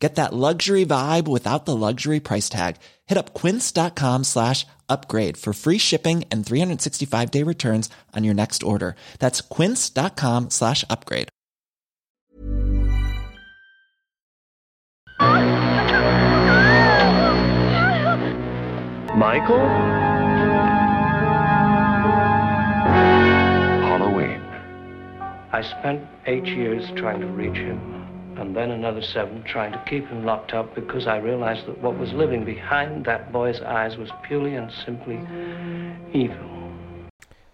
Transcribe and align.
Get 0.00 0.14
that 0.14 0.32
luxury 0.32 0.86
vibe 0.86 1.28
without 1.28 1.66
the 1.66 1.76
luxury 1.76 2.20
price 2.20 2.48
tag. 2.48 2.76
Hit 3.06 3.18
up 3.18 3.34
quince.com 3.34 4.24
slash 4.24 4.66
upgrade 4.88 5.36
for 5.36 5.52
free 5.52 5.78
shipping 5.78 6.24
and 6.30 6.44
365 6.44 7.30
day 7.30 7.42
returns 7.42 7.90
on 8.16 8.24
your 8.24 8.34
next 8.34 8.62
order. 8.62 8.96
That's 9.18 9.42
quince.com 9.42 10.48
slash 10.50 10.84
upgrade. 10.88 11.28
Michael? 19.20 19.68
Halloween. 23.84 24.40
I 25.52 25.62
spent 25.62 26.06
eight 26.24 26.46
years 26.46 26.90
trying 26.96 27.20
to 27.20 27.26
reach 27.26 27.56
him, 27.58 27.99
and 28.40 28.56
then 28.56 28.70
another 28.70 29.02
seven 29.02 29.42
trying 29.52 29.72
to 29.72 29.78
keep 29.86 30.08
him 30.08 30.24
locked 30.24 30.54
up 30.54 30.74
because 30.74 31.06
I 31.06 31.20
realized 31.20 31.66
that 31.66 31.82
what 31.82 31.98
was 31.98 32.12
living 32.12 32.44
behind 32.44 33.04
that 33.04 33.32
boy's 33.32 33.60
eyes 33.60 33.98
was 33.98 34.08
purely 34.28 34.56
and 34.56 34.72
simply 34.84 35.18
evil. 36.12 36.50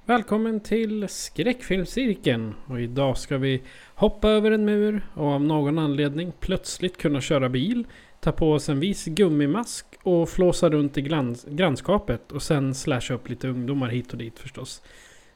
Välkommen 0.04 0.60
till 0.60 1.08
skräckfilmscirkeln 1.08 2.54
och 2.66 2.80
idag 2.80 3.18
ska 3.18 3.38
vi 3.38 3.62
hoppa 3.94 4.28
över 4.28 4.50
en 4.50 4.64
mur 4.64 5.00
och 5.14 5.26
av 5.26 5.40
någon 5.40 5.78
anledning 5.78 6.32
plötsligt 6.40 6.96
kunna 6.96 7.20
köra 7.20 7.48
bil, 7.48 7.86
ta 8.20 8.32
på 8.32 8.52
oss 8.52 8.68
en 8.68 8.80
vis 8.80 9.04
gummimask 9.04 9.86
och 10.02 10.28
flåsa 10.28 10.70
runt 10.70 10.98
i 10.98 11.02
glans- 11.02 11.46
grannskapet 11.50 12.32
och 12.32 12.42
sen 12.42 12.74
slasha 12.74 13.14
upp 13.14 13.28
lite 13.28 13.48
ungdomar 13.48 13.88
hit 13.88 14.12
och 14.12 14.18
dit 14.18 14.38
förstås. 14.38 14.82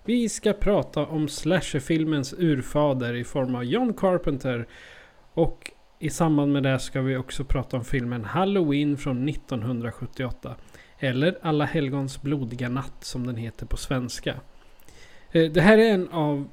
Vi 0.05 0.29
ska 0.29 0.53
prata 0.53 1.07
om 1.07 1.29
slasherfilmens 1.29 2.35
urfader 2.39 3.15
i 3.15 3.25
form 3.25 3.55
av 3.55 3.65
John 3.65 3.95
Carpenter 3.95 4.67
och 5.35 5.71
i 5.99 6.11
samband 6.11 6.53
med 6.53 6.63
det 6.63 6.79
ska 6.79 7.01
vi 7.01 7.17
också 7.17 7.45
prata 7.45 7.77
om 7.77 7.85
filmen 7.85 8.25
Halloween 8.25 8.97
från 8.97 9.29
1978. 9.29 10.57
Eller 10.99 11.39
Alla 11.43 11.65
helgons 11.65 12.23
blodiga 12.23 12.69
natt 12.69 13.05
som 13.05 13.27
den 13.27 13.37
heter 13.37 13.67
på 13.67 13.77
svenska. 13.77 14.35
Eh, 15.33 15.51
det 15.53 15.61
här 15.61 15.79
är 15.79 15.95
en 15.95 16.09
av 16.09 16.49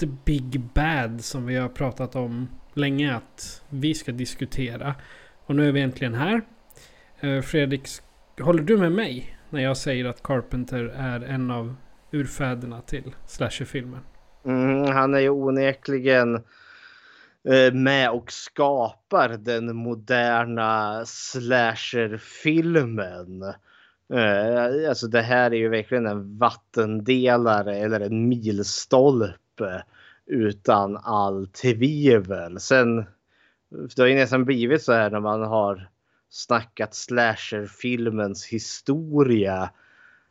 The 0.00 0.06
Big 0.06 0.60
Bad 0.60 1.24
som 1.24 1.46
vi 1.46 1.56
har 1.56 1.68
pratat 1.68 2.16
om 2.16 2.48
länge 2.74 3.14
att 3.14 3.62
vi 3.68 3.94
ska 3.94 4.12
diskutera. 4.12 4.94
Och 5.46 5.56
nu 5.56 5.68
är 5.68 5.72
vi 5.72 5.80
äntligen 5.80 6.14
här. 6.14 6.42
Eh, 7.20 7.40
Fredrik, 7.40 7.88
håller 8.40 8.62
du 8.62 8.76
med 8.76 8.92
mig 8.92 9.38
när 9.50 9.62
jag 9.62 9.76
säger 9.76 10.04
att 10.04 10.22
Carpenter 10.22 10.84
är 10.84 11.20
en 11.20 11.50
av 11.50 11.74
urfäderna 12.10 12.80
till 12.80 13.14
slasherfilmen? 13.26 14.00
Mm, 14.44 14.92
han 14.92 15.14
är 15.14 15.18
ju 15.18 15.28
onekligen 15.28 16.44
Eh, 17.48 17.72
med 17.72 18.10
och 18.10 18.32
skapar 18.32 19.28
den 19.28 19.76
moderna 19.76 21.02
slasherfilmen. 21.06 23.42
Eh, 24.12 24.88
alltså 24.88 25.06
det 25.06 25.20
här 25.20 25.50
är 25.50 25.56
ju 25.56 25.68
verkligen 25.68 26.06
en 26.06 26.38
vattendelare 26.38 27.76
eller 27.76 28.00
en 28.00 28.28
milstolpe 28.28 29.84
utan 30.26 30.96
all 30.96 31.46
tvivel. 31.46 32.60
Sen 32.60 33.04
det 33.96 34.02
har 34.02 34.06
ju 34.06 34.14
nästan 34.14 34.44
blivit 34.44 34.82
så 34.82 34.92
här 34.92 35.10
när 35.10 35.20
man 35.20 35.42
har 35.42 35.88
snackat 36.30 36.94
slasherfilmens 36.94 38.46
historia. 38.46 39.70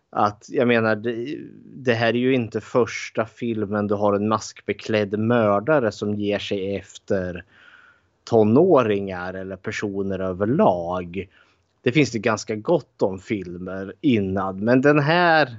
Att 0.10 0.46
jag 0.50 0.68
menar, 0.68 0.96
det, 0.96 1.38
det 1.64 1.94
här 1.94 2.08
är 2.08 2.14
ju 2.14 2.34
inte 2.34 2.62
första 2.62 3.26
filmen 3.26 3.88
du 3.88 3.96
har 3.96 4.14
en 4.14 4.28
maskbeklädd 4.28 5.20
mördare 5.20 5.92
som 5.92 6.16
ger 6.16 6.40
sig 6.40 6.76
efter 6.76 7.44
tonåringar 8.24 9.34
eller 9.34 9.56
personer 9.56 10.20
överlag. 10.20 11.30
Det 11.82 11.92
finns 11.92 12.12
det 12.12 12.20
ganska 12.20 12.56
gott 12.56 13.02
om 13.02 13.20
filmer 13.20 13.94
innan, 14.02 14.60
men 14.60 14.82
den 14.82 15.00
här 15.00 15.58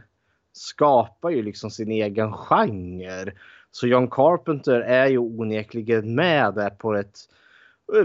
skapar 0.53 1.31
ju 1.31 1.43
liksom 1.43 1.71
sin 1.71 1.91
egen 1.91 2.33
genre. 2.33 3.33
Så 3.71 3.87
John 3.87 4.11
Carpenter 4.11 4.81
är 4.81 5.07
ju 5.07 5.19
onekligen 5.19 6.15
med 6.15 6.55
där 6.55 6.71
på 6.71 6.95
ett 6.95 7.19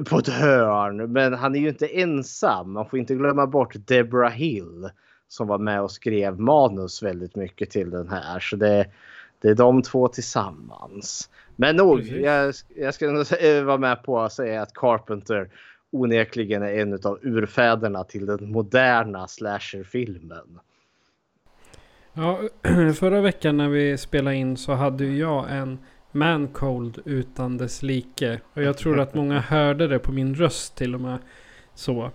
på 0.10 0.18
ett 0.18 0.28
hörn. 0.28 1.12
Men 1.12 1.34
han 1.34 1.56
är 1.56 1.60
ju 1.60 1.70
inte 1.70 1.88
ensam. 1.88 2.72
Man 2.72 2.90
får 2.90 3.00
inte 3.00 3.16
glömma 3.16 3.48
bort 3.48 3.76
Deborah 3.88 4.32
Hill 4.32 4.90
som 5.34 5.48
var 5.48 5.58
med 5.58 5.82
och 5.82 5.92
skrev 5.92 6.40
manus 6.40 7.04
väldigt 7.04 7.36
mycket 7.36 7.70
till 7.70 7.90
den 7.90 8.10
här. 8.10 8.40
Så 8.40 8.56
det, 8.56 8.86
det 9.42 9.50
är 9.50 9.56
de 9.56 9.82
två 9.82 10.08
tillsammans. 10.08 11.30
Men 11.56 11.76
nog, 11.76 12.02
jag, 12.08 12.54
jag 12.76 12.94
ska 12.94 13.26
vara 13.64 13.78
med 13.78 14.04
på 14.04 14.20
att 14.20 14.34
säga 14.34 14.62
att 14.62 14.74
Carpenter 14.74 15.50
onekligen 15.92 16.64
är 16.64 16.74
en 16.74 16.94
av 16.94 17.20
urfäderna 17.22 18.04
till 18.04 18.26
den 18.26 18.52
moderna 18.52 19.28
slasherfilmen. 19.28 20.60
Ja, 22.14 22.40
förra 22.96 23.22
veckan 23.22 23.58
när 23.58 23.70
vi 23.70 23.98
spelade 23.98 24.36
in 24.36 24.58
så 24.58 24.72
hade 24.72 25.06
jag 25.06 25.46
en 25.52 25.80
mancold 26.12 27.02
utan 27.06 27.58
dess 27.58 27.84
like. 27.84 28.40
Och 28.54 28.64
jag 28.64 28.78
tror 28.78 29.00
att 29.00 29.14
många 29.14 29.40
hörde 29.40 29.88
det 29.88 30.00
på 30.00 30.12
min 30.12 30.36
röst 30.36 30.76
till 30.76 30.96
och 30.96 31.02
med. 31.02 31.18
Så. 31.74 32.12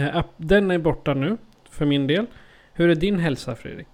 Eh, 0.00 0.24
Den 0.36 0.70
är 0.70 0.78
borta 0.78 1.14
nu 1.14 1.36
för 1.70 1.86
min 1.86 2.06
del. 2.06 2.26
Hur 2.72 2.88
är 2.88 2.94
din 2.94 3.18
hälsa 3.18 3.54
Fredrik? 3.54 3.86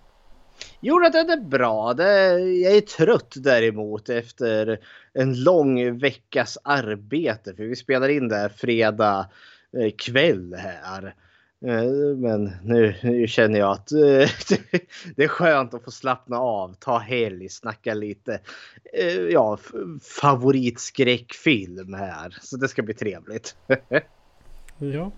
Jo, 0.80 0.98
det 0.98 1.18
är 1.18 1.48
bra. 1.48 1.94
Det, 1.94 2.38
jag 2.38 2.76
är 2.76 2.80
trött 2.80 3.34
däremot 3.36 4.08
efter 4.08 4.78
en 5.12 5.42
lång 5.42 5.98
veckas 5.98 6.58
arbete. 6.62 7.54
För 7.54 7.64
vi 7.64 7.76
spelar 7.76 8.08
in 8.08 8.28
det 8.28 8.36
här 8.36 8.48
fredag 8.48 9.30
eh, 9.78 9.90
kväll 9.98 10.54
här. 10.54 11.14
Eh, 11.66 12.16
men 12.16 12.52
nu, 12.62 12.94
nu 13.02 13.26
känner 13.26 13.58
jag 13.58 13.72
att 13.72 13.92
eh, 13.92 13.98
det 15.16 15.24
är 15.24 15.28
skönt 15.28 15.74
att 15.74 15.84
få 15.84 15.90
slappna 15.90 16.38
av, 16.38 16.74
ta 16.74 16.98
helg, 16.98 17.48
snacka 17.48 17.94
lite 17.94 18.40
ja, 19.30 19.58
favoritskräckfilm 20.20 21.94
här. 21.94 22.38
Så 22.40 22.56
det 22.56 22.68
ska 22.68 22.82
bli 22.82 22.94
trevligt. 22.94 23.56
Ja. 24.78 25.12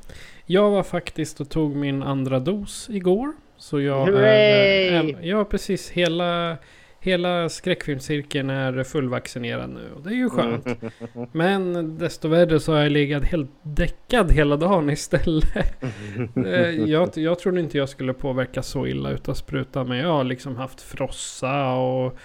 Jag 0.46 0.70
var 0.70 0.82
faktiskt 0.82 1.40
och 1.40 1.48
tog 1.48 1.76
min 1.76 2.02
andra 2.02 2.38
dos 2.38 2.90
igår. 2.90 3.32
Så 3.56 3.80
jag 3.80 4.06
Hooray! 4.06 4.88
är... 4.88 5.16
ja, 5.22 5.44
precis. 5.44 5.90
Hela, 5.90 6.56
hela 7.00 7.48
skräckfilmscirkeln 7.48 8.50
är 8.50 8.84
fullvaccinerad 8.84 9.70
nu. 9.70 9.92
Och 9.96 10.02
det 10.02 10.10
är 10.10 10.14
ju 10.14 10.30
skönt. 10.30 10.66
Men 11.32 11.98
desto 11.98 12.28
värre 12.28 12.60
så 12.60 12.72
har 12.72 12.80
jag 12.80 12.92
legat 12.92 13.24
helt 13.24 13.50
däckad 13.62 14.32
hela 14.32 14.56
dagen 14.56 14.90
istället. 14.90 15.44
Eh, 16.46 16.70
jag, 16.70 17.10
jag 17.14 17.38
trodde 17.38 17.60
inte 17.60 17.78
jag 17.78 17.88
skulle 17.88 18.14
påverkas 18.14 18.66
så 18.66 18.86
illa 18.86 19.10
utav 19.10 19.34
sprutan. 19.34 19.88
Men 19.88 19.98
jag 19.98 20.08
har 20.08 20.24
liksom 20.24 20.56
haft 20.56 20.80
frossa 20.80 21.72
och 21.72 22.18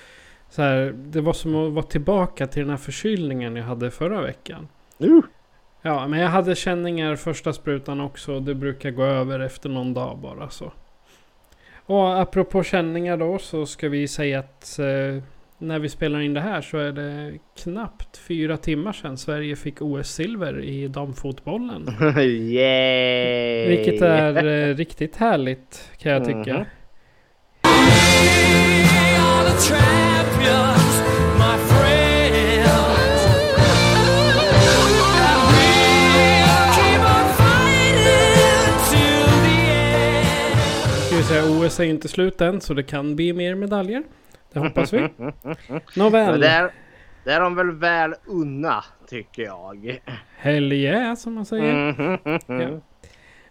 så 0.49 0.61
här, 0.61 0.95
Det 0.97 1.21
var 1.21 1.33
som 1.33 1.55
att 1.55 1.73
vara 1.73 1.85
tillbaka 1.85 2.47
till 2.47 2.61
den 2.61 2.69
här 2.69 2.77
förkylningen 2.77 3.55
jag 3.55 3.63
hade 3.63 3.91
förra 3.91 4.21
veckan. 4.21 4.67
Uh. 5.03 5.21
Ja, 5.85 6.07
men 6.07 6.19
jag 6.19 6.29
hade 6.29 6.55
känningar 6.55 7.15
första 7.15 7.53
sprutan 7.53 8.01
också. 8.01 8.39
Det 8.39 8.55
brukar 8.55 8.91
gå 8.91 9.03
över 9.03 9.39
efter 9.39 9.69
någon 9.69 9.93
dag 9.93 10.17
bara 10.17 10.49
så. 10.49 10.71
Och 11.85 12.21
apropå 12.21 12.63
känningar 12.63 13.17
då 13.17 13.37
så 13.37 13.65
ska 13.65 13.89
vi 13.89 14.07
säga 14.07 14.39
att 14.39 14.79
eh, 14.79 15.23
när 15.57 15.79
vi 15.79 15.89
spelar 15.89 16.19
in 16.19 16.33
det 16.33 16.41
här 16.41 16.61
så 16.61 16.77
är 16.77 16.91
det 16.91 17.37
knappt 17.63 18.17
fyra 18.17 18.57
timmar 18.57 18.93
sedan 18.93 19.17
Sverige 19.17 19.55
fick 19.55 19.81
OS-silver 19.81 20.59
i 20.63 20.87
damfotbollen. 20.87 21.87
Yay! 22.17 23.67
Vilket 23.67 24.01
är 24.01 24.45
eh, 24.45 24.75
riktigt 24.75 25.15
härligt 25.15 25.91
kan 25.97 26.11
jag 26.11 26.25
tycka. 26.25 26.57
Mhm. 26.57 26.65
Ska 29.57 30.82
säga 41.33 41.65
OS 41.65 41.79
är 41.79 41.83
ju 41.83 41.89
inte 41.89 42.07
slut 42.07 42.41
än 42.41 42.61
så 42.61 42.73
det 42.73 42.83
kan 42.83 43.15
bli 43.15 43.33
mer 43.33 43.55
medaljer. 43.55 44.03
Det 44.53 44.59
hoppas 44.59 44.93
vi. 44.93 45.09
Nåväl. 45.95 46.39
det 46.39 46.47
är, 46.47 46.73
det 47.23 47.31
är 47.31 47.39
de 47.39 47.55
väl 47.55 47.71
väl 47.71 48.15
unna 48.25 48.83
tycker 49.07 49.43
jag. 49.43 49.99
Hell 50.37 50.73
yeah 50.73 51.15
som 51.15 51.33
man 51.33 51.45
säger. 51.45 51.91
Mhm. 51.91 52.61
Ja. 52.61 52.81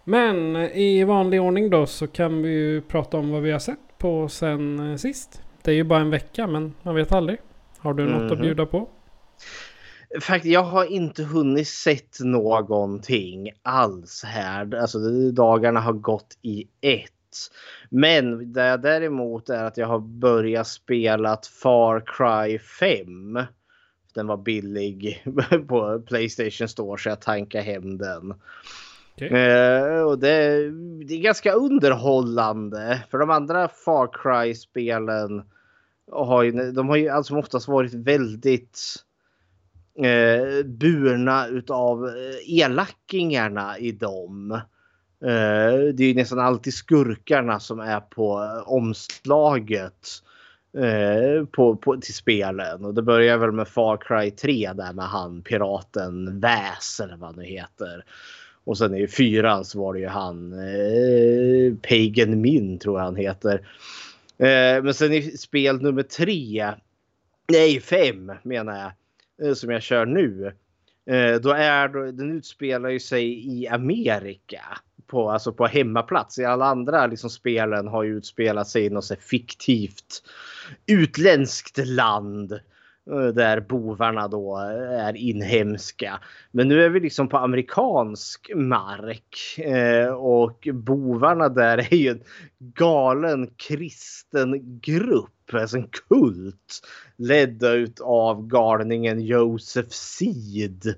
Men 0.04 0.56
i 0.56 1.04
vanlig 1.04 1.42
ordning 1.42 1.70
då 1.70 1.86
så 1.86 2.06
kan 2.06 2.42
vi 2.42 2.50
ju 2.50 2.80
prata 2.80 3.18
om 3.18 3.30
vad 3.30 3.42
vi 3.42 3.50
har 3.50 3.58
sett 3.58 3.98
på 3.98 4.28
sen 4.28 4.90
eh, 4.90 4.96
sist. 4.96 5.42
det 5.62 5.70
är 5.70 5.74
ju 5.74 5.84
bara 5.84 6.00
en 6.00 6.10
vecka 6.10 6.46
men 6.46 6.74
man 6.82 6.94
vet 6.94 7.12
aldrig. 7.12 7.38
Har 7.78 7.94
du 7.94 8.06
något 8.06 8.32
att 8.32 8.38
mhm. 8.38 8.42
bjuda 8.42 8.66
på? 8.66 8.88
Faktiskt, 10.20 10.52
jag 10.52 10.62
har 10.62 10.84
inte 10.84 11.22
hunnit 11.22 11.68
sett 11.68 12.20
någonting 12.20 13.50
alls 13.62 14.24
här. 14.24 14.74
Alltså 14.74 14.98
dagarna 15.32 15.80
har 15.80 15.92
gått 15.92 16.38
i 16.42 16.66
ett. 16.80 17.12
Men 17.90 18.52
det 18.52 18.66
jag 18.66 18.82
däremot 18.82 19.48
är 19.48 19.64
att 19.64 19.76
jag 19.76 19.86
har 19.86 19.98
börjat 19.98 20.66
spela 20.66 21.38
Far 21.62 22.02
Cry 22.06 22.58
5. 22.58 23.38
Den 24.14 24.26
var 24.26 24.36
billig 24.36 25.24
på 25.68 26.02
Playstation 26.06 26.68
Store 26.68 26.98
så 26.98 27.08
jag 27.08 27.20
tankade 27.20 27.64
hem 27.64 27.98
den. 27.98 28.34
Okay. 29.14 29.28
Eh, 29.28 30.02
och 30.02 30.18
det, 30.18 30.70
det, 31.04 31.14
är 31.14 31.22
ganska 31.22 31.52
underhållande. 31.52 33.02
För 33.10 33.18
de 33.18 33.30
andra 33.30 33.68
Far 33.68 34.10
Cry-spelen 34.12 35.42
har 36.12 36.42
ju, 36.42 36.72
de 36.72 36.88
har 36.88 36.96
ju 36.96 37.08
alltså 37.08 37.36
oftast 37.36 37.68
varit 37.68 37.94
väldigt 37.94 38.80
eh, 39.98 40.64
burna 40.64 41.46
utav 41.46 42.08
eh, 42.08 42.60
elackingarna 42.60 43.78
i 43.78 43.92
dem. 43.92 44.60
Eh, 45.22 45.94
det 45.94 46.04
är 46.04 46.14
nästan 46.14 46.38
alltid 46.38 46.74
skurkarna 46.74 47.60
som 47.60 47.80
är 47.80 48.00
på 48.00 48.42
eh, 48.42 48.72
omslaget 48.72 50.08
eh, 50.78 51.44
på, 51.46 51.76
på, 51.76 51.96
till 51.96 52.14
spelen. 52.14 52.84
Och 52.84 52.94
det 52.94 53.02
börjar 53.02 53.38
väl 53.38 53.52
med 53.52 53.68
Far 53.68 53.96
Cry 53.96 54.30
3 54.30 54.72
där 54.72 54.92
med 54.92 55.04
han 55.04 55.42
piraten 55.42 56.40
Väs 56.40 57.00
eller 57.00 57.16
vad 57.16 57.36
nu 57.36 57.44
heter. 57.44 58.04
Och 58.64 58.78
sen 58.78 58.94
i 58.94 59.08
fyran 59.08 59.64
så 59.64 59.78
var 59.78 59.94
det 59.94 60.00
ju 60.00 60.06
han 60.06 60.52
eh, 60.52 61.74
Pagan 61.88 62.40
Min 62.40 62.78
tror 62.78 62.98
jag 62.98 63.04
han 63.04 63.16
heter. 63.16 63.54
Eh, 64.38 64.82
men 64.82 64.94
sen 64.94 65.12
i 65.12 65.22
spel 65.22 65.82
nummer 65.82 66.02
tre, 66.02 66.72
nej 67.48 67.80
fem 67.80 68.32
menar 68.42 68.78
jag, 68.78 69.48
eh, 69.48 69.54
som 69.54 69.70
jag 69.70 69.82
kör 69.82 70.06
nu. 70.06 70.52
Eh, 71.06 71.34
då 71.40 71.50
är 71.50 71.88
den 72.12 72.32
utspelar 72.32 72.88
ju 72.88 73.00
sig 73.00 73.46
i 73.46 73.68
Amerika 73.68 74.62
på, 75.12 75.30
alltså 75.30 75.52
på 75.52 75.66
hemmaplats. 75.66 76.38
I 76.38 76.44
alla 76.44 76.64
andra 76.64 77.06
liksom, 77.06 77.30
spelen 77.30 77.88
har 77.88 78.02
ju 78.02 78.16
utspelat 78.16 78.68
sig 78.68 78.84
i 78.84 78.90
något 78.90 79.18
fiktivt 79.20 80.22
utländskt 80.86 81.86
land. 81.86 82.52
Eh, 83.10 83.26
där 83.34 83.60
bovarna 83.60 84.28
då 84.28 84.56
är 84.90 85.16
inhemska. 85.16 86.20
Men 86.50 86.68
nu 86.68 86.84
är 86.84 86.88
vi 86.88 87.00
liksom 87.00 87.28
på 87.28 87.38
amerikansk 87.38 88.50
mark 88.54 89.58
eh, 89.58 90.12
och 90.14 90.68
bovarna 90.72 91.48
där 91.48 91.78
är 91.78 91.96
ju 91.96 92.10
en 92.10 92.22
galen 92.58 93.50
kristen 93.56 94.80
grupp, 94.80 95.54
alltså 95.54 95.76
en 95.76 95.88
kult 96.08 96.82
ledd 97.16 97.64
av 98.02 98.46
galningen 98.46 99.20
Joseph 99.20 99.90
Seed 99.90 100.94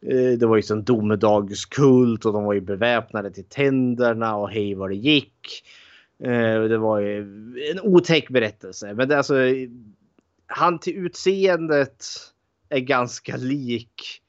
eh, 0.00 0.38
det 0.38 0.46
var 0.46 0.56
ju 0.56 0.62
en 0.70 0.84
domedagskult 0.84 2.24
och 2.24 2.32
de 2.32 2.44
var 2.44 2.54
ju 2.54 2.60
beväpnade 2.60 3.30
till 3.30 3.44
tänderna 3.44 4.36
och 4.36 4.50
hej 4.50 4.74
vad 4.74 4.90
det 4.90 4.96
gick. 4.96 5.64
Det 6.68 6.78
var 6.78 7.00
ju 7.00 7.18
en 7.72 7.80
otäck 7.80 8.28
berättelse. 8.30 8.94
Men 8.94 9.08
det, 9.08 9.16
alltså, 9.16 9.34
han 10.46 10.78
till 10.78 10.96
utseendet 10.96 12.04
är 12.68 12.80
ganska 12.80 13.36
lik 13.36 14.22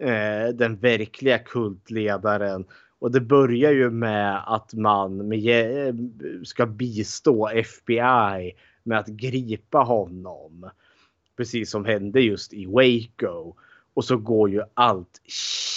eh, 0.00 0.48
den 0.54 0.76
verkliga 0.76 1.38
kultledaren. 1.38 2.64
Och 2.98 3.10
det 3.10 3.20
börjar 3.20 3.72
ju 3.72 3.90
med 3.90 4.42
att 4.54 4.74
man 4.74 5.28
med, 5.28 5.88
eh, 5.88 5.94
ska 6.44 6.66
bistå 6.66 7.48
FBI 7.48 8.54
med 8.82 8.98
att 8.98 9.06
gripa 9.06 9.78
honom. 9.78 10.70
Precis 11.36 11.70
som 11.70 11.84
hände 11.84 12.20
just 12.20 12.52
i 12.52 12.66
Waco. 12.66 13.54
Och 13.94 14.04
så 14.04 14.16
går 14.16 14.50
ju 14.50 14.62
allt 14.74 15.20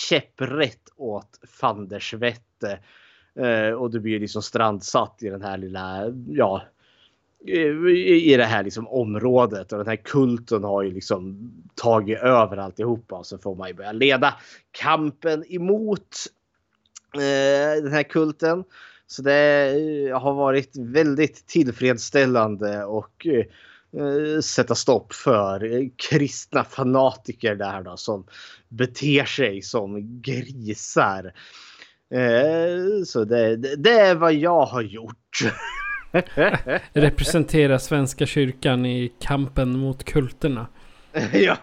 käpprätt 0.09 0.89
åt 0.95 1.39
fandersvette. 1.47 2.79
Eh, 3.35 3.71
och 3.73 3.91
du 3.91 3.99
blir 3.99 4.19
liksom 4.19 4.41
strandsatt 4.41 5.23
i 5.23 5.29
den 5.29 5.41
här 5.41 5.57
lilla, 5.57 6.13
ja, 6.27 6.61
Eh, 7.47 7.87
i 7.97 8.37
det 8.37 8.45
här 8.45 8.63
liksom 8.63 8.87
området 8.87 9.71
och 9.71 9.77
den 9.77 9.87
här 9.87 9.95
kulten 9.95 10.63
har 10.63 10.83
ju 10.83 10.91
liksom 10.91 11.51
tagit 11.75 12.19
över 12.19 12.57
alltihopa 12.57 13.15
och 13.15 13.25
så 13.25 13.37
får 13.37 13.55
man 13.55 13.67
ju 13.67 13.73
börja 13.73 13.91
leda 13.91 14.33
kampen 14.71 15.43
emot 15.49 16.17
eh, 17.13 17.83
den 17.83 17.91
här 17.91 18.03
kulten. 18.03 18.63
Så 19.07 19.21
det 19.21 19.69
eh, 20.09 20.19
har 20.19 20.33
varit 20.33 20.77
väldigt 20.77 21.47
tillfredsställande 21.47 22.83
och 22.83 23.27
eh, 23.27 24.39
sätta 24.41 24.75
stopp 24.75 25.13
för 25.13 25.73
eh, 25.73 25.87
kristna 26.09 26.63
fanatiker 26.63 27.55
där 27.55 27.81
då 27.81 27.97
som 27.97 28.25
beter 28.69 29.25
sig 29.25 29.61
som 29.61 30.21
grisar. 30.21 31.33
Eh, 32.13 33.03
så 33.05 33.23
det, 33.23 33.55
det 33.55 33.99
är 33.99 34.15
vad 34.15 34.33
jag 34.33 34.65
har 34.65 34.81
gjort. 34.81 35.39
Representera 36.93 37.79
Svenska 37.79 38.25
kyrkan 38.25 38.85
i 38.85 39.13
kampen 39.19 39.77
mot 39.77 40.03
kulterna. 40.03 40.67
ja. 41.33 41.57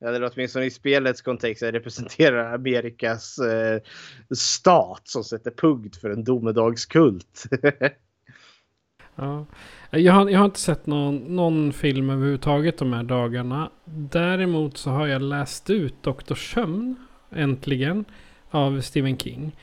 Eller 0.00 0.30
åtminstone 0.32 0.64
i 0.64 0.70
spelets 0.70 1.22
kontext 1.22 1.62
representerar 1.62 2.54
Amerikas 2.54 3.38
eh, 3.38 3.80
stat 4.34 5.02
som 5.04 5.24
sätter 5.24 5.50
punkt 5.50 5.96
för 5.96 6.10
en 6.10 6.24
domedagskult. 6.24 7.44
ja. 9.14 9.46
jag, 9.90 10.12
har, 10.12 10.28
jag 10.28 10.38
har 10.38 10.44
inte 10.44 10.60
sett 10.60 10.86
någon, 10.86 11.16
någon 11.16 11.72
film 11.72 12.10
överhuvudtaget 12.10 12.78
de 12.78 12.92
här 12.92 13.02
dagarna. 13.02 13.70
Däremot 13.94 14.76
så 14.76 14.90
har 14.90 15.06
jag 15.06 15.22
läst 15.22 15.70
ut 15.70 16.02
Dr. 16.02 16.34
Sömn 16.34 16.96
äntligen 17.30 18.04
av 18.50 18.80
Stephen 18.80 19.18
King. 19.18 19.56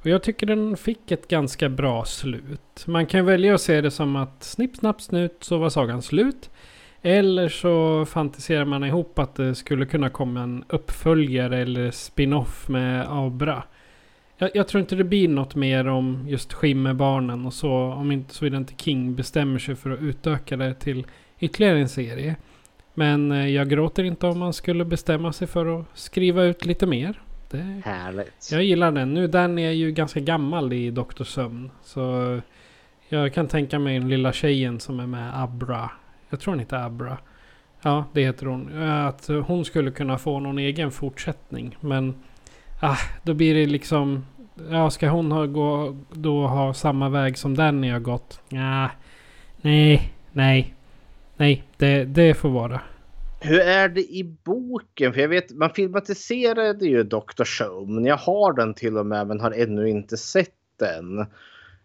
Och 0.00 0.06
jag 0.06 0.22
tycker 0.22 0.46
den 0.46 0.76
fick 0.76 1.10
ett 1.10 1.28
ganska 1.28 1.68
bra 1.68 2.04
slut. 2.04 2.84
Man 2.86 3.06
kan 3.06 3.26
välja 3.26 3.54
att 3.54 3.60
se 3.60 3.80
det 3.80 3.90
som 3.90 4.16
att 4.16 4.42
snipp, 4.42 4.76
snapp, 4.76 5.00
snut 5.00 5.36
så 5.40 5.58
var 5.58 5.70
sagan 5.70 6.02
slut. 6.02 6.50
Eller 7.02 7.48
så 7.48 8.06
fantiserar 8.06 8.64
man 8.64 8.84
ihop 8.84 9.18
att 9.18 9.34
det 9.34 9.54
skulle 9.54 9.86
kunna 9.86 10.10
komma 10.10 10.40
en 10.40 10.64
uppföljare 10.68 11.58
eller 11.58 11.90
spin-off 11.90 12.68
med 12.68 13.06
Abra. 13.08 13.62
Jag, 14.38 14.50
jag, 14.54 14.68
tror 14.68 14.80
inte 14.80 14.96
det 14.96 15.04
blir 15.04 15.28
något 15.28 15.54
mer 15.54 15.88
om 15.88 16.24
just 16.28 16.52
Skimmerbarnen 16.52 17.46
och 17.46 17.54
så. 17.54 17.72
Om 17.72 18.12
inte 18.12 18.34
såvida 18.34 18.56
inte 18.56 18.74
King 18.76 19.14
bestämmer 19.14 19.58
sig 19.58 19.76
för 19.76 19.90
att 19.90 20.00
utöka 20.00 20.56
det 20.56 20.74
till 20.74 21.06
ytterligare 21.38 21.78
en 21.78 21.88
serie. 21.88 22.36
Men 22.94 23.32
eh, 23.32 23.48
jag 23.48 23.68
gråter 23.68 24.04
inte 24.04 24.26
om 24.26 24.38
man 24.38 24.52
skulle 24.52 24.84
bestämma 24.84 25.32
sig 25.32 25.46
för 25.46 25.80
att 25.80 25.86
skriva 25.94 26.42
ut 26.42 26.66
lite 26.66 26.86
mer. 26.86 27.20
Det, 27.50 27.82
Härligt. 27.84 28.48
Jag 28.52 28.62
gillar 28.62 28.92
den. 28.92 29.14
Nu 29.14 29.26
den 29.26 29.58
är 29.58 29.70
ju 29.70 29.92
ganska 29.92 30.20
gammal 30.20 30.72
i 30.72 30.90
Doktor 30.90 31.24
Sömn. 31.24 31.70
Så 31.82 32.40
jag 33.08 33.34
kan 33.34 33.48
tänka 33.48 33.78
mig 33.78 33.98
den 33.98 34.08
lilla 34.08 34.32
tjejen 34.32 34.80
som 34.80 35.00
är 35.00 35.06
med 35.06 35.42
Abra. 35.42 35.90
Jag 36.30 36.40
tror 36.40 36.52
hon 36.52 36.58
heter 36.58 36.76
Abra. 36.76 37.18
Ja, 37.82 38.04
det 38.12 38.22
heter 38.22 38.46
hon. 38.46 38.82
Att 38.82 39.28
hon 39.46 39.64
skulle 39.64 39.90
kunna 39.90 40.18
få 40.18 40.40
någon 40.40 40.58
egen 40.58 40.90
fortsättning. 40.90 41.76
Men 41.80 42.14
ah, 42.80 42.98
då 43.22 43.34
blir 43.34 43.54
det 43.54 43.66
liksom... 43.66 44.26
Ja, 44.70 44.90
ska 44.90 45.08
hon 45.08 45.32
ha, 45.32 45.46
gå, 45.46 45.96
då 46.12 46.46
ha 46.46 46.74
samma 46.74 47.08
väg 47.08 47.38
som 47.38 47.56
Danny 47.56 47.90
har 47.90 47.98
gått? 47.98 48.40
Ja, 48.48 48.90
nej, 49.60 50.12
nej, 50.32 50.74
nej, 51.36 51.64
det, 51.76 52.04
det 52.04 52.34
får 52.34 52.48
vara. 52.48 52.80
Hur 53.42 53.60
är 53.60 53.88
det 53.88 54.00
i 54.00 54.24
boken? 54.44 55.12
För 55.12 55.20
jag 55.20 55.28
vet, 55.28 55.50
man 55.50 55.70
filmatiserade 55.70 56.86
ju 56.86 57.02
Dr. 57.02 57.44
Show, 57.44 57.90
men 57.90 58.04
jag 58.04 58.16
har 58.16 58.52
den 58.52 58.74
till 58.74 58.98
och 58.98 59.06
med 59.06 59.26
men 59.26 59.40
har 59.40 59.50
ännu 59.50 59.88
inte 59.88 60.16
sett 60.16 60.54
den. 60.78 61.18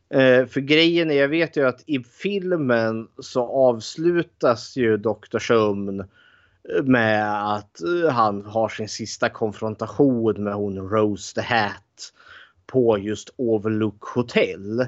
Eh, 0.10 0.46
för 0.46 0.60
grejen 0.60 1.12
är, 1.12 1.16
jag 1.16 1.28
vet 1.28 1.58
ju 1.58 1.68
att 1.68 1.84
i 1.86 2.00
filmen 2.00 3.08
så 3.20 3.48
avslutas 3.48 4.76
ju 4.78 4.98
Dr. 4.98 5.40
Sömn 5.40 6.00
eh, 6.00 6.84
med 6.84 7.54
att 7.56 7.82
eh, 7.82 8.12
han 8.12 8.46
har 8.46 8.70
sin 8.70 8.90
sista 8.90 9.30
konfrontation 9.30 10.44
med 10.44 10.54
hon 10.54 10.90
Rose 10.90 11.36
the 11.36 11.42
Hat 11.42 12.14
på 12.66 12.98
just 12.98 13.30
Overlook 13.38 14.04
Hotel. 14.04 14.88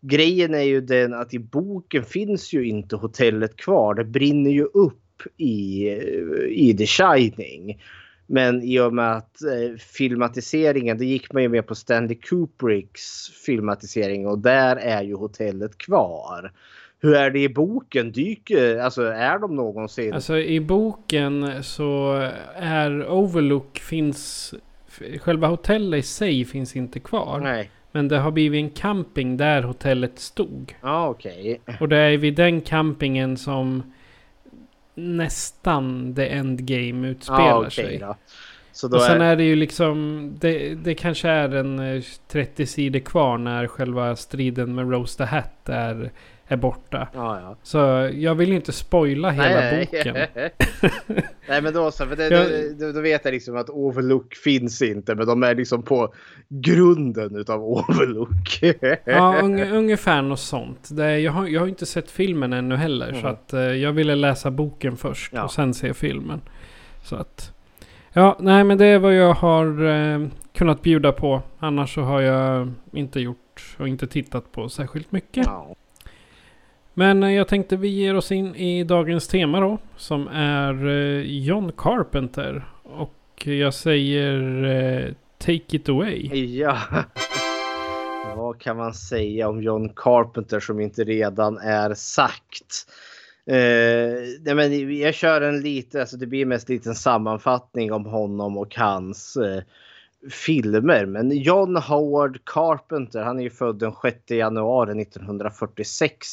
Grejen 0.00 0.54
är 0.54 0.62
ju 0.62 0.80
den 0.80 1.14
att 1.14 1.34
i 1.34 1.38
boken 1.38 2.04
finns 2.04 2.52
ju 2.52 2.68
inte 2.68 2.96
hotellet 2.96 3.56
kvar. 3.56 3.94
Det 3.94 4.04
brinner 4.04 4.50
ju 4.50 4.64
upp 4.64 5.03
i, 5.36 5.88
i 6.50 6.74
The 6.78 6.86
Shining. 6.86 7.78
Men 8.26 8.62
i 8.62 8.80
och 8.80 8.94
med 8.94 9.16
att 9.16 9.42
eh, 9.42 9.76
filmatiseringen, 9.78 10.98
det 10.98 11.04
gick 11.04 11.32
man 11.32 11.42
ju 11.42 11.48
med 11.48 11.66
på 11.66 11.74
Stanley 11.74 12.16
Kubricks 12.16 13.30
filmatisering 13.46 14.26
och 14.26 14.38
där 14.38 14.76
är 14.76 15.02
ju 15.02 15.14
hotellet 15.14 15.78
kvar. 15.78 16.52
Hur 17.00 17.14
är 17.14 17.30
det 17.30 17.40
i 17.40 17.48
boken? 17.48 18.12
Dyker, 18.12 18.78
alltså 18.78 19.02
är 19.02 19.38
de 19.38 19.56
någonsin? 19.56 20.12
Alltså 20.12 20.38
i 20.38 20.60
boken 20.60 21.62
så 21.62 22.12
är 22.54 23.10
Overlook 23.10 23.78
finns... 23.78 24.54
Själva 25.20 25.46
hotellet 25.46 25.98
i 25.98 26.02
sig 26.02 26.44
finns 26.44 26.76
inte 26.76 27.00
kvar. 27.00 27.40
Nej. 27.40 27.70
Men 27.92 28.08
det 28.08 28.18
har 28.18 28.30
blivit 28.30 28.58
en 28.64 28.70
camping 28.70 29.36
där 29.36 29.62
hotellet 29.62 30.18
stod. 30.18 30.74
Ja 30.80 30.90
ah, 30.90 31.08
okej. 31.08 31.60
Okay. 31.62 31.76
Och 31.80 31.88
det 31.88 31.96
är 31.96 32.16
vid 32.16 32.34
den 32.34 32.60
campingen 32.60 33.36
som 33.36 33.82
nästan 34.94 36.14
the 36.14 36.28
endgame 36.28 37.08
utspelar 37.08 37.52
ah, 37.52 37.58
okay 37.58 37.70
sig. 37.70 37.98
Då. 37.98 38.16
Så 38.72 38.88
då 38.88 38.96
och 38.96 39.02
sen 39.02 39.20
är... 39.20 39.32
är... 39.32 39.36
det 39.36 39.44
ju 39.44 39.56
liksom, 39.56 40.30
det, 40.40 40.74
det 40.74 40.94
kanske 40.94 41.28
är 41.28 41.54
en 41.54 42.02
30 42.28 42.62
eh, 42.62 42.66
sidor 42.66 43.00
kvar 43.00 43.38
när 43.38 43.66
själva 43.66 44.16
striden 44.16 44.74
med 44.74 44.90
Rose 44.90 45.18
the 45.18 45.24
Hat 45.24 45.68
är 45.68 46.10
är 46.48 46.56
borta. 46.56 47.08
Ja, 47.14 47.40
ja. 47.40 47.56
Så 47.62 47.78
jag 48.14 48.34
vill 48.34 48.52
inte 48.52 48.72
spoila 48.72 49.30
hela 49.30 49.60
nej, 49.60 49.88
boken. 49.92 50.14
nej 51.48 51.62
men 51.62 51.72
då 51.72 51.90
så, 51.90 52.06
för 52.06 52.16
det, 52.16 52.28
jag... 52.28 52.78
då, 52.78 52.92
då, 52.92 53.00
vet 53.00 53.24
jag 53.24 53.32
liksom 53.32 53.56
att 53.56 53.70
Overlook 53.70 54.34
finns 54.34 54.82
inte. 54.82 55.14
Men 55.14 55.26
de 55.26 55.42
är 55.42 55.54
liksom 55.54 55.82
på 55.82 56.14
grunden 56.48 57.36
utav 57.36 57.64
Overlook. 57.64 58.62
ja, 59.04 59.40
un, 59.42 59.60
ungefär 59.60 60.22
något 60.22 60.40
sånt. 60.40 60.88
Det, 60.96 61.18
jag, 61.18 61.32
har, 61.32 61.46
jag 61.46 61.60
har 61.60 61.68
inte 61.68 61.86
sett 61.86 62.10
filmen 62.10 62.52
ännu 62.52 62.76
heller. 62.76 63.08
Mm. 63.08 63.20
Så 63.20 63.26
att 63.26 63.54
uh, 63.54 63.60
jag 63.60 63.92
ville 63.92 64.14
läsa 64.14 64.50
boken 64.50 64.96
först 64.96 65.32
ja. 65.32 65.44
och 65.44 65.52
sen 65.52 65.74
se 65.74 65.94
filmen. 65.94 66.40
Så 67.02 67.16
att... 67.16 67.50
Ja, 68.12 68.36
nej 68.40 68.64
men 68.64 68.78
det 68.78 68.86
är 68.86 68.98
vad 68.98 69.14
jag 69.14 69.34
har 69.34 69.82
uh, 69.82 70.28
kunnat 70.54 70.82
bjuda 70.82 71.12
på. 71.12 71.42
Annars 71.58 71.94
så 71.94 72.00
har 72.00 72.20
jag 72.20 72.72
inte 72.92 73.20
gjort 73.20 73.76
och 73.78 73.88
inte 73.88 74.06
tittat 74.06 74.52
på 74.52 74.68
särskilt 74.68 75.12
mycket. 75.12 75.46
Ja. 75.46 75.74
Men 76.94 77.22
eh, 77.22 77.32
jag 77.32 77.48
tänkte 77.48 77.76
vi 77.76 77.88
ger 77.88 78.16
oss 78.16 78.32
in 78.32 78.54
i 78.54 78.84
dagens 78.84 79.28
tema 79.28 79.60
då. 79.60 79.78
Som 79.96 80.28
är 80.28 80.86
eh, 80.86 81.20
John 81.20 81.72
Carpenter. 81.76 82.64
Och 82.82 83.46
jag 83.46 83.74
säger 83.74 84.64
eh, 84.64 85.14
Take 85.38 85.76
it 85.76 85.88
away. 85.88 86.46
Ja. 86.58 86.78
Vad 88.36 88.58
kan 88.58 88.76
man 88.76 88.94
säga 88.94 89.48
om 89.48 89.62
John 89.62 89.88
Carpenter 89.88 90.60
som 90.60 90.80
inte 90.80 91.04
redan 91.04 91.58
är 91.58 91.94
sagt? 91.94 92.86
Uh, 93.50 94.54
men 94.54 94.98
jag 94.98 95.14
kör 95.14 95.40
en 95.40 95.60
liten, 95.60 96.00
alltså 96.00 96.16
det 96.16 96.26
blir 96.26 96.46
mest 96.46 96.68
en 96.68 96.74
liten 96.76 96.94
sammanfattning 96.94 97.92
om 97.92 98.06
honom 98.06 98.58
och 98.58 98.76
hans 98.76 99.36
uh, 99.36 99.62
filmer. 100.30 101.06
Men 101.06 101.30
John 101.30 101.76
Howard 101.76 102.44
Carpenter, 102.44 103.22
han 103.22 103.38
är 103.38 103.42
ju 103.42 103.50
född 103.50 103.78
den 103.78 103.92
6 104.02 104.16
januari 104.30 105.02
1946 105.02 106.28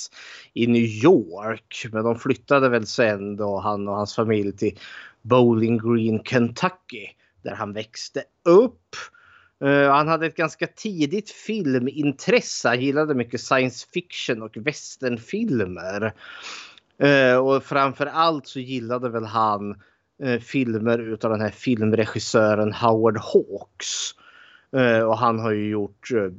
i 0.53 0.67
New 0.67 0.81
York. 0.81 1.85
Men 1.91 2.03
de 2.03 2.19
flyttade 2.19 2.69
väl 2.69 2.87
sen 2.87 3.35
då 3.35 3.59
han 3.59 3.87
och 3.87 3.95
hans 3.95 4.15
familj 4.15 4.57
till 4.57 4.79
Bowling 5.21 5.77
Green, 5.77 6.23
Kentucky 6.23 7.07
där 7.41 7.55
han 7.55 7.73
växte 7.73 8.23
upp. 8.45 8.95
Uh, 9.63 9.89
han 9.89 10.07
hade 10.07 10.25
ett 10.25 10.35
ganska 10.35 10.67
tidigt 10.67 11.29
filmintresse. 11.29 12.67
Han 12.67 12.81
gillade 12.81 13.15
mycket 13.15 13.41
science 13.41 13.87
fiction 13.93 14.41
och 14.41 14.57
westernfilmer. 14.57 16.13
Uh, 17.03 17.37
och 17.37 17.63
framför 17.63 18.05
allt 18.05 18.47
så 18.47 18.59
gillade 18.59 19.09
väl 19.09 19.25
han 19.25 19.75
Eh, 20.23 20.39
filmer 20.39 20.99
utav 20.99 21.31
den 21.31 21.41
här 21.41 21.49
filmregissören 21.49 22.73
Howard 22.73 23.17
Hawks. 23.17 24.11
Eh, 24.75 24.99
och 24.99 25.17
han 25.17 25.39
har 25.39 25.51
ju 25.51 25.69
gjort 25.69 26.11
eh, 26.11 26.29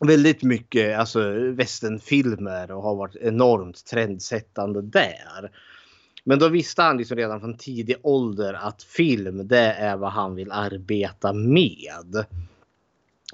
väldigt 0.00 0.42
mycket 0.42 0.98
alltså, 0.98 1.32
västernfilmer 1.32 2.70
och 2.70 2.82
har 2.82 2.96
varit 2.96 3.16
enormt 3.16 3.86
trendsättande 3.86 4.82
där. 4.82 5.50
Men 6.24 6.38
då 6.38 6.48
visste 6.48 6.82
han 6.82 6.96
liksom 6.96 7.16
redan 7.16 7.40
från 7.40 7.56
tidig 7.56 7.96
ålder 8.02 8.54
att 8.54 8.82
film 8.82 9.48
det 9.48 9.72
är 9.72 9.96
vad 9.96 10.12
han 10.12 10.34
vill 10.34 10.52
arbeta 10.52 11.32
med. 11.32 12.24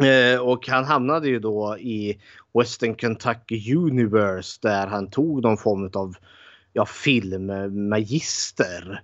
Eh, 0.02 0.40
och 0.40 0.68
han 0.68 0.84
hamnade 0.84 1.28
ju 1.28 1.38
då 1.38 1.78
i 1.78 2.20
Western 2.54 2.96
Kentucky 2.96 3.74
Universe 3.74 4.58
där 4.62 4.86
han 4.86 5.10
tog 5.10 5.42
någon 5.42 5.58
form 5.58 5.90
av 5.94 6.14
ja, 6.72 6.86
filmmagister. 6.86 9.02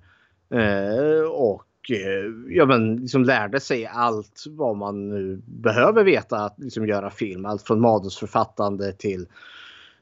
Eh, 0.51 1.29
och 1.31 1.67
eh, 1.91 2.55
ja, 2.57 2.67
men 2.67 2.97
liksom 2.97 3.25
lärde 3.25 3.61
sig 3.61 3.87
allt 3.87 4.45
vad 4.49 4.77
man 4.77 5.09
nu 5.09 5.43
behöver 5.47 6.05
veta 6.05 6.45
att 6.45 6.55
liksom 6.59 6.87
göra 6.87 7.11
film. 7.11 7.47
Allt 7.47 7.63
från 7.63 7.81
manusförfattande 7.81 8.93
till 8.93 9.27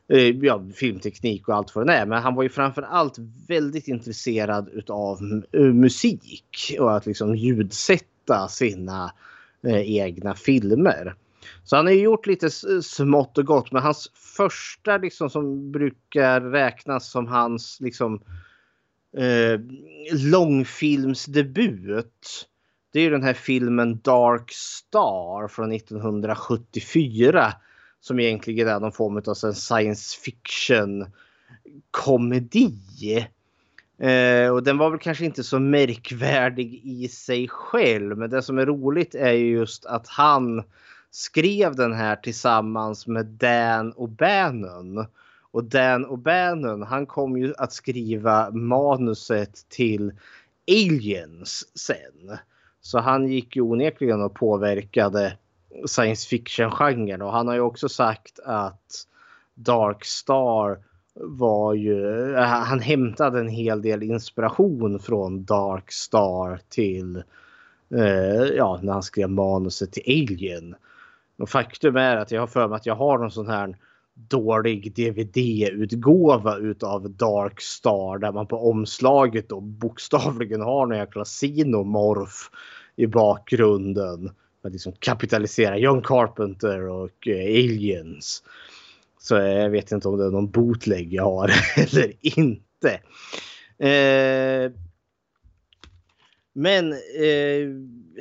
eh, 0.08 0.28
ja, 0.28 0.64
filmteknik 0.74 1.48
och 1.48 1.54
allt 1.54 1.74
vad 1.74 1.86
det 1.86 1.92
är. 1.92 2.06
Men 2.06 2.22
han 2.22 2.34
var 2.34 2.42
ju 2.42 2.48
framför 2.48 2.82
allt 2.82 3.18
väldigt 3.48 3.88
intresserad 3.88 4.68
utav 4.72 5.18
eh, 5.52 5.60
musik 5.60 6.76
och 6.78 6.96
att 6.96 7.06
liksom 7.06 7.34
ljudsätta 7.34 8.48
sina 8.48 9.12
egna 9.66 10.34
filmer. 10.34 11.14
Så 11.64 11.76
han 11.76 11.86
har 11.86 11.92
gjort 11.92 12.26
lite 12.26 12.50
smått 12.82 13.38
och 13.38 13.44
gott 13.44 13.72
men 13.72 13.82
hans 13.82 14.10
första 14.36 14.96
liksom 14.96 15.30
som 15.30 15.72
brukar 15.72 16.40
räknas 16.40 17.10
som 17.10 17.26
hans 17.26 17.80
liksom 17.80 18.20
eh, 19.16 19.60
långfilmsdebut. 20.12 22.48
Det 22.92 23.00
är 23.00 23.10
den 23.10 23.22
här 23.22 23.34
filmen 23.34 24.00
Dark 24.04 24.52
Star 24.52 25.48
från 25.48 25.72
1974. 25.72 27.52
Som 28.00 28.20
egentligen 28.20 28.68
är 28.68 28.80
någon 28.80 28.92
form 28.92 29.16
av 29.16 29.52
science 29.52 30.20
fiction 30.20 31.06
komedi. 31.90 33.28
Eh, 33.98 34.50
och 34.50 34.62
den 34.62 34.78
var 34.78 34.90
väl 34.90 34.98
kanske 34.98 35.24
inte 35.24 35.44
så 35.44 35.58
märkvärdig 35.58 36.80
i 36.84 37.08
sig 37.08 37.48
själv. 37.48 38.18
Men 38.18 38.30
det 38.30 38.42
som 38.42 38.58
är 38.58 38.66
roligt 38.66 39.14
är 39.14 39.32
just 39.32 39.86
att 39.86 40.08
han 40.08 40.62
skrev 41.10 41.76
den 41.76 41.92
här 41.92 42.16
tillsammans 42.16 43.06
med 43.06 43.26
Dan 43.26 43.92
och 43.92 44.08
Bannon. 44.08 45.06
Och 45.54 45.64
Dan 45.64 46.06
O'Bannon 46.06 46.82
han 46.82 47.06
kom 47.06 47.36
ju 47.36 47.54
att 47.58 47.72
skriva 47.72 48.50
manuset 48.50 49.68
till 49.68 50.12
Aliens 50.68 51.78
sen. 51.78 52.38
Så 52.80 52.98
han 52.98 53.28
gick 53.28 53.56
ju 53.56 53.62
onekligen 53.62 54.22
och 54.22 54.34
påverkade 54.34 55.36
science 55.86 56.28
fiction-genren 56.28 57.22
och 57.22 57.32
han 57.32 57.48
har 57.48 57.54
ju 57.54 57.60
också 57.60 57.88
sagt 57.88 58.38
att 58.44 59.06
Dark 59.54 60.04
Star 60.04 60.78
var 61.14 61.74
ju, 61.74 62.34
eh, 62.34 62.42
han 62.42 62.80
hämtade 62.80 63.40
en 63.40 63.48
hel 63.48 63.82
del 63.82 64.02
inspiration 64.02 64.98
från 64.98 65.44
Dark 65.44 65.92
Star 65.92 66.60
till, 66.68 67.16
eh, 67.94 68.44
ja, 68.56 68.80
när 68.82 68.92
han 68.92 69.02
skrev 69.02 69.30
manuset 69.30 69.92
till 69.92 70.02
Alien. 70.06 70.74
Och 71.38 71.48
faktum 71.48 71.96
är 71.96 72.16
att 72.16 72.30
jag 72.30 72.40
har 72.40 72.46
för 72.46 72.68
mig 72.68 72.76
att 72.76 72.86
jag 72.86 72.96
har 72.96 73.18
någon 73.18 73.30
sån 73.30 73.48
här 73.48 73.76
dålig 74.14 74.94
DVD-utgåva 74.94 76.56
utav 76.56 77.10
Dark 77.10 77.60
Star 77.60 78.18
där 78.18 78.32
man 78.32 78.46
på 78.46 78.70
omslaget 78.70 79.48
då 79.48 79.60
bokstavligen 79.60 80.60
har 80.60 80.86
någon 80.86 80.98
jäkla 80.98 81.24
sinomorf 81.24 82.50
i 82.96 83.06
bakgrunden. 83.06 84.30
Att 84.64 84.72
liksom 84.72 84.92
kapitalisera 84.98 85.78
John 85.78 86.02
Carpenter 86.02 86.88
och 86.88 87.28
eh, 87.28 87.44
Aliens. 87.44 88.42
Så 89.18 89.36
eh, 89.36 89.58
jag 89.58 89.70
vet 89.70 89.92
inte 89.92 90.08
om 90.08 90.18
det 90.18 90.24
är 90.24 90.30
någon 90.30 90.50
bootleg 90.50 91.14
jag 91.14 91.24
har 91.24 91.50
eller 91.76 92.12
inte. 92.20 93.00
Eh, 93.78 94.72
men 96.52 96.92
eh, 96.92 97.68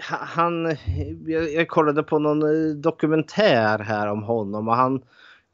han, 0.09 0.77
jag, 1.25 1.53
jag, 1.53 1.67
kollade 1.67 2.03
på 2.03 2.19
någon 2.19 2.41
eh, 2.41 2.75
dokumentär 2.75 3.79
här 3.79 4.07
om 4.07 4.23
honom 4.23 4.67
och 4.67 4.75
han 4.75 4.95
Eh, 4.95 5.03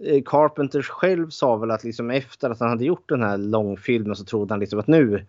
Eh, 0.04 0.22
Carpenter 0.26 0.82
själv 0.82 1.30
sa 1.30 1.56
väl 1.56 1.72
att 1.72 1.84
liksom 1.84 2.12
efter 2.12 2.50
att 2.50 2.60
han 2.60 2.70
hade 2.70 2.86
gjort 2.86 3.10
den 3.10 3.24
här 3.24 3.38
långfilmen 3.38 4.16
så 4.16 4.24
trodde 4.24 4.54
han 4.54 4.60
liksom 4.60 4.80
att 4.80 4.88
nu, 4.88 5.26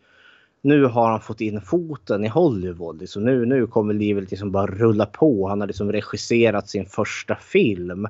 nu 0.63 0.85
har 0.85 1.11
han 1.11 1.21
fått 1.21 1.41
in 1.41 1.61
foten 1.61 2.25
i 2.25 2.29
Hollywood. 2.29 3.01
Liksom 3.01 3.25
nu, 3.25 3.47
nu 3.47 3.67
kommer 3.67 3.95
livet 3.95 4.31
liksom 4.31 4.53
bara 4.53 4.67
rulla 4.67 5.07
på. 5.07 5.49
Han 5.49 5.61
har 5.61 5.67
liksom 5.67 5.93
regisserat 5.93 6.69
sin 6.69 6.87
första 6.87 7.37
film. 7.37 8.07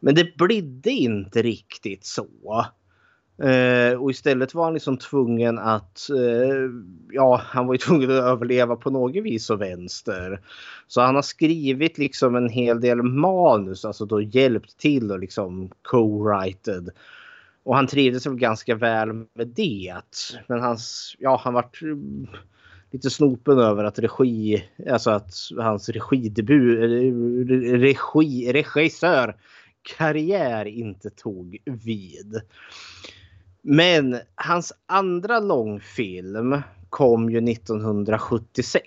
Men 0.00 0.14
det 0.14 0.36
blidde 0.36 0.90
inte 0.90 1.42
riktigt 1.42 2.04
så. 2.04 2.66
Eh, 3.38 4.00
och 4.00 4.10
istället 4.10 4.54
var 4.54 4.64
han 4.64 4.74
liksom 4.74 4.96
tvungen 4.96 5.58
att, 5.58 6.10
eh, 6.10 6.70
ja, 7.10 7.40
han 7.44 7.66
var 7.66 7.74
ju 7.74 7.78
tvungen 7.86 8.10
att 8.10 8.24
överleva 8.24 8.76
på 8.76 8.90
något 8.90 9.24
vis 9.24 9.50
och 9.50 9.60
vänster. 9.60 10.40
Så 10.86 11.00
han 11.00 11.14
har 11.14 11.22
skrivit 11.22 11.98
liksom 11.98 12.36
en 12.36 12.48
hel 12.48 12.80
del 12.80 13.02
manus, 13.02 13.84
alltså 13.84 14.06
då 14.06 14.22
hjälpt 14.22 14.78
till 14.78 15.12
och 15.12 15.18
liksom 15.18 15.70
co-writed. 15.82 16.88
Och 17.64 17.76
han 17.76 17.86
trivdes 17.86 18.26
väl 18.26 18.36
ganska 18.36 18.74
väl 18.74 19.12
med 19.12 19.48
det. 19.56 19.94
Men 20.46 20.60
hans, 20.60 21.16
ja, 21.18 21.40
han 21.44 21.54
vart 21.54 21.82
eh, 21.82 21.96
lite 22.90 23.10
snopen 23.10 23.58
över 23.58 23.84
att 23.84 23.98
regi, 23.98 24.64
alltså 24.90 25.10
att 25.10 25.34
hans 25.58 25.88
regidebut, 25.88 26.78
eh, 26.78 27.78
regi, 27.78 28.52
regissör 28.52 29.36
karriär 29.82 30.64
inte 30.64 31.10
tog 31.10 31.58
vid. 31.64 32.42
Men 33.62 34.16
hans 34.34 34.72
andra 34.86 35.40
långfilm 35.40 36.62
kom 36.90 37.30
ju 37.30 37.50
1976. 37.50 38.82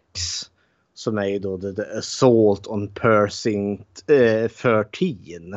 Som 0.94 1.18
är 1.18 1.26
ju 1.26 1.40
då 1.40 1.58
The 1.58 1.98
Assault 1.98 2.68
on 2.68 2.88
Persing 2.88 3.86
eh, 4.08 4.48
13. 4.48 5.54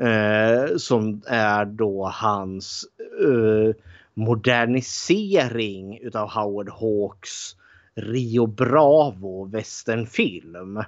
Eh, 0.00 0.76
som 0.76 1.22
är 1.26 1.64
då 1.64 2.10
hans 2.14 2.84
eh, 3.20 3.74
modernisering 4.14 5.98
utav 5.98 6.28
Howard 6.28 6.68
Hawks 6.68 7.56
Rio 7.94 8.46
Bravo 8.46 9.44
westernfilm. 9.44 10.82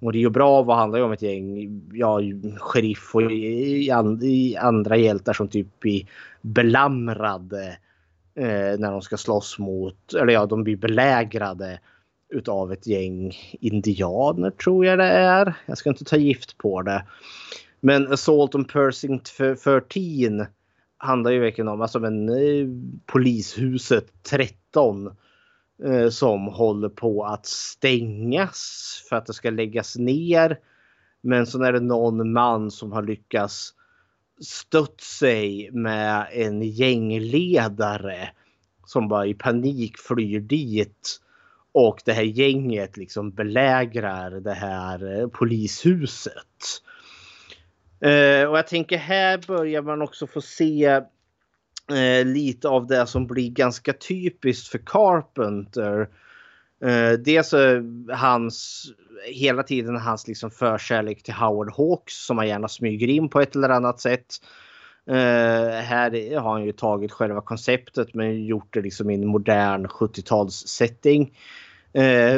Och 0.00 0.12
Rio 0.12 0.30
Bravo 0.30 0.72
handlar 0.72 0.98
ju 0.98 1.04
om 1.04 1.12
ett 1.12 1.22
gäng, 1.22 1.82
ja, 1.92 2.20
sheriff 2.58 3.14
och 3.14 3.32
i, 3.32 3.90
i 4.22 4.56
andra 4.56 4.96
hjältar 4.96 5.32
som 5.32 5.48
typ 5.48 5.80
blir 5.80 6.08
belamrade 6.40 7.78
eh, 8.34 8.78
när 8.78 8.92
de 8.92 9.02
ska 9.02 9.16
slåss 9.16 9.58
mot, 9.58 10.14
eller 10.14 10.32
ja, 10.32 10.46
de 10.46 10.64
blir 10.64 10.76
belägrade 10.76 11.80
utav 12.28 12.72
ett 12.72 12.86
gäng 12.86 13.32
indianer 13.60 14.50
tror 14.50 14.86
jag 14.86 14.98
det 14.98 15.04
är. 15.04 15.54
Jag 15.66 15.78
ska 15.78 15.90
inte 15.90 16.04
ta 16.04 16.16
gift 16.16 16.58
på 16.58 16.82
det. 16.82 17.04
Men 17.80 18.12
Assault 18.12 18.54
on 18.54 18.64
Persing 18.64 19.20
13 19.20 20.46
handlar 20.98 21.30
ju 21.30 21.40
verkligen 21.40 21.68
om 21.68 21.80
alltså, 21.80 22.00
men, 22.00 22.28
eh, 22.28 22.66
polishuset 23.06 24.22
13 24.30 25.06
eh, 25.06 25.12
Eh, 25.84 26.08
som 26.08 26.46
håller 26.46 26.88
på 26.88 27.24
att 27.24 27.46
stängas 27.46 29.04
för 29.08 29.16
att 29.16 29.26
det 29.26 29.32
ska 29.32 29.50
läggas 29.50 29.96
ner. 29.96 30.58
Men 31.20 31.46
så 31.46 31.62
är 31.62 31.72
det 31.72 31.80
någon 31.80 32.32
man 32.32 32.70
som 32.70 32.92
har 32.92 33.02
lyckats 33.02 33.74
stött 34.40 35.00
sig 35.00 35.70
med 35.72 36.26
en 36.32 36.62
gängledare 36.62 38.30
som 38.86 39.08
bara 39.08 39.26
i 39.26 39.34
panik 39.34 39.98
flyr 39.98 40.40
dit. 40.40 41.20
Och 41.72 42.02
det 42.04 42.12
här 42.12 42.22
gänget 42.22 42.96
liksom 42.96 43.30
belägrar 43.30 44.30
det 44.30 44.54
här 44.54 45.20
eh, 45.20 45.28
polishuset. 45.28 46.82
Eh, 48.00 48.44
och 48.48 48.58
jag 48.58 48.66
tänker 48.66 48.96
här 48.96 49.38
börjar 49.46 49.82
man 49.82 50.02
också 50.02 50.26
få 50.26 50.40
se 50.40 51.00
Eh, 51.90 52.26
lite 52.26 52.68
av 52.68 52.86
det 52.86 53.06
som 53.06 53.26
blir 53.26 53.50
ganska 53.50 53.92
typiskt 53.92 54.68
för 54.68 54.78
Carpenter. 54.78 56.08
Uh, 56.84 57.12
dels 57.12 57.54
hans 58.12 58.86
hela 59.32 59.62
tiden 59.62 59.96
hans 59.96 60.28
liksom 60.28 60.50
förkärlek 60.50 61.22
till 61.22 61.34
Howard 61.34 61.72
Hawks 61.76 62.26
som 62.26 62.38
han 62.38 62.48
gärna 62.48 62.68
smyger 62.68 63.08
in 63.08 63.28
på 63.28 63.40
ett 63.40 63.56
eller 63.56 63.68
annat 63.68 64.00
sätt. 64.00 64.34
Eh, 65.06 65.80
här 65.80 66.40
har 66.40 66.52
han 66.52 66.64
ju 66.64 66.72
tagit 66.72 67.12
själva 67.12 67.40
konceptet 67.40 68.14
men 68.14 68.44
gjort 68.44 68.74
det 68.74 68.80
liksom 68.80 69.10
i 69.10 69.14
en 69.14 69.26
modern 69.26 69.86
70-tals 69.86 70.54
setting. 70.54 71.38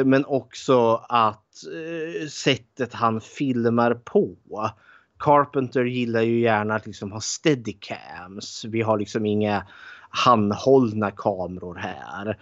men 0.05 0.25
också 0.25 1.05
att 1.09 1.55
sättet 2.29 2.93
han 2.93 3.21
filmar 3.21 3.93
på. 3.93 4.35
Carpenter 5.19 5.85
gillar 5.85 6.21
ju 6.21 6.39
gärna 6.39 6.75
att 6.75 6.85
liksom 6.85 7.11
ha 7.11 7.21
steadicams. 7.21 8.65
Vi 8.65 8.81
har 8.81 8.99
liksom 8.99 9.25
inga 9.25 9.65
handhållna 10.09 11.11
kameror 11.11 11.75
här. 11.75 12.37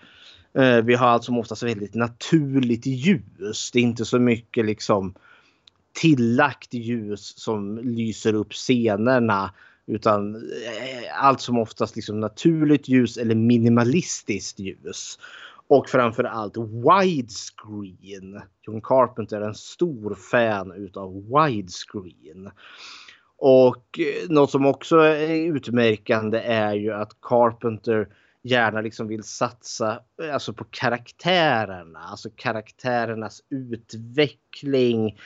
Eh, 0.53 0.83
vi 0.83 0.95
har 0.95 1.07
alltså 1.07 1.31
oftast 1.31 1.63
väldigt 1.63 1.95
naturligt 1.95 2.85
ljus. 2.85 3.71
Det 3.73 3.79
är 3.79 3.83
inte 3.83 4.05
så 4.05 4.19
mycket 4.19 4.65
liksom 4.65 5.13
tillagt 5.93 6.73
ljus 6.73 7.39
som 7.39 7.77
lyser 7.77 8.33
upp 8.33 8.53
scenerna 8.53 9.53
utan 9.87 10.35
eh, 10.35 11.23
allt 11.23 11.41
som 11.41 11.57
oftast 11.57 11.95
liksom 11.95 12.19
naturligt 12.19 12.87
ljus 12.87 13.17
eller 13.17 13.35
minimalistiskt 13.35 14.59
ljus. 14.59 15.19
Och 15.67 15.89
framförallt 15.89 16.57
widescreen. 16.57 18.41
John 18.61 18.81
Carpenter 18.81 19.41
är 19.41 19.47
en 19.47 19.55
stor 19.55 20.15
fan 20.15 20.71
utav 20.71 21.13
widescreen. 21.13 22.51
Och 23.37 23.99
eh, 23.99 24.29
något 24.29 24.51
som 24.51 24.65
också 24.65 24.97
är 24.97 25.55
utmärkande 25.55 26.39
är 26.39 26.73
ju 26.73 26.93
att 26.93 27.21
Carpenter 27.21 28.07
gärna 28.43 28.81
liksom 28.81 29.07
vill 29.07 29.23
satsa 29.23 29.99
eh, 30.23 30.33
alltså 30.33 30.53
på 30.53 30.63
karaktärerna, 30.63 31.99
alltså 31.99 32.29
karaktärernas 32.35 33.41
utveckling, 33.49 35.19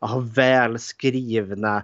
ha 0.00 0.18
välskrivna 0.34 1.82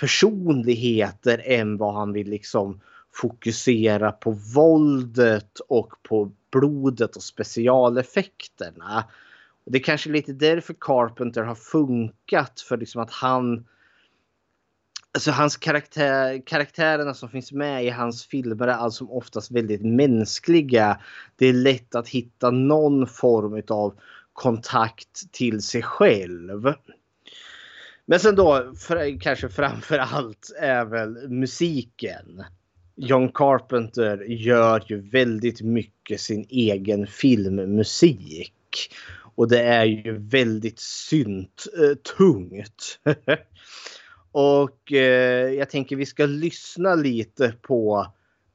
personligheter 0.00 1.42
än 1.44 1.76
vad 1.76 1.94
han 1.94 2.12
vill 2.12 2.30
liksom 2.30 2.80
fokusera 3.20 4.12
på 4.12 4.30
våldet 4.54 5.60
och 5.68 5.92
på 6.02 6.32
blodet 6.50 7.16
och 7.16 7.22
specialeffekterna. 7.22 9.04
Det 9.64 9.78
är 9.78 9.82
kanske 9.82 10.10
lite 10.10 10.32
därför 10.32 10.74
Carpenter 10.80 11.42
har 11.42 11.54
funkat 11.54 12.60
för 12.60 12.76
liksom 12.76 13.02
att 13.02 13.10
han 13.10 13.66
Alltså 15.12 15.30
hans 15.30 15.56
karaktär, 15.56 16.42
karaktärerna 16.46 17.14
som 17.14 17.28
finns 17.28 17.52
med 17.52 17.84
i 17.84 17.90
hans 17.90 18.26
filmer 18.26 18.66
är 18.66 18.72
alltså 18.72 19.04
oftast 19.04 19.50
väldigt 19.50 19.82
mänskliga. 19.82 21.00
Det 21.36 21.46
är 21.46 21.52
lätt 21.52 21.94
att 21.94 22.08
hitta 22.08 22.50
någon 22.50 23.06
form 23.06 23.62
av 23.68 23.94
kontakt 24.32 25.32
till 25.32 25.62
sig 25.62 25.82
själv. 25.82 26.72
Men 28.06 28.20
sen 28.20 28.34
då 28.34 28.74
för, 28.74 29.20
kanske 29.20 29.48
framför 29.48 29.98
allt 29.98 30.52
är 30.60 30.84
väl 30.84 31.28
musiken. 31.28 32.44
John 33.00 33.32
Carpenter 33.32 34.24
gör 34.28 34.84
ju 34.86 35.00
väldigt 35.10 35.62
mycket 35.62 36.20
sin 36.20 36.46
egen 36.48 37.06
filmmusik. 37.06 38.52
Och 39.34 39.48
det 39.48 39.62
är 39.62 39.84
ju 39.84 40.18
väldigt 40.18 40.78
synt 40.78 41.66
eh, 41.78 41.94
tungt. 42.16 43.00
och 44.32 44.92
eh, 44.92 45.52
jag 45.52 45.70
tänker 45.70 45.96
vi 45.96 46.06
ska 46.06 46.26
lyssna 46.26 46.94
lite 46.94 47.54
på 47.62 48.06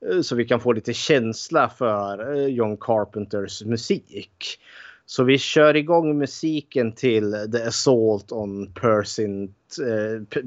eh, 0.10 0.22
så 0.22 0.36
vi 0.36 0.46
kan 0.46 0.60
få 0.60 0.72
lite 0.72 0.94
känsla 0.94 1.70
för 1.70 2.36
eh, 2.36 2.48
John 2.48 2.78
Carpenters 2.78 3.64
musik. 3.64 4.60
Så 5.06 5.24
vi 5.24 5.38
kör 5.38 5.76
igång 5.76 6.18
musiken 6.18 6.92
till 6.92 7.36
The 7.52 7.64
Assault 7.64 8.32
on 8.32 8.74
Persint. 8.74 9.76
Eh, 9.82 10.40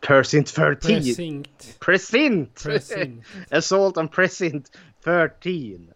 Persint 0.00 0.48
13. 0.48 1.02
Precinct. 1.02 1.76
Precinct. 1.80 2.62
Precinct. 2.62 3.26
Assault 3.50 3.98
on 3.98 4.08
Precinct 4.08 4.70
13. 5.02 5.92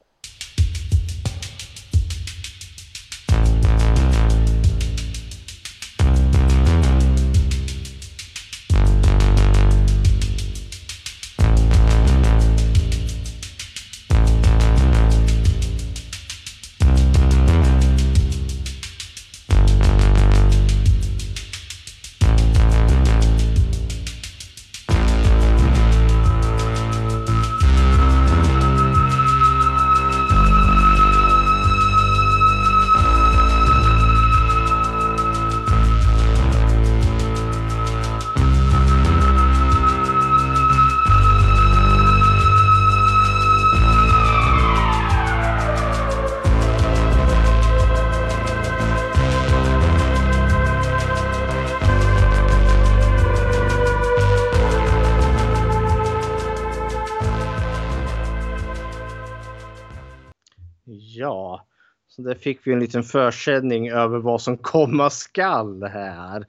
fick 62.47 62.67
vi 62.67 62.73
en 62.73 62.81
liten 62.81 63.03
försäljning 63.03 63.91
över 63.91 64.19
vad 64.19 64.43
som 64.43 64.59
komma 64.59 65.11
skall 65.11 65.83
här. 65.83 66.47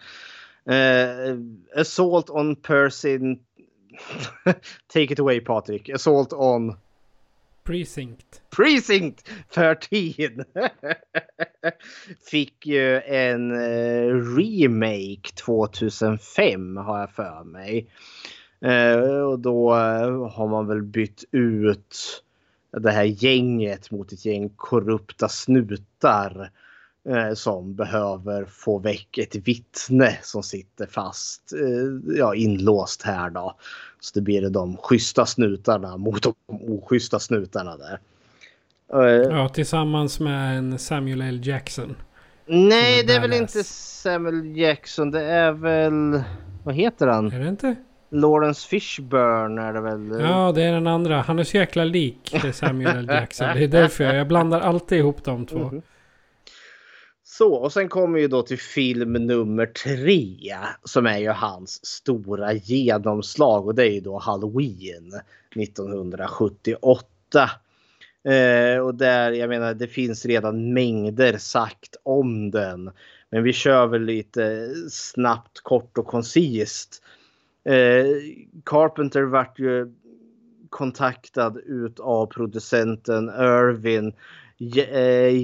Uh, 0.70 1.40
assault 1.76 2.30
on 2.30 2.56
person. 2.56 3.40
Take 4.94 5.14
it 5.14 5.20
away 5.20 5.40
Patrik. 5.40 5.90
Assault 5.90 6.34
on. 6.34 6.76
Precinct. 7.64 8.42
Precinct 8.50 9.30
13. 9.54 9.90
Fick 12.32 12.66
ju 12.66 13.02
en 13.02 13.52
uh, 13.52 14.38
remake 14.38 15.36
2005 15.46 16.78
har 16.78 17.00
jag 17.00 17.12
för 17.12 17.44
mig. 17.44 17.90
Uh, 18.66 19.22
och 19.22 19.40
då 19.40 19.74
har 20.32 20.48
man 20.48 20.68
väl 20.68 20.82
bytt 20.82 21.24
ut 21.32 22.24
det 22.72 22.92
här 22.92 23.04
gänget 23.04 23.92
mot 23.92 24.12
ett 24.12 24.26
gäng 24.26 24.50
korrupta 24.56 25.30
snutar 25.30 26.52
eh, 27.10 27.34
som 27.34 27.76
behöver 27.76 28.46
få 28.46 28.80
väck 28.80 29.18
ett 29.18 29.36
vittne 29.36 30.18
som 30.22 30.44
sitter 30.44 30.86
fast, 30.86 31.54
eh, 31.54 32.16
ja 32.18 32.36
inlåst 32.36 33.02
här 33.02 33.30
då. 33.30 33.56
Så 34.00 34.12
det 34.14 34.22
blir 34.22 34.50
de 34.50 34.78
schyssta 34.78 35.26
snutarna 35.26 35.98
mot 35.98 36.24
de 36.24 36.34
oschyssta 36.48 37.20
snutarna 37.20 37.78
där. 37.78 38.00
Eh, 38.94 39.38
ja, 39.38 39.50
tillsammans 39.50 40.20
med 40.20 40.58
en 40.58 40.80
Samuel 40.80 41.22
L. 41.22 41.42
Jackson. 41.44 41.96
Nej, 42.46 43.04
det 43.04 43.14
är 43.14 43.22
väl 43.22 43.34
inte 43.34 43.64
Samuel 43.64 44.58
Jackson. 44.58 45.12
Det 45.12 45.22
är 45.22 45.52
väl... 45.52 46.24
Vad 46.64 46.76
heter 46.76 47.08
han? 47.08 47.32
Är 47.32 47.40
det 47.40 47.50
inte? 47.50 47.76
Lawrence 48.10 48.68
Fishburne 48.68 49.62
är 49.62 49.74
det 49.74 49.82
väl? 49.82 50.20
Ja, 50.20 50.52
det 50.56 50.64
är 50.64 50.74
den 50.74 50.88
andra. 50.88 51.22
Han 51.22 51.40
är 51.40 51.44
så 51.44 51.58
jäkla 51.58 51.84
lik 51.84 52.36
Samuel 52.54 52.98
L. 52.98 53.08
Jackson. 53.10 53.48
Det 53.56 53.64
är 53.64 53.68
därför 53.68 54.04
jag, 54.04 54.16
jag 54.16 54.28
blandar 54.28 54.60
alltid 54.60 54.98
ihop 54.98 55.24
de 55.24 55.46
två. 55.46 55.60
Mm. 55.60 55.82
Så, 57.24 57.54
och 57.54 57.74
sen 57.74 57.90
kommer 57.90 58.20
ju 58.20 58.28
då 58.28 58.42
till 58.42 58.60
film 58.60 59.14
nummer 59.14 59.66
tre 59.66 60.56
som 60.84 61.06
är 61.06 61.18
ju 61.18 61.30
hans 61.30 61.86
stora 61.86 62.54
genomslag 62.54 63.68
och 63.68 63.76
det 63.76 63.84
är 63.84 63.92
ju 63.92 64.00
då 64.00 64.18
Halloween 64.18 65.14
1978. 65.56 67.50
Eh, 68.24 68.80
och 68.80 68.96
där, 68.96 69.32
jag 69.32 69.50
menar, 69.50 69.74
det 69.74 69.88
finns 69.88 70.26
redan 70.26 70.74
mängder 70.74 71.38
sagt 71.38 71.96
om 72.04 72.52
den. 72.52 72.92
Men 73.30 73.44
vi 73.44 73.54
kör 73.54 73.88
väl 73.88 74.02
lite 74.02 74.70
snabbt, 74.90 75.60
kort 75.64 75.98
och 75.98 76.08
koncist. 76.08 77.04
Eh, 77.68 78.06
Carpenter 78.66 79.24
vart 79.24 79.60
ju 79.60 79.94
kontaktad 80.70 81.58
utav 81.66 82.26
producenten 82.26 83.30
Irvin 83.30 84.14
eh, 84.92 85.36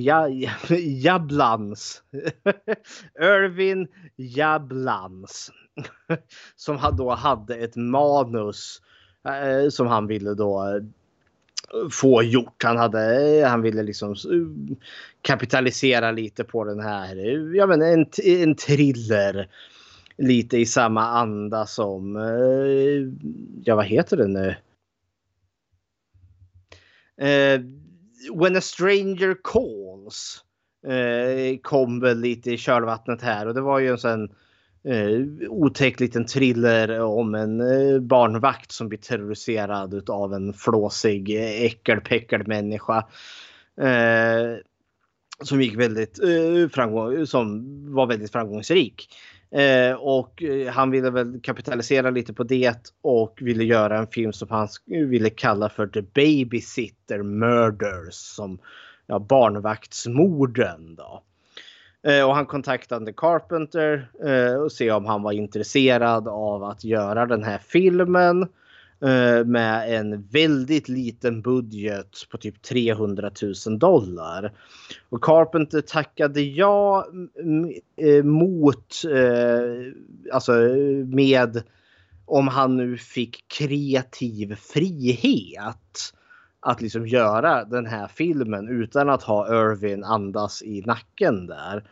Jablans. 1.03 2.03
Irvin 3.19 3.87
Jablans. 4.15 5.51
som 6.55 6.95
då 6.97 7.09
hade 7.09 7.55
ett 7.55 7.75
manus 7.75 8.81
eh, 9.27 9.69
som 9.69 9.87
han 9.87 10.07
ville 10.07 10.33
då 10.33 10.63
eh, 10.63 10.83
få 11.91 12.23
gjort. 12.23 12.63
Han, 12.63 12.77
hade, 12.77 13.39
eh, 13.39 13.47
han 13.47 13.61
ville 13.61 13.83
liksom 13.83 14.15
kapitalisera 15.21 16.11
lite 16.11 16.43
på 16.43 16.63
den 16.63 16.79
här, 16.79 17.15
ja 17.55 17.67
men 17.67 17.81
en, 17.81 18.05
en 18.23 18.55
thriller 18.55 19.49
lite 20.17 20.57
i 20.57 20.65
samma 20.65 21.07
anda 21.07 21.65
som, 21.65 22.15
eh, 22.15 23.25
ja 23.63 23.75
vad 23.75 23.85
heter 23.85 24.17
det 24.17 24.27
nu? 24.27 24.55
Eh, 27.27 27.61
When 28.33 28.55
a 28.55 28.61
stranger 28.61 29.35
calls 29.43 30.43
eh, 30.87 31.57
kom 31.61 31.99
väl 31.99 32.19
lite 32.19 32.51
i 32.51 32.57
kölvattnet 32.57 33.21
här 33.21 33.47
och 33.47 33.53
det 33.53 33.61
var 33.61 33.79
ju 33.79 33.89
en 33.89 33.97
sån 33.97 34.23
eh, 34.83 35.49
otäck 35.49 35.99
liten 35.99 36.25
thriller 36.25 36.99
om 36.99 37.35
en 37.35 37.61
eh, 37.61 37.99
barnvakt 37.99 38.71
som 38.71 38.89
blir 38.89 38.99
terroriserad 38.99 40.09
av 40.09 40.33
en 40.33 40.53
flåsig 40.53 41.35
eh, 41.35 41.65
äckelpäckel 41.65 42.47
människa. 42.47 43.07
Eh, 43.81 44.57
som 45.41 45.61
gick 45.61 45.75
väldigt 45.75 46.19
eh, 46.19 46.69
framgång, 46.69 47.27
som 47.27 47.63
var 47.93 48.05
väldigt 48.05 48.31
framgångsrik. 48.31 49.09
Eh, 49.53 49.95
och 49.95 50.43
eh, 50.43 50.73
han 50.73 50.91
ville 50.91 51.09
väl 51.09 51.39
kapitalisera 51.41 52.09
lite 52.09 52.33
på 52.33 52.43
det 52.43 52.93
och 53.01 53.37
ville 53.41 53.63
göra 53.63 53.97
en 53.97 54.07
film 54.07 54.33
som 54.33 54.49
han 54.49 54.67
ville 54.85 55.29
kalla 55.29 55.69
för 55.69 55.87
The 55.87 56.01
Babysitter 56.01 57.23
Murders. 57.23 58.13
Som 58.13 58.59
ja, 59.07 59.19
barnvaktsmorden 59.19 60.95
då. 60.95 61.23
Eh, 62.07 62.27
och 62.27 62.35
han 62.35 62.45
kontaktade 62.45 63.13
Carpenter 63.13 64.09
eh, 64.25 64.55
och 64.55 64.71
se 64.71 64.91
om 64.91 65.05
han 65.05 65.23
var 65.23 65.31
intresserad 65.31 66.27
av 66.27 66.63
att 66.63 66.83
göra 66.83 67.25
den 67.25 67.43
här 67.43 67.57
filmen. 67.57 68.47
Eh, 69.03 69.45
med 69.45 69.99
en 69.99 70.21
väldigt 70.21 70.89
liten 70.89 71.41
budget 71.41 72.29
på 72.29 72.37
typ 72.37 72.61
300 72.61 73.31
000 73.65 73.79
dollar. 73.79 74.51
Och 75.09 75.23
Carpenter 75.23 75.81
tackade 75.81 76.41
ja 76.41 77.07
eh, 77.97 78.23
mot, 78.23 79.01
eh, 79.11 79.93
alltså 80.33 80.51
med 81.05 81.63
om 82.25 82.47
han 82.47 82.77
nu 82.77 82.97
fick 82.97 83.47
kreativ 83.47 84.55
frihet 84.55 86.13
att 86.59 86.81
liksom 86.81 87.07
göra 87.07 87.65
den 87.65 87.85
här 87.85 88.07
filmen 88.07 88.67
utan 88.67 89.09
att 89.09 89.23
ha 89.23 89.47
Irvin 89.47 90.03
andas 90.03 90.61
i 90.61 90.81
nacken 90.81 91.47
där. 91.47 91.83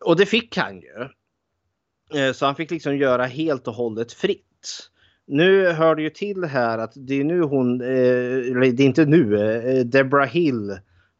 Och 0.00 0.16
det 0.16 0.26
fick 0.26 0.56
han 0.56 0.80
ju. 0.80 1.08
Så 2.32 2.46
han 2.46 2.54
fick 2.54 2.70
liksom 2.70 2.96
göra 2.96 3.26
helt 3.26 3.68
och 3.68 3.74
hållet 3.74 4.12
fritt. 4.12 4.91
Nu 5.26 5.68
hör 5.68 5.94
det 5.94 6.02
ju 6.02 6.10
till 6.10 6.44
här 6.44 6.78
att 6.78 6.92
det 6.94 7.20
är 7.20 7.24
nu 7.24 7.42
hon, 7.42 7.80
eh, 7.80 7.88
eller 7.88 8.72
det 8.72 8.82
är 8.82 8.86
inte 8.86 9.04
nu, 9.04 9.52
eh, 9.56 9.84
Deborah 9.84 10.28
Hill 10.28 10.78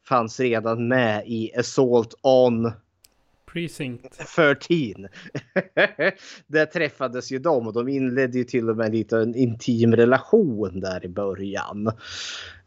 fanns 0.08 0.40
redan 0.40 0.88
med 0.88 1.22
i 1.26 1.52
Assault 1.56 2.14
on 2.22 2.72
Precinct 3.52 4.18
13. 4.36 4.68
där 6.46 6.66
träffades 6.66 7.32
ju 7.32 7.38
de 7.38 7.66
och 7.66 7.72
de 7.72 7.88
inledde 7.88 8.38
ju 8.38 8.44
till 8.44 8.70
och 8.70 8.76
med 8.76 8.92
lite 8.92 9.18
en 9.18 9.34
intim 9.34 9.96
relation 9.96 10.80
där 10.80 11.04
i 11.04 11.08
början. 11.08 11.86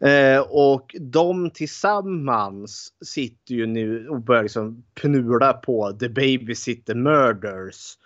Eh, 0.00 0.40
och 0.40 0.96
de 1.00 1.50
tillsammans 1.50 2.92
sitter 3.04 3.54
ju 3.54 3.66
nu 3.66 4.08
och 4.08 4.20
börjar 4.20 4.42
liksom 4.42 4.84
pnula 4.94 5.52
på 5.52 5.92
The 5.92 6.08
Babysitter 6.08 6.94
Murders 6.94 7.96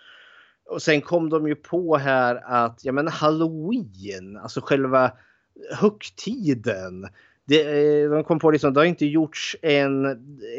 och 0.71 0.81
sen 0.81 1.01
kom 1.01 1.29
de 1.29 1.47
ju 1.47 1.55
på 1.55 1.97
här 1.97 2.41
att 2.45 2.79
ja 2.83 2.91
men 2.91 3.07
halloween, 3.07 4.37
alltså 4.37 4.61
själva 4.61 5.11
högtiden. 5.71 7.07
Det, 7.45 7.61
eh, 7.61 8.09
de 8.09 8.23
kom 8.23 8.39
på 8.39 8.51
liksom, 8.51 8.73
det 8.73 8.79
har 8.79 8.85
inte 8.85 9.05
gjorts 9.05 9.55
en 9.61 10.05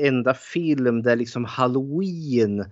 enda 0.00 0.34
film 0.34 1.02
där 1.02 1.16
liksom 1.16 1.44
halloween 1.44 2.64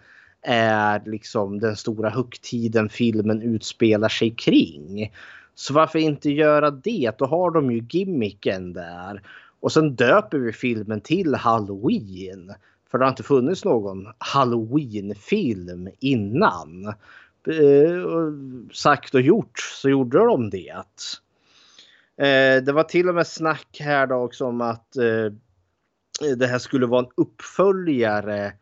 är 0.43 1.03
liksom 1.07 1.61
den 1.61 1.77
stora 1.77 2.11
högtiden 2.11 2.89
filmen 2.89 3.43
utspelar 3.43 4.09
sig 4.09 4.31
kring. 4.31 5.13
Så 5.55 5.75
varför 5.75 5.99
inte 5.99 6.31
göra 6.31 6.71
det? 6.71 7.19
Då 7.19 7.27
har 7.27 7.51
de 7.51 7.71
ju 7.71 7.87
gimmicken 7.91 8.73
där. 8.73 9.23
Och 9.61 9.73
sen 9.73 9.95
döper 9.95 10.39
vi 10.39 10.53
filmen 10.53 11.01
till 11.01 11.35
Halloween. 11.35 12.55
För 12.91 12.99
det 12.99 13.05
har 13.05 13.11
inte 13.11 13.23
funnits 13.23 13.65
någon 13.65 14.07
Halloween-film 14.19 15.89
innan. 16.01 16.95
Eh, 17.47 18.05
sagt 18.73 19.15
och 19.15 19.21
gjort 19.21 19.59
så 19.59 19.89
gjorde 19.89 20.19
de 20.19 20.51
det. 20.51 20.75
Eh, 22.17 22.65
det 22.65 22.73
var 22.73 22.83
till 22.83 23.09
och 23.09 23.15
med 23.15 23.27
snack 23.27 23.77
här 23.81 24.07
då 24.07 24.15
också 24.15 24.47
om 24.47 24.61
att 24.61 24.97
eh, 24.97 25.33
det 26.37 26.47
här 26.47 26.59
skulle 26.59 26.87
vara 26.87 27.05
en 27.05 27.13
uppföljare 27.17 28.53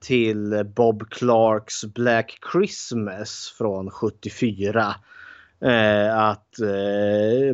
till 0.00 0.64
Bob 0.76 1.10
Clarks 1.10 1.84
Black 1.84 2.38
Christmas 2.52 3.54
från 3.58 3.90
74. 3.90 4.94
Att 6.12 6.56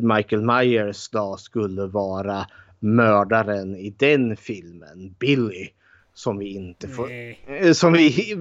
Michael 0.01 0.41
Myers 0.41 1.09
då 1.09 1.37
skulle 1.37 1.85
vara 1.85 2.45
mördaren 2.79 3.75
i 3.75 3.89
den 3.89 4.37
filmen, 4.37 5.15
Billy 5.19 5.69
som 6.13 6.37
vi 6.37 6.53
inte 6.53 6.87
får 6.87 7.09
eh, 7.11 7.71
som, 7.73 7.93
vi, 7.93 8.37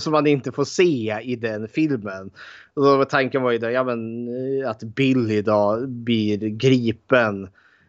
som 0.00 0.12
man 0.12 0.26
inte 0.26 0.52
får 0.52 0.64
se 0.64 1.20
i 1.22 1.36
den 1.36 1.68
filmen. 1.68 2.30
Och 2.74 2.84
då 2.84 3.04
tanken 3.04 3.42
var 3.42 3.50
ju 3.50 3.58
då, 3.58 3.70
ja, 3.70 3.84
men, 3.84 4.28
eh, 4.28 4.70
att 4.70 4.82
Billy 4.82 5.42
då 5.42 5.86
blir 5.86 6.38
gripen 6.38 7.48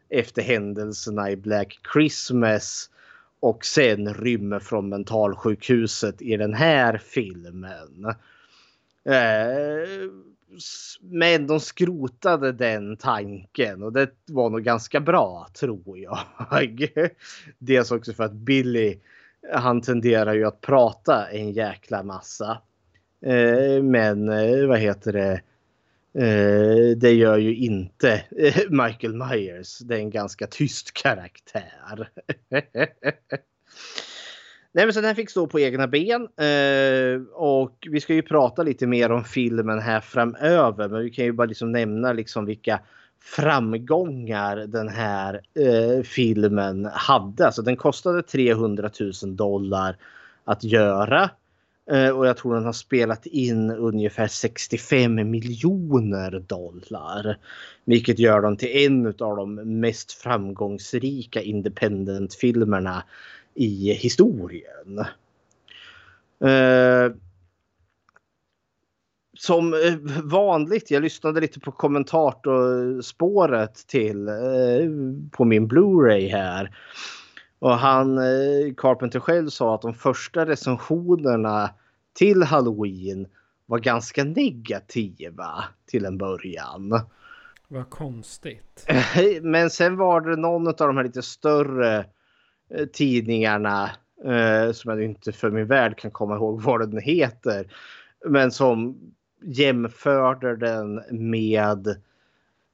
efter 0.10 0.42
händelserna 0.42 1.32
i 1.32 1.36
Black 1.36 1.80
Christmas 1.94 2.90
och 3.40 3.66
sen 3.66 4.14
rymmer 4.14 4.60
från 4.60 4.90
mentalsjukhuset 4.90 6.22
i 6.22 6.38
den 6.38 6.54
här 6.54 6.98
filmen. 6.98 8.06
Eh, 9.04 10.12
men 11.02 11.48
de 11.48 11.60
skrotade 11.60 12.52
den 12.52 12.98
tanken 12.98 13.84
och 13.84 13.94
det 13.94 14.12
var 14.26 14.50
nog 14.50 14.64
ganska 14.64 15.00
bra 15.00 15.48
tror 15.54 16.00
jag. 16.00 16.20
Dels 17.58 17.92
också 17.92 18.14
för 18.14 18.24
att 18.24 18.34
Billy 18.34 18.98
han 19.50 19.82
tenderar 19.82 20.34
ju 20.34 20.46
att 20.46 20.62
prata 20.62 21.28
en 21.28 21.52
jäkla 21.52 22.04
massa. 22.04 22.62
Eh, 23.26 23.84
men 23.84 24.30
eh, 24.30 24.68
vad 24.68 24.80
heter 24.80 25.14
det? 25.14 25.42
Eh, 26.14 26.98
det 26.98 27.14
gör 27.14 27.38
ju 27.38 27.56
inte 27.56 28.24
Michael 28.70 29.16
Myers. 29.16 29.80
Det 29.80 29.96
är 29.96 30.00
en 30.00 30.10
ganska 30.10 30.48
tyst 30.48 30.94
karaktär. 30.94 32.10
Nej, 34.74 34.86
men 34.86 34.94
så 34.94 35.02
den 35.02 35.16
fick 35.16 35.30
stå 35.30 35.48
på 35.48 35.60
egna 35.60 35.88
ben. 35.88 36.28
Och 37.34 37.88
vi 37.92 38.00
ska 38.00 38.14
ju 38.14 38.22
prata 38.22 38.64
lite 38.64 38.88
mer 38.88 39.12
om 39.12 39.24
filmen 39.24 39.80
här 39.80 40.00
framöver. 40.00 40.90
Men 40.90 41.04
vi 41.04 41.10
kan 41.10 41.26
ju 41.26 41.32
bara 41.32 41.48
liksom 41.48 41.72
nämna 41.72 42.14
liksom 42.14 42.46
vilka 42.46 42.80
framgångar 43.22 44.58
den 44.58 44.90
här 44.90 45.42
eh, 45.54 46.04
filmen 46.04 46.86
hade. 46.94 47.46
Alltså 47.46 47.62
den 47.62 47.76
kostade 47.76 48.24
300 48.24 48.90
000 49.24 49.36
dollar 49.36 49.98
att 50.46 50.64
göra. 50.64 51.30
Eh, 51.92 52.10
och 52.10 52.28
jag 52.28 52.38
tror 52.38 52.56
den 52.56 52.66
har 52.66 52.74
spelat 52.74 53.26
in 53.26 53.72
ungefär 53.72 54.28
65 54.28 55.30
miljoner 55.30 56.40
dollar. 56.40 57.38
Vilket 57.86 58.20
gör 58.20 58.42
den 58.42 58.58
till 58.58 58.86
en 58.86 59.08
av 59.08 59.36
de 59.36 59.56
mest 59.56 60.12
framgångsrika 60.12 61.42
independent-filmerna 61.42 63.04
i 63.54 63.94
historien. 63.94 65.00
Eh, 66.44 67.12
som 69.42 69.74
eh, 69.74 69.96
vanligt, 70.24 70.92
jag 70.92 71.04
lyssnade 71.04 71.42
lite 71.42 71.60
på 71.60 71.72
kommentatorspåret 71.72 73.88
till 73.88 74.28
eh, 74.28 74.34
på 75.32 75.46
min 75.46 75.68
Blu-ray 75.68 76.32
här. 76.32 76.76
Och 77.60 77.78
han, 77.78 78.18
eh, 78.18 78.74
Carpenter 78.78 79.20
själv 79.20 79.50
sa 79.50 79.76
att 79.76 79.82
de 79.82 79.94
första 79.94 80.46
recensionerna 80.46 81.70
till 82.14 82.44
Halloween 82.44 83.28
var 83.66 83.80
ganska 83.80 84.24
negativa 84.24 85.64
till 85.86 86.06
en 86.06 86.18
början. 86.18 87.00
Vad 87.68 87.90
konstigt. 87.90 88.88
Men 89.42 89.70
sen 89.70 89.98
var 89.98 90.22
det 90.22 90.36
någon 90.36 90.68
av 90.68 90.74
de 90.74 90.98
här 90.98 91.04
lite 91.04 91.22
större 91.22 92.06
tidningarna 92.94 93.90
som 94.74 94.92
jag 94.92 95.04
inte 95.04 95.32
för 95.32 95.52
min 95.52 95.68
värld 95.68 95.98
kan 95.98 96.12
komma 96.12 96.36
ihåg 96.36 96.62
vad 96.62 96.92
den 96.92 97.02
heter. 97.02 97.68
Men 98.26 98.52
som 98.52 98.98
jämförde 99.42 100.56
den 100.56 101.02
med 101.12 101.88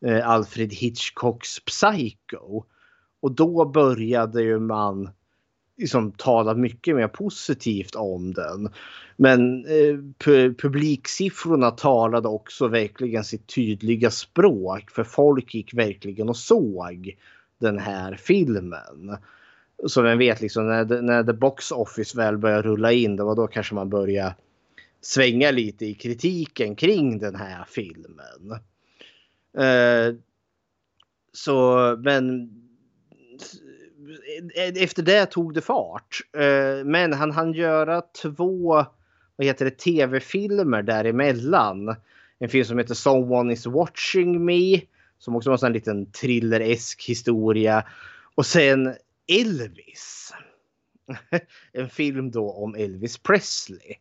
eh, 0.06 0.30
Alfred 0.30 0.74
Hitchcocks 0.74 1.60
Psycho. 1.60 2.64
Och 3.20 3.32
då 3.32 3.66
började 3.66 4.42
ju 4.44 4.60
man 4.60 5.10
liksom 5.78 6.12
tala 6.12 6.54
mycket 6.54 6.96
mer 6.96 7.08
positivt 7.08 7.96
om 7.96 8.34
den. 8.34 8.70
Men 9.16 9.66
eh, 9.66 9.98
pu 10.18 10.54
publiksiffrorna 10.54 11.72
talade 11.72 12.28
också 12.28 12.68
verkligen 12.68 13.24
sitt 13.24 13.48
tydliga 13.48 14.12
språk 14.12 14.92
för 14.92 15.04
folk 15.04 15.56
gick 15.56 15.74
verkligen 15.74 16.30
och 16.30 16.38
såg 16.38 17.18
den 17.60 17.80
här 17.80 18.16
filmen. 18.16 19.18
Så 19.88 20.02
vem 20.02 20.18
vet, 20.18 20.42
liksom, 20.42 20.68
när, 20.68 21.02
när 21.02 21.24
the 21.24 21.34
box 21.34 21.72
office 21.72 22.18
väl 22.18 22.38
började 22.38 22.62
rulla 22.62 22.92
in, 22.92 23.16
det 23.16 23.24
var 23.24 23.36
då 23.36 23.48
kanske 23.48 23.76
man 23.76 23.90
började 23.90 24.36
svänga 25.02 25.52
lite 25.52 25.86
i 25.86 25.94
kritiken 25.94 26.76
kring 26.76 27.20
den 27.20 27.36
här 27.36 27.66
filmen. 27.70 28.52
Eh, 29.58 30.16
så, 31.34 31.96
men 32.04 32.50
eh, 34.56 34.84
efter 34.84 35.04
det 35.04 35.26
tog 35.26 35.54
det 35.54 35.62
fart. 35.62 36.20
Eh, 36.38 36.86
men 36.86 37.14
han 37.14 37.32
hann 37.32 37.54
göra 37.54 38.02
två 38.02 38.86
vad 39.38 39.48
heter 39.48 39.66
det, 39.66 39.72
tv-filmer 39.72 40.82
däremellan. 40.82 41.96
En 42.40 42.50
film 42.50 42.66
som 42.66 42.78
heter 42.78 42.94
Someone 42.94 43.54
is 43.54 43.66
watching 43.66 44.46
me. 44.46 44.82
Som 45.20 45.36
också 45.36 45.50
var 45.50 45.66
en 45.66 45.74
liten 45.74 46.06
thriller-esk 46.06 47.06
historia. 47.08 47.84
Och 48.36 48.46
sen 48.46 48.96
Elvis. 49.28 50.34
en 51.74 51.90
film 51.90 52.32
då 52.32 52.52
om 52.52 52.76
Elvis 52.76 53.18
Presley. 53.18 53.96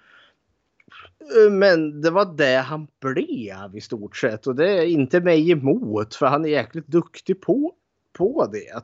Men 1.50 2.00
det 2.00 2.10
var 2.10 2.36
det 2.36 2.56
han 2.56 2.86
blev 3.00 3.76
i 3.76 3.80
stort 3.80 4.16
sett 4.16 4.46
och 4.46 4.56
det 4.56 4.70
är 4.70 4.86
inte 4.86 5.20
mig 5.20 5.50
emot 5.50 6.14
för 6.14 6.26
han 6.26 6.44
är 6.44 6.48
jäkligt 6.48 6.86
duktig 6.86 7.40
på 7.40 7.72
på 8.12 8.50
det. 8.52 8.82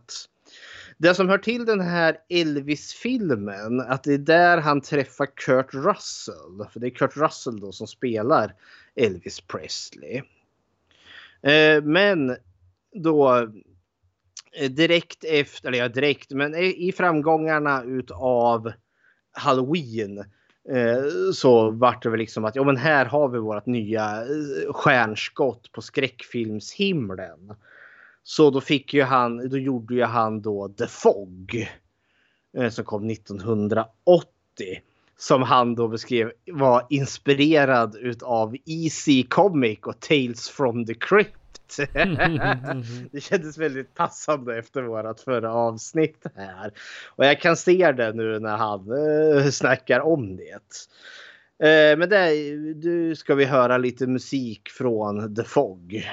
Det 1.02 1.14
som 1.14 1.28
hör 1.28 1.38
till 1.38 1.64
den 1.64 1.80
här 1.80 2.16
Elvis-filmen, 2.28 3.80
att 3.80 4.04
det 4.04 4.14
är 4.14 4.18
där 4.18 4.58
han 4.58 4.80
träffar 4.80 5.26
Kurt 5.26 5.74
Russell. 5.74 6.66
För 6.72 6.80
det 6.80 6.86
är 6.86 6.90
Kurt 6.90 7.16
Russell 7.16 7.60
då 7.60 7.72
som 7.72 7.86
spelar 7.86 8.54
Elvis 8.94 9.40
Presley. 9.40 10.22
Eh, 11.42 11.82
men 11.82 12.36
då 12.92 13.48
eh, 14.52 14.70
direkt 14.70 15.24
efter, 15.24 15.68
eller 15.68 15.78
ja 15.78 15.88
direkt, 15.88 16.30
men 16.30 16.54
i 16.54 16.92
framgångarna 16.96 17.82
utav 17.82 18.72
Halloween 19.32 20.18
eh, 20.68 21.32
så 21.34 21.70
vart 21.70 22.02
det 22.02 22.10
väl 22.10 22.20
liksom 22.20 22.44
att 22.44 22.56
ja 22.56 22.64
men 22.64 22.76
här 22.76 23.06
har 23.06 23.28
vi 23.28 23.38
vårt 23.38 23.66
nya 23.66 24.22
eh, 24.22 24.72
stjärnskott 24.72 25.72
på 25.72 25.82
skräckfilmshimlen. 25.82 27.54
Så 28.22 28.50
då 28.50 28.60
fick 28.60 28.94
ju 28.94 29.02
han, 29.02 29.48
då 29.48 29.58
gjorde 29.58 29.94
ju 29.94 30.04
han 30.04 30.42
då 30.42 30.68
The 30.68 30.86
Fog. 30.86 31.68
Eh, 32.56 32.68
som 32.68 32.84
kom 32.84 33.10
1980. 33.10 34.26
Som 35.18 35.42
han 35.42 35.74
då 35.74 35.88
beskrev 35.88 36.32
var 36.52 36.86
inspirerad 36.90 37.96
utav 37.96 38.56
Easy 38.66 39.22
Comic 39.22 39.78
och 39.82 40.00
Tales 40.00 40.48
from 40.48 40.86
the 40.86 40.94
Crypt. 40.94 41.38
det 43.12 43.20
kändes 43.20 43.58
väldigt 43.58 43.94
passande 43.94 44.58
efter 44.58 44.82
vårat 44.82 45.20
förra 45.20 45.52
avsnitt 45.52 46.26
här. 46.36 46.72
Och 47.08 47.24
jag 47.24 47.40
kan 47.40 47.56
se 47.56 47.92
det 47.92 48.12
nu 48.12 48.38
när 48.38 48.56
han 48.56 48.90
uh, 48.90 49.50
snackar 49.50 50.00
om 50.00 50.36
det. 50.36 50.60
Uh, 51.62 51.98
men 51.98 52.08
där, 52.08 52.56
nu 52.84 53.16
ska 53.16 53.34
vi 53.34 53.44
höra 53.44 53.78
lite 53.78 54.06
musik 54.06 54.68
från 54.68 55.34
The 55.34 55.44
Fog. 55.44 56.04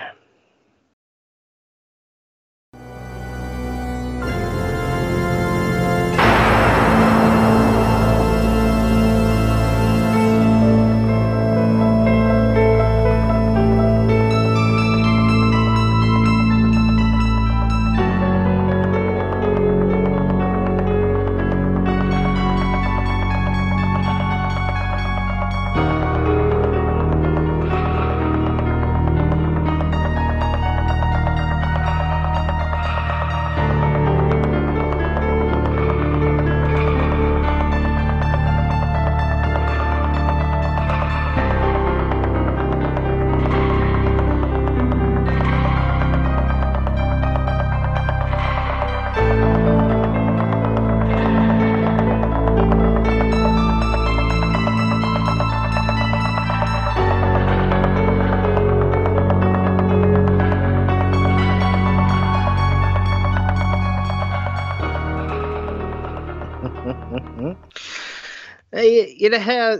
I 69.29 69.31
det 69.31 69.37
här 69.37 69.73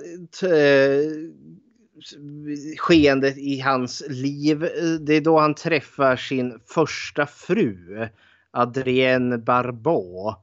eh, 0.43 1.01
skeendet 2.77 3.37
i 3.37 3.59
hans 3.59 4.03
liv. 4.09 4.63
Eh, 4.63 4.69
det 5.01 5.13
är 5.13 5.21
då 5.21 5.39
han 5.39 5.55
träffar 5.55 6.15
sin 6.15 6.59
första 6.65 7.25
fru, 7.25 8.07
Adrienne 8.51 9.37
Barbeau. 9.37 10.33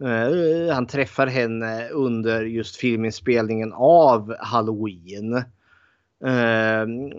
Eh, 0.00 0.74
han 0.74 0.86
träffar 0.86 1.26
henne 1.26 1.88
under 1.88 2.42
just 2.42 2.76
filminspelningen 2.76 3.72
av 3.72 4.34
Halloween. 4.38 5.42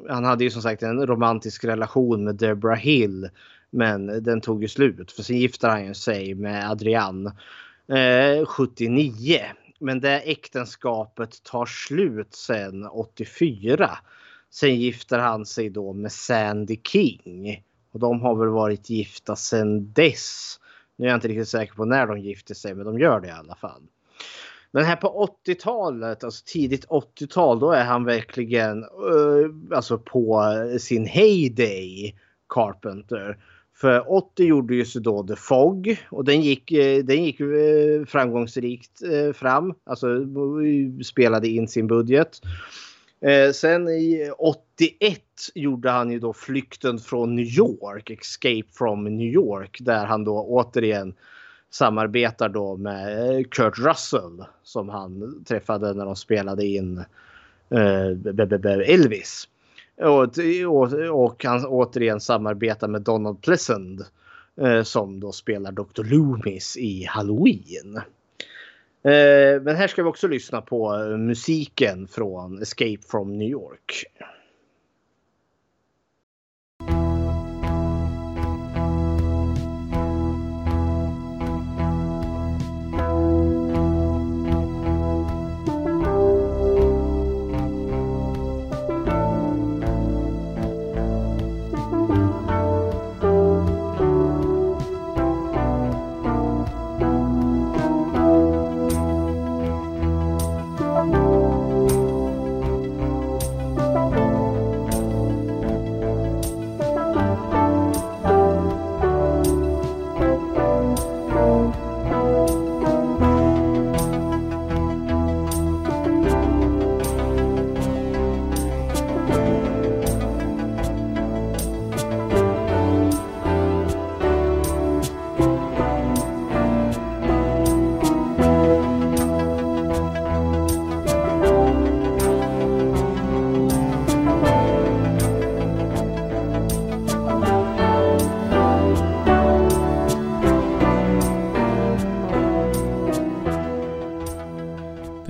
Han 0.09 0.23
hade 0.23 0.43
ju 0.43 0.49
som 0.49 0.61
sagt 0.61 0.83
en 0.83 1.07
romantisk 1.07 1.65
relation 1.65 2.23
med 2.23 2.35
Deborah 2.35 2.77
Hill. 2.77 3.29
Men 3.69 4.23
den 4.23 4.41
tog 4.41 4.61
ju 4.61 4.67
slut 4.67 5.11
för 5.11 5.23
sen 5.23 5.37
gifter 5.37 5.69
han 5.69 5.95
sig 5.95 6.35
med 6.35 6.71
Adrienne 6.71 7.31
79. 8.47 9.39
Men 9.79 9.99
det 9.99 10.19
äktenskapet 10.19 11.43
tar 11.43 11.65
slut 11.65 12.33
sen 12.33 12.87
84. 12.87 13.97
Sen 14.49 14.75
gifter 14.75 15.19
han 15.19 15.45
sig 15.45 15.69
då 15.69 15.93
med 15.93 16.11
Sandy 16.11 16.77
King. 16.83 17.63
Och 17.91 17.99
de 17.99 18.21
har 18.21 18.35
väl 18.35 18.49
varit 18.49 18.89
gifta 18.89 19.35
sen 19.35 19.93
dess. 19.93 20.59
Nu 20.95 21.05
är 21.05 21.09
jag 21.09 21.17
inte 21.17 21.27
riktigt 21.27 21.49
säker 21.49 21.73
på 21.73 21.85
när 21.85 22.07
de 22.07 22.19
gifte 22.19 22.55
sig 22.55 22.75
men 22.75 22.85
de 22.85 22.99
gör 22.99 23.19
det 23.19 23.27
i 23.27 23.31
alla 23.31 23.55
fall. 23.55 23.81
Men 24.71 24.85
här 24.85 24.95
på 24.95 25.29
80-talet, 25.45 26.23
alltså 26.23 26.43
tidigt 26.45 26.87
80-tal, 26.87 27.59
då 27.59 27.71
är 27.71 27.83
han 27.83 28.03
verkligen 28.03 28.83
uh, 28.83 29.75
alltså 29.75 29.97
på 29.97 30.43
sin 30.79 31.05
heyday 31.05 32.15
Carpenter. 32.49 33.37
För 33.81 34.11
80 34.11 34.43
gjorde 34.43 34.75
ju 34.75 34.85
så 34.85 34.99
då 34.99 35.23
The 35.23 35.35
Fog 35.35 35.97
och 36.09 36.25
den 36.25 36.41
gick, 36.41 36.71
eh, 36.71 37.03
den 37.03 37.23
gick 37.23 37.39
eh, 37.39 38.05
framgångsrikt 38.05 39.03
eh, 39.03 39.33
fram. 39.33 39.73
Alltså 39.83 40.07
spelade 41.03 41.47
in 41.47 41.67
sin 41.67 41.87
budget. 41.87 42.41
Sen 43.53 43.87
i 43.87 44.31
81 44.37 45.21
gjorde 45.55 45.89
han 45.89 46.11
ju 46.11 46.19
då 46.19 46.33
Flykten 46.33 46.99
från 46.99 47.35
New 47.35 47.45
York, 47.45 48.09
Escape 48.09 48.63
from 48.73 49.03
New 49.03 49.33
York, 49.33 49.77
där 49.81 50.05
han 50.05 50.23
då 50.23 50.43
återigen 50.43 51.13
samarbetar 51.69 52.49
då 52.49 52.77
med 52.77 53.51
Kurt 53.51 53.79
Russell 53.79 54.43
som 54.63 54.89
han 54.89 55.43
träffade 55.47 55.93
när 55.93 56.05
de 56.05 56.15
spelade 56.15 56.65
in 56.65 57.03
Elvis. 58.87 59.47
Och, 60.01 60.37
och, 60.67 60.93
och 61.11 61.43
han 61.43 61.65
återigen 61.65 62.19
samarbetar 62.19 62.87
med 62.87 63.01
Donald 63.01 63.41
Pleasant 63.41 64.01
eh, 64.61 64.83
som 64.83 65.19
då 65.19 65.31
spelar 65.31 65.71
Dr. 65.71 66.03
Loomis 66.03 66.77
i 66.77 67.05
Halloween. 67.05 67.95
Eh, 69.03 69.61
men 69.61 69.75
här 69.75 69.87
ska 69.87 70.03
vi 70.03 70.09
också 70.09 70.27
lyssna 70.27 70.61
på 70.61 70.97
musiken 71.17 72.07
från 72.07 72.61
Escape 72.61 72.99
from 73.07 73.37
New 73.37 73.49
York. 73.49 74.05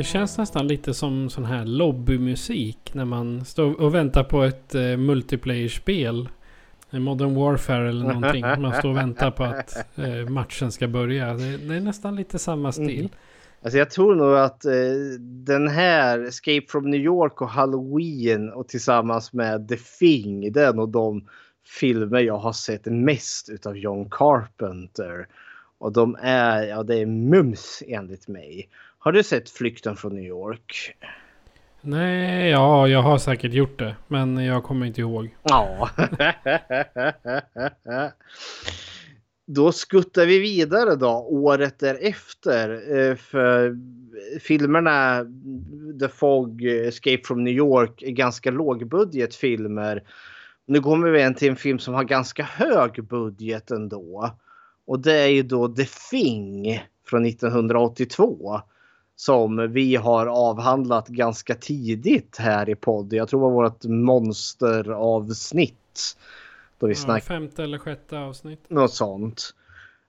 Känns 0.08 0.38
nästan 0.38 0.67
lite 0.67 0.93
som 0.93 1.30
sån 1.30 1.46
här 1.46 1.65
lobbymusik. 1.65 2.93
När 2.93 3.06
man 3.06 3.46
står 3.46 3.82
och 3.82 3.96
väntar 3.96 4.24
på 4.24 4.43
ett 4.43 4.76
uh, 4.76 4.98
multiplayer-spel. 4.98 6.30
Modern 6.91 7.36
Warfare 7.36 7.89
eller 7.89 8.06
någonting. 8.06 8.41
man 8.62 8.74
står 8.74 8.89
och 8.89 8.98
väntar 8.98 9.32
på 9.32 9.43
att 9.43 9.88
uh, 10.00 10.30
matchen 10.30 10.72
ska 10.72 10.88
börja. 10.88 11.34
Det, 11.34 11.58
det, 11.58 11.76
är 11.76 11.80
nästan 11.80 12.15
lite 12.15 12.39
samma 12.39 12.72
stil. 12.72 13.00
Mm. 13.00 13.12
Alltså 13.62 13.78
jag 13.78 13.89
tror 13.89 14.15
nog 14.15 14.36
att 14.36 14.65
uh, 14.65 15.20
den 15.20 15.67
här 15.67 16.20
Escape 16.20 16.65
from 16.70 16.89
New 16.89 17.02
York 17.02 17.41
och 17.41 17.50
Halloween 17.50 18.50
och 18.50 18.67
tillsammans 18.67 19.34
med 19.34 19.67
The 19.70 19.78
Thing. 20.00 20.52
Det 20.52 20.63
är 20.63 20.74
nog 20.74 20.91
de 20.91 21.28
filmer 21.80 22.20
jag 22.20 22.38
har 22.38 22.54
sett 22.54 22.86
mest 22.86 23.50
utav 23.50 23.78
John 23.78 24.10
Carpenter. 24.10 25.28
Och 25.80 25.91
de 25.91 26.17
är, 26.22 26.63
ja 26.63 26.84
det 26.84 26.96
är 26.96 27.06
mums 27.06 27.84
enligt 27.88 28.28
mig. 28.28 28.70
Har 29.08 29.12
du 29.12 29.24
sett 29.24 29.50
Flykten 29.50 29.96
från 29.96 30.15
New 30.15 30.24
York? 30.24 30.96
Nej, 31.82 32.50
ja, 32.50 32.88
jag 32.88 33.02
har 33.02 33.17
säkert 33.17 33.54
gjort 33.54 33.80
det. 33.80 33.96
Men 34.08 34.46
jag 34.46 34.63
kommer 34.63 34.86
inte 34.86 35.02
ihåg. 35.02 35.36
Ja. 35.43 35.89
då 39.46 39.72
skuttar 39.72 40.26
vi 40.26 40.39
vidare 40.39 40.96
då, 40.96 41.28
året 41.30 41.80
därefter. 41.80 42.98
Eh, 42.98 43.15
för 43.15 43.78
filmerna 44.39 45.26
The 46.00 46.08
Fog, 46.08 46.65
Escape 46.65 47.22
from 47.24 47.43
New 47.43 47.54
York 47.54 48.04
är 48.04 48.12
ganska 48.12 48.52
lågbudgetfilmer. 48.52 50.04
Nu 50.65 50.80
kommer 50.80 51.10
vi 51.10 51.36
till 51.36 51.50
en 51.50 51.56
film 51.56 51.80
som 51.80 51.93
har 51.93 52.04
ganska 52.04 52.43
hög 52.43 53.04
budget 53.04 53.72
ändå. 53.72 54.32
Och 54.86 55.00
det 55.00 55.20
är 55.20 55.28
ju 55.28 55.43
då 55.43 55.67
The 55.67 55.86
Thing 56.12 56.84
från 57.06 57.26
1982 57.26 58.62
som 59.19 59.73
vi 59.73 59.95
har 59.95 60.27
avhandlat 60.27 61.08
ganska 61.08 61.56
tidigt 61.56 62.38
här 62.39 62.69
i 62.69 62.75
podden. 62.75 63.17
Jag 63.17 63.30
tror 63.30 63.39
det 63.39 63.43
var 63.43 63.63
vårt 63.63 63.84
monsteravsnitt. 63.84 66.17
Då 66.80 66.88
vi 66.88 66.93
ja, 66.93 66.99
snack... 66.99 67.23
Femte 67.23 67.63
eller 67.63 67.77
sjätte 67.77 68.19
avsnitt. 68.19 68.69
Något 68.69 68.93
sånt. 68.93 69.53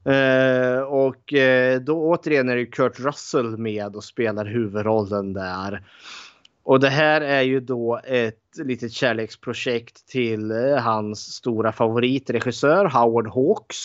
Eh, 0.05 0.81
och 0.81 1.35
eh, 1.35 1.81
då 1.81 2.09
återigen 2.09 2.49
är 2.49 2.57
det 2.57 2.67
Kurt 2.67 3.01
Russell 3.01 3.57
med 3.57 3.97
och 3.97 4.05
spelar 4.05 4.45
huvudrollen 4.45 5.33
där. 5.33 5.83
Och 6.63 6.81
det 6.81 6.89
här 6.89 7.21
är 7.21 7.43
ju 7.43 7.61
då 7.61 8.01
ett 8.05 8.39
litet 8.65 8.93
kärleksprojekt 8.93 10.09
till 10.09 10.51
eh, 10.51 10.77
hans 10.77 11.21
stora 11.21 11.73
favoritregissör 11.73 12.85
Howard 12.85 13.29
Hawks. 13.29 13.77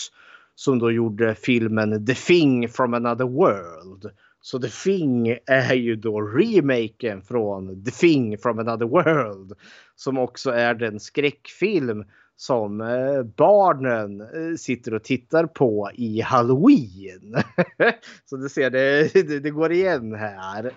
Som 0.55 0.79
då 0.79 0.91
gjorde 0.91 1.35
filmen 1.35 2.05
The 2.05 2.15
Thing 2.15 2.69
from 2.69 2.93
another 2.93 3.25
world. 3.25 4.11
Så 4.45 4.59
The 4.59 4.67
Thing 4.67 5.37
är 5.45 5.73
ju 5.73 5.95
då 5.95 6.21
remaken 6.21 7.21
från 7.21 7.85
The 7.85 7.91
Thing 7.91 8.37
from 8.37 8.59
another 8.59 8.85
world. 8.85 9.53
Som 9.95 10.17
också 10.17 10.51
är 10.51 10.73
den 10.73 10.99
skräckfilm 10.99 12.05
som 12.35 12.81
eh, 12.81 13.23
barnen 13.23 14.21
eh, 14.21 14.55
sitter 14.57 14.93
och 14.93 15.03
tittar 15.03 15.45
på 15.45 15.91
i 15.93 16.21
Halloween. 16.21 17.35
Så 18.25 18.37
du 18.37 18.49
ser, 18.49 18.69
det, 18.69 19.13
det, 19.13 19.39
det 19.39 19.49
går 19.49 19.71
igen 19.71 20.15
här. 20.15 20.71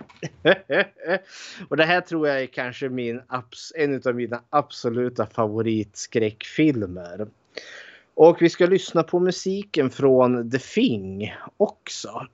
Och 1.69 1.77
det 1.77 1.85
här 1.85 2.01
tror 2.01 2.29
jag 2.29 2.43
är 2.43 2.47
kanske 2.47 2.89
min, 2.89 3.21
en 3.75 4.03
av 4.07 4.15
mina 4.15 4.43
absoluta 4.51 5.27
favoritskräckfilmer. 5.27 7.29
Och 8.15 8.43
vi 8.43 8.49
ska 8.49 8.67
lyssna 8.67 9.03
på 9.03 9.21
musiken 9.21 9.91
från 9.91 10.51
The 10.51 10.59
Thing 10.59 11.35
också. 11.57 12.27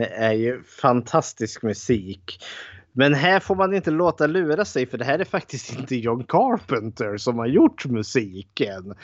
Det 0.00 0.06
är 0.06 0.32
ju 0.32 0.62
fantastisk 0.62 1.62
musik. 1.62 2.44
Men 2.92 3.14
här 3.14 3.40
får 3.40 3.54
man 3.54 3.74
inte 3.74 3.90
låta 3.90 4.26
lura 4.26 4.64
sig 4.64 4.86
för 4.86 4.98
det 4.98 5.04
här 5.04 5.18
är 5.18 5.24
faktiskt 5.24 5.72
inte 5.78 5.96
John 5.96 6.24
Carpenter 6.24 7.16
som 7.16 7.38
har 7.38 7.46
gjort 7.46 7.86
musiken. 7.86 8.94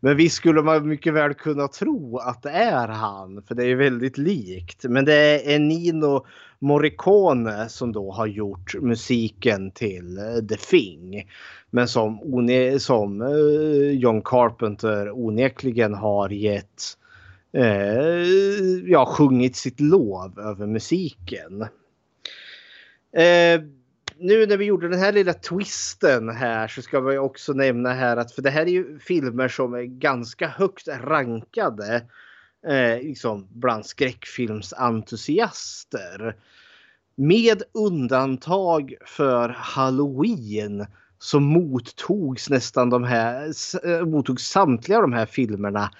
Men 0.00 0.16
vi 0.16 0.28
skulle 0.28 0.62
man 0.62 0.88
mycket 0.88 1.14
väl 1.14 1.34
kunna 1.34 1.68
tro 1.68 2.18
att 2.18 2.42
det 2.42 2.50
är 2.50 2.88
han 2.88 3.42
för 3.42 3.54
det 3.54 3.64
är 3.64 3.74
väldigt 3.74 4.18
likt. 4.18 4.84
Men 4.84 5.04
det 5.04 5.54
är 5.54 5.58
Nino 5.58 6.26
Morricone 6.58 7.68
som 7.68 7.92
då 7.92 8.12
har 8.12 8.26
gjort 8.26 8.74
musiken 8.80 9.70
till 9.70 10.18
eh, 10.18 10.46
The 10.48 10.56
Thing. 10.56 11.28
Men 11.70 11.88
som, 11.88 12.18
som 12.78 13.22
eh, 13.22 13.90
John 13.90 14.22
Carpenter 14.22 15.10
onekligen 15.10 15.94
har 15.94 16.28
gett 16.28 16.96
eh, 17.52 18.24
ja, 18.84 19.06
sjungit 19.06 19.56
sitt 19.56 19.80
lov 19.80 20.38
över 20.38 20.66
musiken. 20.66 21.62
Eh, 23.12 23.60
nu 24.18 24.46
när 24.46 24.56
vi 24.56 24.64
gjorde 24.64 24.88
den 24.88 24.98
här 24.98 25.12
lilla 25.12 25.32
twisten 25.32 26.28
här 26.28 26.68
så 26.68 26.82
ska 26.82 27.00
vi 27.00 27.18
också 27.18 27.52
nämna 27.52 27.92
här 27.92 28.16
att 28.16 28.32
för 28.32 28.42
det 28.42 28.50
här 28.50 28.62
är 28.62 28.70
ju 28.70 28.98
filmer 28.98 29.48
som 29.48 29.74
är 29.74 29.82
ganska 29.82 30.48
högt 30.48 30.88
rankade 30.88 32.02
eh, 32.66 33.02
liksom 33.02 33.48
bland 33.50 33.86
skräckfilmsentusiaster. 33.86 36.36
Med 37.14 37.62
undantag 37.72 38.94
för 39.06 39.48
Halloween 39.48 40.86
så 41.18 41.40
mottogs 41.40 42.50
nästan 42.50 42.90
de 42.90 43.04
här, 43.04 43.52
eh, 43.84 44.06
mottogs 44.06 44.42
samtliga 44.42 45.00
de 45.00 45.12
här 45.12 45.26
filmerna 45.26 45.90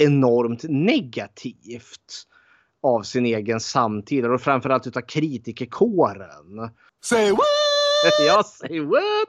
enormt 0.00 0.64
negativt 0.68 2.26
av 2.82 3.02
sin 3.02 3.26
egen 3.26 3.60
samtid 3.60 4.24
och 4.24 4.40
framförallt 4.40 4.86
utav 4.86 5.00
kritikerkåren. 5.00 6.70
Say 7.04 7.30
what? 7.30 7.46
Ja, 8.26 8.42
say 8.42 8.80
what? 8.80 9.28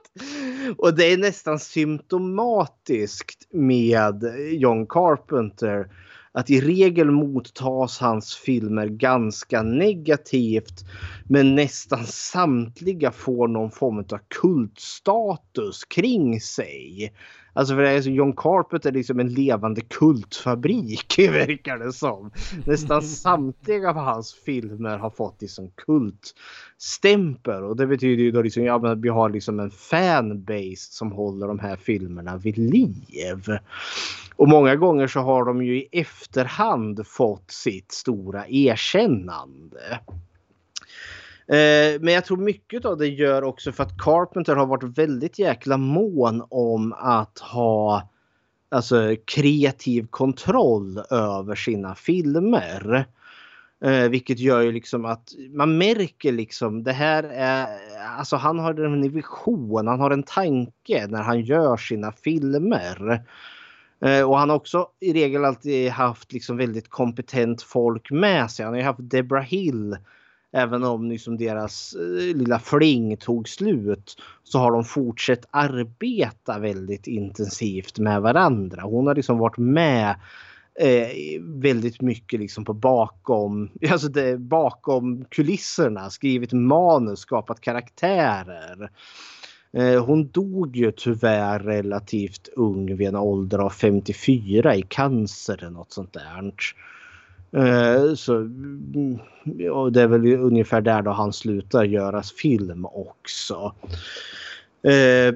Och 0.77 0.95
det 0.95 1.13
är 1.13 1.17
nästan 1.17 1.59
symptomatiskt 1.59 3.47
med 3.53 4.23
John 4.51 4.87
Carpenter 4.87 5.87
att 6.31 6.49
i 6.49 6.61
regel 6.61 7.11
mottas 7.11 7.99
hans 7.99 8.35
filmer 8.35 8.87
ganska 8.87 9.61
negativt 9.61 10.85
men 11.29 11.55
nästan 11.55 12.05
samtliga 12.05 13.11
får 13.11 13.47
någon 13.47 13.71
form 13.71 13.97
av 13.99 14.19
kultstatus 14.41 15.85
kring 15.85 16.41
sig. 16.41 17.13
Alltså 17.53 17.75
för 17.75 17.81
det 17.81 17.89
är 17.89 18.01
så 18.01 18.09
John 18.09 18.33
Carpenter 18.33 18.89
är 18.89 18.93
liksom 18.93 19.19
en 19.19 19.33
levande 19.33 19.81
kultfabrik 19.81 21.19
verkar 21.19 21.77
det 21.77 21.93
som. 21.93 22.31
Nästan 22.65 23.01
samtliga 23.01 23.89
av 23.89 23.95
hans 23.95 24.33
filmer 24.33 24.97
har 24.97 25.09
fått 25.09 25.41
liksom 25.41 25.71
kultstämpel 25.77 27.63
och 27.63 27.75
det 27.75 27.87
betyder 27.87 28.23
ju 28.23 28.31
då 28.31 28.41
liksom 28.41 28.63
ja, 28.63 28.77
vi 28.77 29.09
har 29.09 29.29
liksom 29.29 29.59
en 29.59 29.71
fanbase 29.71 30.91
som 30.91 31.11
håller 31.11 31.47
de 31.47 31.59
här 31.59 31.75
filmerna 31.75 32.37
vid 32.37 32.57
liv. 32.57 33.57
Och 34.35 34.47
många 34.47 34.75
gånger 34.75 35.07
så 35.07 35.19
har 35.19 35.45
de 35.45 35.65
ju 35.65 35.77
i 35.77 35.87
efterhand 35.91 37.07
fått 37.07 37.51
sitt 37.51 37.91
stora 37.91 38.47
erkännande. 38.47 39.99
Eh, 41.51 42.01
men 42.01 42.13
jag 42.13 42.25
tror 42.25 42.37
mycket 42.37 42.85
av 42.85 42.97
det 42.97 43.07
gör 43.07 43.43
också 43.43 43.71
för 43.71 43.83
att 43.83 43.97
Carpenter 43.97 44.55
har 44.55 44.65
varit 44.65 44.97
väldigt 44.97 45.39
jäkla 45.39 45.77
mån 45.77 46.43
om 46.49 46.93
att 46.93 47.39
ha 47.39 48.09
alltså, 48.69 49.15
kreativ 49.25 50.07
kontroll 50.09 50.97
över 51.09 51.55
sina 51.55 51.95
filmer. 51.95 53.05
Eh, 53.83 54.09
vilket 54.09 54.39
gör 54.39 54.61
ju 54.61 54.71
liksom 54.71 55.05
att 55.05 55.29
man 55.53 55.77
märker 55.77 56.31
liksom 56.31 56.83
det 56.83 56.91
här 56.91 57.23
är, 57.23 57.67
alltså 58.17 58.35
han 58.35 58.59
har 58.59 58.73
en 58.73 59.11
vision, 59.11 59.87
han 59.87 59.99
har 59.99 60.11
en 60.11 60.23
tanke 60.23 61.07
när 61.07 61.21
han 61.23 61.41
gör 61.41 61.77
sina 61.77 62.11
filmer. 62.11 63.23
Eh, 64.01 64.29
och 64.29 64.37
han 64.37 64.49
har 64.49 64.55
också 64.55 64.87
i 64.99 65.13
regel 65.13 65.45
alltid 65.45 65.89
haft 65.89 66.33
liksom 66.33 66.57
väldigt 66.57 66.89
kompetent 66.89 67.61
folk 67.61 68.11
med 68.11 68.51
sig. 68.51 68.65
Han 68.65 68.73
har 68.73 68.79
ju 68.79 68.85
haft 68.85 68.99
Debra 69.09 69.41
Hill 69.41 69.97
Även 70.53 70.83
om 70.83 71.09
liksom 71.09 71.37
deras 71.37 71.93
eh, 71.93 72.35
lilla 72.35 72.59
fling 72.59 73.17
tog 73.17 73.49
slut 73.49 74.21
så 74.43 74.59
har 74.59 74.71
de 74.71 74.83
fortsatt 74.83 75.45
arbeta 75.51 76.59
väldigt 76.59 77.07
intensivt 77.07 77.99
med 77.99 78.21
varandra. 78.21 78.81
Hon 78.81 79.07
har 79.07 79.15
liksom 79.15 79.37
varit 79.37 79.57
med 79.57 80.15
eh, 80.79 81.41
väldigt 81.41 82.01
mycket 82.01 82.39
liksom 82.39 82.65
på 82.65 82.73
bakom, 82.73 83.69
alltså 83.91 84.07
det, 84.07 84.37
bakom 84.37 85.25
kulisserna, 85.25 86.09
skrivit 86.09 86.53
manus, 86.53 87.19
skapat 87.19 87.61
karaktärer. 87.61 88.89
Eh, 89.73 90.05
hon 90.05 90.27
dog 90.27 90.75
ju 90.75 90.91
tyvärr 90.91 91.59
relativt 91.59 92.49
ung 92.55 92.95
vid 92.95 93.07
en 93.07 93.15
ålder 93.15 93.59
av 93.59 93.69
54 93.69 94.75
i 94.75 94.81
cancer 94.81 95.57
eller 95.57 95.69
något 95.69 95.93
sånt 95.93 96.13
där. 96.13 96.53
Eh, 97.57 98.13
så, 98.15 98.35
och 99.71 99.91
det 99.91 100.01
är 100.01 100.07
väl 100.07 100.33
ungefär 100.33 100.81
där 100.81 101.01
då 101.01 101.11
han 101.11 101.33
slutar 101.33 101.83
göra 101.83 102.23
film 102.23 102.85
också. 102.85 103.75
Eh, 104.83 105.35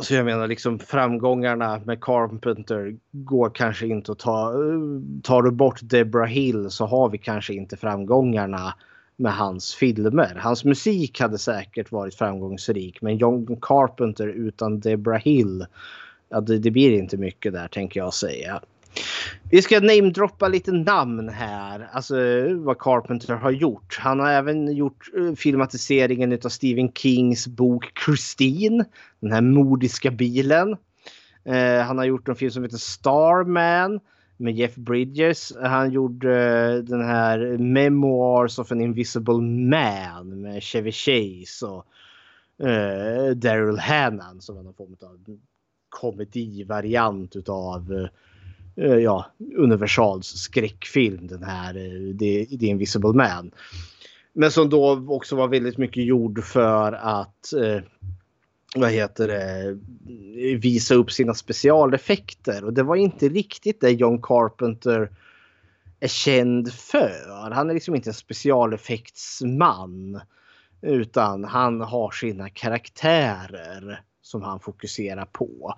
så 0.00 0.14
jag 0.14 0.24
menar 0.24 0.48
liksom 0.48 0.78
framgångarna 0.78 1.80
med 1.84 2.00
Carpenter 2.00 2.96
går 3.10 3.50
kanske 3.50 3.86
inte 3.86 4.12
att 4.12 4.18
ta. 4.18 4.52
Eh, 4.52 4.80
tar 5.22 5.42
du 5.42 5.50
bort 5.50 5.80
Debra 5.82 6.24
Hill 6.24 6.70
så 6.70 6.86
har 6.86 7.08
vi 7.08 7.18
kanske 7.18 7.54
inte 7.54 7.76
framgångarna 7.76 8.74
med 9.16 9.32
hans 9.32 9.74
filmer. 9.74 10.34
Hans 10.40 10.64
musik 10.64 11.20
hade 11.20 11.38
säkert 11.38 11.92
varit 11.92 12.14
framgångsrik 12.14 13.02
men 13.02 13.16
John 13.16 13.56
Carpenter 13.60 14.26
utan 14.28 14.80
Debra 14.80 15.16
Hill. 15.16 15.66
Ja, 16.28 16.40
det, 16.40 16.58
det 16.58 16.70
blir 16.70 16.92
inte 16.92 17.16
mycket 17.16 17.52
där 17.52 17.68
tänker 17.68 18.00
jag 18.00 18.14
säga. 18.14 18.60
Vi 19.50 19.62
ska 19.62 19.80
namedroppa 19.80 20.48
lite 20.48 20.72
namn 20.72 21.28
här, 21.28 21.88
alltså 21.92 22.16
vad 22.54 22.78
Carpenter 22.78 23.34
har 23.34 23.50
gjort. 23.50 23.98
Han 24.00 24.20
har 24.20 24.30
även 24.30 24.72
gjort 24.76 25.10
eh, 25.18 25.34
filmatiseringen 25.34 26.32
av 26.44 26.48
Stephen 26.48 26.92
Kings 26.92 27.46
bok 27.46 27.92
Christine, 28.04 28.84
den 29.20 29.32
här 29.32 29.40
modiska 29.40 30.10
bilen. 30.10 30.76
Eh, 31.44 31.78
han 31.78 31.98
har 31.98 32.04
gjort 32.04 32.28
en 32.28 32.36
film 32.36 32.50
som 32.50 32.62
heter 32.62 32.76
Starman 32.76 34.00
med 34.36 34.54
Jeff 34.54 34.74
Bridges. 34.74 35.52
Han 35.62 35.90
gjorde 35.90 36.44
eh, 36.44 36.74
den 36.74 37.04
här 37.04 37.58
Memoirs 37.58 38.58
of 38.58 38.72
an 38.72 38.80
Invisible 38.80 39.40
Man 39.40 40.40
med 40.40 40.62
Chevy 40.62 40.92
Chase 40.92 41.66
och 41.66 41.86
eh, 42.66 43.30
Daryl 43.30 43.78
Hannan 43.78 44.40
som 44.40 44.56
var 44.56 44.62
någon 44.62 44.74
form 44.74 44.96
av 45.02 45.38
komedivariant 45.88 47.36
utav 47.36 47.92
Eh, 47.92 48.08
Eh, 48.76 48.94
ja, 48.94 49.26
Universals 49.56 50.26
skräckfilm 50.26 51.26
den 51.26 51.42
här 51.42 51.76
eh, 51.76 52.16
The, 52.16 52.56
The 52.56 52.66
Invisible 52.66 53.12
Man. 53.12 53.50
Men 54.32 54.50
som 54.50 54.70
då 54.70 55.06
också 55.08 55.36
var 55.36 55.48
väldigt 55.48 55.78
mycket 55.78 56.04
gjord 56.04 56.44
för 56.44 56.92
att 56.92 57.52
eh, 57.52 57.80
vad 58.74 58.90
heter 58.90 59.28
det, 59.28 59.78
visa 60.56 60.94
upp 60.94 61.12
sina 61.12 61.34
specialeffekter. 61.34 62.64
Och 62.64 62.72
det 62.72 62.82
var 62.82 62.96
inte 62.96 63.28
riktigt 63.28 63.80
det 63.80 63.90
John 63.90 64.22
Carpenter 64.22 65.10
är 66.00 66.08
känd 66.08 66.72
för. 66.72 67.50
Han 67.52 67.70
är 67.70 67.74
liksom 67.74 67.94
inte 67.94 68.10
en 68.10 68.14
specialeffektsman. 68.14 70.20
Utan 70.82 71.44
han 71.44 71.80
har 71.80 72.10
sina 72.10 72.48
karaktärer 72.48 74.02
som 74.22 74.42
han 74.42 74.60
fokuserar 74.60 75.24
på. 75.24 75.74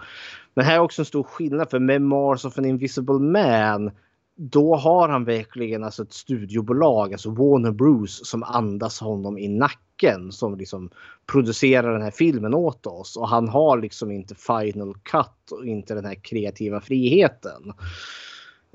Men 0.54 0.64
här 0.64 0.74
är 0.74 0.80
också 0.80 1.02
en 1.02 1.06
stor 1.06 1.22
skillnad 1.22 1.70
för 1.70 1.78
Memoirs 1.78 2.44
of 2.44 2.58
an 2.58 2.64
Invisible 2.64 3.18
Man. 3.18 3.90
Då 4.36 4.76
har 4.76 5.08
han 5.08 5.24
verkligen 5.24 5.84
alltså 5.84 6.02
ett 6.02 6.12
studiobolag, 6.12 7.12
alltså 7.12 7.30
Warner 7.30 7.72
Bros 7.72 8.28
som 8.28 8.42
andas 8.42 9.00
honom 9.00 9.38
i 9.38 9.48
nacken 9.48 10.32
som 10.32 10.58
liksom 10.58 10.90
producerar 11.26 11.92
den 11.92 12.02
här 12.02 12.10
filmen 12.10 12.54
åt 12.54 12.86
oss. 12.86 13.16
Och 13.16 13.28
han 13.28 13.48
har 13.48 13.78
liksom 13.78 14.10
inte 14.10 14.34
final 14.34 14.94
cut 15.02 15.50
och 15.50 15.66
inte 15.66 15.94
den 15.94 16.04
här 16.04 16.14
kreativa 16.14 16.80
friheten. 16.80 17.72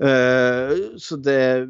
Uh, 0.02 0.96
så 0.96 1.16
det, 1.16 1.68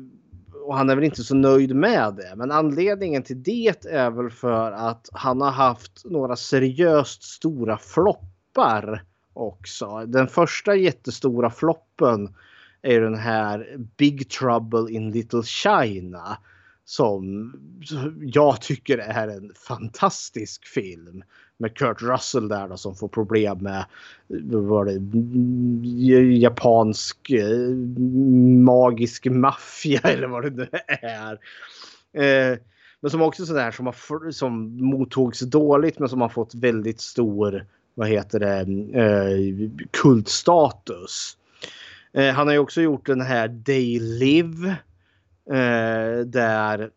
och 0.71 0.77
han 0.77 0.91
är 0.91 0.95
väl 0.95 1.05
inte 1.05 1.25
så 1.25 1.35
nöjd 1.35 1.77
med 1.77 2.15
det. 2.15 2.33
Men 2.37 2.51
anledningen 2.51 3.23
till 3.23 3.43
det 3.43 3.87
är 3.87 4.11
väl 4.11 4.31
för 4.31 4.73
att 4.73 5.09
han 5.13 5.41
har 5.41 5.51
haft 5.51 6.05
några 6.05 6.37
seriöst 6.37 7.23
stora 7.23 7.79
floppar 7.79 9.05
också. 9.33 10.07
Den 10.07 10.29
första 10.29 10.75
jättestora 10.75 11.51
floppen 11.51 12.35
är 12.83 13.01
den 13.01 13.15
här 13.15 13.77
Big 13.97 14.31
Trouble 14.31 14.93
in 14.93 15.11
Little 15.11 15.43
China 15.43 16.39
som 16.91 17.53
jag 18.21 18.61
tycker 18.61 18.99
är 18.99 19.29
en 19.29 19.53
fantastisk 19.69 20.67
film. 20.67 21.23
Med 21.57 21.77
Kurt 21.77 22.03
Russell 22.03 22.49
där 22.49 22.69
då, 22.69 22.77
som 22.77 22.95
får 22.95 23.09
problem 23.09 23.59
med 23.59 23.85
var 24.53 24.85
det, 24.85 26.39
japansk 26.39 27.31
eh, 27.31 27.75
magisk 28.65 29.27
maffia 29.27 30.01
eller 30.05 30.27
vad 30.27 30.43
det 30.43 30.51
nu 30.51 30.69
är. 31.03 31.33
Eh, 32.13 32.59
men 33.01 33.11
som 33.11 33.23
också 33.23 33.47
sådär 33.47 33.71
som, 33.71 33.87
har, 33.87 34.31
som 34.31 34.77
mottogs 34.85 35.41
dåligt 35.41 35.99
men 35.99 36.09
som 36.09 36.21
har 36.21 36.29
fått 36.29 36.55
väldigt 36.55 37.01
stor 37.01 37.67
vad 37.95 38.09
heter 38.09 38.41
det, 38.41 38.61
eh, 39.01 39.71
kultstatus. 39.91 41.37
Eh, 42.13 42.35
han 42.35 42.47
har 42.47 42.55
ju 42.55 42.61
också 42.61 42.81
gjort 42.81 43.07
den 43.07 43.21
här 43.21 43.49
Day 43.49 43.99
Live. 43.99 44.77
Eh, 45.51 46.21
där 46.27 46.91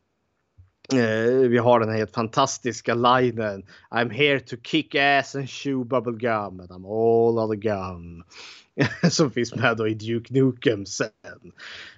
eh, 0.93 1.49
vi 1.49 1.57
har 1.57 1.79
den 1.79 1.89
här 1.89 1.97
helt 1.97 2.13
fantastiska 2.13 2.93
linen. 2.93 3.63
I'm 3.91 4.11
here 4.11 4.39
to 4.39 4.55
kick 4.63 4.95
ass 4.95 5.35
and 5.35 5.49
chew 5.49 5.85
bubble 5.85 6.17
gum 6.17 6.59
and 6.59 6.69
I'm 6.69 6.85
all 6.85 7.39
of 7.39 7.51
the 7.51 7.67
gum. 7.67 8.23
som 9.09 9.31
finns 9.31 9.55
med 9.55 9.77
då 9.77 9.87
i 9.87 9.93
Duke 9.93 10.33
Nukem 10.33 10.85
sen. 10.85 11.09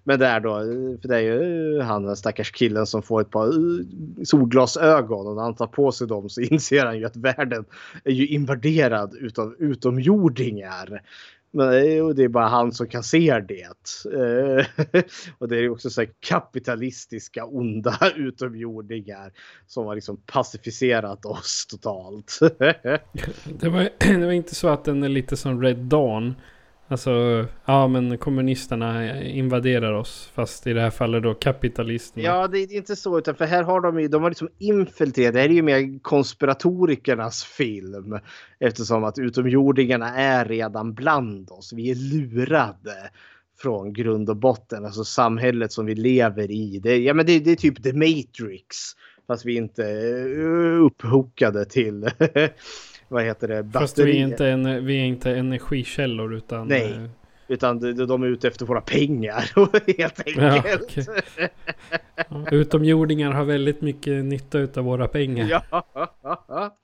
Men 0.03 0.19
där 0.19 0.39
då, 0.39 0.59
för 1.01 1.07
det 1.07 1.15
är 1.15 1.21
ju 1.21 1.81
han 1.81 2.03
den 2.03 2.15
stackars 2.15 2.51
killen 2.51 2.85
som 2.85 3.01
får 3.01 3.21
ett 3.21 3.29
par 3.29 3.47
eh, 3.47 3.85
solglasögon 4.23 5.27
och 5.27 5.35
när 5.35 5.43
han 5.43 5.55
tar 5.55 5.67
på 5.67 5.91
sig 5.91 6.07
dem 6.07 6.29
så 6.29 6.41
inser 6.51 6.85
han 6.85 6.97
ju 6.97 7.05
att 7.05 7.15
världen 7.15 7.65
är 8.03 8.11
ju 8.11 8.27
invaderad 8.27 9.15
utav 9.15 9.55
utomjordingar. 9.59 11.01
Men 11.55 12.15
det 12.15 12.23
är 12.23 12.27
bara 12.27 12.47
han 12.47 12.71
som 12.71 12.87
kan 12.87 13.03
se 13.03 13.39
det. 13.47 13.63
Eh, 14.13 14.65
och 15.37 15.47
det 15.47 15.57
är 15.57 15.69
också 15.69 15.89
så 15.89 16.05
kapitalistiska 16.19 17.45
onda 17.45 17.97
utomjordingar 18.15 19.31
som 19.67 19.85
har 19.85 19.95
liksom 19.95 20.17
pacificerat 20.25 21.25
oss 21.25 21.65
totalt. 21.69 22.39
det, 23.59 23.69
var, 23.69 23.89
det 24.19 24.25
var 24.25 24.31
inte 24.31 24.55
så 24.55 24.67
att 24.67 24.85
den 24.85 25.03
är 25.03 25.09
lite 25.09 25.37
som 25.37 25.61
Red 25.61 25.77
Dawn. 25.77 26.35
Alltså, 26.87 27.45
ja 27.65 27.87
men 27.87 28.17
kommunisterna 28.17 29.21
invaderar 29.23 29.93
oss. 29.93 30.31
Fast 30.33 30.67
i 30.67 30.73
det 30.73 30.81
här 30.81 30.89
fallet 30.89 31.23
då 31.23 31.33
kapitalisterna. 31.33 32.25
Ja, 32.25 32.47
det 32.47 32.59
är 32.59 32.73
inte 32.73 32.95
så. 32.95 33.17
Utan 33.17 33.35
för 33.35 33.45
här 33.45 33.63
har 33.63 33.81
de 33.81 33.99
ju, 33.99 34.07
de 34.07 34.23
har 34.23 34.29
liksom 34.29 34.49
infiltrerat. 34.57 35.33
Det 35.33 35.39
här 35.39 35.49
är 35.49 35.53
ju 35.53 35.61
mer 35.61 35.99
konspiratorikernas 36.01 37.43
film. 37.43 38.19
Eftersom 38.59 39.03
att 39.03 39.19
utomjordingarna 39.19 40.15
är 40.15 40.45
redan 40.45 40.93
bland 40.93 41.51
oss. 41.51 41.73
Vi 41.73 41.91
är 41.91 41.95
lurade 41.95 43.09
från 43.61 43.93
grund 43.93 44.29
och 44.29 44.37
botten. 44.37 44.85
Alltså 44.85 45.03
samhället 45.03 45.71
som 45.71 45.85
vi 45.85 45.95
lever 45.95 46.51
i. 46.51 46.79
Det, 46.79 46.97
ja, 46.97 47.13
men 47.13 47.25
det, 47.25 47.39
det 47.39 47.51
är 47.51 47.55
typ 47.55 47.83
The 47.83 47.93
Matrix. 47.93 48.77
Fast 49.27 49.45
vi 49.45 49.55
inte 49.55 49.83
eh, 49.83 49.89
är 49.89 50.79
upphookade 50.79 51.65
till 51.65 52.09
vad 53.07 53.23
heter 53.23 53.47
det, 53.47 53.63
batterier. 53.63 53.81
Fast 53.81 53.99
vi 53.99 54.21
är 54.21 54.27
inte, 54.27 54.47
en, 54.47 54.85
vi 54.85 54.99
är 54.99 55.05
inte 55.05 55.35
energikällor 55.35 56.33
utan... 56.33 56.67
Nej, 56.67 56.91
eh, 56.91 57.09
utan 57.47 57.79
de, 57.79 57.93
de 57.93 58.23
är 58.23 58.27
ute 58.27 58.47
efter 58.47 58.65
våra 58.65 58.81
pengar 58.81 59.51
helt 59.97 60.27
enkelt. 60.27 60.97
Ja, 60.97 61.05
okay. 62.41 62.59
utomjordingar 62.59 63.31
har 63.31 63.43
väldigt 63.43 63.81
mycket 63.81 64.25
nytta 64.25 64.59
av 64.59 64.85
våra 64.85 65.07
pengar. 65.07 65.47
Ja. 65.49 66.75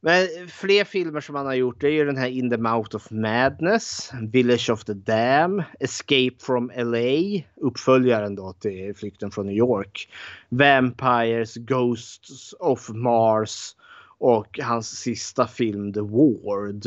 Men 0.00 0.28
fler 0.48 0.84
filmer 0.84 1.20
som 1.20 1.34
han 1.34 1.46
har 1.46 1.54
gjort 1.54 1.82
är 1.82 1.88
ju 1.88 2.04
den 2.04 2.16
här 2.16 2.28
In 2.28 2.50
the 2.50 2.56
Mouth 2.56 2.96
of 2.96 3.10
Madness, 3.10 4.12
Village 4.32 4.70
of 4.70 4.84
the 4.84 4.94
Dam, 4.94 5.62
Escape 5.80 6.36
from 6.40 6.72
LA, 6.76 7.42
uppföljaren 7.56 8.34
då 8.34 8.52
till 8.52 8.94
Flykten 8.96 9.30
från 9.30 9.46
New 9.46 9.56
York, 9.56 10.08
Vampires, 10.48 11.56
Ghosts 11.56 12.52
of 12.52 12.88
Mars, 12.88 13.74
och 14.18 14.58
hans 14.62 14.88
sista 14.88 15.46
film 15.46 15.92
The 15.92 16.00
Ward. 16.00 16.86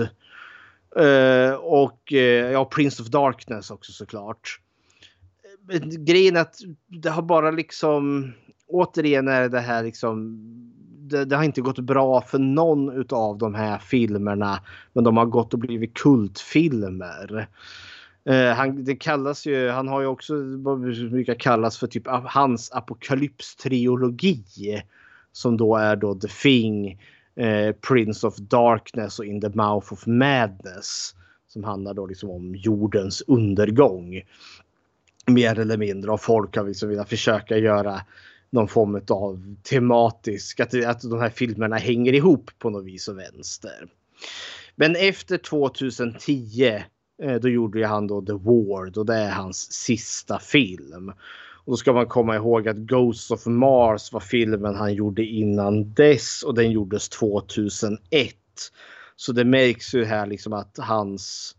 Uh, 0.99 1.53
och 1.53 2.11
uh, 2.11 2.51
ja, 2.51 2.65
Prince 2.65 3.01
of 3.01 3.07
Darkness 3.07 3.71
också 3.71 3.91
såklart. 3.91 4.59
Men 5.61 6.05
grejen 6.05 6.35
är 6.35 6.41
att 6.41 6.55
det 6.87 7.09
har 7.09 7.21
bara 7.21 7.51
liksom 7.51 8.31
återigen 8.67 9.27
är 9.27 9.49
det 9.49 9.59
här 9.59 9.83
liksom 9.83 10.37
det, 10.99 11.25
det, 11.25 11.35
har 11.35 11.43
inte 11.43 11.61
gått 11.61 11.79
bra 11.79 12.21
för 12.21 12.39
någon 12.39 13.05
av 13.09 13.37
de 13.37 13.55
här 13.55 13.79
filmerna. 13.79 14.59
Men 14.93 15.03
de 15.03 15.17
har 15.17 15.25
gått 15.25 15.53
och 15.53 15.59
blivit 15.59 15.93
kultfilmer. 15.93 17.47
Uh, 18.29 18.49
han, 18.49 18.83
det 18.83 18.95
kallas 18.95 19.45
ju, 19.45 19.69
han 19.69 19.87
har 19.87 20.01
ju 20.01 20.07
också 20.07 20.33
vad 20.57 20.81
brukar 20.81 21.35
kallas 21.35 21.77
för 21.77 21.87
typ 21.87 22.07
hans 22.07 22.71
apokalypstriologi. 22.71 24.81
Som 25.31 25.57
då 25.57 25.75
är 25.75 25.95
då 25.95 26.15
The 26.15 26.27
Thing, 26.27 26.99
Eh, 27.35 27.71
Prince 27.71 28.27
of 28.27 28.35
Darkness 28.35 29.19
och 29.19 29.25
In 29.25 29.41
the 29.41 29.49
Mouth 29.49 29.93
of 29.93 30.05
Madness. 30.05 31.15
Som 31.47 31.63
handlar 31.63 31.93
då 31.93 32.05
liksom 32.05 32.29
om 32.29 32.55
jordens 32.55 33.23
undergång. 33.27 34.21
Mer 35.27 35.59
eller 35.59 35.77
mindre. 35.77 36.11
Och 36.11 36.21
folk 36.21 36.57
har 36.57 36.67
liksom 36.67 36.89
velat 36.89 37.09
försöka 37.09 37.57
göra 37.57 38.01
någon 38.49 38.67
form 38.67 39.01
av 39.09 39.55
tematisk, 39.63 40.59
att, 40.59 40.85
att 40.85 41.01
de 41.01 41.19
här 41.19 41.29
filmerna 41.29 41.75
hänger 41.75 42.13
ihop 42.13 42.51
på 42.59 42.69
något 42.69 42.85
vis 42.85 43.07
och 43.07 43.19
vänster. 43.19 43.87
Men 44.75 44.95
efter 44.95 45.37
2010 45.37 46.83
eh, 47.23 47.35
då 47.35 47.49
gjorde 47.49 47.87
han 47.87 48.07
då 48.07 48.21
The 48.21 48.33
Ward 48.33 48.97
och 48.97 49.05
det 49.05 49.15
är 49.15 49.31
hans 49.31 49.71
sista 49.71 50.39
film. 50.39 51.13
Och 51.65 51.71
då 51.71 51.77
ska 51.77 51.93
man 51.93 52.07
komma 52.07 52.35
ihåg 52.35 52.67
att 52.67 52.77
Ghosts 52.77 53.31
of 53.31 53.45
Mars 53.45 54.13
var 54.13 54.19
filmen 54.19 54.75
han 54.75 54.93
gjorde 54.93 55.25
innan 55.25 55.93
dess 55.93 56.43
och 56.43 56.55
den 56.55 56.71
gjordes 56.71 57.09
2001. 57.09 58.35
Så 59.15 59.31
det 59.31 59.45
märks 59.45 59.93
ju 59.93 60.05
här 60.05 60.25
liksom 60.25 60.53
att 60.53 60.77
hans 60.77 61.55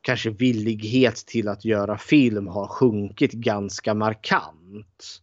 kanske 0.00 0.30
villighet 0.30 1.16
till 1.16 1.48
att 1.48 1.64
göra 1.64 1.98
film 1.98 2.46
har 2.46 2.66
sjunkit 2.66 3.32
ganska 3.32 3.94
markant. 3.94 5.22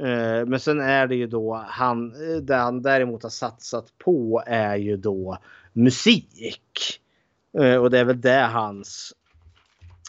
Eh, 0.00 0.46
men 0.46 0.60
sen 0.60 0.80
är 0.80 1.06
det 1.06 1.16
ju 1.16 1.26
då 1.26 1.64
han, 1.68 2.12
eh, 2.12 2.36
det 2.36 2.56
han 2.56 2.82
däremot 2.82 3.22
har 3.22 3.30
satsat 3.30 3.98
på 3.98 4.42
är 4.46 4.76
ju 4.76 4.96
då 4.96 5.38
musik. 5.72 7.00
Eh, 7.58 7.76
och 7.76 7.90
det 7.90 7.98
är 7.98 8.04
väl 8.04 8.20
det 8.20 8.48
hans 8.52 9.14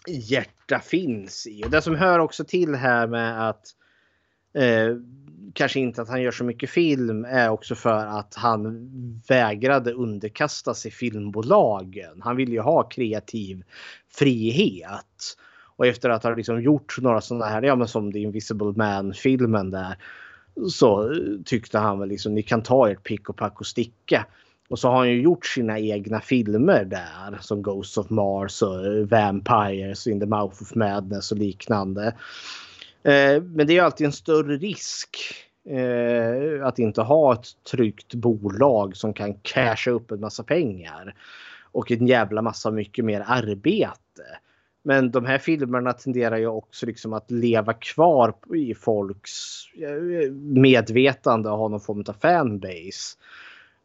hjärta 0.07 0.59
finns 0.78 1.47
i. 1.47 1.63
Och 1.63 1.70
det 1.70 1.82
som 1.82 1.95
hör 1.95 2.20
också 2.20 2.43
till 2.43 2.76
här 2.76 3.07
med 3.07 3.49
att 3.49 3.65
eh, 4.53 4.95
kanske 5.53 5.80
inte 5.80 6.01
att 6.01 6.09
han 6.09 6.22
gör 6.22 6.32
så 6.32 6.43
mycket 6.43 6.70
film 6.70 7.26
är 7.26 7.49
också 7.49 7.76
för 7.76 8.05
att 8.05 8.36
han 8.36 8.89
vägrade 9.28 9.93
underkasta 9.93 10.74
sig 10.74 10.91
filmbolagen. 10.91 12.22
Han 12.22 12.36
ville 12.36 12.51
ju 12.51 12.59
ha 12.59 12.84
kreativ 12.84 13.63
frihet. 14.09 15.36
Och 15.76 15.88
efter 15.88 16.09
att 16.09 16.24
ha 16.24 16.36
liksom 16.36 16.61
gjort 16.61 16.97
några 17.01 17.22
sådana 17.22 17.45
här, 17.45 17.61
ja 17.61 17.76
men 17.76 17.88
som 17.88 18.11
The 18.11 18.20
Invisible 18.20 18.74
Man-filmen 18.76 19.72
där, 19.72 19.97
så 20.70 21.15
tyckte 21.45 21.78
han 21.78 21.99
väl 21.99 22.09
liksom 22.09 22.36
ni 22.36 22.43
kan 22.43 22.63
ta 22.63 22.91
ert 22.91 23.03
pick 23.03 23.30
och 23.30 23.38
pack 23.38 23.59
och 23.59 23.67
sticka. 23.67 24.26
Och 24.70 24.80
så 24.80 24.89
har 24.89 24.97
han 24.97 25.09
ju 25.09 25.22
gjort 25.22 25.45
sina 25.45 25.80
egna 25.80 26.22
filmer 26.22 26.86
där 26.86 27.38
som 27.41 27.61
Ghost 27.61 27.97
of 27.97 28.09
Mars 28.09 28.61
och 28.61 29.09
Vampires, 29.09 30.07
In 30.07 30.20
the 30.20 30.26
Mouth 30.26 30.61
of 30.61 30.76
Madness 30.76 31.32
och 31.32 31.38
liknande. 31.38 32.07
Eh, 33.03 33.43
men 33.43 33.67
det 33.67 33.78
är 33.78 33.82
alltid 33.82 34.05
en 34.05 34.13
större 34.13 34.57
risk 34.57 35.17
eh, 35.70 36.67
att 36.67 36.80
inte 36.80 37.01
ha 37.01 37.34
ett 37.34 37.47
tryggt 37.72 38.13
bolag 38.13 38.97
som 38.97 39.13
kan 39.13 39.34
casha 39.34 39.91
upp 39.91 40.11
en 40.11 40.20
massa 40.20 40.43
pengar. 40.43 41.15
Och 41.72 41.91
en 41.91 42.07
jävla 42.07 42.41
massa 42.41 42.72
mycket 42.72 43.05
mer 43.05 43.24
arbete. 43.28 44.24
Men 44.84 45.11
de 45.11 45.26
här 45.26 45.38
filmerna 45.38 45.93
tenderar 45.93 46.38
ju 46.38 46.47
också 46.47 46.86
liksom 46.86 47.13
att 47.13 47.32
leva 47.32 47.74
kvar 47.74 48.34
i 48.55 48.74
folks 48.74 49.63
eh, 49.78 50.32
medvetande 50.32 51.49
och 51.49 51.57
ha 51.57 51.67
någon 51.67 51.80
form 51.80 52.03
av 52.07 52.13
fanbase. 52.13 53.17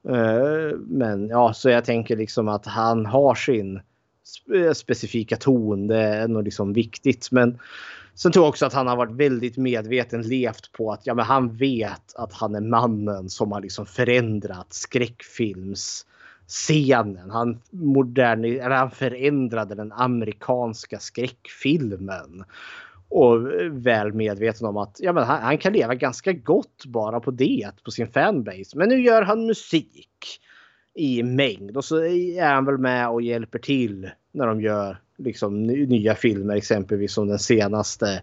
Eh, 0.09 0.78
men 0.78 1.28
ja, 1.28 1.52
så 1.52 1.70
jag 1.70 1.84
tänker 1.84 2.16
liksom 2.16 2.48
att 2.48 2.66
han 2.66 3.07
har 3.07 3.34
sin 3.34 3.80
eh, 4.55 4.72
specifika 4.72 5.36
ton. 5.36 5.86
Det 5.86 5.98
är 5.98 6.28
nog 6.28 6.44
liksom 6.44 6.72
viktigt. 6.72 7.28
Men 7.30 7.59
sen 8.14 8.32
tror 8.32 8.44
jag 8.44 8.48
också 8.48 8.66
att 8.66 8.72
han 8.72 8.86
har 8.86 8.96
varit 8.96 9.16
väldigt 9.16 9.57
medveten, 9.57 10.22
levt 10.22 10.72
på 10.72 10.92
att 10.92 11.07
ja, 11.07 11.14
men 11.14 11.24
han 11.24 11.57
vet 11.57 12.14
att 12.14 12.32
han 12.32 12.55
är 12.55 12.61
mannen 12.61 13.30
som 13.30 13.52
har 13.52 13.61
liksom 13.61 13.86
förändrat 13.86 14.72
skräckfilmsscenen. 14.72 17.30
Han, 17.30 17.61
moderni- 17.70 18.64
eller 18.64 18.76
han 18.76 18.90
förändrade 18.90 19.74
den 19.74 19.92
amerikanska 19.92 20.98
skräckfilmen 20.98 22.44
och 23.09 23.46
väl 23.70 24.12
medveten 24.12 24.66
om 24.66 24.76
att 24.76 24.96
ja, 25.00 25.12
men 25.12 25.24
han, 25.24 25.42
han, 25.42 25.59
kan 25.59 25.72
leva 25.72 25.94
ganska 25.94 26.32
gott 26.32 26.84
bara 26.86 27.20
på 27.20 27.30
det, 27.30 27.70
på 27.84 27.90
sin 27.90 28.09
fanbase. 28.09 28.78
Men 28.78 28.88
nu 28.88 29.00
gör 29.00 29.22
han 29.22 29.46
musik 29.46 30.40
i 30.94 31.22
mängd 31.22 31.76
och 31.76 31.84
så 31.84 32.05
är 32.05 32.55
han 32.55 32.64
väl 32.64 32.78
med 32.78 33.09
och 33.09 33.22
hjälper 33.22 33.59
till 33.59 34.11
när 34.32 34.46
de 34.46 34.61
gör 34.61 34.98
liksom 35.18 35.62
nya 35.66 36.14
filmer, 36.14 36.57
exempelvis 36.57 37.12
som 37.12 37.28
den 37.28 37.38
senaste 37.38 38.22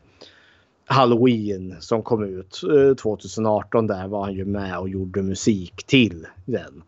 Halloween 0.85 1.75
som 1.79 2.03
kom 2.03 2.23
ut 2.23 2.61
eh, 2.63 2.95
2018. 2.95 3.87
Där 3.87 4.07
var 4.07 4.23
han 4.23 4.33
ju 4.33 4.45
med 4.45 4.77
och 4.79 4.89
gjorde 4.89 5.21
musik 5.21 5.83
till 5.83 6.27
den. 6.45 6.83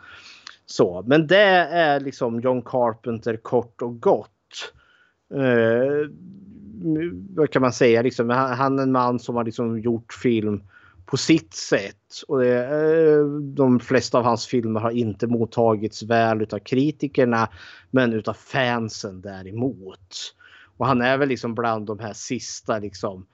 Så, 0.66 1.04
men 1.08 1.28
det 1.28 1.68
är 1.72 2.00
liksom 2.00 2.40
John 2.40 2.62
Carpenter 2.62 3.38
kort 3.38 3.82
och 3.82 4.02
gott. 4.02 4.30
Eh, 5.34 6.10
vad 7.36 7.52
kan 7.52 7.62
man 7.62 7.74
säga? 7.74 8.02
Liksom, 8.02 8.30
han 8.30 8.80
är 8.80 8.84
en 8.84 8.92
man 8.92 9.20
som 9.20 9.36
har 9.36 9.44
liksom 9.44 9.80
gjort 9.80 10.14
film 10.14 10.64
på 11.06 11.18
sitt 11.18 11.54
sätt. 11.54 12.24
Och 12.28 12.40
det, 12.40 12.66
eh, 12.66 13.26
de 13.42 13.80
flesta 13.80 14.18
av 14.18 14.24
hans 14.24 14.48
filmer 14.48 14.80
har 14.80 14.92
inte 14.92 15.28
mottagits 15.28 16.04
väl 16.04 16.48
av 16.52 16.60
kritikerna 16.60 17.50
men 17.92 18.14
utav 18.14 18.34
fansen 18.34 19.22
däremot. 19.22 20.36
Och 20.78 20.88
han 20.88 21.02
är 21.02 21.18
väl 21.18 21.30
liksom 21.30 21.56
bland 21.56 21.86
de 21.86 22.00
här 22.00 22.14
sista 22.14 22.80
liksom 22.80 23.26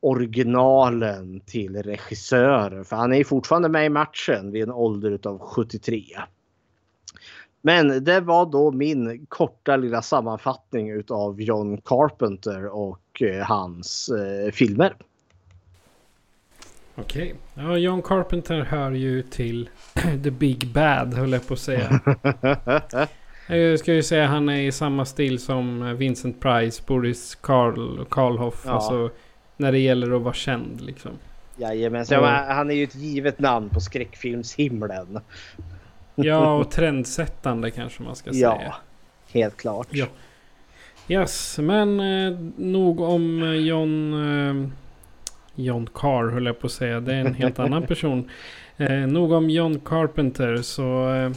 originalen 0.00 1.40
till 1.40 1.76
regissörer. 1.76 2.84
För 2.84 2.96
han 2.96 3.12
är 3.12 3.24
fortfarande 3.24 3.68
med 3.68 3.86
i 3.86 3.88
matchen 3.88 4.50
vid 4.50 4.62
en 4.62 4.72
ålder 4.72 5.10
utav 5.10 5.38
73. 5.38 6.04
Men 7.62 8.04
det 8.04 8.20
var 8.20 8.46
då 8.46 8.70
min 8.70 9.26
korta 9.28 9.76
lilla 9.76 10.02
sammanfattning 10.02 10.90
utav 10.90 11.40
John 11.40 11.80
Carpenter 11.84 12.66
och 12.66 13.22
eh, 13.22 13.46
hans 13.46 14.08
eh, 14.08 14.52
filmer. 14.52 14.94
Okej. 16.94 17.34
Okay. 17.54 17.64
Ja, 17.64 17.76
John 17.76 18.02
Carpenter 18.02 18.60
hör 18.60 18.90
ju 18.90 19.22
till 19.22 19.68
The 20.22 20.30
Big 20.30 20.72
Bad 20.72 21.14
höll 21.14 21.32
jag 21.32 21.46
på 21.46 21.54
att 21.54 21.60
säga. 21.60 22.00
jag 23.56 23.78
ska 23.78 23.94
ju 23.94 24.02
säga 24.02 24.26
han 24.26 24.48
är 24.48 24.60
i 24.60 24.72
samma 24.72 25.04
stil 25.04 25.38
som 25.38 25.96
Vincent 25.96 26.40
Price, 26.40 26.82
Boris 26.86 27.34
Karl, 27.34 28.04
Karloff. 28.04 28.62
Ja. 28.66 28.72
Alltså 28.72 29.10
när 29.56 29.72
det 29.72 29.78
gäller 29.78 30.16
att 30.16 30.22
vara 30.22 30.34
känd 30.34 30.80
liksom. 30.80 31.10
Jajamensan. 31.56 32.20
Och, 32.20 32.26
han 32.28 32.70
är 32.70 32.74
ju 32.74 32.84
ett 32.84 32.94
givet 32.94 33.38
namn 33.38 33.68
på 33.68 33.80
skräckfilmshimlen. 33.80 35.20
Ja, 36.24 36.54
och 36.54 36.70
trendsättande 36.70 37.70
kanske 37.70 38.02
man 38.02 38.16
ska 38.16 38.32
säga. 38.32 38.40
Ja, 38.40 38.74
helt 39.32 39.56
klart. 39.56 39.88
Ja. 39.90 40.06
Yes, 41.08 41.58
men 41.58 42.00
eh, 42.00 42.38
nog 42.56 43.00
om 43.00 43.42
eh, 43.42 43.50
John... 43.50 44.14
Eh, 44.14 44.70
John 45.54 45.88
Carr 45.94 46.30
höll 46.30 46.46
jag 46.46 46.60
på 46.60 46.66
att 46.66 46.72
säga. 46.72 47.00
Det 47.00 47.14
är 47.14 47.20
en 47.20 47.34
helt 47.34 47.58
annan 47.58 47.86
person. 47.86 48.30
Eh, 48.76 49.06
nog 49.06 49.32
om 49.32 49.50
John 49.50 49.80
Carpenter 49.80 50.56
så 50.56 51.14
eh, 51.14 51.30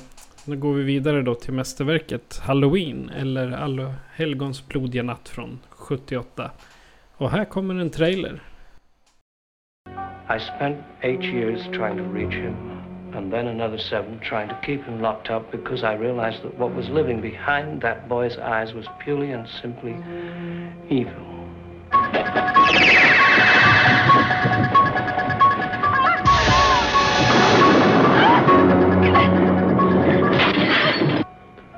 nu 0.46 0.58
går 0.58 0.74
vi 0.74 0.84
vidare 0.84 1.22
då 1.22 1.36
till 1.36 1.54
mästerverket 1.54 2.40
Halloween 2.44 3.10
eller 3.10 3.52
Alla 3.52 3.94
helgons 4.14 4.68
blodiga 4.68 5.04
natt 5.04 5.30
från 5.30 5.60
78. 5.70 6.52
Och 7.18 7.32
här 7.32 7.46
kommer 7.46 7.76
en 7.76 7.90
trailer. 7.90 8.42
I 10.36 10.40
spent 10.40 10.78
eight 11.02 11.24
years 11.24 11.64
trying 11.66 11.98
to 11.98 12.14
reach 12.14 12.34
him 12.34 12.83
and 13.16 13.32
then 13.32 13.48
another 13.48 13.78
seven 13.78 14.20
trying 14.20 14.50
to 14.50 14.60
keep 14.66 14.84
him 14.84 15.02
locked 15.02 15.30
up 15.30 15.52
because 15.52 15.84
I 15.84 15.94
realized 15.94 16.44
that 16.44 16.58
what 16.58 16.74
was 16.74 16.90
living 16.90 17.22
behind 17.22 17.82
that 17.82 18.10
boy's 18.10 18.38
eyes 18.38 18.74
was 18.74 18.88
purely 19.04 19.32
and 19.32 19.48
simply 19.62 19.96
evil. 20.90 21.34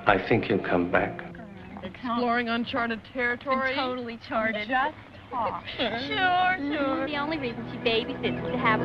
I 0.07 0.23
think 0.29 0.45
he'll 0.45 0.59
come 0.59 0.89
back. 0.91 1.21
Exploring 1.83 2.47
uncharted 2.47 3.01
territory. 3.13 3.73
And 3.73 3.75
totally 3.75 4.19
charted. 4.27 4.67
Just 4.69 4.95
talk. 5.29 5.63
Sure, 5.77 5.99
sure. 6.07 6.57
sure. 6.57 7.07
The 7.07 7.17
only 7.17 7.37
reason 7.37 7.67
she 7.71 7.77
babysits 7.79 8.45
is 8.45 8.51
to 8.51 8.57
have 8.57 8.79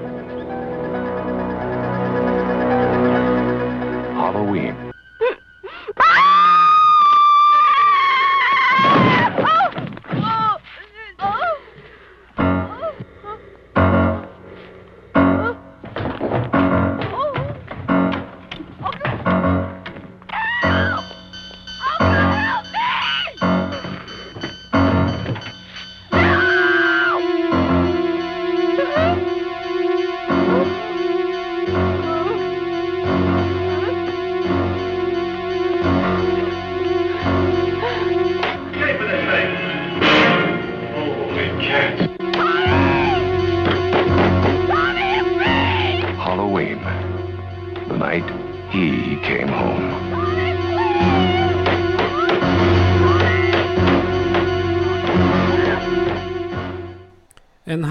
Halloween. 4.33 4.90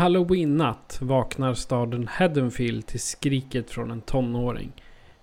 Halloween-natt 0.10 1.00
vaknar 1.02 1.54
staden 1.54 2.08
Haddonfield 2.08 2.86
till 2.86 3.00
skriket 3.00 3.70
från 3.70 3.92
en 3.92 4.02
tonåring. 4.02 4.72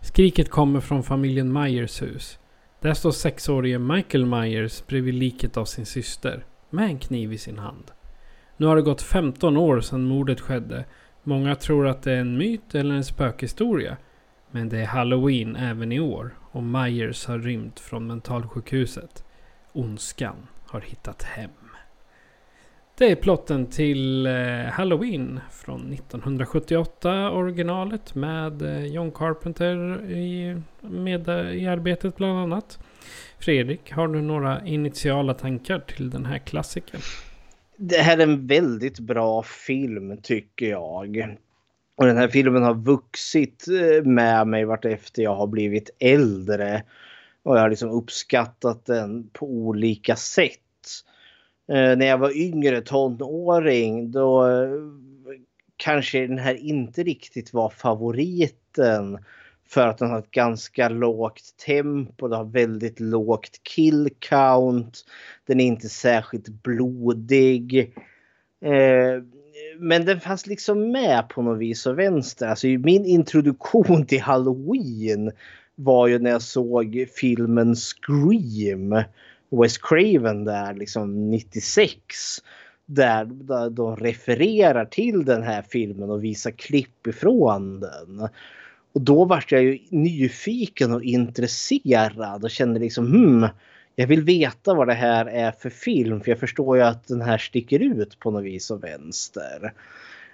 Skriket 0.01 0.51
kommer 0.51 0.81
från 0.81 1.03
familjen 1.03 1.53
Myers 1.53 2.03
hus. 2.03 2.39
Där 2.81 2.95
står 2.95 3.11
sexårige 3.11 3.79
Michael 3.79 4.27
Myers 4.27 4.87
bredvid 4.87 5.15
liket 5.15 5.57
av 5.57 5.65
sin 5.65 5.87
syster 5.87 6.45
med 6.71 6.85
en 6.85 6.99
kniv 6.99 7.33
i 7.33 7.39
sin 7.39 7.59
hand. 7.59 7.91
Nu 8.57 8.67
har 8.67 8.77
det 8.77 8.83
gått 8.83 9.03
15 9.03 9.57
år 9.57 9.81
sedan 9.81 10.05
mordet 10.05 10.41
skedde. 10.41 10.85
Många 11.23 11.55
tror 11.55 11.87
att 11.87 12.03
det 12.03 12.13
är 12.13 12.21
en 12.21 12.39
myt 12.39 12.75
eller 12.75 12.95
en 12.95 13.05
spökhistoria. 13.05 13.97
Men 14.51 14.69
det 14.69 14.79
är 14.79 14.87
halloween 14.87 15.57
även 15.57 15.93
i 15.93 16.01
år 16.01 16.35
och 16.51 16.63
Myers 16.63 17.27
har 17.27 17.39
rymt 17.39 17.81
från 17.81 18.07
mentalsjukhuset. 18.07 19.25
Ondskan 19.73 20.37
har 20.67 20.81
hittat 20.81 21.23
hem. 21.23 21.51
Det 22.99 23.11
är 23.11 23.17
plotten 23.17 23.67
till 23.67 24.27
eh, 24.27 24.33
Halloween 24.71 25.41
från 25.51 25.93
1978 25.93 27.31
originalet 27.31 28.15
med 28.15 28.63
eh, 28.63 28.87
John 28.87 29.13
Carpenter 29.13 30.11
i, 30.11 30.57
med, 30.81 31.29
eh, 31.29 31.51
i 31.51 31.67
arbetet 31.67 32.17
bland 32.17 32.39
annat. 32.39 32.79
Fredrik, 33.39 33.93
har 33.93 34.09
du 34.09 34.23
några 34.23 34.67
initiala 34.67 35.35
tankar 35.35 35.79
till 35.79 36.11
den 36.11 36.27
här 36.27 36.39
klassikern? 36.39 37.01
Det 37.77 37.97
här 37.97 38.19
är 38.19 38.23
en 38.23 38.47
väldigt 38.47 38.99
bra 38.99 39.43
film 39.43 40.17
tycker 40.23 40.67
jag. 40.67 41.37
Och 41.97 42.07
den 42.07 42.17
här 42.17 42.29
filmen 42.29 42.63
har 42.63 42.75
vuxit 42.75 43.67
med 44.05 44.47
mig 44.47 44.65
vartefter 44.65 45.23
jag 45.23 45.35
har 45.35 45.47
blivit 45.47 45.91
äldre. 45.99 46.83
Och 47.43 47.57
jag 47.57 47.61
har 47.61 47.71
liksom 47.71 47.91
uppskattat 47.91 48.87
den 48.87 49.29
på 49.33 49.47
olika 49.47 50.17
sätt. 50.17 50.61
Eh, 51.69 51.97
när 51.97 52.07
jag 52.07 52.19
var 52.19 52.37
yngre 52.37 52.81
tonåring 52.81 54.11
då 54.11 54.49
eh, 54.49 54.69
kanske 55.77 56.27
den 56.27 56.39
här 56.39 56.55
inte 56.55 57.03
riktigt 57.03 57.53
var 57.53 57.71
favoriten. 57.71 59.19
För 59.69 59.87
att 59.87 59.99
den 59.99 60.11
har 60.11 60.19
ett 60.19 60.31
ganska 60.31 60.89
lågt 60.89 61.57
tempo, 61.67 62.29
den 62.29 62.39
har 62.39 62.45
väldigt 62.45 63.01
lågt 63.01 63.61
kill 63.63 64.09
count. 64.19 65.05
Den 65.47 65.61
är 65.61 65.65
inte 65.65 65.89
särskilt 65.89 66.49
blodig. 66.49 67.95
Eh, 68.65 69.23
men 69.79 70.05
den 70.05 70.21
fanns 70.21 70.47
liksom 70.47 70.91
med 70.91 71.29
på 71.29 71.43
något 71.43 71.59
vis 71.59 71.87
och 71.87 71.99
vänster. 71.99 72.47
Alltså 72.47 72.67
min 72.67 73.05
introduktion 73.05 74.07
till 74.07 74.21
Halloween 74.21 75.33
var 75.75 76.07
ju 76.07 76.19
när 76.19 76.31
jag 76.31 76.43
såg 76.43 77.07
filmen 77.17 77.75
Scream. 77.77 79.03
West 79.51 79.83
Craven 79.83 80.45
där 80.45 80.75
liksom 80.75 81.31
96. 81.31 81.97
Där, 82.87 83.25
där 83.25 83.71
de 83.71 83.97
refererar 83.97 84.85
till 84.85 85.25
den 85.25 85.43
här 85.43 85.63
filmen 85.63 86.11
och 86.11 86.25
visar 86.25 86.51
klipp 86.51 87.07
ifrån 87.07 87.81
den. 87.81 88.29
Och 88.93 89.01
då 89.01 89.25
vart 89.25 89.53
jag 89.53 89.63
ju 89.63 89.79
nyfiken 89.89 90.93
och 90.93 91.03
intresserad 91.03 92.45
och 92.45 92.51
kände 92.51 92.81
liksom 92.81 93.07
hmm, 93.07 93.49
jag 93.97 94.07
vill 94.07 94.23
veta 94.23 94.75
vad 94.75 94.87
det 94.89 94.95
här 94.95 95.27
är 95.27 95.53
för 95.53 95.71
film 95.71 96.21
för 96.21 96.31
jag 96.31 96.41
förstår 96.41 96.77
ju 96.77 96.83
att 96.83 97.09
den 97.09 97.23
här 97.23 97.39
sticker 97.39 97.81
ut 97.81 98.19
på 98.19 98.31
något 98.31 98.45
vis 98.45 98.71
och 98.71 98.85
vänster. 98.85 99.73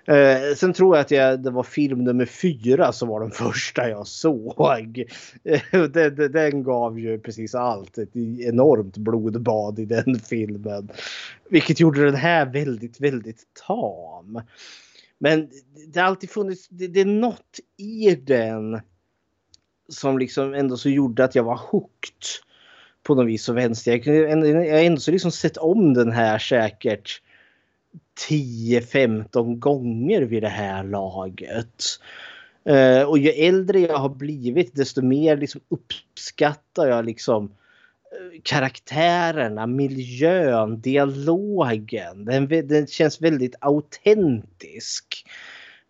Eh, 0.05 0.55
sen 0.57 0.73
tror 0.73 0.97
jag 0.97 1.01
att 1.05 1.11
jag, 1.11 1.41
det 1.41 1.51
var 1.51 1.63
film 1.63 2.05
nummer 2.05 2.27
fyra 2.27 2.93
som 2.93 3.09
var 3.09 3.21
den 3.21 3.31
första 3.31 3.89
jag 3.89 4.07
såg. 4.07 5.05
Eh, 5.45 5.61
den, 5.71 6.15
den, 6.15 6.33
den 6.33 6.63
gav 6.63 7.01
ju 7.01 7.19
precis 7.19 7.55
allt. 7.55 7.99
Ett 7.99 8.17
enormt 8.41 8.97
blodbad 8.97 9.79
i 9.79 9.85
den 9.85 10.19
filmen. 10.19 10.89
Vilket 11.49 11.81
gjorde 11.81 12.05
den 12.05 12.15
här 12.15 12.47
väldigt, 12.47 13.01
väldigt 13.01 13.43
tam. 13.67 14.41
Men 15.19 15.49
det 15.89 16.01
har 16.01 16.07
alltid 16.07 16.31
funnits, 16.31 16.69
det, 16.69 16.87
det 16.87 17.01
är 17.01 17.05
något 17.05 17.61
i 17.77 18.15
den 18.15 18.81
som 19.89 20.19
liksom 20.19 20.55
ändå 20.55 20.77
så 20.77 20.89
gjorde 20.89 21.25
att 21.25 21.35
jag 21.35 21.45
var 21.45 21.61
hooked 21.71 22.27
på 23.03 23.15
något 23.15 23.27
vis 23.27 23.49
och 23.49 23.57
vänster. 23.57 23.93
Jag, 23.93 24.29
jag 24.29 24.77
har 24.77 24.85
ändå 24.85 25.01
så 25.01 25.11
liksom 25.11 25.31
sett 25.31 25.57
om 25.57 25.95
den 25.95 26.13
här 26.13 26.39
säkert 26.39 27.23
10-15 28.29 29.59
gånger 29.59 30.23
vid 30.23 30.43
det 30.43 30.49
här 30.49 30.85
laget. 30.85 31.85
Uh, 32.71 33.03
och 33.03 33.19
ju 33.19 33.29
äldre 33.31 33.81
jag 33.81 33.99
har 33.99 34.09
blivit 34.09 34.75
desto 34.75 35.03
mer 35.03 35.37
liksom 35.37 35.61
uppskattar 35.69 36.89
jag 36.89 37.05
liksom 37.05 37.45
uh, 37.45 38.41
karaktärerna, 38.43 39.67
miljön, 39.67 40.81
dialogen. 40.81 42.25
Den, 42.25 42.49
den 42.49 42.87
känns 42.87 43.21
väldigt 43.21 43.55
autentisk. 43.61 45.27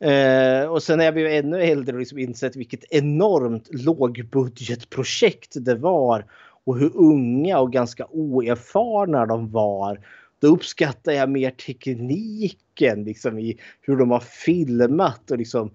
Uh, 0.04 0.70
och 0.70 0.82
sen 0.82 0.98
när 0.98 1.04
jag 1.04 1.14
blev 1.14 1.26
ännu 1.26 1.62
äldre 1.62 1.94
och 1.94 2.00
liksom 2.00 2.18
insett 2.18 2.56
vilket 2.56 2.84
enormt 2.92 3.68
lågbudgetprojekt 3.70 5.52
det 5.54 5.74
var 5.74 6.24
och 6.64 6.78
hur 6.78 6.96
unga 6.96 7.58
och 7.58 7.72
ganska 7.72 8.06
oerfarna 8.10 9.26
de 9.26 9.50
var 9.50 10.00
då 10.42 10.48
uppskattar 10.48 11.12
jag 11.12 11.30
mer 11.30 11.50
tekniken 11.50 13.04
liksom 13.04 13.38
i 13.38 13.58
hur 13.80 13.96
de 13.96 14.10
har 14.10 14.20
filmat 14.20 15.30
och 15.30 15.38
liksom 15.38 15.70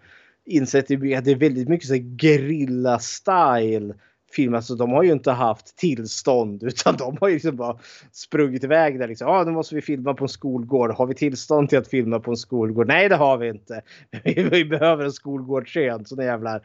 insett 0.45 0.91
att 0.91 1.01
det 1.01 1.31
är 1.31 1.35
väldigt 1.35 1.69
mycket 1.69 1.87
så 1.87 1.95
gerilla 1.95 2.99
style 2.99 3.93
film. 4.31 4.53
Alltså 4.53 4.75
de 4.75 4.91
har 4.91 5.03
ju 5.03 5.11
inte 5.11 5.31
haft 5.31 5.77
tillstånd 5.77 6.63
utan 6.67 6.97
de 6.97 7.17
har 7.21 7.27
ju 7.27 7.33
liksom 7.33 7.55
bara 7.55 7.77
sprungit 8.11 8.63
iväg 8.63 8.99
där 8.99 9.07
liksom. 9.07 9.27
Ja, 9.27 9.39
ah, 9.39 9.43
nu 9.43 9.51
måste 9.51 9.75
vi 9.75 9.81
filma 9.81 10.13
på 10.13 10.23
en 10.23 10.29
skolgård. 10.29 10.91
Har 10.91 11.05
vi 11.05 11.15
tillstånd 11.15 11.69
till 11.69 11.77
att 11.77 11.87
filma 11.87 12.19
på 12.19 12.31
en 12.31 12.37
skolgård? 12.37 12.87
Nej, 12.87 13.09
det 13.09 13.15
har 13.15 13.37
vi 13.37 13.49
inte. 13.49 13.81
Vi 14.51 14.65
behöver 14.65 15.05
en 15.05 15.11
skolgårdsscen. 15.11 16.05
Såna 16.05 16.23
jävlar. 16.23 16.61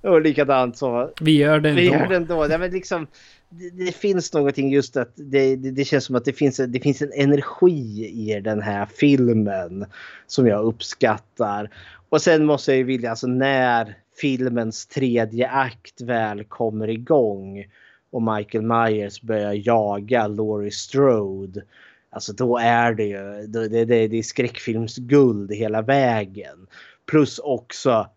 Och 0.00 0.20
likadant 0.20 0.76
så. 0.76 1.10
Vi 1.20 1.36
gör 1.36 1.60
det 1.60 1.68
ändå. 1.68 1.80
Vi 1.80 1.86
gör 1.86 2.06
det 2.06 2.16
ändå. 2.16 2.46
Ja, 2.50 2.58
men 2.58 2.70
liksom, 2.70 3.06
det, 3.52 3.84
det, 3.84 3.92
finns 3.92 4.32
någonting 4.32 4.70
just 4.70 4.96
att 4.96 5.12
det, 5.16 5.56
det, 5.56 5.70
det, 5.70 5.84
känns 5.84 6.04
som 6.04 6.16
att 6.16 6.24
det 6.24 6.32
finns, 6.32 6.56
det 6.56 6.80
finns 6.80 7.02
en 7.02 7.12
energi 7.12 8.06
i 8.06 8.40
den 8.40 8.62
här 8.62 8.86
filmen 8.86 9.86
som 10.26 10.46
jag 10.46 10.64
uppskattar. 10.64 11.70
Och 12.08 12.22
sen 12.22 12.44
måste 12.44 12.70
jag 12.70 12.78
ju 12.78 12.84
vilja, 12.84 13.10
alltså 13.10 13.26
när 13.26 13.96
filmens 14.20 14.86
tredje 14.86 15.48
akt 15.48 16.00
väl 16.00 16.44
kommer 16.44 16.88
igång 16.88 17.64
och 18.10 18.22
Michael 18.22 18.64
Myers 18.64 19.22
börjar 19.22 19.52
jaga 19.52 20.26
Laurie 20.26 20.70
Strode. 20.70 21.62
Alltså 22.10 22.32
då 22.32 22.58
är 22.58 22.94
det 22.94 23.04
ju 23.04 23.46
det, 23.46 23.68
det, 23.68 23.84
det 23.84 24.18
är 24.18 24.22
skräckfilmsguld 24.22 25.52
hela 25.52 25.82
vägen. 25.82 26.66
Plus 27.06 27.38
också 27.38 28.08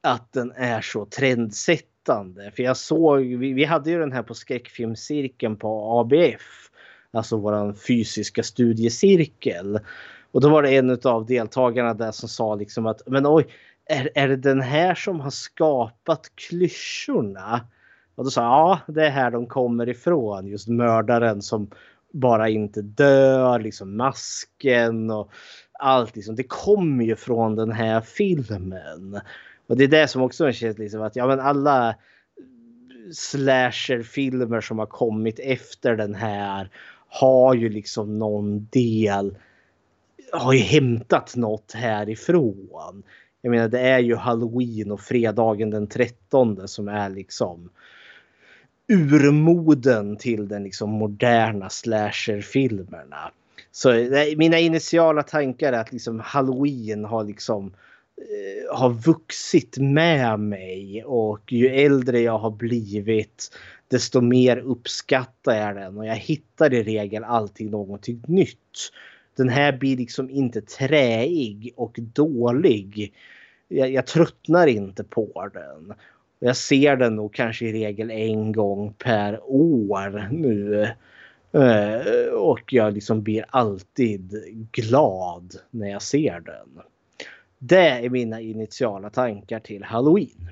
att 0.00 0.32
den 0.32 0.52
är 0.56 0.80
så 0.80 1.06
trendsätt 1.06 1.91
berättande. 2.04 2.50
För 2.50 2.62
jag 2.62 2.76
såg, 2.76 3.20
vi, 3.20 3.52
vi 3.52 3.64
hade 3.64 3.90
ju 3.90 3.98
den 3.98 4.12
här 4.12 4.22
på 4.22 4.34
skräckfilmscirkeln 4.34 5.56
på 5.56 6.00
ABF. 6.00 6.70
Alltså 7.12 7.36
våran 7.36 7.74
fysiska 7.74 8.42
studiecirkel. 8.42 9.80
Och 10.32 10.40
då 10.40 10.48
var 10.48 10.62
det 10.62 10.76
en 10.76 10.98
av 11.04 11.26
deltagarna 11.26 11.94
där 11.94 12.12
som 12.12 12.28
sa 12.28 12.54
liksom 12.54 12.86
att 12.86 13.02
men 13.06 13.26
oj, 13.26 13.46
är, 13.86 14.10
är 14.14 14.28
det 14.28 14.36
den 14.36 14.60
här 14.60 14.94
som 14.94 15.20
har 15.20 15.30
skapat 15.30 16.32
klyschorna? 16.34 17.60
Och 18.14 18.24
då 18.24 18.30
sa 18.30 18.42
jag 18.42 18.50
ja, 18.50 18.92
det 18.92 19.06
är 19.06 19.10
här 19.10 19.30
de 19.30 19.46
kommer 19.46 19.88
ifrån. 19.88 20.46
Just 20.46 20.68
mördaren 20.68 21.42
som 21.42 21.70
bara 22.12 22.48
inte 22.48 22.82
dör, 22.82 23.58
liksom 23.58 23.96
masken 23.96 25.10
och 25.10 25.30
allt. 25.78 26.16
Liksom. 26.16 26.36
Det 26.36 26.46
kommer 26.48 27.04
ju 27.04 27.16
från 27.16 27.56
den 27.56 27.72
här 27.72 28.00
filmen. 28.00 29.20
Och 29.66 29.76
det 29.76 29.84
är 29.84 29.88
det 29.88 30.08
som 30.08 30.22
också 30.22 30.52
känns 30.52 30.78
liksom 30.78 31.02
att 31.02 31.16
ja 31.16 31.26
men 31.26 31.40
alla 31.40 31.94
slasherfilmer 33.12 34.60
som 34.60 34.78
har 34.78 34.86
kommit 34.86 35.38
efter 35.38 35.96
den 35.96 36.14
här 36.14 36.70
har 37.08 37.54
ju 37.54 37.68
liksom 37.68 38.18
någon 38.18 38.68
del 38.70 39.36
har 40.32 40.52
ju 40.52 40.58
hämtat 40.58 41.36
något 41.36 41.72
härifrån. 41.72 43.02
Jag 43.42 43.50
menar 43.50 43.68
det 43.68 43.80
är 43.80 43.98
ju 43.98 44.16
halloween 44.16 44.90
och 44.90 45.00
fredagen 45.00 45.70
den 45.70 45.86
13 45.86 46.68
som 46.68 46.88
är 46.88 47.10
liksom 47.10 47.70
urmoden 48.88 50.16
till 50.16 50.48
den 50.48 50.62
liksom 50.62 50.90
moderna 50.90 51.70
slasherfilmerna. 51.70 53.30
Så 53.70 53.92
mina 54.36 54.58
initiala 54.58 55.22
tankar 55.22 55.72
är 55.72 55.80
att 55.80 55.92
liksom 55.92 56.20
halloween 56.20 57.04
har 57.04 57.24
liksom 57.24 57.66
Eh, 57.66 57.91
Eh, 58.16 58.76
har 58.76 58.90
vuxit 58.90 59.78
med 59.78 60.40
mig 60.40 61.04
och 61.04 61.52
ju 61.52 61.68
äldre 61.68 62.20
jag 62.20 62.38
har 62.38 62.50
blivit 62.50 63.50
desto 63.88 64.20
mer 64.20 64.56
uppskattar 64.56 65.54
jag 65.54 65.76
den 65.76 65.98
och 65.98 66.06
jag 66.06 66.16
hittar 66.16 66.74
i 66.74 66.82
regel 66.82 67.24
alltid 67.24 67.70
någonting 67.70 68.22
nytt. 68.26 68.90
Den 69.36 69.48
här 69.48 69.72
blir 69.72 69.96
liksom 69.96 70.30
inte 70.30 70.62
träig 70.62 71.72
och 71.76 71.98
dålig. 72.00 73.14
Jag, 73.68 73.92
jag 73.92 74.06
tröttnar 74.06 74.66
inte 74.66 75.04
på 75.04 75.50
den. 75.52 75.94
Jag 76.38 76.56
ser 76.56 76.96
den 76.96 77.16
nog 77.16 77.34
kanske 77.34 77.66
i 77.66 77.72
regel 77.72 78.10
en 78.10 78.52
gång 78.52 78.94
per 78.98 79.40
år 79.44 80.28
nu. 80.32 80.82
Eh, 81.52 82.32
och 82.32 82.72
jag 82.72 82.94
liksom 82.94 83.22
blir 83.22 83.44
alltid 83.48 84.44
glad 84.72 85.54
när 85.70 85.90
jag 85.90 86.02
ser 86.02 86.40
den. 86.40 86.82
Det 87.64 87.88
är 87.88 88.10
mina 88.10 88.40
initiala 88.40 89.10
tankar 89.10 89.60
till 89.60 89.84
Halloween. 89.84 90.48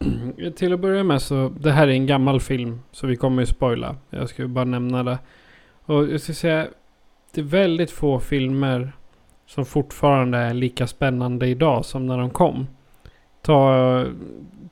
Mm, 0.00 0.52
till 0.52 0.72
att 0.72 0.80
börja 0.80 1.04
med 1.04 1.22
så, 1.22 1.48
det 1.60 1.72
här 1.72 1.88
är 1.88 1.92
en 1.92 2.06
gammal 2.06 2.40
film. 2.40 2.80
Så 2.92 3.06
vi 3.06 3.16
kommer 3.16 3.42
ju 3.42 3.46
spoila. 3.46 3.96
Jag 4.10 4.28
ska 4.28 4.48
bara 4.48 4.64
nämna 4.64 5.02
det. 5.02 5.18
Och 5.84 6.08
jag 6.08 6.20
ska 6.20 6.32
säga, 6.32 6.66
det 7.34 7.40
är 7.40 7.44
väldigt 7.44 7.90
få 7.90 8.20
filmer 8.20 8.92
som 9.46 9.64
fortfarande 9.64 10.38
är 10.38 10.54
lika 10.54 10.86
spännande 10.86 11.46
idag 11.46 11.84
som 11.84 12.06
när 12.06 12.18
de 12.18 12.30
kom. 12.30 12.66
Ta 13.42 14.04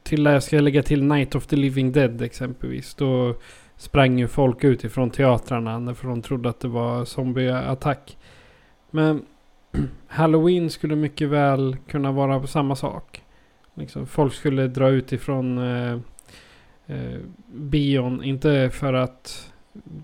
till, 0.02 0.24
jag 0.24 0.42
ska 0.42 0.60
lägga 0.60 0.82
till 0.82 1.04
Night 1.04 1.34
of 1.34 1.46
the 1.46 1.56
Living 1.56 1.92
Dead 1.92 2.22
exempelvis. 2.22 2.94
Då 2.94 3.34
sprang 3.76 4.18
ju 4.18 4.28
folk 4.28 4.64
ut 4.64 4.84
ifrån 4.84 5.10
teatrarna 5.10 5.94
för 5.94 6.08
de 6.08 6.22
trodde 6.22 6.48
att 6.48 6.60
det 6.60 6.68
var 6.68 7.04
zombieattack. 7.04 8.16
Men 8.90 9.22
Halloween 10.06 10.70
skulle 10.70 10.96
mycket 10.96 11.28
väl 11.28 11.76
kunna 11.88 12.12
vara 12.12 12.46
samma 12.46 12.76
sak. 12.76 13.22
Liksom, 13.74 14.06
folk 14.06 14.34
skulle 14.34 14.68
dra 14.68 14.88
ut 14.88 15.12
ifrån 15.12 15.58
eh, 15.58 15.98
eh, 16.86 17.18
bion. 17.46 18.24
Inte 18.24 18.70
för 18.70 18.92
att 18.92 19.52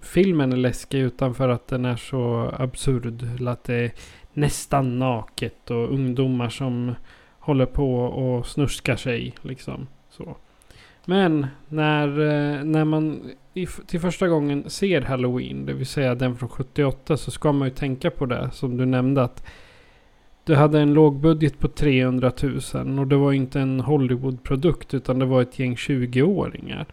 filmen 0.03 0.53
är 0.53 0.57
läskig 0.57 0.99
utan 0.99 1.35
för 1.35 1.49
att 1.49 1.69
den 1.69 1.85
är 1.85 1.97
så 1.97 2.53
absurd. 2.59 3.49
Att 3.49 3.65
det 3.65 3.75
är 3.75 3.93
nästan 4.33 4.99
naket 4.99 5.71
och 5.71 5.93
ungdomar 5.93 6.49
som 6.49 6.95
håller 7.39 7.67
på 7.67 8.05
och 8.05 8.47
snuskar 8.47 8.97
sig. 8.97 9.35
Liksom. 9.43 9.87
Så. 10.11 10.37
Men 11.05 11.47
när, 11.69 12.09
eh, 12.09 12.65
när 12.65 12.85
man 12.85 13.31
till 13.87 14.01
första 14.01 14.29
gången 14.29 14.71
ser 14.71 15.01
Halloween, 15.01 15.67
det 15.67 15.73
vill 15.73 15.87
säga 15.87 16.15
den 16.15 16.37
från 16.37 16.49
78, 16.49 17.17
så 17.17 17.31
ska 17.31 17.53
man 17.53 17.69
ju 17.69 17.75
tänka 17.75 18.11
på 18.11 18.27
det 18.27 18.51
som 18.53 18.77
du 18.77 18.87
nämnde 18.87 19.23
att 19.23 19.47
du 20.45 20.55
hade 20.55 20.81
en 20.81 20.95
låg 20.95 21.21
budget 21.21 21.59
på 21.59 21.69
300 21.69 22.33
000 22.75 22.99
och 22.99 23.07
det 23.07 23.17
var 23.17 23.33
inte 23.33 23.61
en 23.61 23.81
Hollywood-produkt 23.81 24.95
utan 24.95 25.19
det 25.19 25.25
var 25.25 25.43
ett 25.43 25.59
gäng 25.59 25.75
20-åringar. 25.75 26.87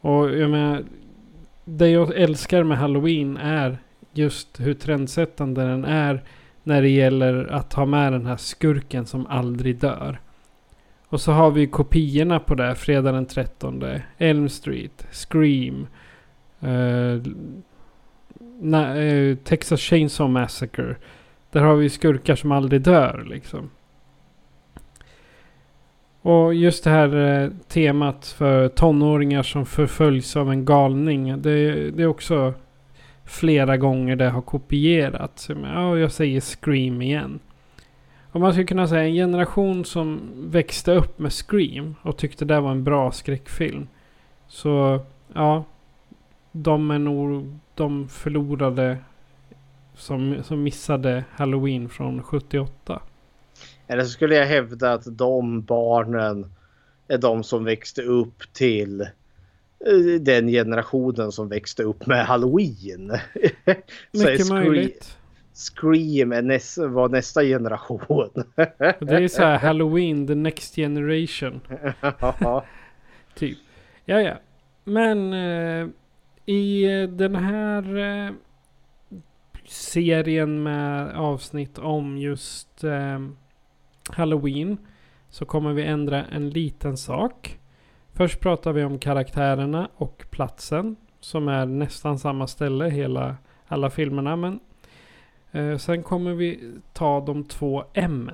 Och 0.00 0.36
jag 0.36 0.50
menar, 0.50 0.84
det 1.64 1.88
jag 1.88 2.16
älskar 2.16 2.62
med 2.62 2.78
Halloween 2.78 3.36
är 3.36 3.78
just 4.12 4.60
hur 4.60 4.74
trendsättande 4.74 5.62
den 5.62 5.84
är 5.84 6.22
när 6.62 6.82
det 6.82 6.88
gäller 6.88 7.46
att 7.52 7.72
ha 7.72 7.86
med 7.86 8.12
den 8.12 8.26
här 8.26 8.36
skurken 8.36 9.06
som 9.06 9.26
aldrig 9.26 9.78
dör. 9.78 10.20
Och 11.08 11.20
så 11.20 11.32
har 11.32 11.50
vi 11.50 11.66
kopiorna 11.66 12.40
på 12.40 12.54
det. 12.54 12.74
Fredag 12.74 13.12
den 13.12 13.26
13. 13.26 13.84
Elm 14.18 14.48
Street. 14.48 15.06
Scream. 15.10 15.86
Uh, 16.62 17.22
na, 18.60 18.96
uh, 18.96 19.36
Texas 19.36 19.80
Chainsaw 19.80 20.32
Massacre. 20.32 20.96
Där 21.50 21.60
har 21.60 21.76
vi 21.76 21.90
skurkar 21.90 22.36
som 22.36 22.52
aldrig 22.52 22.82
dör 22.82 23.26
liksom. 23.30 23.70
Och 26.22 26.54
just 26.54 26.84
det 26.84 26.90
här 26.90 27.14
uh, 27.14 27.50
temat 27.68 28.26
för 28.26 28.68
tonåringar 28.68 29.42
som 29.42 29.66
förföljs 29.66 30.36
av 30.36 30.50
en 30.50 30.64
galning. 30.64 31.42
Det, 31.42 31.90
det 31.90 32.02
är 32.02 32.06
också 32.06 32.54
flera 33.24 33.76
gånger 33.76 34.16
det 34.16 34.28
har 34.28 34.42
kopierats. 34.42 35.50
Ja, 35.62 35.98
jag 35.98 36.12
säger 36.12 36.40
Scream 36.40 37.02
igen. 37.02 37.40
Om 38.32 38.40
man 38.40 38.52
skulle 38.52 38.66
kunna 38.66 38.88
säga 38.88 39.04
en 39.04 39.14
generation 39.14 39.84
som 39.84 40.32
växte 40.36 40.94
upp 40.94 41.18
med 41.18 41.32
Scream 41.32 41.94
och 42.02 42.16
tyckte 42.16 42.44
det 42.44 42.60
var 42.60 42.70
en 42.70 42.84
bra 42.84 43.12
skräckfilm. 43.12 43.88
Så 44.48 45.00
ja, 45.34 45.64
de 46.52 46.90
är 46.90 46.98
nog 46.98 47.58
de 47.74 48.08
förlorade 48.08 48.98
som, 49.94 50.36
som 50.44 50.62
missade 50.62 51.24
Halloween 51.30 51.88
från 51.88 52.22
78. 52.22 53.02
Eller 53.86 54.04
så 54.04 54.10
skulle 54.10 54.34
jag 54.34 54.46
hävda 54.46 54.92
att 54.92 55.16
de 55.16 55.62
barnen 55.62 56.52
är 57.08 57.18
de 57.18 57.44
som 57.44 57.64
växte 57.64 58.02
upp 58.02 58.52
till 58.52 59.00
eh, 59.00 60.20
den 60.20 60.48
generationen 60.48 61.32
som 61.32 61.48
växte 61.48 61.82
upp 61.82 62.06
med 62.06 62.26
Halloween. 62.26 63.06
Mycket 64.12 64.48
möjligt. 64.48 65.17
Scream 65.58 66.32
är 66.32 66.42
näs, 66.42 66.78
var 66.78 67.08
nästa 67.08 67.42
generation. 67.42 68.30
Det 69.00 69.16
är 69.16 69.28
så 69.28 69.42
här 69.42 69.58
Halloween, 69.58 70.26
the 70.26 70.34
next 70.34 70.74
generation. 70.74 71.60
Typ. 73.34 73.58
Ja, 74.04 74.20
ja. 74.20 74.34
Men 74.84 75.32
eh, 75.32 75.88
i 76.46 76.86
den 77.10 77.34
här 77.34 77.96
eh, 77.96 78.32
serien 79.64 80.62
med 80.62 81.16
avsnitt 81.16 81.78
om 81.78 82.18
just 82.18 82.84
eh, 82.84 83.18
Halloween 84.10 84.78
så 85.30 85.44
kommer 85.44 85.72
vi 85.72 85.82
ändra 85.82 86.24
en 86.24 86.50
liten 86.50 86.96
sak. 86.96 87.58
Först 88.12 88.40
pratar 88.40 88.72
vi 88.72 88.84
om 88.84 88.98
karaktärerna 88.98 89.88
och 89.96 90.26
platsen 90.30 90.96
som 91.20 91.48
är 91.48 91.66
nästan 91.66 92.18
samma 92.18 92.46
ställe 92.46 92.88
hela 92.88 93.36
alla 93.66 93.90
filmerna. 93.90 94.36
Men 94.36 94.52
eh, 94.52 94.58
Eh, 95.52 95.76
sen 95.76 96.02
kommer 96.02 96.32
vi 96.32 96.72
ta 96.92 97.20
de 97.20 97.44
två 97.44 97.84
M. 97.94 98.30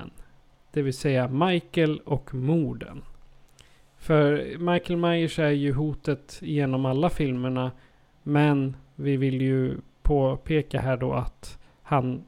Det 0.70 0.82
vill 0.82 0.94
säga 0.94 1.28
Michael 1.28 2.00
och 2.04 2.34
morden. 2.34 3.02
För 3.96 4.58
Michael 4.58 4.98
Myers 4.98 5.38
är 5.38 5.50
ju 5.50 5.72
hotet 5.72 6.38
genom 6.42 6.86
alla 6.86 7.10
filmerna. 7.10 7.72
Men 8.22 8.76
vi 8.94 9.16
vill 9.16 9.40
ju 9.40 9.76
påpeka 10.02 10.80
här 10.80 10.96
då 10.96 11.12
att 11.12 11.58
han... 11.82 12.24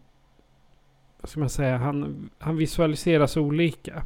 Vad 1.21 1.31
ska 1.31 1.41
man 1.41 1.49
säga? 1.49 1.77
Han, 1.77 2.31
han 2.39 2.57
visualiseras 2.57 3.37
olika. 3.37 4.03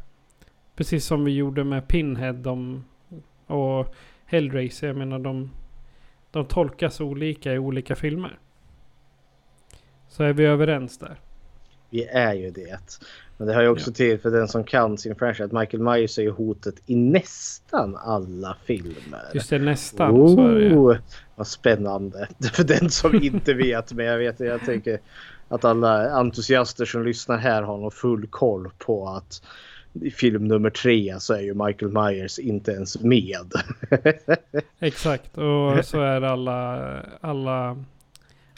Precis 0.75 1.05
som 1.05 1.25
vi 1.25 1.31
gjorde 1.35 1.63
med 1.63 1.87
Pinhead 1.87 2.33
de, 2.33 2.83
och 3.47 3.95
Hellraiser. 4.25 4.87
Jag 4.87 4.97
menar 4.97 5.19
de, 5.19 5.51
de 6.31 6.45
tolkas 6.45 7.01
olika 7.01 7.53
i 7.53 7.57
olika 7.57 7.95
filmer. 7.95 8.39
Så 10.11 10.23
är 10.23 10.33
vi 10.33 10.45
överens 10.45 10.97
där. 10.97 11.15
Vi 11.89 12.03
är 12.05 12.33
ju 12.33 12.51
det. 12.51 12.99
Men 13.37 13.47
det 13.47 13.53
har 13.53 13.61
ju 13.61 13.67
också 13.67 13.91
till 13.91 14.19
för 14.19 14.31
den 14.31 14.47
som 14.47 14.63
kan 14.63 14.97
sin 14.97 15.15
franchise 15.15 15.45
att 15.45 15.51
Michael 15.51 15.83
Myers 15.83 16.19
är 16.19 16.23
ju 16.23 16.31
hotet 16.31 16.75
i 16.85 16.95
nästan 16.95 17.95
alla 17.95 18.57
filmer. 18.65 19.21
Just 19.33 19.49
det, 19.49 19.59
nästan. 19.59 20.35
Så 20.35 20.47
är 20.47 20.55
det. 20.55 20.75
Oh, 20.75 20.97
vad 21.35 21.47
spännande. 21.47 22.27
För 22.53 22.63
den 22.63 22.89
som 22.89 23.15
inte 23.15 23.53
vet. 23.53 23.93
Men 23.93 24.05
jag 24.05 24.17
vet, 24.17 24.39
jag 24.39 24.65
tänker 24.65 24.99
att 25.47 25.65
alla 25.65 26.09
entusiaster 26.09 26.85
som 26.85 27.03
lyssnar 27.05 27.37
här 27.37 27.61
har 27.61 27.77
nog 27.77 27.93
full 27.93 28.27
koll 28.27 28.69
på 28.77 29.07
att 29.07 29.41
i 29.93 30.11
film 30.11 30.47
nummer 30.47 30.69
tre 30.69 31.15
så 31.19 31.33
är 31.33 31.41
ju 31.41 31.53
Michael 31.53 31.91
Myers 31.91 32.39
inte 32.39 32.71
ens 32.71 33.01
med. 33.01 33.51
Exakt, 34.79 35.37
och 35.37 35.85
så 35.85 36.01
är 36.01 36.21
alla, 36.21 36.95
alla, 37.21 37.83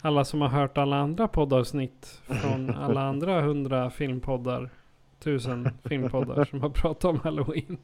alla 0.04 0.24
som 0.24 0.40
har 0.40 0.48
hört 0.48 0.78
alla 0.78 0.96
andra 0.96 1.28
poddavsnitt 1.28 2.22
från 2.26 2.70
alla 2.76 3.00
andra 3.02 3.40
hundra 3.40 3.90
filmpoddar, 3.90 4.70
tusen 5.18 5.68
filmpoddar 5.84 6.44
som 6.44 6.60
har 6.60 6.68
pratat 6.70 7.04
om 7.04 7.20
Halloween. 7.20 7.76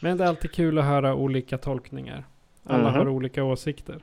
Men 0.00 0.16
det 0.18 0.24
är 0.24 0.28
alltid 0.28 0.52
kul 0.52 0.78
att 0.78 0.84
höra 0.84 1.14
olika 1.14 1.58
tolkningar. 1.58 2.24
Alla 2.64 2.88
Mhm. 2.90 2.98
har 2.98 3.08
olika 3.08 3.44
åsikter. 3.44 4.02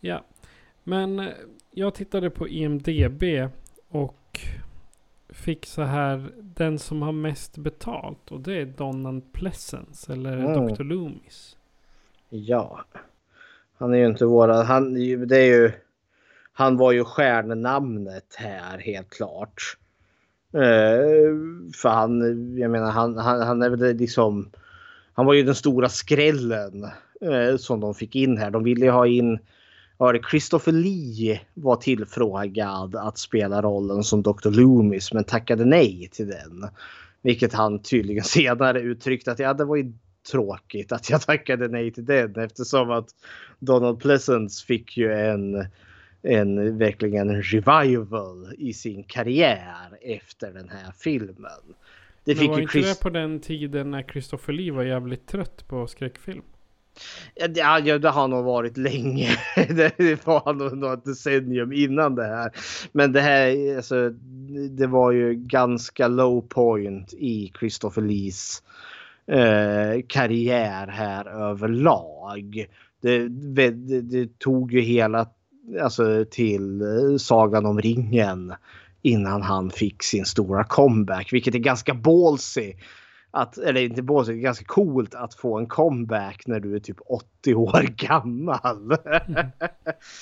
Ja, 0.00 0.24
men 0.84 1.18
eh, 1.20 1.26
jag 1.70 1.94
tittade 1.94 2.30
på 2.30 2.48
IMDB 2.48 3.22
och 3.88 4.40
fick 5.28 5.66
så 5.66 5.82
här 5.82 6.30
den 6.36 6.78
som 6.78 7.02
har 7.02 7.12
mest 7.12 7.58
betalt 7.58 8.30
och 8.32 8.40
det 8.40 8.54
är 8.60 8.66
Donald 8.66 9.32
Pleasence 9.32 10.12
eller 10.12 10.36
Mm. 10.36 10.74
Dr. 10.74 10.82
Loomis. 10.84 11.56
Ja. 12.28 12.84
Han 13.78 13.94
är 13.94 13.98
ju 13.98 14.06
inte 14.06 14.24
våra... 14.24 14.62
Han, 14.62 14.94
det 15.28 15.36
är 15.36 15.46
ju, 15.46 15.72
han 16.52 16.76
var 16.76 16.92
ju 16.92 17.04
stjärnnamnet 17.04 18.34
här 18.38 18.78
helt 18.78 19.10
klart. 19.10 19.76
Eh, 20.52 21.32
för 21.74 21.88
han, 21.88 22.20
jag 22.58 22.70
menar 22.70 22.90
han, 22.90 23.16
han, 23.18 23.40
han 23.40 23.62
är 23.62 23.70
väl 23.70 23.96
liksom... 23.96 24.50
Han 25.12 25.26
var 25.26 25.34
ju 25.34 25.42
den 25.42 25.54
stora 25.54 25.88
skrällen 25.88 26.84
eh, 27.20 27.56
som 27.56 27.80
de 27.80 27.94
fick 27.94 28.16
in 28.16 28.38
här. 28.38 28.50
De 28.50 28.64
ville 28.64 28.84
ju 28.84 28.90
ha 28.90 29.06
in... 29.06 29.38
Var 29.98 30.12
det 30.12 30.20
Christopher 30.30 30.72
Lee 30.72 31.40
var 31.54 31.76
tillfrågad 31.76 32.96
att 32.96 33.18
spela 33.18 33.62
rollen 33.62 34.04
som 34.04 34.22
Dr. 34.22 34.50
Loomis 34.50 35.12
men 35.12 35.24
tackade 35.24 35.64
nej 35.64 36.08
till 36.12 36.26
den. 36.28 36.68
Vilket 37.22 37.52
han 37.52 37.82
tydligen 37.82 38.24
senare 38.24 38.80
uttryckte 38.80 39.32
att 39.32 39.38
ja, 39.38 39.54
det 39.54 39.64
var 39.64 39.76
ju 39.76 39.92
tråkigt 40.30 40.92
att 40.92 41.10
jag 41.10 41.20
tackade 41.20 41.68
nej 41.68 41.90
till 41.90 42.04
den 42.04 42.36
eftersom 42.36 42.90
att 42.90 43.08
Donald 43.58 44.00
Pleasence 44.00 44.66
fick 44.66 44.96
ju 44.96 45.12
en, 45.12 45.66
en 46.22 46.78
verkligen 46.78 47.30
en 47.30 47.42
revival 47.42 48.54
i 48.58 48.72
sin 48.72 49.04
karriär 49.04 49.98
efter 50.02 50.52
den 50.52 50.68
här 50.68 50.92
filmen. 50.98 51.74
Det 52.24 52.34
fick 52.34 52.48
var 52.48 52.56
ju 52.56 52.62
inte 52.62 52.72
Chris... 52.72 52.98
det 52.98 53.02
på 53.02 53.10
den 53.10 53.40
tiden 53.40 53.90
när 53.90 54.02
Christopher 54.02 54.52
Lee 54.52 54.72
var 54.72 54.82
jävligt 54.82 55.26
trött 55.26 55.68
på 55.68 55.86
skräckfilm? 55.86 56.42
Ja, 57.34 57.48
det- 57.48 57.60
Ja, 57.60 57.98
det 57.98 58.08
har 58.08 58.28
nog 58.28 58.44
varit 58.44 58.76
länge. 58.76 59.28
Det 59.68 60.26
var 60.26 60.52
nog 60.52 60.78
något 60.78 61.04
decennium 61.04 61.72
innan 61.72 62.14
det 62.14 62.24
här. 62.26 62.50
Men 62.92 63.12
det 63.12 63.20
här, 63.20 63.76
alltså, 63.76 64.10
det 64.70 64.86
var 64.86 65.12
ju 65.12 65.34
ganska 65.34 66.08
low 66.08 66.40
point 66.48 67.12
i 67.12 67.52
Christopher 67.58 68.02
Lees 68.02 68.62
eh, 69.26 70.02
karriär 70.08 70.86
här 70.86 71.50
överlag. 71.50 72.66
Det, 73.02 73.28
det, 73.28 73.70
det 74.00 74.38
tog 74.38 74.72
ju 74.72 74.80
hela, 74.80 75.26
alltså 75.82 76.24
till 76.30 76.80
eh, 76.80 77.16
Sagan 77.18 77.66
om 77.66 77.80
ringen 77.80 78.54
innan 79.02 79.42
han 79.42 79.70
fick 79.70 80.02
sin 80.02 80.24
stora 80.24 80.64
comeback, 80.64 81.32
vilket 81.32 81.54
är 81.54 81.58
ganska 81.58 81.94
ballsy 81.94 82.72
att, 83.30 83.58
eller 83.58 83.80
inte 83.80 84.02
båset, 84.02 84.36
ganska 84.36 84.64
coolt 84.64 85.14
att 85.14 85.34
få 85.34 85.58
en 85.58 85.66
comeback 85.66 86.46
när 86.46 86.60
du 86.60 86.76
är 86.76 86.80
typ 86.80 86.96
80 87.06 87.54
år 87.54 87.82
gammal. 87.96 88.96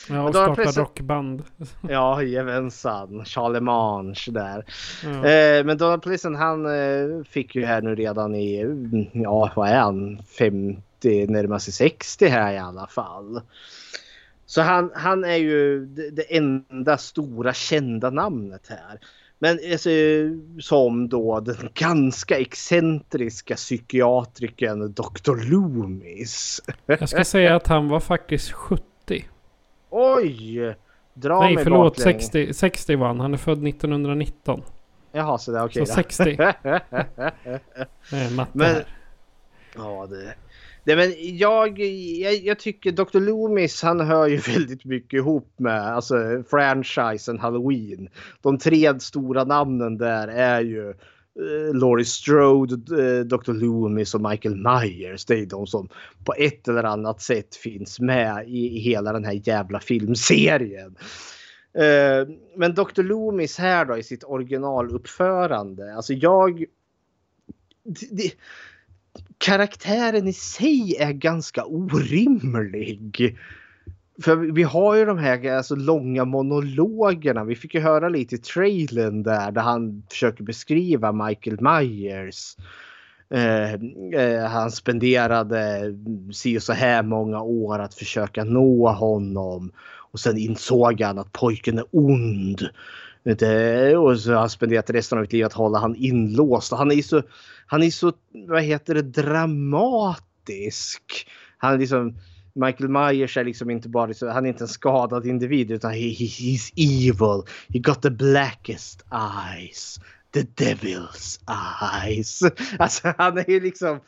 Ja, 0.09 0.23
och 0.23 0.31
starta 0.31 0.55
precis- 0.55 0.77
rockband. 0.77 1.43
ja, 1.89 2.23
jajamensan. 2.23 3.25
Charlemagne 3.25 4.15
där. 4.29 4.65
Ja. 5.05 5.11
Eh, 5.11 5.65
men 5.65 5.79
Donald 5.79 6.03
Pleasant 6.03 6.39
han 6.39 6.67
eh, 6.67 7.25
fick 7.25 7.55
ju 7.55 7.65
här 7.65 7.83
nu 7.83 7.95
redan 7.95 8.35
i, 8.35 8.61
mm, 8.61 9.07
ja 9.13 9.53
vad 9.57 9.69
är 9.69 9.79
han, 9.79 10.23
50, 10.39 11.27
närmar 11.27 11.59
sig 11.59 11.73
60 11.73 12.27
här 12.27 12.53
i 12.53 12.59
alla 12.59 12.87
fall. 12.87 13.41
Så 14.47 14.63
han, 14.63 14.91
han 14.95 15.25
är 15.25 15.37
ju 15.37 15.87
det, 15.87 16.11
det 16.11 16.37
enda 16.37 16.99
stora 16.99 17.53
kända 17.53 18.11
namnet 18.11 18.67
här. 18.69 19.01
Men 19.39 19.59
alltså, 19.73 19.91
som 20.61 21.09
då 21.09 21.41
den 21.41 21.69
ganska 21.75 22.39
excentriska 22.39 23.55
psykiatrikern 23.55 24.93
Dr. 24.93 25.51
Loomis. 25.51 26.61
Jag 26.87 27.09
ska 27.09 27.25
säga 27.25 27.57
att 27.57 27.67
han 27.67 27.89
var 27.89 28.01
faktiskt 28.01 28.53
70. 28.53 28.85
Oj! 29.91 30.75
Dra 31.15 31.41
Nej 31.41 31.55
mig 31.55 31.65
förlåt, 31.65 31.97
baklänges. 31.97 32.23
60, 32.23 32.55
60 32.55 32.97
var 32.97 33.07
han. 33.07 33.21
Han 33.21 33.35
är 33.35 33.39
född 33.39 33.69
1919. 33.69 34.63
Jaha, 35.13 35.39
så 35.39 35.53
där 35.53 35.65
okej 35.65 35.87
Så 35.87 35.93
då. 35.93 35.97
60. 35.97 36.39
Eh, 38.13 38.31
matte 38.31 38.51
Men- 38.53 38.67
här. 38.75 38.85
Ja, 39.77 40.07
det... 40.11 40.35
Nej, 40.87 40.97
men 40.97 41.37
jag, 41.37 41.79
jag, 41.79 42.35
jag 42.35 42.59
tycker 42.59 42.93
Dr. 42.93 43.21
Loomis 43.21 43.83
han 43.83 44.01
hör 44.01 44.27
ju 44.27 44.37
väldigt 44.55 44.85
mycket 44.85 45.19
ihop 45.19 45.55
med 45.59 45.83
alltså, 45.83 46.43
franchisen 46.51 47.39
Halloween. 47.39 48.09
De 48.41 48.59
tre 48.59 49.01
stora 49.01 49.45
namnen 49.45 49.99
där 49.99 50.29
är 50.29 50.61
ju 50.61 50.89
eh, 50.91 51.75
Laurie 51.75 52.05
Strode, 52.05 52.75
eh, 52.75 53.25
Dr. 53.25 53.53
Loomis 53.53 54.15
och 54.15 54.31
Michael 54.31 54.57
Myers. 54.57 55.25
Det 55.25 55.35
är 55.35 55.47
de 55.47 55.67
som 55.67 55.89
på 56.25 56.35
ett 56.39 56.69
eller 56.69 56.85
annat 56.85 57.23
sätt 57.23 57.57
finns 57.57 58.01
med 58.01 58.49
i, 58.49 58.77
i 58.77 58.79
hela 58.79 59.13
den 59.13 59.25
här 59.25 59.41
jävla 59.45 59.81
filmserien. 59.81 60.97
Eh, 61.79 62.29
men 62.57 62.75
Dr. 62.75 63.03
Loomis 63.03 63.59
här 63.59 63.85
då 63.85 63.97
i 63.97 64.03
sitt 64.03 64.25
originaluppförande. 64.25 65.95
Alltså 65.95 66.13
jag... 66.13 66.65
Det, 67.85 68.07
det, 68.11 68.33
karaktären 69.39 70.29
i 70.29 70.33
sig 70.33 70.97
är 70.99 71.13
ganska 71.13 71.65
orimlig. 71.65 73.37
För 74.23 74.37
vi 74.37 74.63
har 74.63 74.95
ju 74.95 75.05
de 75.05 75.19
här 75.19 75.57
alltså, 75.57 75.75
långa 75.75 76.25
monologerna. 76.25 77.45
Vi 77.45 77.57
fick 77.57 77.75
ju 77.75 77.81
höra 77.81 78.09
lite 78.09 78.35
i 78.35 78.39
trailern 78.39 79.23
där, 79.23 79.51
där 79.51 79.63
han 79.63 80.03
försöker 80.11 80.45
beskriva 80.45 81.13
Michael 81.13 81.61
Myers. 81.61 82.57
Eh, 83.31 83.73
eh, 84.23 84.45
han 84.51 84.71
spenderade 84.71 85.95
si 86.33 86.59
och 86.59 86.63
så 86.63 86.73
här 86.73 87.03
många 87.03 87.43
år 87.43 87.79
att 87.79 87.95
försöka 87.95 88.45
nå 88.45 88.89
honom. 88.89 89.73
Och 90.13 90.21
sen 90.21 90.39
insåg 90.39 91.01
han 91.01 91.19
att 91.19 91.33
pojken 91.33 91.79
är 91.79 91.85
ond. 91.91 92.69
Och 93.99 94.21
så 94.21 94.33
har 94.33 94.39
han 94.39 94.51
spenderat 94.51 94.91
resten 94.91 95.19
av 95.19 95.23
sitt 95.23 95.33
liv 95.33 95.45
att 95.45 95.53
hålla 95.53 95.79
han 95.79 95.97
inlåst. 95.97 96.73
Han 96.73 96.93
är 96.93 97.03
så, 97.03 97.23
han 97.67 97.83
är 97.83 97.91
så, 97.91 98.13
vad 98.49 98.63
heter 98.63 98.95
det, 98.95 99.03
dramatisk. 99.03 100.13
Han 101.59 101.75
är 101.75 101.79
liksom, 101.79 102.19
Michael 102.53 102.89
Myers 102.89 103.37
är 103.37 103.45
liksom 103.45 103.71
inte 103.71 103.89
bara, 103.89 104.33
han 104.33 104.45
är 104.45 104.49
inte 104.49 104.65
en 104.65 104.69
skadad 104.69 105.27
individ 105.27 105.71
utan 105.71 105.91
he, 105.91 106.09
he, 106.09 106.25
he's 106.25 106.73
evil. 106.77 107.43
He 107.69 107.79
got 107.79 108.03
the 108.03 108.11
blackest 108.11 109.05
eyes. 109.13 110.01
The 110.33 110.43
devil's 110.43 111.41
eyes. 111.83 112.43
Alltså 112.79 113.15
han 113.19 113.39
är 113.39 113.51
ju 113.51 113.61
liksom, 113.61 114.01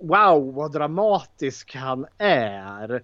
wow 0.00 0.54
vad 0.54 0.72
dramatisk 0.72 1.74
han 1.74 2.06
är 2.18 3.02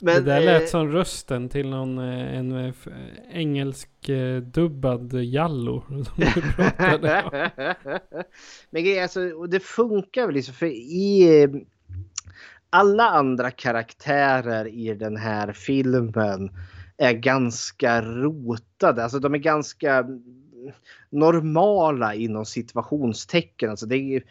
det 0.00 0.20
där 0.20 0.40
lät 0.40 0.62
eh, 0.62 0.68
som 0.68 0.88
rösten 0.88 1.48
till 1.48 1.70
någon 1.70 1.98
eh, 1.98 2.38
en 2.38 2.52
eh, 2.52 2.74
engelsk 3.30 3.90
dubbad 4.42 5.12
Jallo. 5.12 5.84
Som 5.88 6.04
du 6.16 6.52
pratade 6.52 7.22
om. 7.22 7.72
Men 8.70 8.84
grejen 8.84 9.02
alltså, 9.02 9.20
och 9.20 9.48
det 9.48 9.60
funkar 9.60 10.26
väl 10.26 10.34
liksom 10.34 10.54
för 10.54 10.66
i 10.66 11.48
alla 12.70 13.04
andra 13.04 13.50
karaktärer 13.50 14.68
i 14.68 14.94
den 14.94 15.16
här 15.16 15.52
filmen 15.52 16.50
är 16.96 17.12
ganska 17.12 18.02
rotade. 18.02 19.02
Alltså 19.02 19.18
de 19.18 19.34
är 19.34 19.38
ganska 19.38 19.94
mm, 19.94 20.22
normala 21.10 22.14
inom 22.14 22.44
situationstecken. 22.44 23.70
Alltså 23.70 23.86
det 23.86 23.96
är 23.96 24.22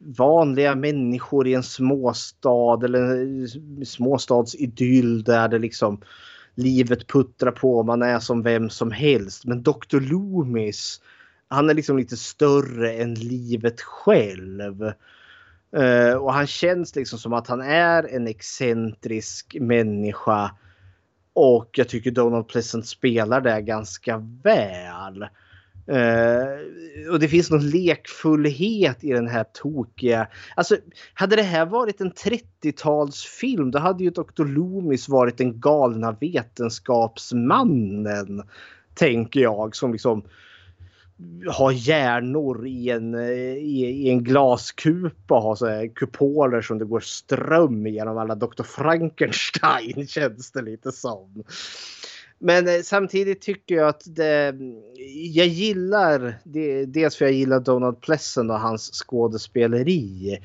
vanliga 0.00 0.74
människor 0.74 1.46
i 1.46 1.54
en 1.54 1.62
småstad 1.62 2.84
eller 2.84 3.00
en 3.00 3.86
småstadsidyll 3.86 5.24
där 5.24 5.48
det 5.48 5.58
liksom 5.58 6.00
livet 6.54 7.06
puttrar 7.06 7.52
på. 7.52 7.82
Man 7.82 8.02
är 8.02 8.18
som 8.18 8.42
vem 8.42 8.70
som 8.70 8.90
helst. 8.90 9.44
Men 9.44 9.62
Dr. 9.62 10.00
Loomis 10.00 11.00
han 11.48 11.70
är 11.70 11.74
liksom 11.74 11.98
lite 11.98 12.16
större 12.16 12.92
än 12.92 13.14
livet 13.14 13.80
själv. 13.80 14.92
Uh, 15.76 16.14
och 16.14 16.32
han 16.32 16.46
känns 16.46 16.96
liksom 16.96 17.18
som 17.18 17.32
att 17.32 17.48
han 17.48 17.60
är 17.60 18.14
en 18.14 18.26
excentrisk 18.26 19.56
människa. 19.60 20.50
Och 21.32 21.70
jag 21.72 21.88
tycker 21.88 22.10
Donald 22.10 22.48
Pleasant 22.48 22.86
spelar 22.86 23.40
det 23.40 23.60
ganska 23.60 24.18
väl. 24.42 25.26
Uh, 25.88 27.12
och 27.12 27.20
det 27.20 27.28
finns 27.28 27.50
någon 27.50 27.70
lekfullhet 27.70 29.04
i 29.04 29.12
den 29.12 29.28
här 29.28 29.44
tokiga... 29.44 30.28
Alltså, 30.54 30.76
hade 31.14 31.36
det 31.36 31.42
här 31.42 31.66
varit 31.66 32.00
en 32.00 32.12
30-talsfilm 32.12 33.70
då 33.70 33.78
hade 33.78 34.04
ju 34.04 34.10
Dr. 34.10 34.44
Loomis 34.44 35.08
varit 35.08 35.38
den 35.38 35.60
galna 35.60 36.16
vetenskapsmannen. 36.20 38.42
Tänker 38.94 39.40
jag 39.40 39.76
som 39.76 39.92
liksom 39.92 40.24
har 41.46 41.72
hjärnor 41.72 42.66
i 42.66 42.90
en, 42.90 43.14
eh, 43.14 43.56
i, 43.56 43.84
i 43.84 44.10
en 44.10 44.24
glaskupa 44.24 45.34
och 45.34 45.42
har 45.42 45.54
så 45.54 45.66
här 45.66 45.94
kupoler 45.94 46.60
som 46.60 46.78
det 46.78 46.84
går 46.84 47.00
ström 47.00 47.86
genom 47.86 48.18
alla 48.18 48.34
Dr. 48.34 48.62
Frankenstein 48.62 50.06
känns 50.08 50.50
det 50.50 50.62
lite 50.62 50.92
som. 50.92 51.44
Men 52.38 52.68
eh, 52.68 52.80
samtidigt 52.82 53.40
tycker 53.40 53.74
jag 53.74 53.88
att 53.88 54.02
det, 54.06 54.54
jag 55.32 55.46
gillar, 55.46 56.38
det, 56.44 56.84
dels 56.84 57.16
för 57.16 57.24
jag 57.24 57.34
gillar 57.34 57.60
Donald 57.60 58.00
Plessen 58.00 58.50
och 58.50 58.60
hans 58.60 58.90
skådespeleri. 58.92 60.38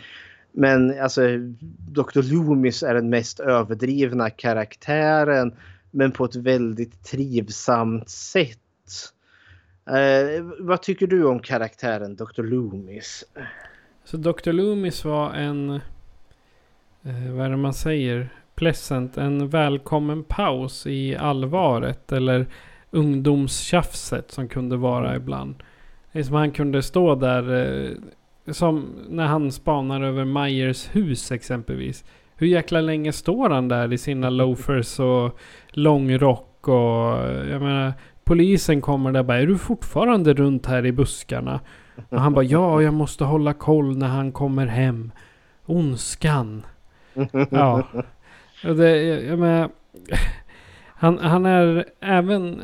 Men 0.51 0.99
alltså 0.99 1.21
Dr. 1.91 2.33
Loomis 2.33 2.83
är 2.83 2.93
den 2.93 3.09
mest 3.09 3.39
överdrivna 3.39 4.29
karaktären 4.29 5.55
men 5.91 6.11
på 6.11 6.25
ett 6.25 6.35
väldigt 6.35 7.03
trivsamt 7.03 8.09
sätt. 8.09 8.57
Eh, 9.85 10.43
vad 10.59 10.81
tycker 10.81 11.07
du 11.07 11.25
om 11.25 11.39
karaktären 11.39 12.15
Dr. 12.15 12.43
Loomis? 12.43 13.23
Så 14.03 14.17
Dr. 14.17 14.51
Loomis 14.51 15.05
var 15.05 15.33
en... 15.33 15.69
Eh, 17.03 17.33
vad 17.35 17.45
är 17.45 17.49
det 17.49 17.57
man 17.57 17.73
säger? 17.73 18.29
Pleasant. 18.61 19.17
En 19.17 19.49
välkommen 19.49 20.23
paus 20.23 20.87
i 20.87 21.15
allvaret. 21.15 22.11
Eller 22.11 22.45
ungdomstjafset 22.91 24.31
som 24.31 24.47
kunde 24.47 24.77
vara 24.77 25.15
ibland. 25.15 25.55
Det 26.11 26.19
är 26.19 26.23
som 26.23 26.35
han 26.35 26.51
kunde 26.51 26.81
stå 26.83 27.15
där. 27.15 27.53
Eh, 27.53 27.91
som 28.53 28.85
när 29.09 29.25
han 29.25 29.51
spanar 29.51 30.01
över 30.01 30.25
Myers 30.25 30.95
hus 30.95 31.31
exempelvis. 31.31 32.05
Hur 32.35 32.47
jäkla 32.47 32.81
länge 32.81 33.11
står 33.11 33.49
han 33.49 33.67
där 33.67 33.93
i 33.93 33.97
sina 33.97 34.29
loafers 34.29 34.99
och 34.99 35.39
långrock. 35.69 36.67
och 36.67 36.73
jag 37.49 37.61
menar 37.61 37.93
Polisen 38.23 38.81
kommer 38.81 39.11
där 39.11 39.19
och 39.19 39.25
bara 39.25 39.37
är 39.37 39.47
du 39.47 39.57
fortfarande 39.57 40.33
runt 40.33 40.65
här 40.65 40.85
i 40.85 40.91
buskarna? 40.91 41.59
Och 42.09 42.21
han 42.21 42.33
bara 42.33 42.45
ja 42.45 42.81
jag 42.81 42.93
måste 42.93 43.23
hålla 43.23 43.53
koll 43.53 43.97
när 43.97 44.07
han 44.07 44.31
kommer 44.31 44.65
hem. 44.65 45.11
Ondskan. 45.65 46.65
Ja. 47.49 47.83
Och 48.63 48.75
det, 48.75 49.03
jag, 49.03 49.39
menar, 49.39 49.69
han, 50.85 51.17
han 51.17 51.45
är 51.45 51.85
även, 51.99 52.61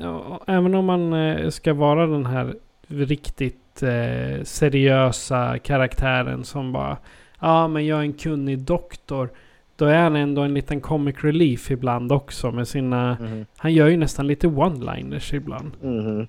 även 0.47 0.75
om 0.75 0.85
man 0.85 1.13
eh, 1.13 1.49
ska 1.49 1.73
vara 1.73 2.07
den 2.07 2.25
här 2.25 2.55
riktigt 2.87 3.83
eh, 3.83 4.43
seriösa 4.43 5.59
karaktären 5.59 6.43
som 6.43 6.71
bara 6.71 6.97
ja 7.39 7.67
men 7.67 7.85
jag 7.85 7.99
är 7.99 8.03
en 8.03 8.13
kunnig 8.13 8.59
doktor. 8.59 9.29
Då 9.75 9.85
är 9.85 10.03
han 10.03 10.15
ändå 10.15 10.41
en 10.41 10.53
liten 10.53 10.81
comic 10.81 11.15
relief 11.23 11.71
ibland 11.71 12.11
också 12.11 12.51
med 12.51 12.67
sina... 12.67 13.17
Han 13.57 13.73
gör 13.73 13.87
ju 13.87 13.97
nästan 13.97 14.27
lite 14.27 14.47
one-liners 14.47 15.33
ibland. 15.33 15.71
Mhm. 15.81 16.27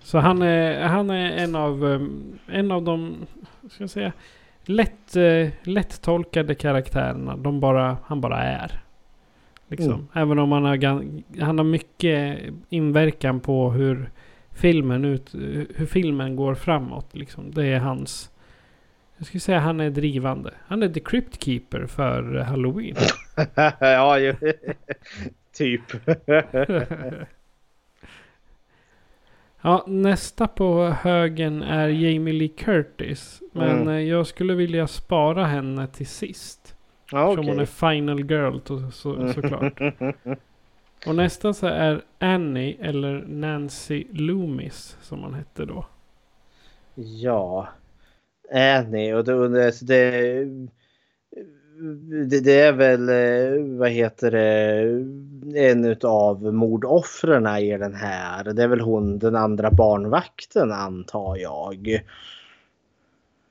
Så 0.00 0.18
han 0.18 0.42
är, 0.42 0.82
han 0.82 1.10
är 1.10 1.30
en 1.30 1.56
av, 1.56 1.84
um, 1.84 2.38
en 2.46 2.70
av 2.70 2.82
de, 2.82 3.16
ska 3.70 3.82
jag 3.82 3.90
säga, 3.90 4.12
lätt, 4.64 5.16
uh, 5.16 5.48
lättolkade 5.62 6.54
karaktärerna. 6.54 7.36
De 7.36 7.60
bara, 7.60 7.96
han 8.04 8.20
bara 8.20 8.42
är. 8.42 8.82
Liksom. 9.68 9.92
Mm. 9.92 10.06
Även 10.12 10.38
om 10.38 10.52
han 10.52 10.64
har, 10.64 11.06
han 11.40 11.58
har 11.58 11.64
mycket 11.64 12.38
inverkan 12.68 13.40
på 13.40 13.70
hur 13.70 14.10
filmen, 14.50 15.04
ut, 15.04 15.34
hur 15.74 15.86
filmen 15.86 16.36
går 16.36 16.54
framåt. 16.54 17.14
Liksom. 17.14 17.50
Det 17.50 17.66
är 17.66 17.78
hans 17.78 18.30
Jag 19.16 19.26
skulle 19.26 19.40
säga 19.40 19.58
han 19.58 19.80
är 19.80 19.90
drivande. 19.90 20.54
Han 20.66 20.82
är 20.82 20.88
the 20.88 21.00
crypt 21.00 21.44
keeper 21.44 21.86
för 21.86 22.38
halloween. 22.38 22.96
ja, 23.80 24.18
ju. 24.18 24.34
typ. 25.52 25.82
ja, 29.62 29.84
nästa 29.86 30.46
på 30.48 30.84
högen 30.88 31.62
är 31.62 31.88
Jamie 31.88 32.34
Lee 32.34 32.48
Curtis. 32.48 33.42
Men 33.52 33.70
Mm. 33.82 33.88
eh, 33.88 34.00
jag 34.00 34.26
skulle 34.26 34.54
vilja 34.54 34.86
spara 34.86 35.44
henne 35.44 35.86
till 35.86 36.06
sist. 36.06 36.76
Ja, 37.12 37.34
Som 37.34 37.46
hon 37.46 37.60
är 37.60 37.64
final 37.64 38.20
girl 38.30 38.58
så, 38.64 38.90
så, 38.90 39.32
såklart. 39.32 39.80
Och 41.06 41.14
nästa 41.14 41.52
så 41.52 41.66
är 41.66 42.02
Annie 42.18 42.76
eller 42.80 43.24
Nancy 43.28 44.04
Loomis 44.10 44.96
som 45.02 45.22
hon 45.22 45.34
hette 45.34 45.64
då. 45.64 45.86
Ja. 46.94 47.68
Annie 48.54 49.14
och 49.14 49.24
då, 49.24 49.48
det, 49.48 49.72
så 49.72 49.84
det, 52.26 52.40
det, 52.40 52.60
är 52.60 52.72
väl, 52.72 53.08
eh, 53.08 53.78
vad 53.78 53.90
heter 53.90 54.30
det, 54.30 55.68
en 55.70 55.84
utav 55.84 56.54
mordoffren 56.54 57.46
i 57.46 57.78
den 57.78 57.94
här. 57.94 58.44
Det 58.44 58.62
är 58.62 58.68
väl 58.68 58.80
hon, 58.80 59.18
den 59.18 59.36
andra 59.36 59.70
barnvakten 59.70 60.72
antar 60.72 61.36
jag. 61.36 61.88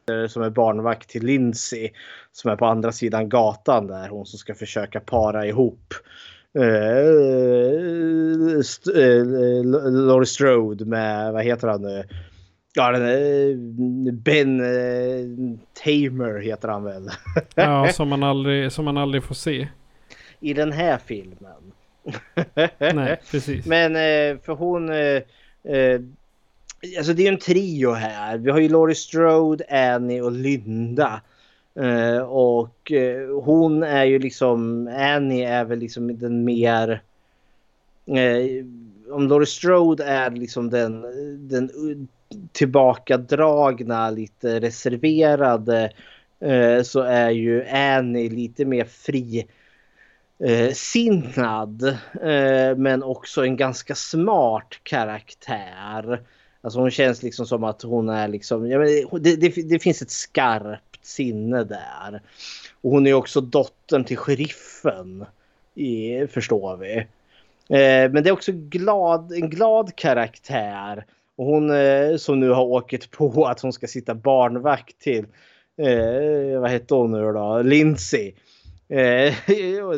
Eh, 0.10 0.28
som 0.28 0.44
är 0.44 0.50
barnvakt 0.50 1.10
till 1.10 1.26
Lindsay. 1.26 1.90
Som 2.32 2.52
är 2.52 2.56
på 2.56 2.66
andra 2.66 2.92
sidan 2.92 3.30
gatan 3.30 3.88
där. 3.88 4.10
Hon 4.10 4.26
som 4.26 4.40
ska 4.40 4.56
försöka 4.56 5.00
para 5.00 5.46
ihop. 5.46 5.94
Uh, 6.58 6.64
Laurie 9.92 10.26
Strode 10.26 10.86
med, 10.86 11.34
vad 11.34 11.44
heter 11.44 11.68
han 11.68 11.82
nu? 11.82 12.04
Ja, 12.74 12.92
den, 12.92 13.06
eh, 14.08 14.14
Ben 14.14 14.60
eh, 14.60 15.58
Tamer 15.84 16.40
heter 16.40 16.68
han 16.68 16.84
väl. 16.84 17.10
Ja, 17.56 17.92
som 17.94 18.10
man 18.10 18.24
aldrig, 18.24 18.72
som 18.72 18.86
man 18.86 18.98
aldrig 18.98 19.24
får 19.24 19.36
se. 19.36 19.68
I 20.40 20.54
den 20.54 20.72
här 20.72 20.98
filmen. 20.98 21.74
Nej, 22.80 23.20
precis. 23.32 23.66
Men 23.66 23.96
eh, 23.96 24.42
för 24.42 24.54
hon... 24.54 24.90
Eh, 24.90 26.02
alltså 26.98 27.14
det 27.14 27.22
är 27.22 27.26
ju 27.26 27.34
en 27.34 27.38
trio 27.38 27.92
här. 27.92 28.38
Vi 28.38 28.52
har 28.52 28.60
ju 28.60 28.70
Laurie 28.70 28.96
Strode, 28.96 29.64
Annie 29.70 30.22
och 30.22 30.32
Linda. 30.32 31.22
Och 32.28 32.92
hon 33.44 33.84
är 33.84 34.06
ju 34.06 34.20
liksom... 34.20 34.88
Annie 34.88 35.44
är 35.44 35.66
väl 35.66 35.80
liksom 35.80 36.20
den 36.20 36.44
mer... 36.44 37.02
Om 39.12 39.28
Laurie 39.28 39.46
Strode 39.46 40.04
är 40.04 40.32
liksom 40.32 40.70
den, 40.70 41.02
den 41.50 41.70
tillbakadragna, 42.52 44.10
lite 44.10 44.60
reserverade 44.60 45.92
eh, 46.40 46.82
så 46.84 47.02
är 47.02 47.30
ju 47.30 47.68
Annie 47.68 48.30
lite 48.30 48.66
mer 48.66 48.86
fri 48.86 49.48
eh, 50.40 50.72
sinnad 50.74 51.84
eh, 52.22 52.78
men 52.78 53.04
också 53.04 53.46
en 53.46 53.58
ganska 53.58 53.96
smart 53.96 54.80
karaktär. 54.84 56.22
Alltså 56.62 56.80
hon 56.80 56.92
känns 56.92 57.24
liksom 57.24 57.46
som 57.46 57.64
att 57.64 57.82
hon 57.82 58.10
är 58.10 58.28
liksom, 58.28 58.70
ja, 58.70 58.80
men 58.80 59.24
det, 59.24 59.36
det, 59.36 59.70
det 59.70 59.80
finns 59.80 60.02
ett 60.02 60.12
skarpt 60.12 61.06
sinne 61.06 61.64
där. 61.64 62.22
Och 62.82 62.92
hon 62.92 63.08
är 63.08 63.14
också 63.14 63.42
dottern 63.42 64.04
till 64.04 64.18
sheriffen. 64.18 65.26
I, 65.76 66.28
förstår 66.28 66.78
vi. 66.78 66.98
Eh, 67.78 68.12
men 68.12 68.24
det 68.24 68.30
är 68.30 68.32
också 68.32 68.52
glad, 68.52 69.32
en 69.32 69.50
glad 69.50 69.96
karaktär. 69.96 71.06
Och 71.38 71.46
hon 71.46 71.70
eh, 71.70 72.16
som 72.18 72.40
nu 72.40 72.50
har 72.50 72.64
åkt 72.64 73.12
på 73.12 73.46
att 73.48 73.62
hon 73.62 73.74
ska 73.74 73.88
sitta 73.88 74.16
barnvakt 74.16 75.00
till, 75.00 75.26
eh, 75.82 76.60
vad 76.60 76.72
heter 76.72 76.96
hon 76.96 77.12
nu 77.12 77.32
då, 77.32 77.62
Lindsay. 77.62 78.34
Eh, 78.92 79.34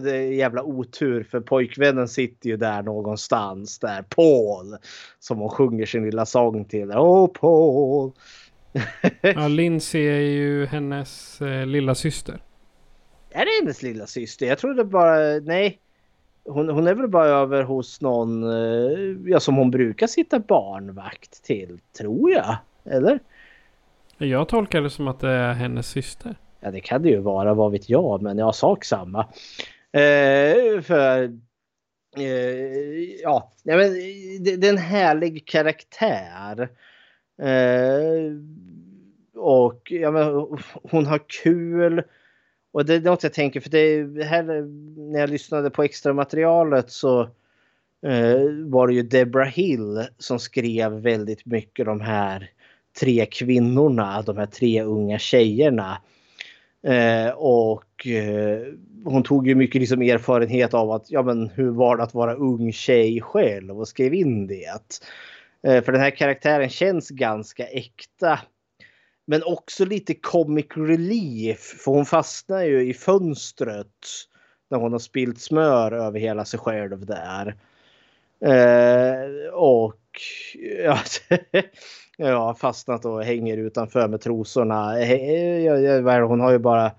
det 0.04 0.12
är 0.12 0.32
jävla 0.32 0.64
otur 0.64 1.24
för 1.24 1.40
pojkvännen 1.40 2.08
sitter 2.08 2.50
ju 2.50 2.58
där 2.58 2.84
någonstans 2.84 3.80
där. 3.80 4.02
Paul. 4.02 4.78
Som 5.20 5.40
hon 5.40 5.50
sjunger 5.50 5.86
sin 5.86 6.06
lilla 6.06 6.26
sång 6.26 6.66
till. 6.66 6.92
Åh 6.92 7.28
Paul. 7.28 8.12
Ja, 9.22 9.48
Lindsay 9.48 10.02
är 10.02 10.20
ju 10.20 10.66
hennes 10.66 11.42
eh, 11.42 11.66
lilla 11.66 11.96
syster. 11.96 12.42
Är 13.32 13.46
det 13.46 13.52
hennes 13.62 13.82
lilla 13.82 14.08
syster? 14.08 14.46
Jag 14.46 14.58
trodde 14.58 14.86
bara, 14.86 15.40
nej. 15.40 15.80
Hon, 16.46 16.70
hon 16.70 16.88
är 16.88 16.94
väl 16.94 17.08
bara 17.08 17.28
över 17.28 17.64
hos 17.64 18.02
någon 18.02 18.44
eh, 18.44 19.18
ja, 19.26 19.40
som 19.40 19.56
hon 19.56 19.72
brukar 19.72 20.08
sitta 20.08 20.40
barnvakt 20.40 21.44
till. 21.44 21.80
Tror 21.98 22.32
jag. 22.32 22.58
Eller? 22.86 23.20
Jag 24.18 24.48
tolkar 24.48 24.82
det 24.82 24.90
som 24.90 25.08
att 25.08 25.20
det 25.20 25.30
är 25.30 25.54
hennes 25.54 25.88
syster. 25.88 26.36
Ja 26.60 26.72
det 26.72 26.80
kan 26.80 27.02
det 27.02 27.10
ju 27.10 27.20
vara, 27.20 27.54
vad 27.54 27.72
vet 27.72 27.90
jag. 27.90 28.22
Men 28.22 28.38
jag 28.38 28.56
sak 28.56 28.86
samma. 28.86 29.20
Eh, 29.92 30.82
för 30.82 31.24
eh, 32.18 33.22
ja, 33.24 33.52
men 33.64 33.78
det, 34.44 34.56
det 34.56 34.68
är 34.68 34.74
en 34.74 34.78
härlig 34.78 35.48
karaktär. 35.48 36.70
Eh, 37.42 38.34
och 39.36 39.82
ja, 39.92 40.12
men, 40.12 40.58
hon 40.92 41.06
har 41.06 41.20
kul. 41.44 42.04
Och 42.74 42.86
det 42.86 42.94
är 42.94 43.02
något 43.02 43.24
jag 43.24 43.34
tänker 43.34 43.60
för 43.60 43.70
det 43.70 44.24
här 44.24 44.44
när 45.12 45.20
jag 45.20 45.30
lyssnade 45.30 45.70
på 45.70 45.84
extra 45.84 46.14
materialet 46.14 46.92
så 46.92 47.22
eh, 48.06 48.42
var 48.66 48.88
det 48.88 48.94
ju 48.94 49.04
Deborah 49.04 49.50
Hill 49.50 50.08
som 50.18 50.40
skrev 50.40 50.92
väldigt 50.92 51.46
mycket 51.46 51.86
de 51.86 52.02
här 52.02 52.50
tre 53.00 53.26
kvinnorna, 53.26 54.22
de 54.22 54.38
här 54.38 54.46
tre 54.46 54.84
unga 54.84 55.20
tjejerna. 55.20 55.98
Eh, 56.88 57.30
och 57.30 58.08
eh, 58.08 58.62
hon 59.04 59.24
tog 59.24 59.48
ju 59.48 59.56
mycket 59.56 59.82
liksom 59.82 60.02
erfarenhet 60.02 60.74
av 60.74 60.92
att, 60.92 61.12
ja 61.12 61.24
men 61.24 61.50
hur 61.50 61.70
var 61.70 61.98
det 61.98 62.04
att 62.04 62.14
vara 62.14 62.34
ung 62.34 62.72
tjej 62.72 63.22
själv 63.22 63.80
och 63.80 63.88
skrev 63.88 64.14
in 64.14 64.48
det. 64.48 65.02
Eh, 65.68 65.84
för 65.84 65.92
den 65.92 66.02
här 66.02 66.12
karaktären 66.12 66.70
känns 66.70 67.10
ganska 67.10 67.66
äkta. 67.66 68.40
Men 69.26 69.44
också 69.44 69.86
lite 69.86 70.14
comic 70.14 70.66
relief 70.76 71.60
för 71.60 71.92
hon 71.92 72.06
fastnar 72.06 72.64
ju 72.64 72.90
i 72.90 72.94
fönstret 72.94 73.88
när 74.70 74.78
hon 74.78 74.92
har 74.92 75.00
spilt 75.00 75.42
smör 75.42 75.92
över 75.92 76.20
hela 76.20 76.46
sig 76.46 76.60
själv 76.60 77.06
där. 77.06 77.56
Eh, 78.40 79.54
och 79.54 80.00
ja, 80.84 80.98
jag 82.18 82.40
har 82.40 82.54
fastnat 82.54 83.06
och 83.06 83.24
hänger 83.24 83.58
utanför 83.58 84.08
med 84.08 84.22
trosorna. 84.22 85.00
Eh, 85.00 85.12
eh, 85.12 86.28
hon 86.28 86.40
har 86.40 86.52
ju 86.52 86.60
bara 86.60 86.86
eh, 86.86 86.92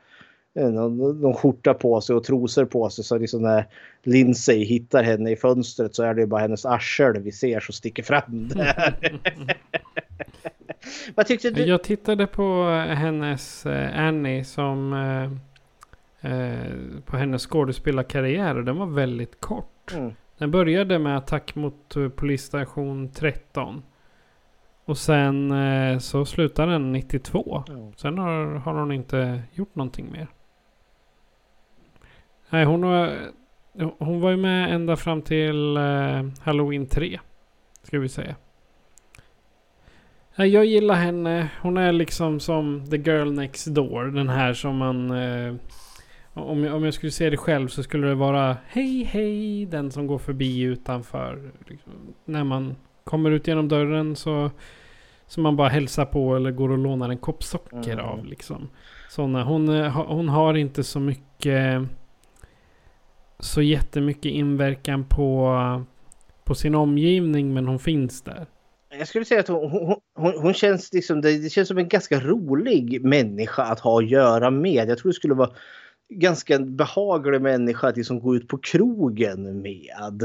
någon, 0.55 1.21
någon 1.21 1.35
skjorta 1.35 1.75
på 1.75 2.01
sig 2.01 2.17
och 2.17 2.25
trosor 2.25 2.65
på 2.65 2.91
sig. 2.91 3.05
Så 3.05 3.19
liksom 3.19 3.43
när 3.43 3.67
Lindsay 4.03 4.65
hittar 4.65 5.03
henne 5.03 5.31
i 5.31 5.37
fönstret 5.37 5.95
så 5.95 6.03
är 6.03 6.15
det 6.15 6.27
bara 6.27 6.41
hennes 6.41 6.67
arsel 6.67 7.23
vi 7.23 7.33
ser 7.33 7.61
som 7.61 7.73
sticker 7.73 8.03
fram 8.03 8.49
där. 8.55 8.95
Vad 11.15 11.27
tyckte 11.27 11.51
du? 11.51 11.65
Jag 11.65 11.83
tittade 11.83 12.27
på 12.27 12.65
hennes 12.89 13.67
eh, 13.67 13.99
Annie 13.99 14.45
som... 14.45 14.93
Eh, 14.93 15.33
eh, 16.33 16.71
på 17.05 17.17
hennes 17.17 17.47
skådespelarkarriär 17.47 18.57
och 18.57 18.65
den 18.65 18.79
var 18.79 18.87
väldigt 18.87 19.41
kort. 19.41 19.93
Mm. 19.95 20.13
Den 20.39 20.51
började 20.51 20.99
med 20.99 21.17
attack 21.17 21.55
mot 21.55 21.97
eh, 21.97 22.09
polisstation 22.09 23.13
13. 23.13 23.83
Och 24.85 24.99
sen 24.99 25.51
eh, 25.51 25.99
så 25.99 26.25
slutade 26.25 26.73
den 26.73 26.93
92. 26.93 27.65
Ja. 27.67 27.93
Sen 27.97 28.19
har, 28.19 28.45
har 28.45 28.75
hon 28.75 28.93
inte 28.93 29.43
gjort 29.53 29.75
någonting 29.75 30.13
mer. 30.13 30.29
Nej, 32.55 32.65
hon 32.65 32.83
var, 32.83 33.17
hon 33.99 34.21
var 34.21 34.31
ju 34.31 34.37
med 34.37 34.75
ända 34.75 34.97
fram 34.97 35.23
till 35.23 35.77
eh, 35.77 36.23
Halloween 36.43 36.87
3. 36.87 37.21
Ska 37.83 37.99
vi 37.99 38.09
säga. 38.09 38.35
Nej, 40.37 40.49
Jag 40.49 40.65
gillar 40.65 40.95
henne. 40.95 41.49
Hon 41.63 41.77
är 41.77 41.93
liksom 41.93 42.41
som 42.41 42.87
the 42.91 42.97
girl 42.97 43.33
next 43.33 43.67
door. 43.67 44.05
Den 44.05 44.29
här 44.29 44.53
som 44.53 44.77
man... 44.77 45.11
Eh, 45.11 45.55
om, 46.35 46.65
jag, 46.65 46.75
om 46.75 46.85
jag 46.85 46.95
skulle 46.95 47.13
se 47.13 47.31
det 47.31 47.37
själv 47.37 47.69
så 47.69 47.83
skulle 47.83 48.07
det 48.07 48.15
vara 48.15 48.57
Hej 48.67 49.03
hej! 49.05 49.67
Den 49.67 49.91
som 49.91 50.07
går 50.07 50.19
förbi 50.19 50.61
utanför. 50.61 51.53
Liksom, 51.67 51.93
när 52.25 52.45
man 52.45 52.77
kommer 53.05 53.31
ut 53.31 53.47
genom 53.49 53.69
dörren 53.69 54.17
så... 54.17 54.51
Som 55.27 55.43
man 55.43 55.57
bara 55.57 55.69
hälsar 55.69 56.05
på 56.05 56.37
eller 56.37 56.51
går 56.51 56.71
och 56.71 56.79
lånar 56.79 57.09
en 57.09 57.19
kopp 57.19 57.43
socker 57.43 57.93
Mm. 57.93 58.05
av. 58.05 58.25
Liksom. 58.25 58.69
Såna, 59.11 59.45
hon, 59.45 59.69
eh, 59.69 60.07
hon 60.07 60.29
har 60.29 60.55
inte 60.55 60.85
så 60.85 61.01
mycket... 61.01 61.83
Så 63.45 63.63
jättemycket 63.63 64.33
inverkan 64.33 65.05
på, 65.05 65.57
på 66.45 66.55
sin 66.55 66.75
omgivning 66.75 67.55
men 67.55 67.67
hon 67.67 67.79
finns 67.79 68.23
där. 68.23 68.47
Jag 68.99 69.09
skulle 69.09 69.25
säga 69.25 69.41
att 69.41 69.49
hon, 69.49 69.71
hon, 69.71 69.97
hon, 70.15 70.33
hon 70.39 70.55
känns 70.55 70.93
liksom, 70.93 71.21
det, 71.21 71.53
känns 71.53 71.69
som 71.69 71.79
en 71.79 71.89
ganska 71.89 72.21
rolig 72.21 73.05
människa 73.05 73.63
att 73.63 73.81
ha 73.81 73.99
att 73.99 74.11
göra 74.11 74.51
med. 74.51 74.89
Jag 74.89 74.99
tror 74.99 75.13
det 75.13 75.17
skulle 75.17 75.35
vara 75.35 75.51
ganska 76.09 76.59
behaglig 76.59 77.41
människa 77.41 77.89
att 77.89 77.97
liksom 77.97 78.21
gå 78.21 78.37
ut 78.37 78.49
på 78.49 78.59
krogen 78.59 79.63
med. 79.63 80.23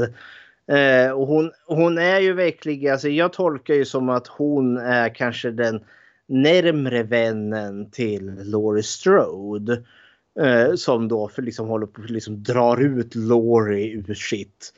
Eh, 0.66 1.12
och 1.12 1.26
hon, 1.26 1.52
hon 1.66 1.98
är 1.98 2.20
ju 2.20 2.32
verkligen, 2.32 2.92
alltså 2.92 3.08
jag 3.08 3.32
tolkar 3.32 3.74
ju 3.74 3.84
som 3.84 4.08
att 4.08 4.26
hon 4.26 4.76
är 4.76 5.14
kanske 5.14 5.50
den 5.50 5.80
närmre 6.26 7.02
vännen 7.02 7.90
till 7.90 8.34
Laurie 8.42 8.82
Strode. 8.82 9.82
Eh, 10.40 10.74
som 10.74 11.08
då 11.08 11.28
för 11.28 11.42
liksom 11.42 11.68
håller 11.68 11.86
på 11.86 12.00
liksom 12.02 12.42
drar 12.42 12.80
ut 12.80 13.14
Laurie 13.14 13.92
ur 13.92 14.14
sitt, 14.14 14.72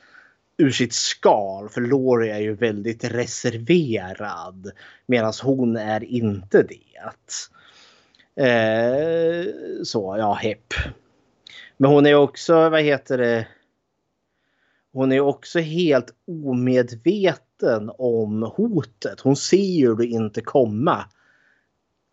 ur 0.57 0.71
sitt 0.71 0.93
skal. 0.93 1.69
För 1.69 1.81
Laurie 1.81 2.35
är 2.35 2.39
ju 2.39 2.55
väldigt 2.55 3.03
reserverad. 3.03 4.71
Medan 5.05 5.33
hon 5.43 5.77
är 5.77 6.03
inte 6.03 6.63
det. 6.63 6.79
Eh, 8.43 9.45
så 9.83 10.15
ja, 10.19 10.33
hepp. 10.33 10.73
Men 11.77 11.91
hon 11.91 12.05
är 12.05 12.15
också, 12.15 12.69
vad 12.69 12.81
heter 12.81 13.17
det? 13.17 13.47
Hon 14.93 15.11
är 15.11 15.19
också 15.19 15.59
helt 15.59 16.13
omedveten 16.27 17.91
om 17.97 18.43
hotet. 18.43 19.19
Hon 19.19 19.35
ser 19.35 19.57
ju 19.57 19.95
det 19.95 20.05
inte 20.05 20.41
komma 20.41 21.05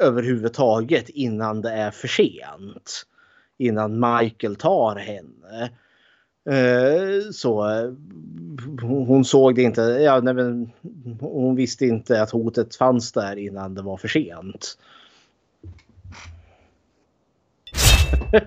överhuvudtaget 0.02 1.08
innan 1.08 1.60
det 1.60 1.70
är 1.70 1.90
för 1.90 2.08
sent. 2.08 3.06
Innan 3.60 4.00
Michael 4.00 4.56
tar 4.56 4.96
henne. 4.96 5.70
Eh, 6.50 7.30
så 7.32 7.68
eh, 7.68 7.92
hon 8.80 9.24
såg 9.24 9.54
det 9.54 9.62
inte. 9.62 9.80
Ja, 9.80 10.20
nej, 10.20 10.34
men, 10.34 10.70
hon 11.20 11.56
visste 11.56 11.86
inte 11.86 12.22
att 12.22 12.30
hotet 12.30 12.76
fanns 12.76 13.12
där 13.12 13.36
innan 13.36 13.74
det 13.74 13.82
var 13.82 13.96
för 13.96 14.08
sent. 14.08 14.78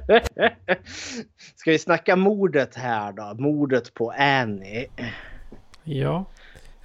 Ska 1.56 1.72
vi 1.72 1.80
snacka 1.80 2.16
mordet 2.16 2.76
här 2.76 3.12
då? 3.12 3.36
Mordet 3.38 3.94
på 3.94 4.12
Annie. 4.12 4.88
Ja. 5.84 6.26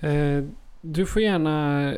Eh, 0.00 0.44
du 0.80 1.06
får 1.06 1.22
gärna 1.22 1.92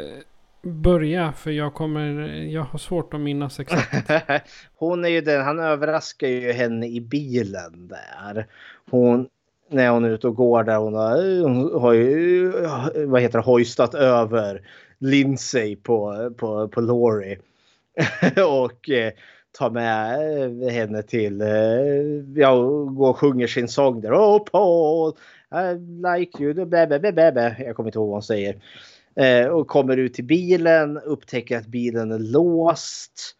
börja 0.63 1.33
för 1.33 1.51
jag 1.51 1.75
kommer... 1.75 2.03
Jag 2.33 2.63
har 2.63 2.79
svårt 2.79 3.15
att 3.15 3.21
minnas 3.21 3.61
exakt. 3.61 4.11
hon 4.75 5.05
är 5.05 5.09
ju 5.09 5.21
den, 5.21 5.45
han 5.45 5.59
överraskar 5.59 6.29
ju 6.29 6.53
henne 6.53 6.87
i 6.87 7.01
bilen 7.01 7.89
där. 7.89 8.47
Hon, 8.91 9.29
när 9.69 9.91
hon 9.91 10.05
är 10.05 10.11
ute 10.11 10.27
och 10.27 10.37
går 10.37 10.65
där 10.65 10.77
hon 10.77 10.95
har, 10.95 11.43
hon 11.43 11.81
har 11.81 11.93
ju, 11.93 12.53
vad 13.07 13.23
heter 13.23 13.39
det, 13.39 13.45
hojstat 13.45 13.95
över 13.95 14.63
Lindsay 14.99 15.77
på, 15.77 16.31
på, 16.37 16.69
på 16.69 16.81
Laurie. 16.81 17.39
och 18.47 18.91
eh, 18.91 19.13
tar 19.59 19.71
med 19.71 20.73
henne 20.73 21.03
till, 21.03 21.41
eh, 21.41 21.49
ja, 22.35 22.57
går 22.91 23.11
och 23.11 23.19
sjunger 23.19 23.47
sin 23.47 23.69
sång 23.69 24.01
där. 24.01 24.13
Oh 24.13 24.45
Paul, 24.45 25.13
I 25.53 25.75
like 26.19 26.43
you, 26.43 26.55
bä, 26.55 26.87
bä, 26.87 26.99
bä, 26.99 27.33
bä. 27.33 27.57
Jag 27.59 27.77
kommer 27.77 27.89
inte 27.89 27.99
ihåg 27.99 28.09
vad 28.09 28.15
hon 28.15 28.23
säger. 28.23 28.57
Eh, 29.21 29.47
och 29.47 29.67
kommer 29.67 29.97
ut 29.97 30.15
till 30.15 30.25
bilen, 30.25 30.99
upptäcker 30.99 31.59
att 31.59 31.67
bilen 31.67 32.13
är 32.13 32.19
låst. 32.19 33.37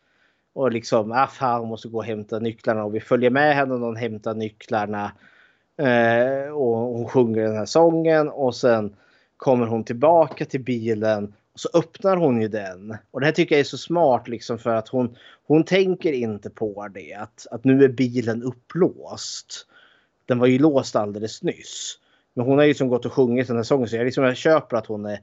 Och 0.53 0.73
liksom, 0.73 1.13
ah 1.13 1.27
fan, 1.27 1.61
hon 1.61 1.69
måste 1.69 1.89
gå 1.89 1.99
och 1.99 2.05
hämta 2.05 2.39
nycklarna. 2.39 2.85
Och 2.85 2.95
vi 2.95 3.01
följer 3.01 3.31
med 3.31 3.55
henne 3.57 3.75
och 3.75 3.81
hon 3.81 3.97
hämtar 3.97 4.35
nycklarna. 4.35 5.13
Eh, 5.77 6.53
och 6.53 6.77
hon 6.77 7.09
sjunger 7.09 7.43
den 7.43 7.57
här 7.57 7.67
sången 7.67 8.29
och 8.29 8.57
sen 8.57 8.97
kommer 9.37 9.67
hon 9.67 9.85
tillbaka 9.85 10.45
till 10.45 10.61
bilen 10.61 11.35
och 11.53 11.61
så 11.61 11.69
öppnar 11.75 12.17
hon 12.17 12.41
ju 12.43 12.49
den. 12.49 12.97
Och 13.11 13.21
det 13.21 13.27
här 13.27 13.33
tycker 13.33 13.55
jag 13.55 13.61
är 13.61 13.65
så 13.65 13.79
smart 13.79 14.29
liksom 14.29 14.59
för 14.59 14.75
att 14.75 14.89
hon, 14.89 15.17
hon 15.47 15.65
tänker 15.65 16.13
inte 16.13 16.51
på 16.51 16.89
det. 16.89 17.15
Att, 17.15 17.47
att 17.51 17.65
nu 17.65 17.85
är 17.85 17.89
bilen 17.89 18.43
upplåst. 18.43 19.67
Den 20.27 20.39
var 20.39 20.47
ju 20.47 20.59
låst 20.59 20.97
alldeles 20.97 21.43
nyss. 21.43 21.99
Men 22.35 22.47
hon 22.47 22.59
har 22.59 22.65
ju 22.65 22.75
som 22.75 22.89
gått 22.89 23.07
och 23.07 23.13
sjungit 23.13 23.47
den 23.47 23.57
här 23.57 23.63
sången 23.63 23.89
så 23.89 23.97
jag, 23.97 24.05
liksom, 24.05 24.25
jag 24.25 24.37
köper 24.37 24.77
att 24.77 24.87
hon 24.87 25.07
är, 25.07 25.21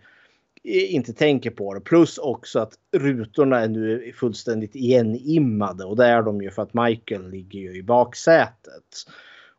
Eh, 0.68 0.96
inte 0.96 1.14
tänker 1.14 1.50
på 1.50 1.74
det. 1.74 1.82
Plus 1.82 2.18
också 2.18 2.60
att 2.60 2.74
rutorna 2.98 3.60
är 3.60 3.68
nu 3.68 4.12
fullständigt 4.16 4.76
igenimmade 4.76 5.86
och 5.86 5.96
det 5.96 6.06
är 6.06 6.22
de 6.22 6.42
ju 6.42 6.52
för 6.52 6.62
att 6.62 6.74
Michael 6.74 7.30
ligger 7.30 7.60
ju 7.60 7.78
i 7.78 7.84
baksätet. 7.84 9.06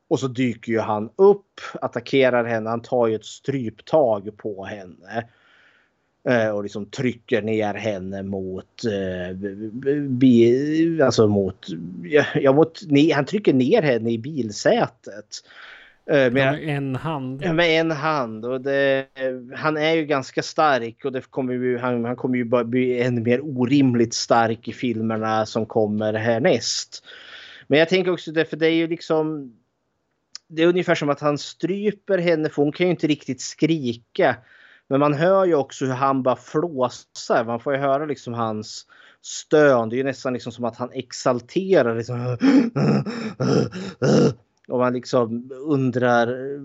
Och 0.08 0.20
så 0.20 0.28
dyker 0.28 0.72
ju 0.72 0.78
han 0.78 1.10
upp, 1.16 1.60
attackerar 1.80 2.44
henne, 2.44 2.70
han 2.70 2.82
tar 2.82 3.06
ju 3.06 3.14
ett 3.14 3.24
stryptag 3.24 4.36
på 4.36 4.64
henne. 4.64 5.28
Eh, 6.28 6.50
och 6.50 6.62
liksom 6.62 6.86
trycker 6.86 7.42
ner 7.42 7.74
henne 7.74 8.22
mot... 8.22 8.84
Eh, 8.84 9.36
alltså 11.06 11.26
mot... 11.26 11.66
Ja, 12.34 12.52
mot 12.52 12.78
han 13.14 13.24
trycker 13.24 13.52
ner 13.52 13.82
henne 13.82 14.10
i 14.10 14.18
bilsätet. 14.18 15.42
Eh, 16.10 16.14
med, 16.14 16.32
med, 16.32 16.68
en 16.68 16.96
hand. 16.96 17.54
Med 17.54 17.80
en 17.80 17.90
hand. 17.90 18.44
Och 18.44 18.60
det, 18.60 19.06
han 19.54 19.76
är 19.76 19.94
ju 19.94 20.04
ganska 20.04 20.42
stark 20.42 21.04
och 21.04 21.12
det 21.12 21.30
kommer 21.30 21.52
ju, 21.52 21.78
han, 21.78 22.04
han 22.04 22.16
kommer 22.16 22.36
ju 22.36 22.44
bara 22.44 22.64
bli 22.64 23.00
ännu 23.00 23.20
mer 23.20 23.40
orimligt 23.40 24.14
stark 24.14 24.68
i 24.68 24.72
filmerna 24.72 25.46
som 25.46 25.66
kommer 25.66 26.14
härnäst. 26.14 27.04
Men 27.66 27.78
jag 27.78 27.88
tänker 27.88 28.12
också 28.12 28.32
det, 28.32 28.44
för 28.44 28.56
det 28.56 28.66
är 28.66 28.74
ju 28.74 28.86
liksom... 28.86 29.54
Det 30.50 30.62
är 30.62 30.66
ungefär 30.66 30.94
som 30.94 31.08
att 31.08 31.20
han 31.20 31.38
stryper 31.38 32.18
henne 32.18 32.48
för 32.48 32.62
hon 32.62 32.72
kan 32.72 32.86
ju 32.86 32.90
inte 32.90 33.06
riktigt 33.06 33.40
skrika. 33.40 34.36
Men 34.86 35.00
man 35.00 35.14
hör 35.14 35.44
ju 35.44 35.54
också 35.54 35.84
hur 35.84 35.92
han 35.92 36.22
bara 36.22 36.36
flåsar. 36.36 37.44
Man 37.44 37.60
får 37.60 37.74
ju 37.74 37.78
höra 37.78 38.06
liksom 38.06 38.34
hans 38.34 38.86
stön. 39.22 39.88
Det 39.88 39.96
är 39.96 39.98
ju 39.98 40.04
nästan 40.04 40.32
liksom 40.32 40.52
som 40.52 40.64
att 40.64 40.76
han 40.76 40.90
exalterar. 40.92 41.96
Liksom. 41.96 42.36
Och 44.68 44.78
man 44.78 44.92
liksom 44.92 45.50
undrar. 45.52 46.58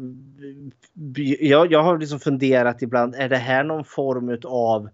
Jag, 1.39 1.71
jag 1.71 1.83
har 1.83 1.97
liksom 1.97 2.19
funderat 2.19 2.81
ibland. 2.81 3.15
Är 3.15 3.29
det 3.29 3.37
här 3.37 3.63
någon 3.63 3.85
form 3.85 4.37
av 4.45 4.89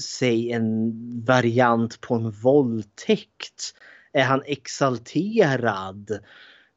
säg 0.00 0.52
en 0.52 0.92
variant 1.24 2.00
på 2.00 2.14
en 2.14 2.30
våldtäkt? 2.30 3.74
Är 4.12 4.24
han 4.24 4.42
exalterad? 4.46 6.10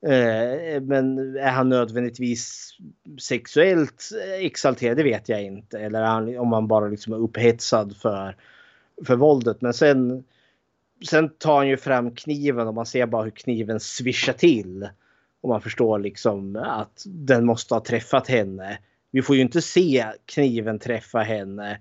Eh, 0.06 0.82
men 0.82 1.36
är 1.38 1.52
han 1.52 1.70
nödvändigtvis 1.70 2.72
sexuellt 3.20 4.10
exalterad? 4.40 4.98
Det 4.98 5.04
vet 5.04 5.30
jag 5.30 5.44
inte. 5.44 5.80
Eller 5.80 6.40
om 6.40 6.54
han 6.54 6.68
bara 6.68 6.88
liksom 6.88 7.14
är 7.14 7.18
upphetsad 7.18 7.98
för, 7.98 8.36
för 9.06 9.16
våldet. 9.16 9.62
Men 9.62 9.74
sen, 9.74 10.24
sen 11.10 11.30
tar 11.30 11.58
han 11.58 11.68
ju 11.68 11.78
fram 11.78 12.16
kniven 12.16 12.68
och 12.68 12.74
man 12.74 12.86
ser 12.86 13.06
bara 13.06 13.24
hur 13.24 13.32
kniven 13.32 13.80
svischar 13.80 14.34
till. 14.34 14.90
Och 15.46 15.50
man 15.50 15.62
förstår 15.62 16.00
liksom 16.00 16.56
att 16.56 17.04
den 17.06 17.46
måste 17.46 17.74
ha 17.74 17.82
träffat 17.82 18.28
henne. 18.28 18.78
Vi 19.12 19.22
får 19.22 19.36
ju 19.36 19.42
inte 19.42 19.62
se 19.62 20.06
kniven 20.26 20.80
träffa 20.80 21.20
henne. 21.20 21.80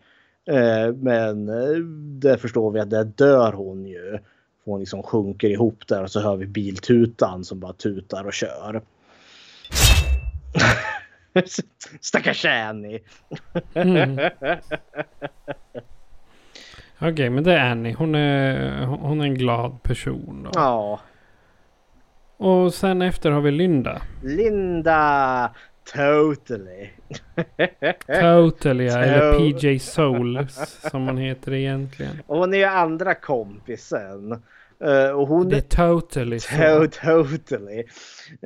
Eh, 0.51 0.93
men 0.95 1.49
eh, 1.49 1.77
det 2.20 2.39
förstår 2.39 2.70
vi 2.70 2.81
att 2.81 2.91
där 2.91 3.05
dör 3.05 3.53
hon 3.53 3.86
ju. 3.86 4.19
Hon 4.65 4.81
liksom 4.81 5.03
sjunker 5.03 5.49
ihop 5.49 5.86
där 5.86 6.03
och 6.03 6.11
så 6.11 6.20
hör 6.20 6.36
vi 6.36 6.47
biltutan 6.47 7.45
som 7.45 7.61
bara 7.61 7.73
tutar 7.73 8.24
och 8.24 8.32
kör. 8.32 8.82
Stackars 12.01 12.45
Annie. 12.45 13.01
mm. 13.74 14.19
Okej, 16.97 17.12
okay, 17.12 17.31
men 17.31 17.45
det 17.45 17.53
är 17.53 17.70
Annie. 17.70 17.93
Hon 17.93 18.15
är, 18.15 18.85
hon 18.86 19.20
är 19.20 19.24
en 19.24 19.35
glad 19.35 19.82
person. 19.82 20.43
Då. 20.43 20.51
Ja. 20.55 21.01
Och 22.45 22.75
sen 22.75 23.03
efter 23.03 23.31
har 23.31 23.41
vi 23.41 23.51
Linda. 23.51 24.03
Linda! 24.23 25.51
Totally. 25.95 26.89
totally, 28.21 28.85
ja. 28.85 28.99
Eller 28.99 29.39
PJ 29.39 29.79
Soul 29.79 30.47
som 30.91 31.07
hon 31.07 31.19
heter 31.19 31.53
egentligen. 31.53 32.23
Och 32.27 32.39
hon 32.39 32.55
är 32.55 32.59
ju 32.59 32.65
andra 32.65 33.15
kompisen. 33.15 34.43
Uh, 34.83 35.11
och 35.11 35.29
hon, 35.29 35.49
det 35.49 35.57
är 35.57 35.61
totally 35.61 36.41
to 36.41 36.87
Totally. 37.03 37.85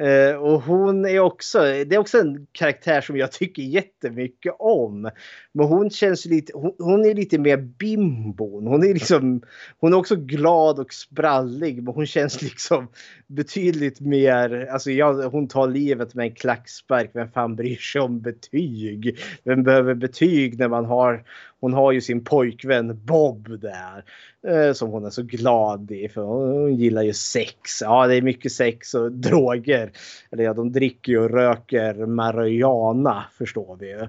Uh, 0.01 0.37
och 0.37 0.63
hon 0.63 1.05
är 1.05 1.19
också, 1.19 1.59
det 1.59 1.95
är 1.95 1.99
också 1.99 2.19
en 2.19 2.47
karaktär 2.53 3.01
som 3.01 3.17
jag 3.17 3.33
tycker 3.33 3.63
jättemycket 3.63 4.53
om. 4.59 5.11
Men 5.53 5.67
hon 5.67 5.91
känns 5.91 6.25
lite, 6.25 6.53
hon, 6.55 6.73
hon 6.79 7.05
är 7.05 7.15
lite 7.15 7.39
mer 7.39 7.57
bimbon. 7.57 8.67
Hon 8.67 8.85
är 8.85 8.95
liksom, 8.95 9.43
hon 9.81 9.93
är 9.93 9.97
också 9.97 10.17
glad 10.17 10.79
och 10.79 10.93
sprallig. 10.93 11.83
Men 11.83 11.95
hon 11.95 12.07
känns 12.07 12.43
liksom 12.49 12.89
betydligt 13.27 14.01
mer, 14.01 14.69
alltså 14.73 14.91
ja, 14.91 15.29
hon 15.29 15.49
tar 15.49 15.69
livet 15.69 16.15
med 16.15 16.27
en 16.27 16.35
klackspark. 16.35 17.11
Vem 17.15 17.31
fan 17.31 17.57
bryr 17.57 17.77
sig 17.77 18.01
om 18.01 18.21
betyg? 18.21 19.19
Vem 19.45 19.63
behöver 19.63 19.95
betyg 19.95 20.59
när 20.59 20.69
man 20.69 20.85
har, 20.85 21.25
hon 21.61 21.73
har 21.73 21.93
ju 21.93 22.01
sin 22.01 22.25
pojkvän 22.25 23.05
Bob 23.05 23.61
där. 23.61 24.05
Eh, 24.47 24.73
som 24.73 24.91
hon 24.91 25.05
är 25.05 25.11
så 25.11 25.23
glad 25.23 25.91
i 25.91 26.09
för 26.09 26.23
hon 26.23 26.77
gillar 26.77 27.03
ju 27.03 27.13
sex. 27.13 27.81
Ja, 27.81 28.07
det 28.07 28.15
är 28.15 28.23
mycket 28.23 28.53
sex 28.53 28.95
och 28.95 29.13
droger. 29.29 29.91
Eller 30.31 30.45
ja, 30.45 30.55
de 30.55 30.73
dricker 30.73 31.13
ju 31.13 31.19
och 31.19 31.31
röker 31.31 32.07
marijuana 32.07 33.25
förstår 33.39 33.77
vi 33.77 33.89
ju. 33.89 34.07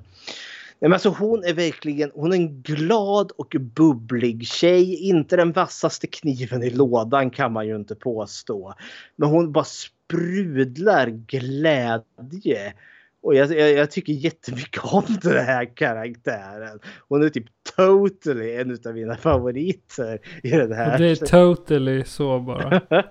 Men 0.82 0.94
alltså 0.94 1.10
hon 1.10 1.44
är 1.44 1.54
verkligen, 1.54 2.12
hon 2.14 2.32
är 2.32 2.36
en 2.36 2.62
glad 2.62 3.32
och 3.32 3.56
bubblig 3.60 4.48
tjej. 4.48 4.96
Inte 5.10 5.36
den 5.36 5.52
vassaste 5.52 6.08
kniven 6.08 6.64
i 6.64 6.70
lådan 6.70 7.30
kan 7.30 7.54
man 7.54 7.68
ju 7.68 7.76
inte 7.76 7.96
påstå. 7.96 8.74
Men 9.16 9.30
hon 9.30 9.52
bara 9.52 9.66
sprudlar 9.66 11.08
glädje. 11.08 12.74
Och 13.22 13.36
jag, 13.36 13.52
jag, 13.52 13.72
jag, 13.72 13.92
tycker 13.92 14.14
jättemycket 14.14 14.84
om 14.84 15.04
den 15.22 15.46
här 15.46 15.76
karaktären. 15.76 16.80
Hon 17.08 17.24
är 17.24 17.30
typ 17.30 17.46
totally 17.76 18.56
en 18.56 18.78
av 18.86 18.94
mina 18.94 19.16
favoriter 19.16 20.20
i 20.44 20.50
den 20.50 20.72
här. 20.72 20.94
Och 20.94 21.00
det 21.00 21.10
är 21.10 21.16
totally 21.16 22.04
så 22.04 22.40
bara. 22.40 22.82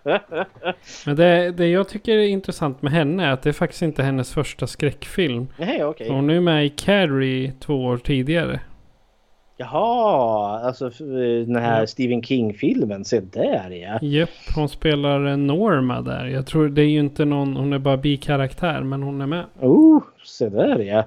Men 1.06 1.16
det, 1.16 1.50
det 1.50 1.66
jag 1.66 1.88
tycker 1.88 2.12
är 2.12 2.26
intressant 2.26 2.82
med 2.82 2.92
henne 2.92 3.24
är 3.24 3.30
att 3.30 3.42
det 3.42 3.48
är 3.48 3.52
faktiskt 3.52 3.82
inte 3.82 4.02
hennes 4.02 4.32
första 4.32 4.66
skräckfilm. 4.66 5.46
Nej, 5.58 5.84
okay. 5.84 6.08
Hon 6.08 6.30
är 6.30 6.40
med 6.40 6.66
i 6.66 6.68
Carrie 6.68 7.52
två 7.60 7.84
år 7.84 7.96
tidigare. 7.96 8.60
Jaha, 9.60 10.58
alltså 10.58 10.90
den 11.46 11.56
här 11.56 11.80
ja. 11.80 11.86
Stephen 11.86 12.22
King-filmen, 12.22 13.04
se 13.04 13.20
där 13.20 13.70
ja. 13.70 13.98
Japp, 14.02 14.30
hon 14.54 14.68
spelar 14.68 15.36
Norma 15.36 16.00
där. 16.00 16.26
Jag 16.26 16.46
tror 16.46 16.68
det 16.68 16.82
är 16.82 16.86
ju 16.86 16.98
inte 17.00 17.24
någon, 17.24 17.56
hon 17.56 17.72
är 17.72 17.78
bara 17.78 17.96
bikaraktär 17.96 18.80
men 18.80 19.02
hon 19.02 19.20
är 19.20 19.26
med. 19.26 19.44
Oh, 19.60 20.02
se 20.24 20.48
där 20.48 20.78
ja. 20.78 21.04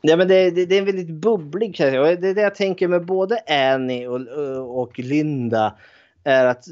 Ja 0.00 0.16
men 0.16 0.28
det, 0.28 0.50
det, 0.50 0.66
det 0.66 0.74
är 0.74 0.78
en 0.78 0.84
väldigt 0.84 1.10
bubblig 1.10 1.74
karaktär. 1.74 2.00
Och 2.00 2.20
det 2.20 2.28
är 2.28 2.34
det 2.34 2.40
jag 2.40 2.54
tänker 2.54 2.88
med 2.88 3.06
både 3.06 3.38
Annie 3.74 4.06
och, 4.06 4.80
och 4.80 4.98
Linda. 4.98 5.74
Är 6.24 6.46
att 6.46 6.64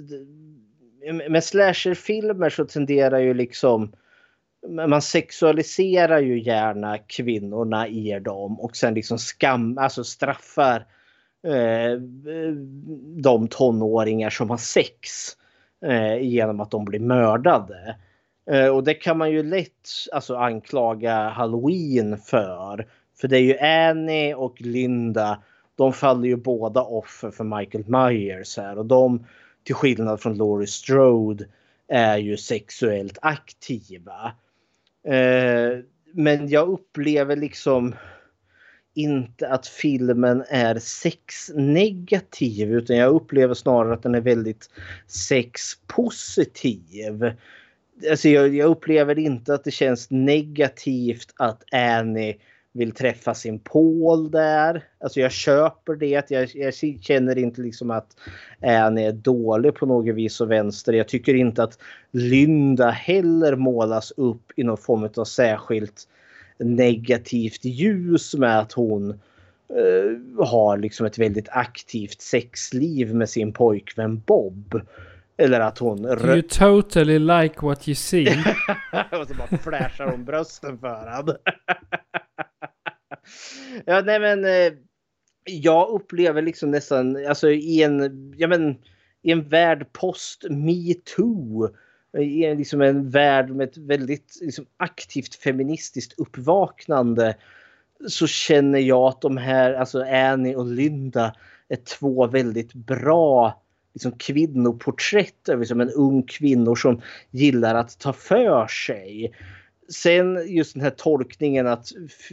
med 1.29 1.45
slasherfilmer 1.45 2.51
så 2.51 2.65
tenderar 2.65 3.19
ju 3.19 3.35
liksom 3.35 3.93
man 4.69 5.03
sexualiserar 5.03 6.21
ju 6.21 6.43
gärna 6.43 6.99
kvinnorna 6.99 7.89
i 7.89 8.21
dem 8.21 8.61
och 8.61 8.77
sen 8.77 8.95
liksom 8.95 9.19
skam, 9.19 9.79
alltså 9.79 10.05
straffar 10.05 10.87
eh, 11.47 12.01
de 13.23 13.49
tonåringar 13.49 14.31
som 14.31 14.51
har 14.51 14.57
sex 14.57 15.01
eh, 15.87 16.19
genom 16.19 16.61
att 16.61 16.71
de 16.71 16.85
blir 16.85 17.01
mördade. 17.01 17.97
Eh, 18.51 18.69
och 18.69 18.85
det 18.85 18.95
kan 18.95 19.19
man 19.19 19.31
ju 19.31 19.43
lätt 19.43 19.89
alltså, 20.13 20.37
anklaga 20.37 21.29
Halloween 21.29 22.19
för. 22.19 22.87
För 23.21 23.29
det 23.29 23.37
är 23.37 23.41
ju 23.41 23.59
Annie 23.59 24.35
och 24.35 24.61
Linda. 24.61 25.43
De 25.77 25.93
faller 25.93 26.29
ju 26.29 26.37
båda 26.37 26.83
offer 26.83 27.31
för 27.31 27.45
Michael 27.45 27.85
Myers 27.89 28.57
här 28.57 28.79
och 28.79 28.87
de 28.87 29.27
till 29.65 29.75
skillnad 29.75 30.21
från 30.21 30.37
Laurie 30.37 30.67
Strode 30.67 31.45
är 31.89 32.17
ju 32.17 32.37
sexuellt 32.37 33.19
aktiva. 33.23 34.33
Eh, 35.07 35.79
men 36.13 36.49
jag 36.49 36.69
upplever 36.69 37.37
liksom 37.37 37.95
inte 38.95 39.49
att 39.49 39.67
filmen 39.67 40.45
är 40.49 40.79
sexnegativ 40.79 42.73
utan 42.73 42.97
jag 42.97 43.15
upplever 43.15 43.55
snarare 43.55 43.95
att 43.95 44.03
den 44.03 44.15
är 44.15 44.21
väldigt 44.21 44.71
sexpositiv. 45.07 47.33
Alltså 48.11 48.29
jag, 48.29 48.55
jag 48.55 48.71
upplever 48.71 49.19
inte 49.19 49.55
att 49.55 49.65
det 49.65 49.71
känns 49.71 50.11
negativt 50.11 51.35
att 51.37 51.75
Annie 51.75 52.37
vill 52.77 52.93
träffa 52.93 53.35
sin 53.35 53.59
Paul 53.59 54.31
där. 54.31 54.85
Alltså 55.01 55.21
jag 55.21 55.33
köper 55.33 55.95
det. 55.95 56.31
Jag, 56.31 56.49
jag 56.55 56.75
känner 57.01 57.39
inte 57.39 57.63
liksom 57.63 57.91
att 57.91 58.17
Annie 58.63 59.07
är 59.07 59.13
dålig 59.13 59.75
på 59.75 59.87
något 59.87 60.15
vis 60.15 60.41
och 60.41 60.51
vänster. 60.51 60.93
Jag 60.93 61.09
tycker 61.09 61.35
inte 61.35 61.63
att 61.63 61.79
Lynda 62.11 62.91
heller 62.91 63.57
målas 63.57 64.11
upp 64.17 64.53
i 64.57 64.63
någon 64.63 64.77
form 64.77 65.09
av 65.17 65.25
särskilt 65.25 66.09
negativt 66.59 67.65
ljus 67.65 68.35
med 68.35 68.59
att 68.59 68.73
hon 68.73 69.11
uh, 69.11 70.47
har 70.47 70.79
liksom 70.79 71.07
ett 71.07 71.19
väldigt 71.19 71.49
aktivt 71.49 72.21
sexliv 72.21 73.15
med 73.15 73.29
sin 73.29 73.53
pojkvän 73.53 74.23
Bob. 74.27 74.81
Eller 75.39 75.61
att 75.61 75.79
hon... 75.79 76.05
You 76.05 76.43
totally 76.43 77.19
like 77.19 77.55
what 77.63 77.89
you 77.89 77.95
see. 77.95 78.29
och 79.21 79.29
så 79.29 79.35
bara 79.35 79.59
flashar 79.59 80.11
hon 80.11 80.25
brösten 80.25 80.79
för 80.79 80.89
honom. 80.89 81.37
ja, 83.85 84.01
nej 84.01 84.21
men. 84.21 84.45
Eh, 84.45 84.73
jag 85.49 85.89
upplever 85.89 86.43
liksom 86.43 86.71
nästan, 86.71 87.27
alltså 87.27 87.51
i 87.51 87.83
en, 87.83 88.35
ja 88.37 88.49
men, 88.49 88.77
i 89.23 89.33
en 89.33 89.49
värld 89.49 89.93
post 89.93 90.45
metoo. 90.51 91.69
Eh, 92.17 92.23
I 92.23 92.45
en, 92.45 92.59
liksom 92.59 92.81
en 92.81 93.11
värld 93.11 93.51
med 93.51 93.69
ett 93.69 93.77
väldigt 93.77 94.39
liksom, 94.41 94.67
aktivt 94.77 95.35
feministiskt 95.35 96.21
uppvaknande. 96.21 97.37
Så 98.09 98.27
känner 98.27 98.79
jag 98.79 99.09
att 99.09 99.21
de 99.21 99.37
här, 99.37 99.75
alltså 99.75 100.03
Annie 100.03 100.57
och 100.57 100.67
Linda 100.67 101.35
är 101.69 101.77
två 101.77 102.27
väldigt 102.27 102.75
bra 102.75 103.63
liksom, 103.95 104.13
kvinnoporträtt 104.13 105.49
över 105.49 105.61
liksom, 105.61 105.81
en 105.81 105.91
ung 105.91 106.23
kvinna 106.23 106.77
som 106.77 107.03
gillar 107.31 107.75
att 107.75 107.99
ta 107.99 108.13
för 108.13 108.67
sig. 108.67 109.33
Sen 109.89 110.55
just 110.55 110.75
den 110.75 110.83
här 110.83 110.91
tolkningen 110.91 111.67
att, 111.67 111.93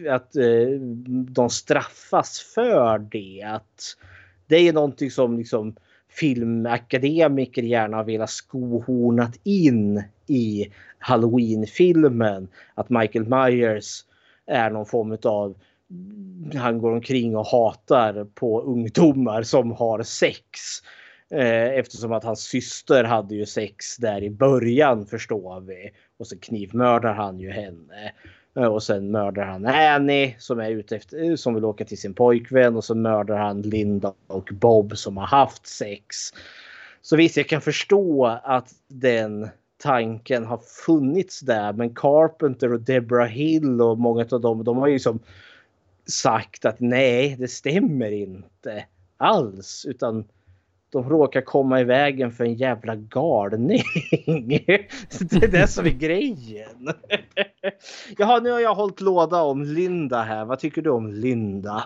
att 0.10 0.36
eh, 0.36 0.80
de 1.08 1.50
straffas 1.50 2.40
för 2.56 3.00
det. 3.00 3.44
Att 3.44 3.96
det 4.48 4.68
är 4.68 4.74
någonting 4.74 5.12
som 5.12 5.38
liksom 5.38 5.76
filmakademiker 6.10 7.64
gärna 7.64 7.98
har 7.98 8.04
velat 8.04 8.30
skohornat 8.30 9.40
in 9.44 10.04
i 10.28 10.72
Halloween-filmen. 11.00 12.48
Att 12.74 12.90
Michael 12.90 13.28
Myers 13.28 14.06
är 14.46 14.70
någon 14.70 14.86
form 14.86 15.18
av 15.24 15.56
han 16.56 16.80
går 16.80 16.92
omkring 16.92 17.36
och 17.36 17.48
hatar 17.48 18.26
på 18.26 18.62
ungdomar 18.62 19.44
som 19.44 19.72
har 19.72 20.04
sex. 20.04 20.42
Eh, 21.32 21.70
eftersom 21.80 22.12
att 22.12 22.24
hans 22.24 22.40
syster 22.40 23.04
hade 23.04 23.36
ju 23.36 23.46
sex 23.46 23.98
där 23.98 24.24
i 24.24 24.30
början 24.30 25.06
förstår 25.06 25.62
vi. 25.62 25.92
Och 26.24 26.28
så 26.28 26.40
knivmördar 26.40 27.14
han 27.14 27.40
ju 27.40 27.52
henne. 27.52 28.14
Eh, 28.56 28.66
och 28.66 28.84
sen 28.84 29.12
mördar 29.12 29.46
han 29.46 29.66
Annie 29.66 30.36
som 30.40 30.60
är 30.60 30.70
ute 30.70 30.96
efter, 30.96 31.30
eh, 31.30 31.36
som 31.36 31.54
vill 31.54 31.66
åka 31.66 31.86
till 31.86 31.98
sin 31.98 32.14
pojkvän. 32.14 32.76
Och 32.76 32.84
så 32.84 32.96
mördar 32.96 33.38
han 33.38 33.62
Linda 33.62 34.14
och 34.28 34.50
Bob 34.54 34.98
som 34.98 35.18
har 35.18 35.26
haft 35.26 35.68
sex. 35.68 36.16
Så 37.02 37.16
visst, 37.16 37.38
jag 37.38 37.48
kan 37.48 37.62
förstå 37.62 38.26
att 38.44 38.72
den 38.88 39.50
tanken 39.78 40.46
har 40.46 40.58
funnits 40.86 41.40
där. 41.40 41.74
Men 41.74 41.96
Carpenter 41.96 42.74
och 42.74 42.82
Deborah 42.82 43.28
Hill 43.28 43.82
och 43.82 43.98
många 43.98 44.26
av 44.32 44.42
dem, 44.42 44.64
de 44.64 44.78
har 44.78 44.88
ju 44.88 45.00
som 45.00 45.20
sagt 46.06 46.66
att 46.66 46.80
nej, 46.80 47.36
det 47.40 47.48
stämmer 47.48 48.12
inte 48.12 48.86
alls. 49.18 49.86
Utan 49.90 50.26
de 50.94 51.10
råkar 51.10 51.42
komma 51.42 51.80
i 51.80 51.84
vägen 51.84 52.32
för 52.32 52.44
en 52.44 52.54
jävla 52.54 52.96
galning. 52.96 53.84
det 54.48 54.70
är 55.44 55.52
det 55.52 55.68
som 55.68 55.86
är 55.86 55.90
grejen. 55.90 56.94
Jaha, 58.18 58.40
nu 58.40 58.52
har 58.52 58.60
jag 58.60 58.76
hållit 58.76 59.02
låda 59.02 59.42
om 59.42 59.64
Linda 59.64 60.22
här. 60.22 60.46
Vad 60.46 60.60
tycker 60.60 60.82
du 60.82 60.90
om 60.90 61.08
Linda? 61.08 61.84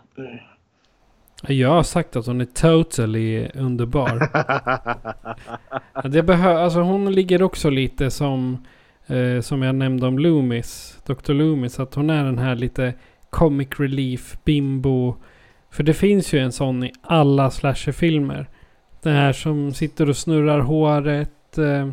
Jag 1.47 1.69
har 1.69 1.83
sagt 1.83 2.15
att 2.15 2.25
hon 2.25 2.41
är 2.41 2.45
totally 2.45 3.47
underbar. 3.53 4.29
det 6.09 6.23
behö 6.23 6.57
alltså 6.57 6.79
hon 6.79 7.11
ligger 7.11 7.43
också 7.43 7.69
lite 7.69 8.11
som, 8.11 8.65
eh, 9.07 9.41
som 9.41 9.61
jag 9.61 9.75
nämnde 9.75 10.07
om 10.07 10.19
Loomis, 10.19 10.99
Dr. 11.05 11.33
Loomis. 11.33 11.79
Att 11.79 11.95
hon 11.95 12.09
är 12.09 12.23
den 12.23 12.37
här 12.37 12.55
lite 12.55 12.93
comic 13.29 13.67
relief, 13.77 14.37
bimbo. 14.43 15.15
För 15.71 15.83
det 15.83 15.93
finns 15.93 16.33
ju 16.33 16.39
en 16.39 16.51
sån 16.51 16.83
i 16.83 16.91
alla 17.01 17.51
slasherfilmer. 17.51 18.49
Den 19.01 19.15
här 19.15 19.33
som 19.33 19.73
sitter 19.73 20.09
och 20.09 20.17
snurrar 20.17 20.59
håret. 20.59 21.57
Eh, 21.57 21.89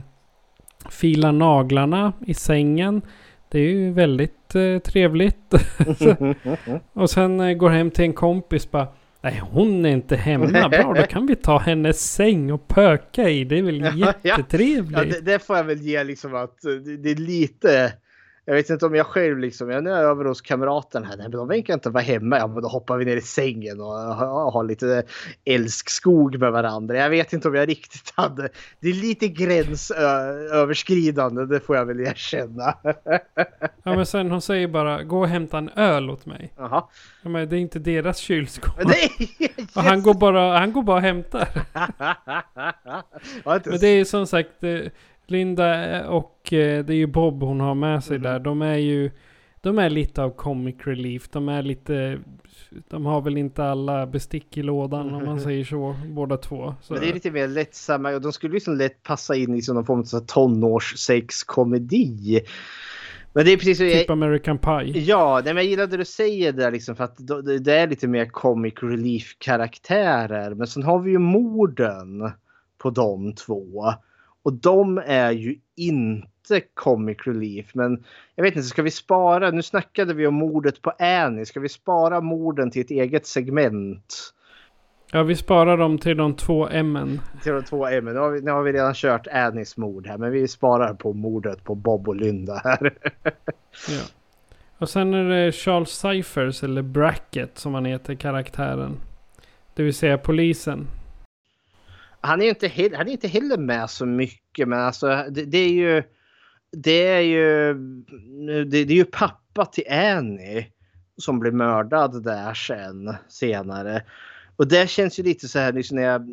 filar 0.91 1.33
naglarna 1.33 2.13
i 2.27 2.35
sängen. 2.35 3.03
Det 3.49 3.59
är 3.59 3.71
ju 3.71 3.93
väldigt 3.93 4.55
eh, 4.55 4.79
trevligt. 4.79 5.55
och 6.93 7.11
sen 7.11 7.41
eh, 7.41 7.53
går 7.53 7.71
hem 7.71 7.91
till 7.91 8.05
en 8.05 8.13
kompis 8.13 8.71
bara. 8.71 8.89
Nej 9.21 9.43
hon 9.51 9.87
är 9.87 9.91
inte 9.91 10.17
hemma. 10.17 10.69
Bra 10.69 10.95
då 10.95 11.03
kan 11.03 11.27
vi 11.27 11.37
ta 11.37 11.59
hennes 11.59 12.13
säng 12.13 12.53
och 12.53 12.69
pöka 12.69 13.29
i. 13.29 13.45
Det 13.45 13.59
är 13.59 13.63
väl 13.63 13.81
jättetrevligt. 14.23 14.93
Ja, 14.97 15.05
ja 15.05 15.13
det, 15.15 15.21
det, 15.21 15.39
får 15.39 15.57
jag 15.57 15.65
väl 15.65 15.81
ge 15.81 16.05
liksom 16.05 16.35
att 16.35 16.59
det 17.03 17.11
är 17.11 17.17
lite 17.17 17.93
jag 18.47 18.55
vet 18.55 18.71
inte 18.71 18.87
om 18.87 18.95
jag 18.95 19.07
själv 19.07 19.39
liksom, 19.39 19.71
jag 19.71 19.87
är 19.87 19.91
över 19.91 20.25
hos 20.25 20.41
kamraten 20.41 21.05
här, 21.05 21.17
nej, 21.17 21.29
men 21.29 21.31
de 21.31 21.49
verkar 21.49 21.75
inte 21.75 21.91
vara 21.91 22.03
hemma. 22.03 22.39
Ja, 22.39 22.47
men 22.47 22.63
då 22.63 22.69
hoppar 22.69 22.97
vi 22.97 23.05
ner 23.05 23.17
i 23.17 23.21
sängen 23.21 23.81
och 23.81 23.93
har 24.53 24.65
lite 24.65 25.03
älskskog 25.45 26.39
med 26.39 26.53
varandra. 26.53 26.97
Jag 26.97 27.11
vet 27.11 27.33
inte 27.33 27.49
om 27.49 27.55
jag 27.55 27.69
riktigt 27.69 28.13
hade, 28.15 28.49
det 28.81 28.89
är 28.89 28.93
lite 28.93 29.29
gränsöverskridande, 29.29 31.47
det 31.47 31.61
får 31.61 31.77
jag 31.77 31.87
väl 31.87 32.01
erkänna. 32.01 32.75
ja, 33.83 33.97
men 33.97 34.07
sen 34.07 34.31
hon 34.31 34.43
säger 34.43 34.69
bara, 34.69 35.03
gå 35.03 35.21
och 35.21 35.29
hämta 35.29 35.59
en 35.59 35.69
öl 35.69 36.11
åt 36.11 36.27
mig. 36.27 36.53
Jaha. 36.57 36.85
Ja, 37.23 37.29
men 37.29 37.49
det 37.49 37.57
är 37.57 37.61
inte 37.61 37.79
deras 37.79 38.19
kylskåp. 38.19 38.75
Nej, 38.85 39.11
och 39.77 39.83
han 39.83 40.03
går 40.03 40.15
bara, 40.15 40.59
han 40.59 40.73
går 40.73 40.83
bara 40.83 40.97
och 40.97 41.03
hämtar. 41.03 41.49
men 43.45 43.79
det 43.81 43.87
är 43.87 44.05
som 44.05 44.27
sagt, 44.27 44.51
Linda 45.27 46.09
och 46.09 46.53
eh, 46.53 46.85
det 46.85 46.93
är 46.93 46.97
ju 46.97 47.07
Bob 47.07 47.43
hon 47.43 47.61
har 47.61 47.75
med 47.75 48.05
sig 48.05 48.17
mm. 48.17 48.33
där. 48.33 48.39
De 48.39 48.63
är 48.63 48.77
ju 48.77 49.11
de 49.61 49.79
är 49.79 49.91
lite 49.91 50.23
av 50.23 50.31
comic 50.31 50.77
relief. 50.79 51.29
De 51.29 51.49
är 51.49 51.63
lite 51.63 52.19
de 52.89 53.07
har 53.07 53.21
väl 53.21 53.37
inte 53.37 53.65
alla 53.65 54.07
bestick 54.07 54.57
i 54.57 54.63
lådan 54.63 55.09
mm. 55.09 55.15
om 55.15 55.25
man 55.25 55.41
säger 55.41 55.65
så, 55.65 55.97
båda 56.07 56.37
två. 56.37 56.75
Så. 56.83 56.93
Men 56.93 57.03
det 57.03 57.09
är 57.09 57.15
lite 57.15 57.31
mer 57.31 57.49
lättsamma 57.49 58.15
och 58.15 58.21
de 58.21 58.33
skulle 58.33 58.55
liksom 58.55 58.77
lätt 58.77 59.03
passa 59.03 59.37
in 59.37 59.55
i 59.55 59.63
någon 59.69 59.85
form 59.85 60.01
av 60.01 60.21
tonårssexkomedi. 60.27 62.41
Men 63.33 63.45
det 63.45 63.53
är 63.53 63.57
precis 63.57 63.79
Typ 63.79 64.09
jag, 64.09 64.11
American 64.11 64.59
Pie. 64.59 65.01
Ja, 65.01 65.41
nej, 65.45 65.55
men 65.55 65.63
jag 65.63 65.71
gillar 65.71 65.87
det 65.87 65.97
du 65.97 66.05
säger 66.05 66.53
där 66.53 66.71
liksom 66.71 66.97
för 66.97 67.05
att 67.05 67.17
det 67.65 67.73
är 67.73 67.89
lite 67.89 68.09
mer 68.09 68.27
comic 68.27 68.75
relief 68.83 69.37
karaktärer. 69.39 70.55
Men 70.55 70.67
sen 70.67 70.83
har 70.83 70.99
vi 70.99 71.11
ju 71.11 71.19
morden 71.19 72.33
på 72.79 72.91
de 72.91 73.35
två. 73.35 73.95
Och 74.45 74.53
de 74.53 75.03
är 75.07 75.31
ju 75.31 75.57
inte 75.77 76.61
comic 76.75 77.19
relief. 77.27 77.75
Men 77.75 78.05
jag 78.35 78.45
vet 78.45 78.57
inte, 78.57 78.69
ska 78.69 78.83
vi 78.83 78.91
spara? 78.91 79.51
Nu 79.51 79.63
snackade 79.63 80.15
vi 80.15 80.27
om 80.27 80.35
mordet 80.35 80.83
på 80.83 80.91
Annie. 80.99 81.45
Ska 81.45 81.61
vi 81.61 81.69
spara 81.69 82.21
morden 82.21 82.71
till 82.71 82.83
ett 82.83 82.91
eget 82.91 83.27
segment? 83.27 84.35
Ja, 85.13 85.23
vi 85.23 85.37
sparar 85.37 85.77
dem 85.77 85.99
till 85.99 86.17
de 86.17 86.37
två 86.37 86.69
M. 86.69 87.21
Till 87.43 87.53
de 87.53 87.63
två 87.63 87.87
M. 87.87 88.05
Nu 88.05 88.19
har 88.19 88.31
vi, 88.31 88.41
nu 88.41 88.51
har 88.51 88.63
vi 88.63 88.73
redan 88.73 88.95
kört 88.95 89.27
Annies 89.27 89.77
mord 89.77 90.07
här. 90.07 90.19
Men 90.19 90.33
vi 90.33 90.49
sparar 90.49 90.95
på 90.95 91.13
mordet 91.13 91.65
på 91.65 91.75
Bob 91.75 92.09
och 92.09 92.17
Linda 92.17 92.61
här. 92.65 92.95
Ja. 93.89 94.03
Och 94.79 94.89
sen 94.89 95.15
är 95.15 95.29
det 95.29 95.53
Charles 95.53 95.91
Cyphers, 95.91 96.63
eller 96.63 96.83
Bracket 96.83 97.59
som 97.59 97.75
han 97.75 97.85
heter, 97.85 98.15
karaktären. 98.15 98.97
Det 99.75 99.83
vill 99.83 99.95
säga 99.95 100.19
polisen 100.19 100.87
han 102.25 102.41
är 102.41 102.45
ju 102.45 102.51
inte, 102.51 102.69
he- 102.69 102.97
han 102.97 103.09
är 103.09 103.13
inte 103.13 103.29
heller 103.29 103.57
med 103.59 103.91
så 103.91 104.07
mycket 104.07 104.69
men 104.69 104.81
alltså 104.81 105.25
det, 105.31 105.45
det 105.45 105.59
är 105.59 105.73
ju 105.73 106.03
det 106.73 107.09
är 107.09 107.21
ju 107.21 107.75
det, 108.65 108.85
det 108.85 108.93
är 108.93 108.97
ju 108.97 109.05
pappa 109.05 109.67
till 109.67 109.85
Annie 109.91 110.67
som 111.17 111.39
blir 111.39 111.53
mördad 111.53 112.25
där 112.25 112.55
sen 112.55 113.15
senare. 113.29 114.03
Och 114.57 114.69
det 114.69 114.91
känns 114.91 115.19
ju 115.19 115.23
lite 115.23 115.49
så 115.49 115.59
här 115.59 115.73
liksom 115.73 115.97
när 115.97 116.03
jag 116.03 116.29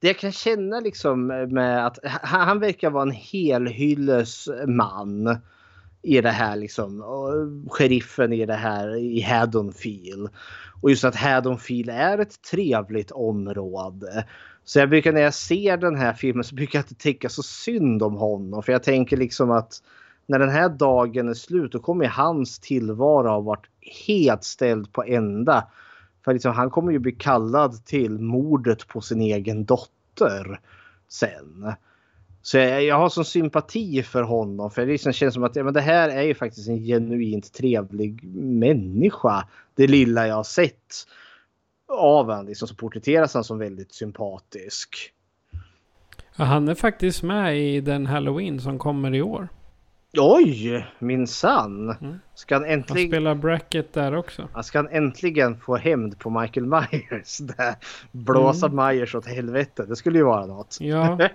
det 0.00 0.06
jag 0.06 0.18
kan 0.18 0.32
känna 0.32 0.80
liksom 0.80 1.26
med 1.26 1.86
att 1.86 1.98
han, 2.04 2.40
han 2.40 2.60
verkar 2.60 2.90
vara 2.90 3.02
en 3.02 3.10
helhylles 3.10 4.48
man 4.66 5.38
i 6.08 6.20
det 6.20 6.30
här 6.30 6.56
liksom. 6.56 7.00
Och 7.02 7.72
sheriffen 7.72 8.32
i 8.32 8.46
det 8.46 8.54
här 8.54 8.96
i 8.96 9.20
Haddonfield. 9.20 10.28
Och 10.80 10.90
just 10.90 11.04
att 11.04 11.16
Haddonfield 11.16 11.90
är 11.90 12.18
ett 12.18 12.42
trevligt 12.42 13.10
område. 13.10 14.24
Så 14.64 14.78
jag 14.78 14.90
brukar 14.90 15.12
när 15.12 15.20
jag 15.20 15.34
ser 15.34 15.76
den 15.76 15.96
här 15.96 16.12
filmen 16.12 16.44
så 16.44 16.54
brukar 16.54 16.78
jag 16.78 16.84
inte 16.84 16.94
tänka 16.94 17.28
så 17.28 17.42
synd 17.42 18.02
om 18.02 18.14
honom. 18.14 18.62
För 18.62 18.72
jag 18.72 18.82
tänker 18.82 19.16
liksom 19.16 19.50
att 19.50 19.82
när 20.26 20.38
den 20.38 20.50
här 20.50 20.68
dagen 20.68 21.28
är 21.28 21.34
slut 21.34 21.72
då 21.72 21.78
kommer 21.78 22.06
hans 22.06 22.58
tillvaro 22.58 23.28
ha 23.28 23.40
varit 23.40 23.66
helt 24.06 24.44
ställd 24.44 24.92
på 24.92 25.04
ända. 25.04 25.68
För 26.24 26.32
liksom, 26.32 26.52
han 26.52 26.70
kommer 26.70 26.92
ju 26.92 26.98
bli 26.98 27.12
kallad 27.12 27.84
till 27.84 28.18
mordet 28.18 28.88
på 28.88 29.00
sin 29.00 29.20
egen 29.20 29.64
dotter 29.64 30.60
sen. 31.08 31.72
Så 32.48 32.58
jag, 32.58 32.84
jag 32.84 32.96
har 32.96 33.08
sån 33.08 33.24
sympati 33.24 34.02
för 34.02 34.22
honom. 34.22 34.70
För 34.70 34.86
det 34.86 34.92
liksom 34.92 35.12
känns 35.12 35.34
som 35.34 35.44
att 35.44 35.56
ja, 35.56 35.64
men 35.64 35.74
det 35.74 35.80
här 35.80 36.08
är 36.08 36.22
ju 36.22 36.34
faktiskt 36.34 36.68
en 36.68 36.84
genuint 36.84 37.52
trevlig 37.52 38.24
människa. 38.34 39.48
Det 39.74 39.86
lilla 39.86 40.26
jag 40.26 40.34
har 40.34 40.44
sett 40.44 41.06
av 41.88 42.26
honom. 42.26 42.46
Liksom, 42.46 42.68
så 42.68 42.74
porträtteras 42.74 43.34
han 43.34 43.44
som 43.44 43.58
väldigt 43.58 43.92
sympatisk. 43.92 45.12
Ja, 46.36 46.44
han 46.44 46.68
är 46.68 46.74
faktiskt 46.74 47.22
med 47.22 47.58
i 47.58 47.80
den 47.80 48.06
Halloween 48.06 48.60
som 48.60 48.78
kommer 48.78 49.14
i 49.14 49.22
år. 49.22 49.48
Oj, 50.18 50.86
minsann. 50.98 51.90
Mm. 52.00 52.18
Ska 52.34 52.54
han 52.54 52.62
Han 52.62 52.72
äntligen... 52.72 53.10
spelar 53.10 53.34
Bracket 53.34 53.92
där 53.92 54.16
också. 54.16 54.48
Han 54.52 54.64
ska 54.64 54.78
han 54.78 54.88
äntligen 54.88 55.56
få 55.56 55.76
hämnd 55.76 56.18
på 56.18 56.30
Michael 56.30 56.66
Myers. 56.66 57.38
Där. 57.56 57.74
Blåsa 58.12 58.66
Mm. 58.66 58.86
Myers 58.86 59.14
åt 59.14 59.26
helvete. 59.26 59.84
Det 59.88 59.96
skulle 59.96 60.18
ju 60.18 60.24
vara 60.24 60.46
något. 60.46 60.76
Ja, 60.80 61.12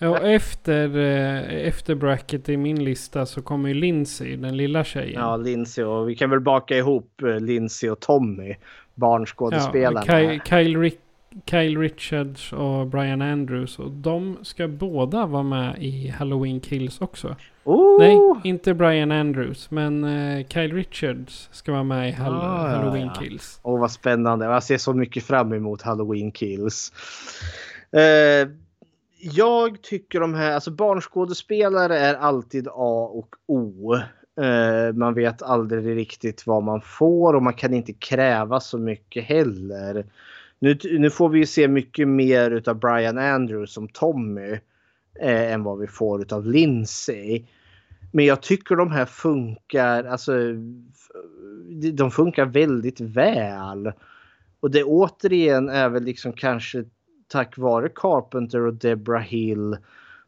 och 0.00 0.28
efter, 0.28 0.96
eh, 0.98 1.66
efter 1.68 1.94
Bracket 1.94 2.48
i 2.48 2.56
min 2.56 2.84
lista 2.84 3.26
så 3.26 3.42
kommer 3.42 3.68
ju 3.68 3.74
Lindsay, 3.74 4.36
den 4.36 4.56
lilla 4.56 4.84
tjejen. 4.84 5.20
Ja, 5.20 5.36
Lindsay 5.36 5.84
och 5.84 6.08
vi 6.08 6.14
kan 6.14 6.30
väl 6.30 6.40
baka 6.40 6.76
ihop 6.76 7.22
eh, 7.22 7.40
Lindsay 7.40 7.90
och 7.90 8.00
Tommy. 8.00 8.54
Barnskådespelarna. 8.94 10.02
Kyle, 10.02 10.40
Kyle, 10.44 10.80
Rick, 10.80 11.00
Kyle 11.44 11.80
Richards 11.80 12.52
och 12.52 12.86
Brian 12.86 13.22
Andrews. 13.22 13.78
Och 13.78 13.90
de 13.90 14.36
ska 14.42 14.68
båda 14.68 15.26
vara 15.26 15.42
med 15.42 15.76
i 15.78 16.08
Halloween 16.08 16.60
Kills 16.60 17.00
också. 17.00 17.36
Oh! 17.66 17.98
Nej, 17.98 18.18
inte 18.44 18.74
Brian 18.74 19.12
Andrews. 19.12 19.70
Men 19.70 20.04
eh, 20.04 20.46
Kyle 20.46 20.72
Richards 20.74 21.48
ska 21.52 21.72
vara 21.72 21.82
med 21.82 22.08
i 22.08 22.12
Hall- 22.12 22.32
Ah, 22.34 22.68
Halloween 22.68 23.10
ja. 23.14 23.20
Kills. 23.20 23.60
Åh 23.62 23.80
vad 23.80 23.90
spännande. 23.90 24.44
Jag 24.46 24.62
ser 24.62 24.78
så 24.78 24.92
mycket 24.92 25.24
fram 25.24 25.52
emot 25.52 25.82
Halloween 25.82 26.32
Kills. 26.32 26.92
Eh, 27.92 28.48
jag 29.20 29.82
tycker 29.82 30.20
de 30.20 30.34
här, 30.34 30.52
alltså 30.52 30.70
barnskådespelare 30.70 31.98
är 31.98 32.14
alltid 32.14 32.68
A 32.68 33.10
och 33.12 33.28
O. 33.46 33.94
Eh, 34.40 34.92
man 34.94 35.14
vet 35.14 35.42
aldrig 35.42 35.96
riktigt 35.96 36.46
vad 36.46 36.62
man 36.62 36.80
får 36.80 37.34
och 37.34 37.42
man 37.42 37.54
kan 37.54 37.74
inte 37.74 37.92
kräva 37.92 38.60
så 38.60 38.78
mycket 38.78 39.24
heller. 39.24 40.06
Nu, 40.58 40.78
nu 40.98 41.10
får 41.10 41.28
vi 41.28 41.38
ju 41.38 41.46
se 41.46 41.68
mycket 41.68 42.08
mer 42.08 42.50
utav 42.50 42.74
Brian 42.78 43.18
Andrews 43.18 43.72
som 43.72 43.88
Tommy 43.88 44.52
eh, 45.20 45.52
än 45.52 45.62
vad 45.62 45.78
vi 45.78 45.86
får 45.86 46.20
utav 46.22 46.46
Lindsay. 46.46 47.44
Men 48.16 48.24
jag 48.24 48.42
tycker 48.42 48.76
de 48.76 48.92
här 48.92 49.06
funkar, 49.06 50.04
alltså 50.04 50.32
de 51.92 52.10
funkar 52.10 52.46
väldigt 52.46 53.00
väl. 53.00 53.92
Och 54.60 54.70
det 54.70 54.84
återigen 54.84 55.68
är 55.68 55.88
väl 55.88 56.02
liksom 56.02 56.32
kanske 56.32 56.84
tack 57.28 57.58
vare 57.58 57.88
Carpenter 57.88 58.66
och 58.66 58.74
Deborah 58.74 59.22
Hill 59.22 59.76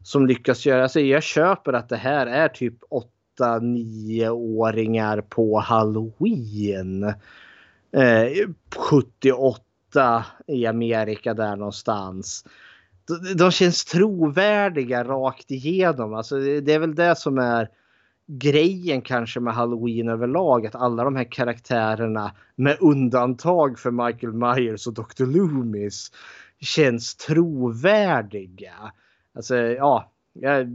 som 0.03 0.27
lyckas 0.27 0.65
göra, 0.65 0.83
alltså 0.83 0.99
jag 0.99 1.23
köper 1.23 1.73
att 1.73 1.89
det 1.89 1.97
här 1.97 2.27
är 2.27 2.47
typ 2.47 2.75
8-9-åringar 3.39 5.21
på 5.21 5.59
Halloween. 5.59 7.03
Eh, 7.91 8.25
78 8.75 10.25
i 10.47 10.65
Amerika 10.65 11.33
där 11.33 11.55
någonstans. 11.55 12.45
De, 13.07 13.33
de 13.37 13.51
känns 13.51 13.85
trovärdiga 13.85 15.03
rakt 15.03 15.51
igenom. 15.51 16.13
Alltså 16.13 16.39
det, 16.39 16.61
det 16.61 16.73
är 16.73 16.79
väl 16.79 16.95
det 16.95 17.15
som 17.15 17.37
är 17.37 17.69
grejen 18.29 19.01
kanske 19.01 19.39
med 19.39 19.53
Halloween 19.53 20.09
överlag. 20.09 20.65
Att 20.65 20.75
alla 20.75 21.03
de 21.03 21.15
här 21.15 21.31
karaktärerna 21.31 22.31
med 22.55 22.77
undantag 22.79 23.79
för 23.79 23.91
Michael 23.91 24.33
Myers 24.33 24.87
och 24.87 24.93
Dr. 24.93 25.25
Loomis 25.25 26.11
känns 26.59 27.15
trovärdiga. 27.15 28.91
Alltså 29.35 29.55
ja, 29.57 30.11
jag, 30.33 30.67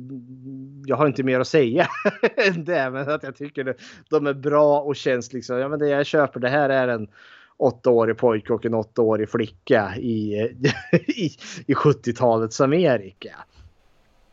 jag 0.87 0.97
har 0.97 1.07
inte 1.07 1.23
mer 1.23 1.41
att 1.41 1.49
säga 1.49 1.87
än 2.37 2.65
det. 2.65 2.91
Men 2.91 3.11
att 3.11 3.23
jag 3.23 3.37
tycker 3.37 3.65
det, 3.65 3.75
de 4.11 4.27
är 4.27 4.35
bra 4.35 4.81
och 4.81 4.97
känns 4.97 5.33
liksom, 5.33 5.59
ja 5.59 5.69
men 5.69 5.79
det 5.79 5.89
jag 5.89 6.07
köper 6.07 6.41
det 6.41 6.49
här 6.49 6.69
är 6.69 6.89
en 6.89 7.09
åttaårig 7.57 8.19
pojke 8.19 8.53
och 8.53 8.67
en 8.67 8.75
åttaårig 8.75 9.31
flicka 9.31 9.97
i, 9.97 10.35
i, 10.93 11.31
i 11.67 11.75
70-talets 11.75 12.61
Amerika. 12.61 13.35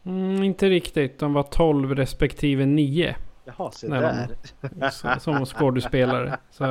Mm, 0.06 0.44
inte 0.44 0.70
riktigt. 0.70 1.20
De 1.20 1.34
var 1.34 1.44
12 1.44 1.96
respektive 1.96 2.66
9 2.66 3.16
Jaha, 3.46 3.72
se 3.72 3.88
där. 3.88 4.28
så- 4.92 5.20
som 5.20 5.46
skådespelare. 5.46 6.38
Så 6.52 6.64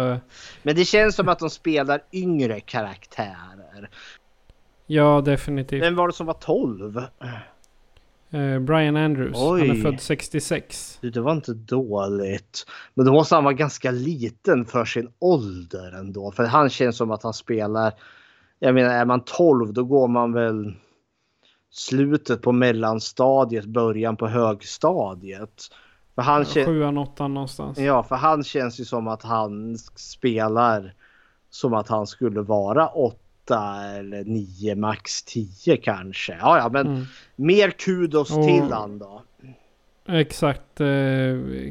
Men 0.63 0.77
det 0.77 0.85
känns 0.85 1.17
som 1.17 1.29
att 1.29 1.39
de 1.39 1.51
spelar 1.51 2.01
yngre 2.13 2.61
karaktärer. 2.61 3.91
ja, 4.87 5.21
definitivt. 5.21 5.83
Vem 5.83 5.97
var 5.97 6.07
det 6.09 6.13
som 6.15 6.27
var 6.27 6.35
12? 6.35 6.99
Eh, 8.33 8.59
Brian 8.61 8.97
Andrews. 8.97 9.39
Han 9.39 9.61
är 9.61 9.73
Oj. 9.73 9.83
född 9.83 10.01
66. 10.01 10.99
Du, 11.01 11.11
det 11.11 11.21
var 11.21 11.33
inte 11.33 11.53
dåligt. 11.55 12.67
Men 12.95 13.07
då 13.07 13.13
måste 13.13 13.35
han 13.35 13.45
vara 13.45 13.55
ganska 13.55 13.91
liten 13.91 14.65
för 14.67 14.85
sin 14.85 15.09
ålder 15.19 15.93
ändå. 15.93 16.33
För 16.33 16.45
han 16.45 16.71
känns 16.71 16.97
som 16.97 17.11
att 17.11 17.23
han 17.23 17.33
spelar... 17.35 17.93
Jag 18.59 18.75
menar, 18.75 18.91
är 18.95 19.05
man 19.05 19.21
12 19.25 19.73
då 19.73 19.85
går 19.85 20.09
man 20.09 20.33
väl 20.33 20.75
slutet 21.71 22.43
på 22.43 22.53
mellanstadiet, 22.53 23.65
början 23.65 24.17
på 24.17 24.27
högstadiet. 24.29 25.63
För 26.15 26.23
han, 26.23 26.45
kän... 26.45 26.67
Sjuan, 26.67 26.99
åttan 26.99 27.35
någonstans. 27.35 27.79
ja, 27.79 28.03
för 28.03 28.17
han 28.17 28.45
känns 28.45 28.81
ju 28.81 28.85
som 28.85 29.09
att 29.09 29.23
han 29.23 29.79
spelar 29.97 30.93
som 31.51 31.75
att 31.75 31.89
han 31.89 32.07
skulle 32.07 32.41
vara 32.41 32.87
8 32.89 33.17
eller 33.99 34.25
9, 34.25 34.75
max 34.77 35.23
10 35.23 35.77
kanske. 35.77 36.37
Ja, 36.41 36.59
ja, 36.59 36.69
men 36.73 36.87
Mm. 36.87 37.05
mer 37.37 37.71
kudos 37.71 38.31
Och- 38.37 38.47
till 38.47 38.73
han 38.73 38.99
då. 38.99 39.23
Exakt. 40.09 40.81
Eh, 40.81 40.87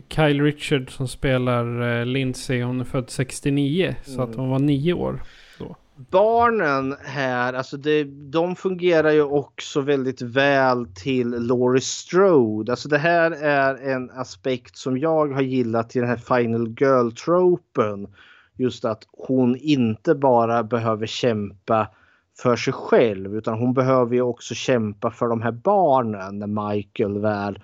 Kyle 0.09 0.43
Richards 0.43 0.93
som 0.93 1.07
spelar 1.07 1.99
eh, 1.99 2.05
Lindsay. 2.05 2.61
Hon 2.63 2.79
är 2.79 2.85
född 2.85 3.09
69. 3.09 3.95
Så 4.03 4.21
att 4.21 4.27
Mm. 4.27 4.39
hon 4.39 4.49
var 4.49 4.59
9 4.59 4.93
år 4.93 5.23
barnen 6.11 6.95
här, 7.03 7.53
alltså 7.53 7.77
det, 7.77 8.03
de 8.03 8.55
fungerar 8.55 9.11
ju 9.11 9.23
också 9.23 9.81
väldigt 9.81 10.21
väl 10.21 10.85
till 10.95 11.29
Laurie 11.29 11.81
Strode. 11.81 12.71
Alltså 12.71 12.89
det 12.89 12.97
här 12.97 13.31
är 13.31 13.75
en 13.75 14.09
aspekt 14.11 14.77
som 14.77 14.97
jag 14.97 15.33
har 15.33 15.41
gillat 15.41 15.95
i 15.95 15.99
den 15.99 16.09
här 16.09 16.37
Final 16.37 16.67
Girl-tropen. 16.67 18.07
Just 18.55 18.85
att 18.85 19.03
hon 19.11 19.55
inte 19.55 20.15
bara 20.15 20.63
behöver 20.63 21.05
kämpa 21.05 21.87
för 22.41 22.55
sig 22.55 22.73
själv 22.73 23.35
utan 23.35 23.59
hon 23.59 23.73
behöver 23.73 24.15
ju 24.15 24.21
också 24.21 24.55
kämpa 24.55 25.11
för 25.11 25.27
de 25.27 25.41
här 25.41 25.51
barnen 25.51 26.39
när 26.39 26.71
Michael 26.71 27.19
väl 27.19 27.59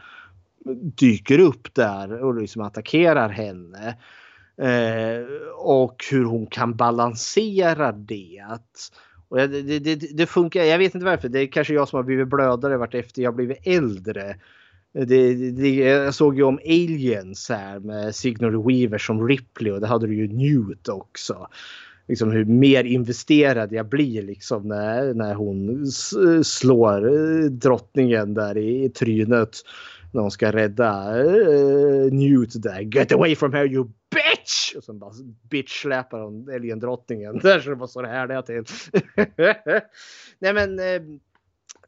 dyker 0.81 1.39
upp 1.39 1.73
där 1.73 2.23
och 2.23 2.35
liksom 2.35 2.61
attackerar 2.61 3.29
henne. 3.29 3.95
Eh, 4.57 5.25
och 5.57 6.05
hur 6.11 6.25
hon 6.25 6.47
kan 6.47 6.75
balansera 6.75 7.91
det. 7.91 8.43
Och 9.29 9.37
det, 9.37 9.61
det, 9.61 9.79
det, 9.79 9.95
det, 9.95 10.25
funkar, 10.25 10.63
jag 10.63 10.77
vet 10.77 10.95
inte 10.95 11.05
varför. 11.05 11.29
Det 11.29 11.39
är 11.39 11.47
kanske 11.47 11.73
jag 11.73 11.87
som 11.87 11.97
har 11.97 12.03
blivit 12.03 12.27
blödare 12.27 12.77
vart 12.77 12.93
efter 12.93 13.21
jag 13.21 13.35
blivit 13.35 13.67
äldre. 13.67 14.35
Det, 14.93 15.51
det, 15.51 15.75
jag 15.75 16.13
såg 16.13 16.35
ju 16.35 16.43
om 16.43 16.59
Aliens 16.65 17.49
här 17.49 17.79
med 17.79 18.15
Signal 18.15 18.63
Weaver 18.63 18.97
som 18.97 19.27
Ripley 19.27 19.71
och 19.71 19.81
det 19.81 19.87
hade 19.87 20.07
du 20.07 20.15
ju 20.15 20.27
Newt 20.27 20.89
också. 20.89 21.47
Liksom 22.07 22.31
hur 22.31 22.45
mer 22.45 22.83
investerad 22.83 23.73
jag 23.73 23.89
blir 23.89 24.21
liksom 24.21 24.67
när, 24.67 25.13
när 25.13 25.33
hon 25.33 25.85
slår 26.43 27.07
eh, 27.07 27.45
drottningen 27.45 28.33
där 28.33 28.57
i 28.57 28.89
trynet. 28.89 29.61
När 30.15 30.21
hon 30.21 30.31
ska 30.31 30.51
rädda 30.51 31.17
uh, 31.23 32.11
Newt 32.11 32.61
där. 32.63 32.81
Get 32.81 33.11
away 33.11 33.35
from 33.35 33.53
her 33.53 33.65
you 33.65 33.85
bitch! 33.85 34.75
Och 34.75 34.83
sen 34.83 34.99
bara 34.99 35.11
bitch 35.49 35.81
släpar 35.81 36.19
hon 36.19 36.49
alien-drottningen. 36.55 37.37
Där 37.43 37.59
så 37.59 37.69
det 37.69 37.75
var 37.75 37.87
så 37.87 38.01
det 38.01 38.41
till. 38.41 38.63
Nej 40.39 40.53
men 40.53 40.79
uh, 40.79 41.17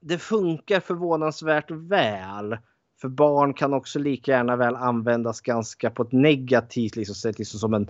det 0.01 0.17
funkar 0.17 0.79
förvånansvärt 0.79 1.71
väl. 1.71 2.57
För 3.01 3.07
barn 3.07 3.53
kan 3.53 3.73
också 3.73 3.99
lika 3.99 4.31
gärna 4.31 4.55
väl 4.55 4.75
användas 4.75 5.41
ganska 5.41 5.89
på 5.89 6.03
ett 6.03 6.11
negativt 6.11 6.95
liksom, 6.95 7.15
sätt. 7.15 7.39
Liksom 7.39 7.59
som, 7.59 7.73
en, 7.73 7.87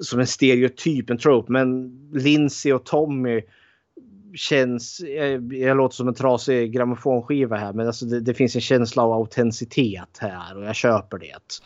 som 0.00 0.20
en 0.20 0.26
stereotyp, 0.26 1.10
en 1.10 1.18
trope. 1.18 1.52
Men 1.52 1.90
Lindsay 2.12 2.72
och 2.72 2.84
Tommy 2.84 3.42
känns, 4.34 5.00
jag, 5.00 5.52
jag 5.52 5.76
låter 5.76 5.94
som 5.94 6.08
en 6.08 6.14
trasig 6.14 6.72
grammofonskiva 6.72 7.56
här 7.56 7.72
men 7.72 7.86
alltså 7.86 8.06
det, 8.06 8.20
det, 8.20 8.34
finns 8.34 8.54
en 8.54 8.60
känsla 8.60 9.02
av 9.02 9.12
autenticitet 9.12 10.18
här 10.18 10.56
och 10.56 10.64
jag 10.64 10.74
köper 10.74 11.18
det. 11.18 11.60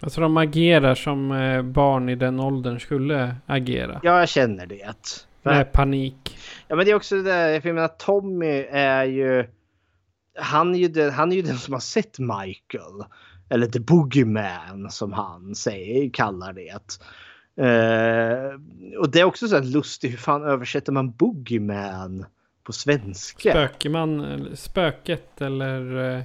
Alltså 0.00 0.20
de 0.20 0.36
agerar 0.36 0.94
som 0.94 1.32
eh, 1.32 1.62
barn 1.62 2.08
i 2.08 2.14
den 2.14 2.40
åldern 2.40 2.80
skulle 2.80 3.36
agera. 3.46 4.00
Ja, 4.02 4.18
jag 4.18 4.28
känner 4.28 4.66
det. 4.66 4.94
Med 5.42 5.72
panik. 5.72 6.38
Ja, 6.68 6.76
men 6.76 6.84
det 6.84 6.90
är 6.90 6.94
också 6.94 7.16
det 7.16 7.22
där, 7.22 7.48
jag 7.48 7.64
menar 7.64 7.88
Tommy 7.88 8.66
är 8.70 9.04
ju... 9.04 9.46
Han 10.38 10.74
är 10.74 10.78
ju, 10.78 10.88
den, 10.88 11.10
han 11.10 11.32
är 11.32 11.36
ju 11.36 11.42
den 11.42 11.58
som 11.58 11.72
har 11.72 11.80
sett 11.80 12.18
Michael. 12.18 13.04
Eller 13.48 13.66
The 13.66 13.80
Boogeyman 13.80 14.90
som 14.90 15.12
han 15.12 15.54
säger, 15.54 16.10
kallar 16.10 16.52
det. 16.52 17.00
Uh, 17.58 18.60
och 18.98 19.10
det 19.10 19.20
är 19.20 19.24
också 19.24 19.48
så 19.48 19.54
här 19.56 19.62
lustigt, 19.62 20.12
hur 20.12 20.16
fan 20.16 20.42
översätter 20.42 20.92
man 20.92 21.10
Boogeyman 21.10 22.24
på 22.64 22.72
svenska? 22.72 23.50
Spökeman, 23.50 24.46
spöket 24.54 25.40
eller... 25.40 26.16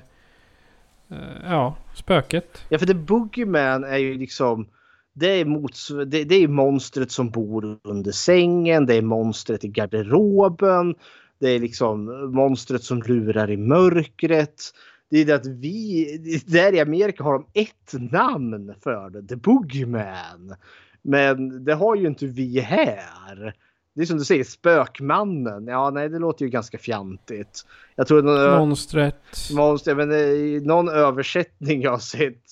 Eh, 1.11 1.17
ja, 1.43 1.77
spöket. 1.95 2.65
Ja, 2.69 2.79
för 2.79 2.85
The 2.85 2.93
Boogeyman 2.93 3.83
är 3.83 3.97
ju 3.97 4.17
liksom... 4.17 4.67
Det 5.13 5.27
är, 5.27 5.45
mots 5.45 5.87
det, 5.87 6.23
det 6.23 6.35
är 6.35 6.47
monstret 6.47 7.11
som 7.11 7.29
bor 7.29 7.79
under 7.83 8.11
sängen, 8.11 8.85
det 8.85 8.95
är 8.95 9.01
monstret 9.01 9.63
i 9.63 9.67
garderoben, 9.67 10.95
det 11.39 11.49
är 11.49 11.59
liksom 11.59 12.05
monstret 12.35 12.83
som 12.83 13.01
lurar 13.01 13.51
i 13.51 13.57
mörkret. 13.57 14.61
Det 15.09 15.17
är 15.17 15.25
det 15.25 15.35
att 15.35 15.45
vi, 15.45 16.43
där 16.47 16.73
i 16.73 16.79
Amerika 16.79 17.23
har 17.23 17.33
de 17.33 17.45
ett 17.53 18.11
namn 18.11 18.73
för 18.83 19.09
det, 19.09 19.27
The 19.27 19.35
Boogeyman. 19.35 20.55
Men 21.01 21.65
det 21.65 21.73
har 21.73 21.95
ju 21.95 22.07
inte 22.07 22.25
vi 22.25 22.59
här 22.59 23.53
det 23.97 24.03
är 24.03 24.05
som 24.05 24.17
du 24.17 24.25
säger, 24.25 24.43
spökmannen. 24.43 25.67
Ja, 25.67 25.89
nej, 25.89 26.09
det 26.09 26.19
låter 26.19 26.45
ju 26.45 26.51
ganska 26.51 26.77
fjantigt. 26.77 27.65
Jag 27.95 28.07
tror 28.07 28.21
någon, 28.21 28.59
Monstret. 28.59 29.15
Monster, 29.55 29.95
men 29.95 30.11
i 30.11 30.61
någon 30.63 30.89
översättning 30.89 31.81
jag 31.81 31.91
har 31.91 31.99
sett. 31.99 32.43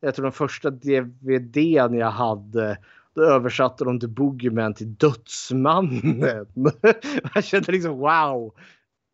Jag 0.00 0.14
tror 0.14 0.22
den 0.22 0.32
första 0.32 0.70
DVDn 0.70 1.94
jag 1.94 2.10
hade. 2.10 2.78
Då 3.14 3.22
översatte 3.22 3.84
de 3.84 4.00
The 4.00 4.06
Boogeyman 4.06 4.74
till 4.74 4.94
Dödsmannen. 4.94 6.46
jag 7.34 7.44
kände 7.44 7.72
liksom 7.72 7.98
wow. 7.98 8.54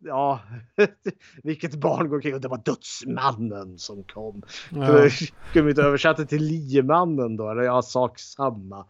Ja, 0.05 0.41
vilket 1.43 1.75
barn 1.75 2.09
går 2.09 2.16
omkring 2.16 2.35
och 2.35 2.41
det 2.41 2.49
var 2.49 2.61
Dödsmannen 2.65 3.79
som 3.79 4.05
kom. 4.05 4.43
Ja. 4.70 4.87
Kunde 5.53 5.66
vi 5.66 5.70
inte 5.70 5.83
översätta 5.83 6.25
till 6.25 6.43
Liemannen 6.43 7.37
då? 7.37 7.51
Eller 7.51 7.62
ja, 7.62 7.83
sak 7.83 8.19
samma. 8.19 8.87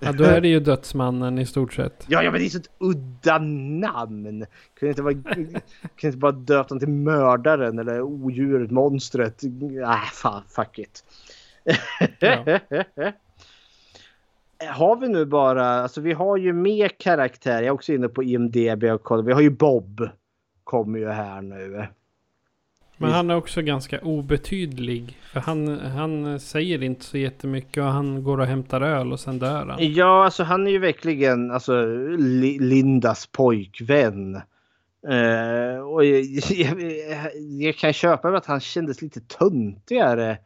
Ja, 0.00 0.12
då 0.12 0.24
är 0.24 0.40
det 0.40 0.48
ju 0.48 0.60
dödsmannen 0.60 1.38
i 1.38 1.46
stort 1.46 1.72
sett. 1.72 2.04
Ja, 2.08 2.22
ja 2.22 2.30
men 2.30 2.40
det 2.40 2.46
är 2.46 2.50
så 2.50 2.58
ett 2.58 2.70
udda 2.78 3.38
namn. 3.38 4.46
Kunde 4.78 4.90
inte, 4.90 5.02
vara, 5.02 5.14
kunde 5.14 5.60
inte 6.02 6.18
bara 6.18 6.32
döpt 6.32 6.68
den 6.68 6.78
till 6.78 6.88
mördaren 6.88 7.78
eller 7.78 8.02
odjuret, 8.02 8.70
monstret. 8.70 9.44
Äh, 9.44 10.04
fan, 10.12 10.42
fuck 10.48 10.78
it. 10.78 11.04
Ja. 12.18 12.58
har 14.70 14.96
vi 14.96 15.08
nu 15.08 15.24
bara, 15.24 15.66
alltså 15.66 16.00
vi 16.00 16.12
har 16.12 16.36
ju 16.36 16.52
mer 16.52 16.88
karaktär. 16.88 17.52
Jag 17.52 17.66
är 17.66 17.70
också 17.70 17.92
inne 17.92 18.08
på 18.08 18.22
IMDB 18.22 18.84
och 18.84 19.02
kollar. 19.02 19.22
Vi 19.22 19.32
har 19.32 19.40
ju 19.40 19.50
Bob. 19.50 20.08
Kommer 20.68 20.98
ju 20.98 21.08
här 21.08 21.42
nu. 21.42 21.86
Men 22.96 23.10
han 23.10 23.30
är 23.30 23.36
också 23.36 23.62
ganska 23.62 24.00
obetydlig. 24.00 25.18
För 25.32 25.40
han, 25.40 25.80
han 25.80 26.40
säger 26.40 26.82
inte 26.82 27.04
så 27.04 27.18
jättemycket 27.18 27.82
och 27.82 27.88
han 27.88 28.24
går 28.24 28.40
och 28.40 28.46
hämtar 28.46 28.80
öl 28.80 29.12
och 29.12 29.20
sen 29.20 29.38
dör 29.38 29.66
han. 29.66 29.92
Ja, 29.92 30.24
alltså 30.24 30.42
han 30.42 30.66
är 30.66 30.70
ju 30.70 30.78
verkligen 30.78 31.50
alltså, 31.50 31.84
Lindas 32.60 33.26
pojkvän. 33.26 34.34
Uh, 35.08 35.80
och 35.80 36.04
jag, 36.04 36.24
jag, 36.50 36.82
jag, 37.60 37.76
kan 37.76 37.92
köpa 37.92 38.28
att 38.28 38.46
han 38.46 38.60
kändes 38.60 39.02
lite 39.02 39.20
töntigare 39.20 40.38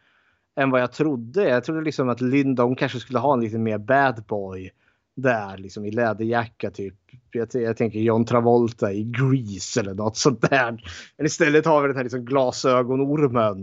än 0.56 0.70
vad 0.70 0.80
jag 0.80 0.92
trodde. 0.92 1.48
Jag 1.48 1.64
trodde 1.64 1.80
liksom 1.80 2.08
att 2.08 2.20
Linda 2.20 2.62
hon 2.62 2.76
kanske 2.76 3.00
skulle 3.00 3.18
ha 3.18 3.34
en 3.34 3.40
lite 3.40 3.58
mer 3.58 3.78
bad 3.78 4.24
boy 4.28 4.70
där 5.16 5.58
liksom 5.58 5.84
i 5.84 5.90
läderjacka 5.90 6.70
typ. 6.70 6.94
Jag, 7.30 7.48
jag, 7.52 7.76
tänker 7.76 7.98
John 7.98 8.24
Travolta 8.24 8.92
i 8.92 9.04
Grease 9.04 9.80
eller 9.80 9.94
något 9.94 10.16
sånt 10.16 10.50
där. 10.50 10.84
Men 11.16 11.26
istället 11.26 11.66
har 11.66 11.82
vi 11.82 11.88
den 11.88 11.96
här 11.96 12.04
liksom 12.04 12.24
glasögonormen. 12.24 13.62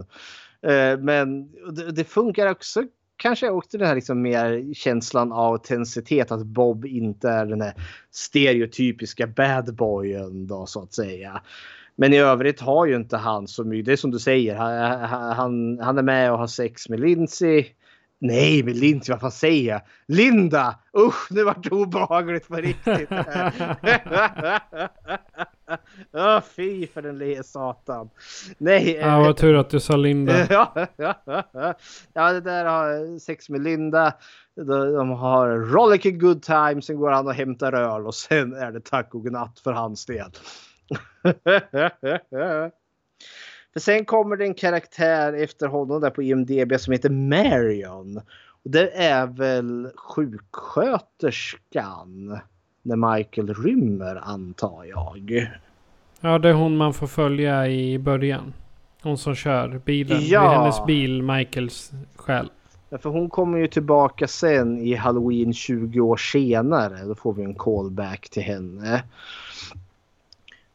Eh, 0.61 0.99
men 0.99 1.51
det, 1.71 1.91
det, 1.91 2.03
funkar 2.03 2.47
också 2.47 2.83
kanske 3.17 3.49
också 3.49 3.77
den 3.77 3.87
här 3.87 3.95
liksom 3.95 4.21
mer 4.21 4.73
känslan 4.73 5.31
av 5.31 5.53
autenticitet 5.53 6.31
att 6.31 6.45
Bob 6.45 6.85
inte 6.85 7.29
är 7.29 7.45
den 7.45 7.61
här 7.61 7.73
stereotypiska 8.11 9.27
bad 9.27 9.75
boyen 9.75 10.47
då 10.47 10.65
så 10.65 10.83
att 10.83 10.93
säga. 10.93 11.41
Men 11.95 12.13
i 12.13 12.17
övrigt 12.17 12.59
har 12.59 12.85
ju 12.85 12.95
inte 12.95 13.17
han 13.17 13.47
så 13.47 13.63
mycket. 13.63 13.85
Det 13.85 13.91
är 13.91 13.95
som 13.95 14.11
du 14.11 14.19
säger. 14.19 14.55
Han, 14.55 15.33
han, 15.33 15.79
han 15.79 15.97
är 15.97 16.03
med 16.03 16.31
och 16.31 16.37
har 16.37 16.47
sex 16.47 16.89
med 16.89 16.99
Lindsay. 16.99 17.65
Nej, 18.21 18.63
men 18.63 18.73
Lindsay, 18.73 19.13
vad 19.13 19.21
fan 19.21 19.31
säger 19.31 19.71
jag? 19.71 19.81
Linda! 20.07 20.79
Usch, 20.97 21.31
nu 21.31 21.43
vart 21.43 21.63
det 21.63 21.71
obehagligt 21.71 22.47
på 22.47 22.55
riktigt. 22.55 23.11
oh, 26.11 26.41
fy 26.55 26.87
för 26.87 27.01
den 27.01 27.17
le 27.17 27.43
satan. 27.43 28.09
Nej. 28.57 28.95
Ja, 28.95 29.19
vad 29.19 29.37
tur 29.37 29.55
att 29.55 29.69
du 29.69 29.79
sa 29.79 29.95
Linda. 29.95 30.47
ja, 30.49 30.87
ja, 32.13 32.33
det 32.33 32.41
där 32.41 32.65
har 32.65 33.19
sex 33.19 33.49
med 33.49 33.61
Linda. 33.61 34.13
De 34.95 35.09
har 35.09 35.49
rollicky 35.49 36.11
good 36.11 36.43
time, 36.43 36.81
sen 36.81 36.97
går 36.97 37.11
han 37.11 37.27
och 37.27 37.33
hämtar 37.33 37.73
öl 37.73 38.07
och 38.07 38.15
sen 38.15 38.53
är 38.53 38.71
det 38.71 38.85
tack 38.85 39.15
och 39.15 39.23
godnatt 39.23 39.59
för 39.59 39.71
hans 39.71 40.05
del. 40.05 40.31
För 43.73 43.79
sen 43.79 44.05
kommer 44.05 44.35
det 44.35 44.45
en 44.45 44.53
karaktär 44.53 45.33
efter 45.33 45.67
honom 45.67 46.01
där 46.01 46.09
på 46.09 46.23
IMDB 46.23 46.79
som 46.79 46.93
heter 46.93 47.09
Marion. 47.09 48.21
Och 48.63 48.71
det 48.71 48.91
är 48.91 49.27
väl 49.27 49.89
sjuksköterskan 49.95 52.39
när 52.81 53.15
Michael 53.15 53.53
rymmer 53.53 54.15
antar 54.15 54.83
jag. 54.83 55.49
Ja, 56.21 56.39
det 56.39 56.49
är 56.49 56.53
hon 56.53 56.77
man 56.77 56.93
får 56.93 57.07
följa 57.07 57.67
i 57.67 57.99
början. 57.99 58.53
Hon 59.01 59.17
som 59.17 59.35
kör 59.35 59.81
bilen. 59.85 60.17
Ja. 60.21 60.41
Det 60.41 60.47
är 60.47 60.59
hennes 60.59 60.85
bil 60.85 61.23
Michaels 61.23 61.91
själv. 62.15 62.49
Ja, 62.89 62.97
för 62.97 63.09
hon 63.09 63.29
kommer 63.29 63.57
ju 63.57 63.67
tillbaka 63.67 64.27
sen 64.27 64.77
i 64.77 64.95
Halloween 64.95 65.53
20 65.53 65.99
år 65.99 66.17
senare. 66.17 67.05
Då 67.05 67.15
får 67.15 67.33
vi 67.33 67.43
en 67.43 67.55
callback 67.55 68.29
till 68.29 68.43
henne. 68.43 69.03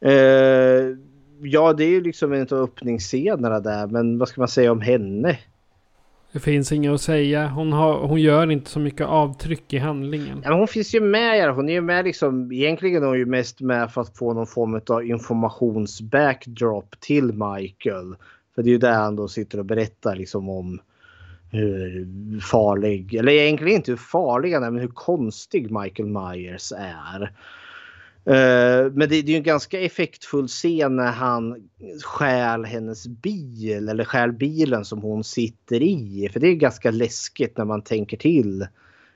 Eh, 0.01 0.97
ja, 1.43 1.73
det 1.73 1.85
är 1.85 1.89
ju 1.89 2.01
liksom 2.01 2.33
en 2.33 2.43
av 2.51 2.59
öppningsscenerna 2.59 3.61
där. 3.61 3.87
Men 3.87 4.19
vad 4.19 4.29
ska 4.29 4.41
man 4.41 4.49
säga 4.49 4.73
om 4.73 4.81
henne? 4.81 5.39
Det 6.33 6.41
finns 6.41 6.73
inget 6.73 6.93
att 6.93 7.01
säga. 7.01 7.49
Hon, 7.49 7.73
har, 7.73 8.07
hon 8.07 8.21
gör 8.21 8.51
inte 8.51 8.71
så 8.71 8.81
mycket 8.81 9.07
avtryck 9.07 9.73
i 9.73 9.79
handlingen. 9.79 10.41
Ja, 10.43 10.51
men 10.51 10.59
hon 10.59 10.69
finns 10.69 10.95
ju 10.95 11.01
med. 11.01 11.55
Hon 11.55 11.69
är 11.69 11.73
ju 11.73 11.81
med 11.81 12.05
liksom. 12.05 12.53
Egentligen 12.53 13.03
är 13.03 13.07
hon 13.07 13.19
ju 13.19 13.27
mest 13.27 13.61
med 13.61 13.93
för 13.93 14.01
att 14.01 14.19
få 14.19 14.35
någon 14.35 14.47
form 14.47 14.81
av 14.89 15.05
informationsbackdrop 15.05 17.01
till 17.01 17.33
Michael. 17.33 18.17
För 18.55 18.63
det 18.63 18.69
är 18.69 18.73
ju 18.73 18.79
där 18.79 18.95
han 18.95 19.17
då 19.17 19.29
sitter 19.29 19.59
och 19.59 19.65
berättar 19.65 20.17
liksom 20.17 20.49
om 20.49 20.81
hur 21.51 22.41
farlig, 22.41 23.15
eller 23.15 23.33
egentligen 23.33 23.77
inte 23.77 23.93
hur 23.93 23.97
farlig 23.97 24.53
han 24.53 24.65
är, 24.65 24.71
men 24.71 24.81
hur 24.81 24.89
konstig 24.89 25.71
Michael 25.71 26.09
Myers 26.09 26.73
är. 26.73 27.33
Eh, 28.27 28.93
men 28.93 28.99
det, 28.99 29.07
det 29.07 29.17
är 29.17 29.31
ju 29.31 29.37
en 29.37 29.43
ganska 29.43 29.81
effektfull 29.81 30.49
scen 30.49 30.97
när 30.97 31.13
han 31.13 31.69
stjäl 32.05 32.65
hennes 32.65 33.07
bil 33.07 33.89
eller 33.89 34.05
stjäl 34.05 34.33
bilen 34.33 34.85
som 34.85 35.03
hon 35.03 35.25
sitter 35.25 35.83
i. 35.83 36.29
För 36.33 36.41
det 36.41 36.49
är 36.49 36.55
ganska 36.55 36.91
läskigt 36.91 37.59
när 37.59 37.65
man 37.65 37.83
tänker 37.83 38.17
till. 38.17 38.67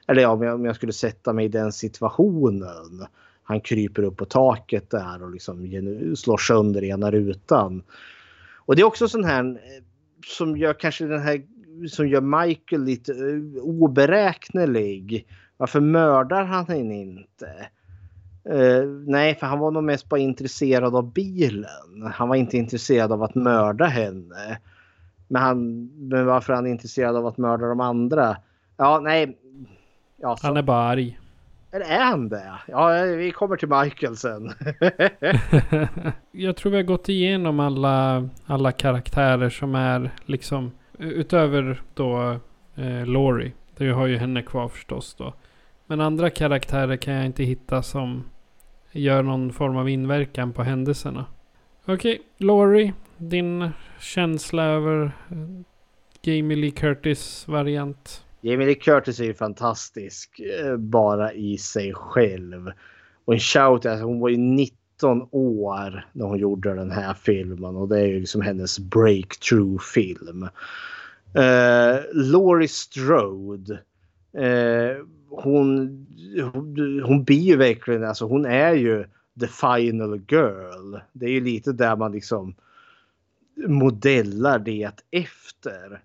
Eller 0.06 0.22
ja, 0.22 0.28
om 0.28 0.42
jag, 0.42 0.54
om 0.54 0.64
jag 0.64 0.76
skulle 0.76 0.92
sätta 0.92 1.32
mig 1.32 1.44
i 1.44 1.48
den 1.48 1.72
situationen. 1.72 3.06
Han 3.42 3.60
kryper 3.60 4.02
upp 4.02 4.16
på 4.16 4.24
taket 4.24 4.90
där 4.90 5.22
och 5.22 5.30
liksom 5.30 5.72
slår 6.16 6.36
sönder 6.36 6.84
ena 6.84 7.10
rutan. 7.10 7.82
Och 8.56 8.76
det 8.76 8.82
är 8.82 8.86
också 8.86 9.08
sån 9.08 9.24
här 9.24 9.44
eh, 9.44 9.84
som 10.26 10.56
gör 10.56 10.72
kanske 10.72 11.04
den 11.06 11.22
här 11.22 11.42
som 11.88 12.08
gör 12.08 12.46
Michael 12.46 12.84
lite 12.84 13.12
eh, 13.12 13.62
oberäknelig. 13.62 15.26
Varför 15.56 15.80
mördar 15.80 16.44
han 16.44 16.66
henne 16.66 16.94
inte? 16.94 17.68
Eh, 18.50 18.84
nej, 19.06 19.34
för 19.34 19.46
han 19.46 19.58
var 19.58 19.70
nog 19.70 19.84
mest 19.84 20.08
bara 20.08 20.20
intresserad 20.20 20.96
av 20.96 21.12
bilen. 21.12 21.64
Han 22.14 22.28
var 22.28 22.36
inte 22.36 22.56
intresserad 22.56 23.12
av 23.12 23.22
att 23.22 23.34
mörda 23.34 23.84
henne. 23.84 24.58
Men, 25.28 25.42
han, 25.42 25.86
men 26.08 26.26
varför 26.26 26.52
han 26.52 26.66
är 26.66 26.70
intresserad 26.70 27.16
av 27.16 27.26
att 27.26 27.38
mörda 27.38 27.66
de 27.66 27.80
andra? 27.80 28.36
Ja, 28.76 29.00
nej. 29.02 29.38
Ja, 30.16 30.36
så, 30.36 30.46
Han 30.46 30.56
är 30.56 30.62
bara 30.62 30.88
arg. 30.88 31.18
Eller 31.70 31.86
är 31.86 32.04
han 32.04 32.28
det? 32.28 32.52
Ja, 32.66 33.02
vi 33.16 33.30
kommer 33.30 33.56
till 33.56 33.68
Michael 33.68 34.16
sen. 34.16 34.52
Jag 36.32 36.56
tror 36.56 36.72
vi 36.72 36.76
har 36.76 36.84
gått 36.84 37.08
igenom 37.08 37.60
alla, 37.60 38.28
alla 38.46 38.72
karaktärer 38.72 39.50
som 39.50 39.74
är 39.74 40.10
liksom 40.24 40.70
utöver 40.98 41.82
då 41.94 42.40
eh, 42.74 43.06
Laurie. 43.06 43.52
Vi 43.76 43.90
har 43.90 44.06
ju 44.06 44.16
henne 44.16 44.42
kvar 44.42 44.68
förstås 44.68 45.14
då. 45.14 45.34
Men 45.86 46.00
andra 46.00 46.30
karaktärer 46.30 46.96
kan 46.96 47.14
jag 47.14 47.26
inte 47.26 47.44
hitta 47.44 47.82
som 47.82 48.24
gör 48.92 49.22
någon 49.22 49.52
form 49.52 49.76
av 49.76 49.88
inverkan 49.88 50.52
på 50.52 50.62
händelserna. 50.62 51.24
Okej, 51.84 52.20
Laurie. 52.36 52.92
Din 53.16 53.70
känsla 54.00 54.64
över 54.64 55.04
eh, 55.04 55.38
Jamie 56.22 56.56
Lee 56.56 56.70
Curtis 56.70 57.48
variant. 57.48 58.24
Jamie 58.40 58.66
Lee 58.66 58.74
Curtis 58.74 59.20
är 59.20 59.24
ju 59.24 59.34
fantastisk 59.34 60.40
eh, 60.40 60.76
bara 60.76 61.32
i 61.32 61.58
sig 61.58 61.94
själv. 61.94 62.70
Och 63.24 63.34
en 63.34 63.40
shout 63.40 63.86
alltså 63.86 64.04
hon 64.04 64.20
var 64.20 64.28
ju 64.28 64.36
19 64.36 65.28
år 65.30 66.06
när 66.12 66.26
hon 66.26 66.38
gjorde 66.38 66.74
den 66.74 66.90
här 66.90 67.14
filmen 67.14 67.76
och 67.76 67.88
det 67.88 68.00
är 68.00 68.06
ju 68.06 68.20
liksom 68.20 68.40
hennes 68.40 68.78
breakthrough-film. 68.78 70.42
Uh, 71.36 72.00
Laurie 72.12 72.68
Strode. 72.68 73.72
uh, 74.38 75.04
hon, 75.30 76.06
hon, 76.52 77.02
hon 77.04 77.24
blir 77.24 77.40
ju 77.40 77.56
verkligen, 77.56 78.04
alltså 78.04 78.24
hon 78.24 78.44
är 78.44 78.74
ju 78.74 79.04
the 79.40 79.46
final 79.46 80.20
girl. 80.28 80.96
Det 81.12 81.26
är 81.26 81.30
ju 81.30 81.40
lite 81.40 81.72
där 81.72 81.96
man 81.96 82.12
liksom 82.12 82.54
modellar 83.66 84.58
det 84.58 84.90
efter. 85.10 86.00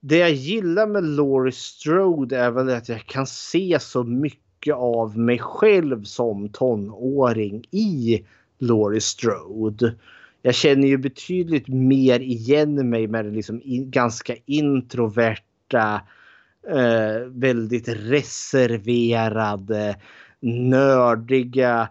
Det 0.00 0.18
jag 0.18 0.32
gillar 0.32 0.86
med 0.86 1.04
Laurie 1.04 1.52
Strode 1.52 2.38
är 2.38 2.50
väl 2.50 2.70
att 2.70 2.88
jag 2.88 3.06
kan 3.06 3.26
se 3.26 3.78
så 3.80 4.04
mycket 4.04 4.74
av 4.74 5.18
mig 5.18 5.38
själv 5.38 6.04
som 6.04 6.48
tonåring 6.48 7.64
i 7.70 8.24
Laurie 8.58 9.00
Strode. 9.00 9.94
Jag 10.42 10.54
känner 10.54 10.88
ju 10.88 10.98
betydligt 10.98 11.68
mer 11.68 12.20
igen 12.20 12.90
mig 12.90 13.06
med 13.06 13.24
den 13.24 13.34
liksom 13.34 13.60
in, 13.64 13.90
ganska 13.90 14.36
introverta, 14.46 16.00
eh, 16.68 17.18
väldigt 17.26 17.88
reserverade, 17.88 19.96
nördiga, 20.40 21.88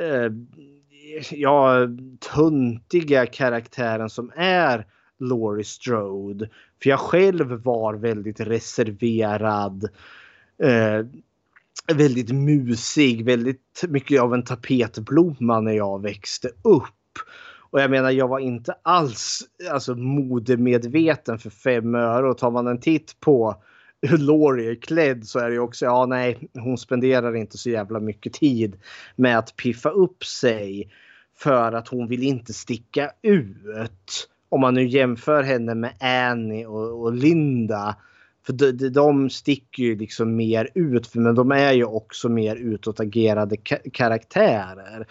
eh, 0.00 0.30
ja, 1.30 1.88
tuntiga 2.34 3.26
karaktären 3.26 4.10
som 4.10 4.32
är 4.36 4.86
Laurie 5.18 5.64
Strode. 5.64 6.48
För 6.82 6.90
jag 6.90 7.00
själv 7.00 7.50
var 7.50 7.94
väldigt 7.94 8.40
reserverad. 8.40 9.88
Eh, 10.62 11.06
väldigt 11.94 12.30
musig, 12.30 13.24
väldigt 13.24 13.84
mycket 13.88 14.22
av 14.22 14.34
en 14.34 14.44
tapetblomma 14.44 15.60
när 15.60 15.72
jag 15.72 16.02
växte 16.02 16.48
upp. 16.48 17.18
Och 17.70 17.80
jag 17.80 17.90
menar, 17.90 18.10
jag 18.10 18.28
var 18.28 18.38
inte 18.38 18.74
alls 18.82 19.40
alltså, 19.70 19.94
modemedveten 19.94 21.38
för 21.38 21.50
fem 21.50 21.94
öre. 21.94 22.30
Och 22.30 22.38
tar 22.38 22.50
man 22.50 22.66
en 22.66 22.80
titt 22.80 23.20
på 23.20 23.62
hur 24.08 24.18
Laurie 24.18 24.70
är 24.70 24.74
klädd 24.74 25.26
så 25.26 25.38
är 25.38 25.48
det 25.48 25.52
ju 25.52 25.60
också, 25.60 25.84
ja 25.84 26.06
nej, 26.06 26.48
hon 26.54 26.78
spenderar 26.78 27.36
inte 27.36 27.58
så 27.58 27.70
jävla 27.70 28.00
mycket 28.00 28.32
tid 28.32 28.76
med 29.16 29.38
att 29.38 29.56
piffa 29.56 29.90
upp 29.90 30.24
sig. 30.24 30.90
För 31.36 31.72
att 31.72 31.88
hon 31.88 32.08
vill 32.08 32.22
inte 32.22 32.52
sticka 32.52 33.10
ut. 33.22 34.28
Om 34.48 34.60
man 34.60 34.74
nu 34.74 34.86
jämför 34.86 35.42
henne 35.42 35.74
med 35.74 35.92
Annie 36.00 36.66
och, 36.66 37.02
och 37.02 37.12
Linda. 37.12 37.96
För 38.46 38.52
de, 38.52 38.72
de, 38.72 38.88
de 38.88 39.30
sticker 39.30 39.82
ju 39.82 39.96
liksom 39.96 40.36
mer 40.36 40.68
ut, 40.74 41.14
men 41.14 41.34
de 41.34 41.52
är 41.52 41.72
ju 41.72 41.84
också 41.84 42.28
mer 42.28 42.56
utåtagerade 42.56 43.56
ka- 43.56 43.90
karaktärer. 43.92 45.06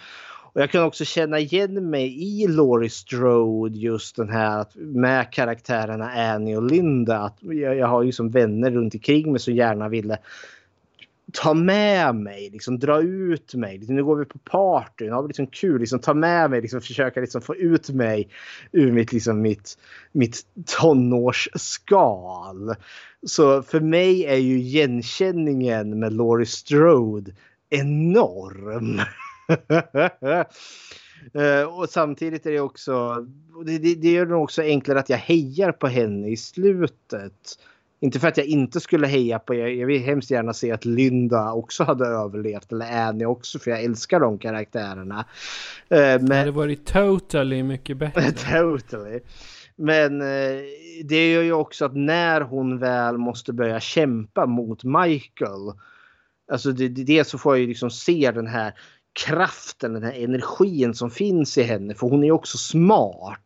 Och 0.53 0.61
jag 0.61 0.71
kan 0.71 0.83
också 0.83 1.05
känna 1.05 1.39
igen 1.39 1.89
mig 1.89 2.23
i 2.23 2.47
Laurie 2.47 2.89
Strode 2.89 3.77
just 3.77 4.15
den 4.15 4.29
här 4.29 4.59
att 4.59 4.75
med 4.75 5.31
karaktärerna 5.31 6.11
Annie 6.11 6.55
och 6.55 6.63
Linda. 6.63 7.17
Att 7.17 7.37
jag, 7.41 7.77
jag 7.77 7.87
har 7.87 8.03
ju 8.03 8.11
som 8.11 8.29
vänner 8.29 8.71
runt 8.71 8.93
omkring 8.93 9.31
mig 9.31 9.39
som 9.39 9.53
gärna 9.53 9.89
ville 9.89 10.17
ta 11.33 11.53
med 11.53 12.15
mig, 12.15 12.49
liksom 12.49 12.79
dra 12.79 13.01
ut 13.01 13.53
mig. 13.53 13.77
Liksom, 13.77 13.95
nu 13.95 14.03
går 14.03 14.15
vi 14.15 14.25
på 14.25 14.37
party, 14.37 15.05
nu 15.05 15.11
har 15.11 15.21
vi 15.21 15.27
liksom 15.27 15.47
kul, 15.47 15.79
liksom 15.79 15.99
ta 15.99 16.13
med 16.13 16.49
mig, 16.49 16.61
liksom 16.61 16.81
försöka 16.81 17.21
liksom 17.21 17.41
få 17.41 17.55
ut 17.55 17.89
mig 17.89 18.29
ur 18.71 18.91
mitt, 18.91 19.13
liksom 19.13 19.41
mitt, 19.41 19.77
mitt 20.11 20.45
tonårsskal. 20.79 22.75
Så 23.27 23.61
för 23.61 23.79
mig 23.79 24.25
är 24.25 24.37
ju 24.37 24.59
igenkänningen 24.59 25.99
med 25.99 26.13
Laurie 26.13 26.45
Strode 26.45 27.31
enorm. 27.69 29.01
Uh, 31.35 31.63
och 31.79 31.89
samtidigt 31.89 32.45
är 32.45 32.51
det 32.51 32.59
också, 32.59 33.25
det, 33.65 33.77
det, 33.77 33.95
det 33.95 34.11
gör 34.11 34.25
det 34.25 34.35
också 34.35 34.61
enklare 34.61 34.99
att 34.99 35.09
jag 35.09 35.17
hejar 35.17 35.71
på 35.71 35.87
henne 35.87 36.27
i 36.29 36.37
slutet. 36.37 37.57
Inte 38.03 38.19
för 38.19 38.27
att 38.27 38.37
jag 38.37 38.45
inte 38.45 38.79
skulle 38.79 39.07
heja 39.07 39.39
på, 39.39 39.55
jag, 39.55 39.75
jag 39.75 39.87
vill 39.87 40.01
hemskt 40.01 40.31
gärna 40.31 40.53
se 40.53 40.71
att 40.71 40.85
Linda 40.85 41.53
också 41.53 41.83
hade 41.83 42.05
överlevt 42.05 42.71
eller 42.71 43.07
Annie 43.07 43.25
också 43.25 43.59
för 43.59 43.71
jag 43.71 43.83
älskar 43.83 44.19
de 44.19 44.37
karaktärerna. 44.37 45.19
Uh, 45.19 45.97
Men... 45.97 46.25
Det 46.25 46.35
hade 46.35 46.51
varit 46.51 46.85
totally 46.85 47.63
mycket 47.63 47.97
bättre. 47.97 48.31
totally. 48.31 49.19
Men 49.75 50.21
uh, 50.21 50.61
det 51.03 51.31
gör 51.31 51.41
ju 51.41 51.53
också 51.53 51.85
att 51.85 51.95
när 51.95 52.41
hon 52.41 52.79
väl 52.79 53.17
måste 53.17 53.53
börja 53.53 53.79
kämpa 53.79 54.45
mot 54.45 54.83
Michael. 54.83 55.73
Alltså 56.51 56.71
det, 56.71 56.87
det, 56.87 57.03
det 57.03 57.27
så 57.27 57.37
får 57.37 57.53
jag 57.55 57.61
ju 57.61 57.67
liksom 57.67 57.91
se 57.91 58.31
den 58.31 58.47
här 58.47 58.73
kraften, 59.13 59.93
den 59.93 60.03
här 60.03 60.23
energin 60.23 60.93
som 60.93 61.11
finns 61.11 61.57
i 61.57 61.63
henne. 61.63 61.93
För 61.93 62.07
hon 62.07 62.23
är 62.23 62.31
också 62.31 62.57
smart. 62.57 63.39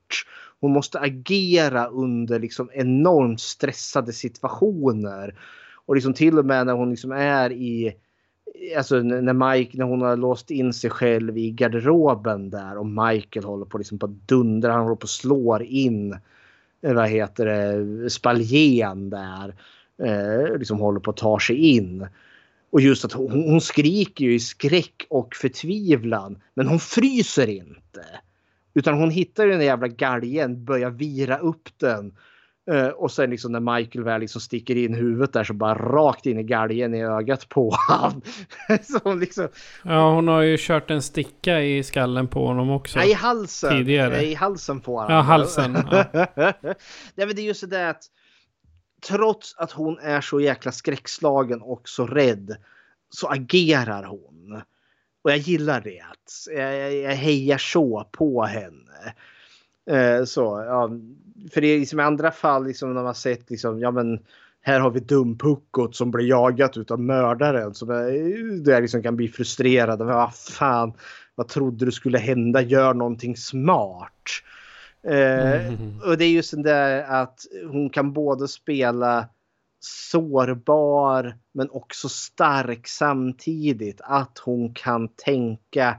Hon 0.60 0.72
måste 0.72 1.00
agera 1.00 1.88
under 1.88 2.40
liksom 2.40 2.70
enormt 2.74 3.42
stressade 3.42 4.14
situationer. 4.14 5.40
Och 5.86 5.96
liksom 5.96 6.14
till 6.14 6.40
och 6.40 6.46
med 6.46 6.66
när 6.66 6.74
hon 6.74 6.90
liksom 6.90 7.12
är 7.12 7.52
i 7.52 7.96
Alltså 8.78 9.00
när 9.00 9.56
Mike, 9.56 9.78
när 9.78 9.86
hon 9.86 10.02
har 10.02 10.18
låst 10.18 10.52
in 10.52 10.74
sig 10.74 10.90
själv 10.90 11.38
i 11.38 11.52
garderoben 11.52 12.50
där 12.50 12.78
och 12.78 12.86
Michael 12.86 13.46
håller 13.46 13.66
på 13.66 13.78
liksom 13.78 14.00
på 14.00 14.08
dundra, 14.08 14.72
han 14.72 14.82
håller 14.82 14.96
på 14.96 15.04
och 15.04 15.10
slår 15.10 15.64
in 15.64 16.18
eh, 16.82 16.94
vad 16.94 17.10
heter 17.10 17.46
det, 17.46 18.10
spaljen 18.10 19.10
där. 19.10 19.56
Eh, 20.04 20.58
liksom 20.58 20.80
håller 20.80 21.00
på 21.00 21.12
att 21.12 21.18
ta 21.18 21.40
sig 21.40 21.56
in. 21.56 22.08
Och 22.72 22.82
just 22.82 23.06
att 23.06 23.12
hon, 23.12 23.32
hon 23.32 23.62
skriker 23.62 24.26
ju 24.26 24.34
i 24.34 24.40
skräck 24.40 25.06
och 25.10 25.36
förtvivlan. 25.36 26.42
Men 26.54 26.68
hon 26.68 26.80
fryser 26.80 27.48
inte. 27.48 28.06
Utan 28.74 28.94
hon 28.94 29.12
hittar 29.12 29.46
ju 29.46 29.52
den 29.52 29.62
jävla 29.62 29.88
galgen, 29.88 30.66
börjar 30.66 30.90
vira 30.90 31.38
upp 31.38 31.70
den. 31.78 32.14
Uh, 32.72 32.88
och 32.88 33.12
sen 33.12 33.30
liksom 33.30 33.52
när 33.52 33.60
Michael 33.60 34.04
väl 34.04 34.22
liksom 34.22 34.42
sticker 34.42 34.76
in 34.76 34.94
huvudet 34.94 35.34
där 35.34 35.44
så 35.44 35.54
bara 35.54 35.76
rakt 35.76 36.26
in 36.26 36.40
i 36.40 36.44
galgen 36.44 36.94
i 36.94 37.04
ögat 37.04 37.50
på 37.50 37.70
honom. 37.88 39.20
liksom... 39.20 39.48
Ja, 39.84 40.14
hon 40.14 40.28
har 40.28 40.42
ju 40.42 40.58
kört 40.60 40.92
en 40.92 41.02
sticka 41.02 41.62
i 41.62 41.84
skallen 41.84 42.28
på 42.28 42.48
honom 42.48 42.70
också. 42.70 43.00
Ja, 43.00 43.06
i 43.06 43.14
halsen. 43.14 43.78
Tidigare. 43.78 44.26
I 44.26 44.34
halsen 44.34 44.80
på 44.80 44.96
honom. 44.96 45.14
Ja, 45.14 45.22
halsen. 45.22 45.78
Ja. 45.92 46.06
ja, 47.16 47.26
men 47.26 47.36
det 47.36 47.42
är 47.42 47.46
just 47.46 47.70
det 47.70 47.90
att 47.90 48.04
trots 49.08 49.56
att 49.58 49.72
hon 49.72 50.00
är 50.00 50.22
så 50.22 50.42
jäkla 50.42 50.72
skräckslagen 50.72 51.62
och 51.62 51.90
så 51.90 52.08
rädd 52.08 52.58
så 53.10 53.28
agerar 53.28 54.04
hon. 54.04 54.62
Och 55.22 55.32
jag 55.32 55.38
gillar 55.38 55.82
det. 55.82 56.04
Jag, 56.56 56.96
jag 56.96 57.16
hejar 57.16 57.58
så 57.58 58.10
på 58.12 58.44
henne. 58.44 59.14
Eh, 59.90 60.26
så, 60.26 60.64
ja, 60.68 60.90
för 61.54 61.62
det 61.62 61.68
är 61.68 61.80
liksom 61.80 62.00
i 62.00 62.04
andra 62.04 62.32
fall 62.32 62.68
liksom 62.68 62.94
när 62.94 63.04
man 63.04 63.16
sett 63.16 63.50
liksom, 63.50 63.80
ja 63.80 63.92
men 63.92 64.20
här 64.62 64.80
har 64.80 64.92
vi 64.92 65.00
dumpuckot 65.00 65.96
som 65.96 66.12
blir 66.12 66.26
jagat 66.26 66.78
utav 66.78 67.00
mördaren. 67.00 67.74
Som 67.74 67.90
är, 67.90 68.64
där 68.64 68.72
jag 68.74 68.82
liksom 68.82 69.04
kan 69.04 69.16
bli 69.16 69.28
frustrerad. 69.28 70.00
Men 70.00 70.08
vad 70.08 70.36
fan, 70.36 70.94
vad 71.36 71.48
trodde 71.48 71.86
du 71.86 71.92
skulle 71.92 72.18
hända? 72.18 72.62
Gör 72.62 72.94
någonting 72.94 73.38
smart. 73.38 74.12
Eh, 75.08 75.74
och 76.06 76.18
det 76.18 76.26
är 76.26 76.30
just 76.30 76.52
det 76.52 76.64
där 76.64 77.04
att 77.04 77.46
hon 77.72 77.90
kan 77.90 78.14
både 78.14 78.48
spela 78.48 79.28
sårbar 79.80 81.38
men 81.52 81.70
också 81.70 82.10
stark 82.10 82.88
samtidigt. 82.88 84.02
Att 84.04 84.38
hon 84.38 84.74
kan 84.74 85.08
tänka 85.08 85.96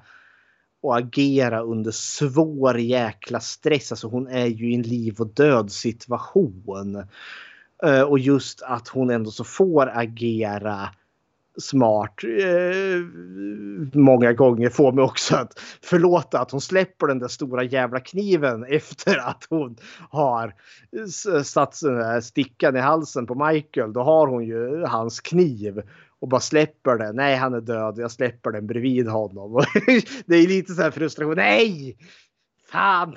och 0.82 0.96
agera 0.96 1.60
under 1.60 1.90
svår 1.90 2.78
jäkla 2.78 3.40
stress. 3.40 3.92
Alltså 3.92 4.08
hon 4.08 4.28
är 4.28 4.46
ju 4.46 4.72
i 4.72 4.74
en 4.74 4.82
liv 4.82 5.14
och 5.18 5.34
död 5.34 5.72
situation. 5.72 7.04
Eh, 7.82 8.02
och 8.02 8.18
just 8.18 8.62
att 8.62 8.88
hon 8.88 9.10
ändå 9.10 9.30
så 9.30 9.44
får 9.44 9.90
agera 9.94 10.88
smart 11.60 12.24
eh, 12.24 13.02
många 13.92 14.32
gånger 14.32 14.70
får 14.70 14.92
mig 14.92 15.04
också 15.04 15.36
att 15.36 15.60
förlåta 15.82 16.40
att 16.40 16.50
hon 16.50 16.60
släpper 16.60 17.06
den 17.06 17.18
där 17.18 17.28
stora 17.28 17.62
jävla 17.62 18.00
kniven 18.00 18.64
efter 18.68 19.18
att 19.28 19.46
hon 19.50 19.76
har 20.10 20.54
satt 21.42 21.80
den 21.82 21.94
där 21.94 22.20
stickan 22.20 22.76
i 22.76 22.80
halsen 22.80 23.26
på 23.26 23.46
Michael. 23.46 23.92
Då 23.92 24.02
har 24.02 24.26
hon 24.26 24.44
ju 24.44 24.84
hans 24.84 25.20
kniv 25.20 25.82
och 26.20 26.28
bara 26.28 26.40
släpper 26.40 26.98
den. 26.98 27.16
Nej, 27.16 27.36
han 27.36 27.54
är 27.54 27.60
död. 27.60 27.94
Jag 27.98 28.10
släpper 28.10 28.50
den 28.50 28.66
bredvid 28.66 29.08
honom. 29.08 29.52
det 30.26 30.36
är 30.36 30.48
lite 30.48 30.74
så 30.74 30.82
här 30.82 30.90
frustration. 30.90 31.36
Nej! 31.36 31.96
Fan! 32.72 33.16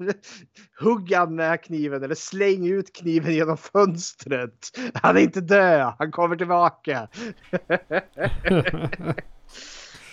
Hugga 0.80 1.26
med 1.26 1.62
kniven 1.62 2.02
eller 2.02 2.14
släng 2.14 2.66
ut 2.66 2.92
kniven 2.92 3.34
genom 3.34 3.56
fönstret. 3.56 4.78
Han 4.94 5.16
är 5.16 5.20
inte 5.20 5.40
död, 5.40 5.94
han 5.98 6.12
kommer 6.12 6.36
tillbaka. 6.36 7.08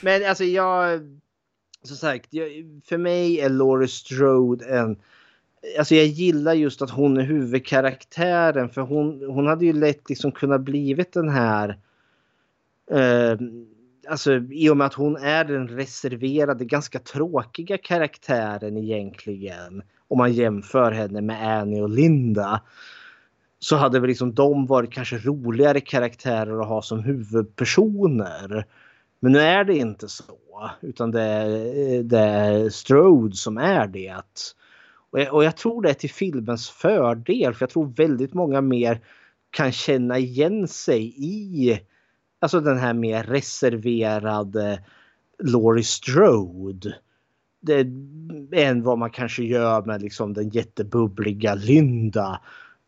Men 0.02 0.26
alltså 0.26 0.44
jag, 0.44 1.00
som 1.84 1.96
sagt, 1.98 2.28
jag, 2.30 2.50
för 2.86 2.98
mig 2.98 3.40
är 3.40 3.50
Laurie 3.50 3.88
Strode 3.88 4.66
en 4.66 4.98
Alltså 5.80 5.96
jag 5.96 6.06
gillar 6.06 6.54
just 6.54 6.82
att 6.82 6.90
hon 6.90 7.18
är 7.18 7.24
huvudkaraktären 7.24 8.70
för 8.70 8.82
hon, 8.82 9.24
hon 9.28 9.48
hade 9.48 9.66
ju 9.66 9.74
lätt 9.74 10.10
liksom 10.10 10.32
kunnat 10.32 10.62
blivit 10.62 11.14
den 11.14 11.30
här 11.30 11.70
eh, 12.92 13.38
alltså 14.10 14.34
i 14.52 14.70
och 14.70 14.78
med 14.78 14.88
att 14.88 14.94
hon 14.94 15.16
är 15.16 15.46
den 15.46 15.68
reserverade, 15.68 16.66
ganska 16.66 17.00
tråkiga 17.00 17.78
karaktären 17.78 18.78
egentligen. 18.78 19.84
Om 20.08 20.18
man 20.18 20.34
jämför 20.34 20.92
henne 20.92 21.22
med 21.22 21.60
Annie 21.60 21.82
och 21.82 21.90
Linda. 21.90 22.62
Så 23.60 23.76
hade 23.76 24.00
väl 24.00 24.08
liksom 24.08 24.34
de 24.34 24.66
varit 24.66 24.92
kanske 24.92 25.18
roligare 25.18 25.80
karaktärer 25.80 26.62
att 26.62 26.68
ha 26.68 26.82
som 26.82 27.00
huvudpersoner. 27.00 28.66
Men 29.20 29.32
nu 29.32 29.40
är 29.40 29.64
det 29.64 29.78
inte 29.78 30.08
så. 30.08 30.70
Utan 30.82 31.12
det 31.12 31.22
är, 31.22 32.04
det 32.04 32.20
är 32.20 32.70
Strode 32.70 33.36
som 33.36 33.58
är 33.58 33.88
det. 33.88 34.16
Och 35.10 35.20
jag, 35.20 35.34
och 35.34 35.44
jag 35.44 35.58
tror 35.58 35.82
det 35.82 35.90
är 35.90 35.94
till 35.94 36.12
filmens 36.12 36.70
fördel. 36.70 37.54
För 37.54 37.64
jag 37.64 37.70
tror 37.70 37.94
väldigt 37.96 38.34
många 38.34 38.62
mer 38.62 39.02
kan 39.50 39.72
känna 39.72 40.18
igen 40.18 40.68
sig 40.68 41.14
i 41.18 41.80
alltså 42.48 42.60
den 42.60 42.78
här 42.78 42.94
mer 42.94 43.24
reserverade 43.24 44.80
Laurie 45.44 45.84
Strode. 45.84 46.96
Det, 47.62 47.88
än 48.52 48.84
vad 48.84 48.98
man 48.98 49.10
kanske 49.10 49.44
gör 49.44 49.86
med 49.86 50.02
liksom 50.02 50.34
den 50.34 50.50
jättebubbliga 50.50 51.56
Linda 51.56 52.42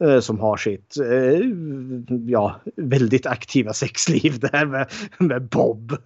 eh, 0.04 0.20
som 0.20 0.40
har 0.40 0.58
sitt 0.58 0.98
eh, 0.98 1.40
ja, 2.28 2.62
väldigt 2.76 3.26
aktiva 3.26 3.74
sexliv 3.74 4.40
där 4.40 4.66
med, 4.66 4.92
med 5.18 5.42
Bob. 5.42 5.92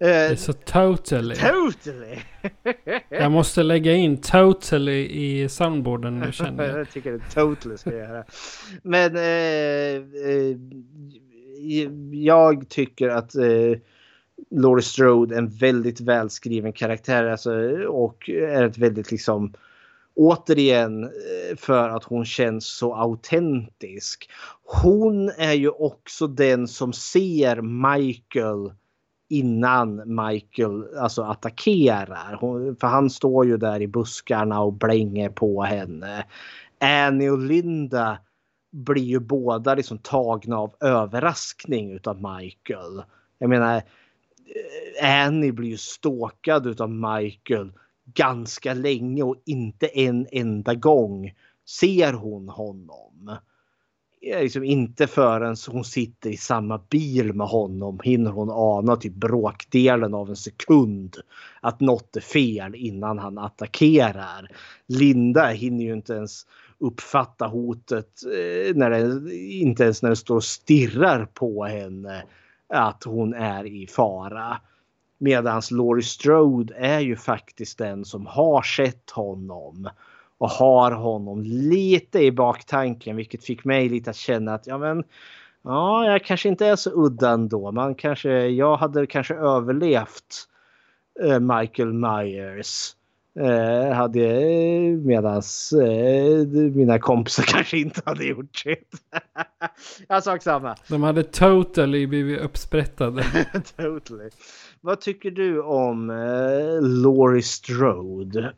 eh, 0.00 0.36
så 0.36 0.52
totally. 0.52 1.34
Totally! 1.34 2.18
jag 3.08 3.32
måste 3.32 3.62
lägga 3.62 3.92
in 3.92 4.16
totally 4.16 5.06
i 5.06 5.48
soundboarden 5.48 6.20
nu 6.20 6.32
känner 6.32 6.64
jag. 6.64 6.78
jag 6.78 6.90
tycker 6.90 7.12
det 7.12 7.30
totally 7.34 7.76
ska 7.76 7.92
göra. 7.92 8.24
Men 8.82 9.16
eh, 9.16 9.94
eh 10.30 10.56
jag 12.12 12.68
tycker 12.68 13.08
att 13.08 13.34
eh, 13.34 13.78
Laurie 14.50 14.82
Strode 14.82 15.34
är 15.34 15.38
en 15.38 15.48
väldigt 15.48 16.00
välskriven 16.00 16.72
karaktär 16.72 17.24
alltså, 17.24 17.52
och 17.88 18.28
är 18.30 18.64
ett 18.64 18.78
väldigt 18.78 19.10
liksom 19.10 19.52
återigen 20.14 21.04
eh, 21.04 21.56
för 21.56 21.88
att 21.88 22.04
hon 22.04 22.24
känns 22.24 22.66
så 22.66 22.94
autentisk. 22.94 24.30
Hon 24.82 25.28
är 25.28 25.52
ju 25.52 25.68
också 25.68 26.26
den 26.26 26.68
som 26.68 26.92
ser 26.92 27.60
Michael 27.96 28.72
innan 29.28 30.16
Michael 30.26 30.84
alltså 30.98 31.22
attackerar. 31.22 32.38
Hon, 32.40 32.76
för 32.76 32.86
han 32.86 33.10
står 33.10 33.46
ju 33.46 33.56
där 33.56 33.82
i 33.82 33.86
buskarna 33.86 34.60
och 34.60 34.72
blänger 34.72 35.28
på 35.28 35.62
henne. 35.62 36.24
Annie 36.80 37.30
och 37.30 37.38
Linda 37.38 38.18
blir 38.76 39.04
ju 39.04 39.20
båda 39.20 39.74
liksom 39.74 39.98
tagna 39.98 40.58
av 40.58 40.74
överraskning 40.80 41.92
utav 41.92 42.16
Michael. 42.16 43.02
Jag 43.38 43.50
menar, 43.50 43.76
eh, 43.76 45.26
Annie 45.26 45.52
blir 45.52 45.68
ju 45.68 45.76
ståkad 45.76 46.66
utav 46.66 46.90
Michael 46.90 47.72
ganska 48.14 48.74
länge 48.74 49.22
och 49.22 49.36
inte 49.44 49.86
en 49.86 50.26
enda 50.32 50.74
gång 50.74 51.32
ser 51.68 52.12
hon 52.12 52.48
honom. 52.48 53.36
Liksom 54.20 54.64
inte 54.64 55.06
förrän 55.06 55.56
hon 55.68 55.84
sitter 55.84 56.30
i 56.30 56.36
samma 56.36 56.78
bil 56.90 57.32
med 57.32 57.46
honom 57.46 58.00
hinner 58.04 58.30
hon 58.30 58.50
ana 58.50 58.96
typ 58.96 59.14
bråkdelen 59.14 60.14
av 60.14 60.28
en 60.28 60.36
sekund 60.36 61.16
att 61.60 61.80
något 61.80 62.16
är 62.16 62.20
fel 62.20 62.74
innan 62.74 63.18
han 63.18 63.38
attackerar. 63.38 64.50
Linda 64.86 65.46
hinner 65.46 65.84
ju 65.84 65.92
inte 65.92 66.12
ens 66.12 66.46
uppfatta 66.78 67.46
hotet 67.46 68.22
eh, 68.24 68.74
när 68.74 68.90
det, 68.90 69.34
inte 69.36 69.84
ens 69.84 70.02
när 70.02 70.10
det 70.10 70.16
står 70.16 70.36
och 70.36 70.44
stirrar 70.44 71.24
på 71.24 71.64
henne 71.64 72.24
att 72.68 73.04
hon 73.04 73.34
är 73.34 73.66
i 73.66 73.86
fara. 73.86 74.60
Medan 75.18 75.62
Laurie 75.70 76.04
Strode 76.04 76.74
är 76.74 77.00
ju 77.00 77.16
faktiskt 77.16 77.78
den 77.78 78.04
som 78.04 78.26
har 78.26 78.62
sett 78.62 79.10
honom 79.10 79.88
och 80.38 80.50
har 80.50 80.92
honom 80.92 81.42
lite 81.42 82.18
i 82.18 82.32
baktanken 82.32 83.16
vilket 83.16 83.44
fick 83.44 83.64
mig 83.64 83.88
lite 83.88 84.10
att 84.10 84.16
känna 84.16 84.54
att 84.54 84.66
ja 84.66 84.78
men 84.78 85.04
ja, 85.62 86.06
jag 86.06 86.24
kanske 86.24 86.48
inte 86.48 86.66
är 86.66 86.76
så 86.76 86.90
udda 86.90 87.30
ändå. 87.30 87.72
Man 87.72 87.94
kanske, 87.94 88.30
jag 88.46 88.76
hade 88.76 89.06
kanske 89.06 89.34
överlevt 89.34 90.48
eh, 91.22 91.40
Michael 91.40 91.92
Myers 91.92 92.95
Eh, 93.40 93.92
hade 93.92 94.20
medans 95.04 95.72
eh, 95.72 96.46
mina 96.74 96.98
kompisar 96.98 97.42
kanske 97.46 97.78
inte 97.78 98.02
hade 98.04 98.24
gjort 98.24 98.64
det. 98.64 98.76
jag 100.08 100.24
sak 100.24 100.42
samma. 100.42 100.76
De 100.88 101.02
hade 101.02 101.22
totally 101.22 102.06
blivit 102.06 102.40
uppsprättade. 102.40 103.24
totally. 103.76 104.30
Vad 104.80 105.00
tycker 105.00 105.30
du 105.30 105.62
om 105.62 106.10
eh, 106.10 106.82
Laurie 106.82 107.42
Strode? 107.42 108.52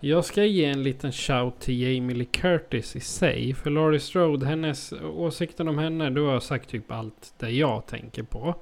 Jag 0.00 0.24
ska 0.24 0.44
ge 0.44 0.64
en 0.64 0.82
liten 0.82 1.12
shout 1.12 1.60
till 1.60 1.82
Jamie 1.82 2.16
Lee 2.16 2.26
Curtis 2.30 2.96
i 2.96 3.00
sig. 3.00 3.54
För 3.54 3.70
Laurie 3.70 4.00
Strode, 4.00 4.46
hennes 4.46 4.92
åsikten 5.02 5.68
om 5.68 5.78
henne, 5.78 6.10
du 6.10 6.20
har 6.20 6.40
sagt 6.40 6.68
typ 6.68 6.92
allt 6.92 7.34
det 7.38 7.50
jag 7.50 7.86
tänker 7.86 8.22
på. 8.22 8.54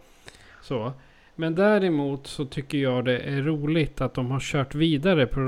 Så. 0.62 0.92
Men 1.36 1.54
däremot 1.54 2.26
så 2.26 2.44
tycker 2.44 2.78
jag 2.78 3.04
det 3.04 3.18
är 3.18 3.42
roligt 3.42 4.00
att 4.00 4.14
de 4.14 4.30
har 4.30 4.40
kört 4.40 4.74
vidare 4.74 5.26
på 5.26 5.40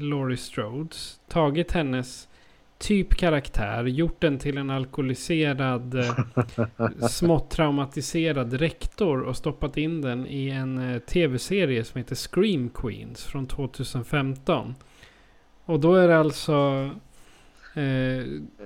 Laurie 0.00 0.36
Strodes. 0.36 1.20
Tagit 1.28 1.72
hennes 1.72 2.28
typ 2.78 3.14
karaktär, 3.14 3.84
gjort 3.84 4.20
den 4.20 4.38
till 4.38 4.58
en 4.58 4.70
alkoholiserad, 4.70 5.94
eh, 5.94 6.16
smått 7.08 7.50
traumatiserad 7.50 8.52
rektor 8.52 9.20
och 9.20 9.36
stoppat 9.36 9.76
in 9.76 10.00
den 10.00 10.26
i 10.26 10.48
en 10.48 10.78
eh, 10.78 10.98
tv-serie 10.98 11.84
som 11.84 11.98
heter 11.98 12.14
Scream 12.14 12.68
Queens 12.68 13.24
från 13.24 13.46
2015. 13.46 14.74
Och 15.64 15.80
då 15.80 15.94
är 15.94 16.08
det 16.08 16.18
alltså 16.18 16.90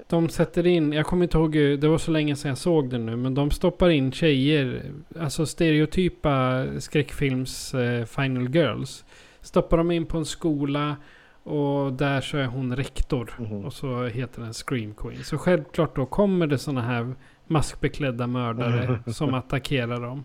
de 0.08 0.28
sätter 0.28 0.66
in, 0.66 0.92
jag 0.92 1.06
kommer 1.06 1.22
inte 1.22 1.38
ihåg, 1.38 1.52
det 1.52 1.88
var 1.88 1.98
så 1.98 2.10
länge 2.10 2.36
sedan 2.36 2.48
jag 2.48 2.58
såg 2.58 2.90
den 2.90 3.06
nu, 3.06 3.16
men 3.16 3.34
de 3.34 3.50
stoppar 3.50 3.90
in 3.90 4.12
tjejer, 4.12 4.92
alltså 5.18 5.46
stereotypa 5.46 6.66
skräckfilms 6.78 7.74
eh, 7.74 8.04
Final 8.04 8.54
Girls. 8.54 9.04
Stoppar 9.40 9.76
de 9.76 9.90
in 9.90 10.06
på 10.06 10.18
en 10.18 10.24
skola 10.24 10.96
och 11.42 11.92
där 11.92 12.20
så 12.20 12.36
är 12.36 12.46
hon 12.46 12.76
rektor. 12.76 13.34
Mm. 13.38 13.64
Och 13.64 13.72
så 13.72 14.04
heter 14.04 14.42
den 14.42 14.52
Scream 14.52 14.94
Queen. 14.94 15.24
Så 15.24 15.38
självklart 15.38 15.96
då 15.96 16.06
kommer 16.06 16.46
det 16.46 16.58
sådana 16.58 16.82
här 16.82 17.14
maskbeklädda 17.46 18.26
mördare 18.26 18.98
som 19.12 19.34
attackerar 19.34 20.00
dem. 20.00 20.24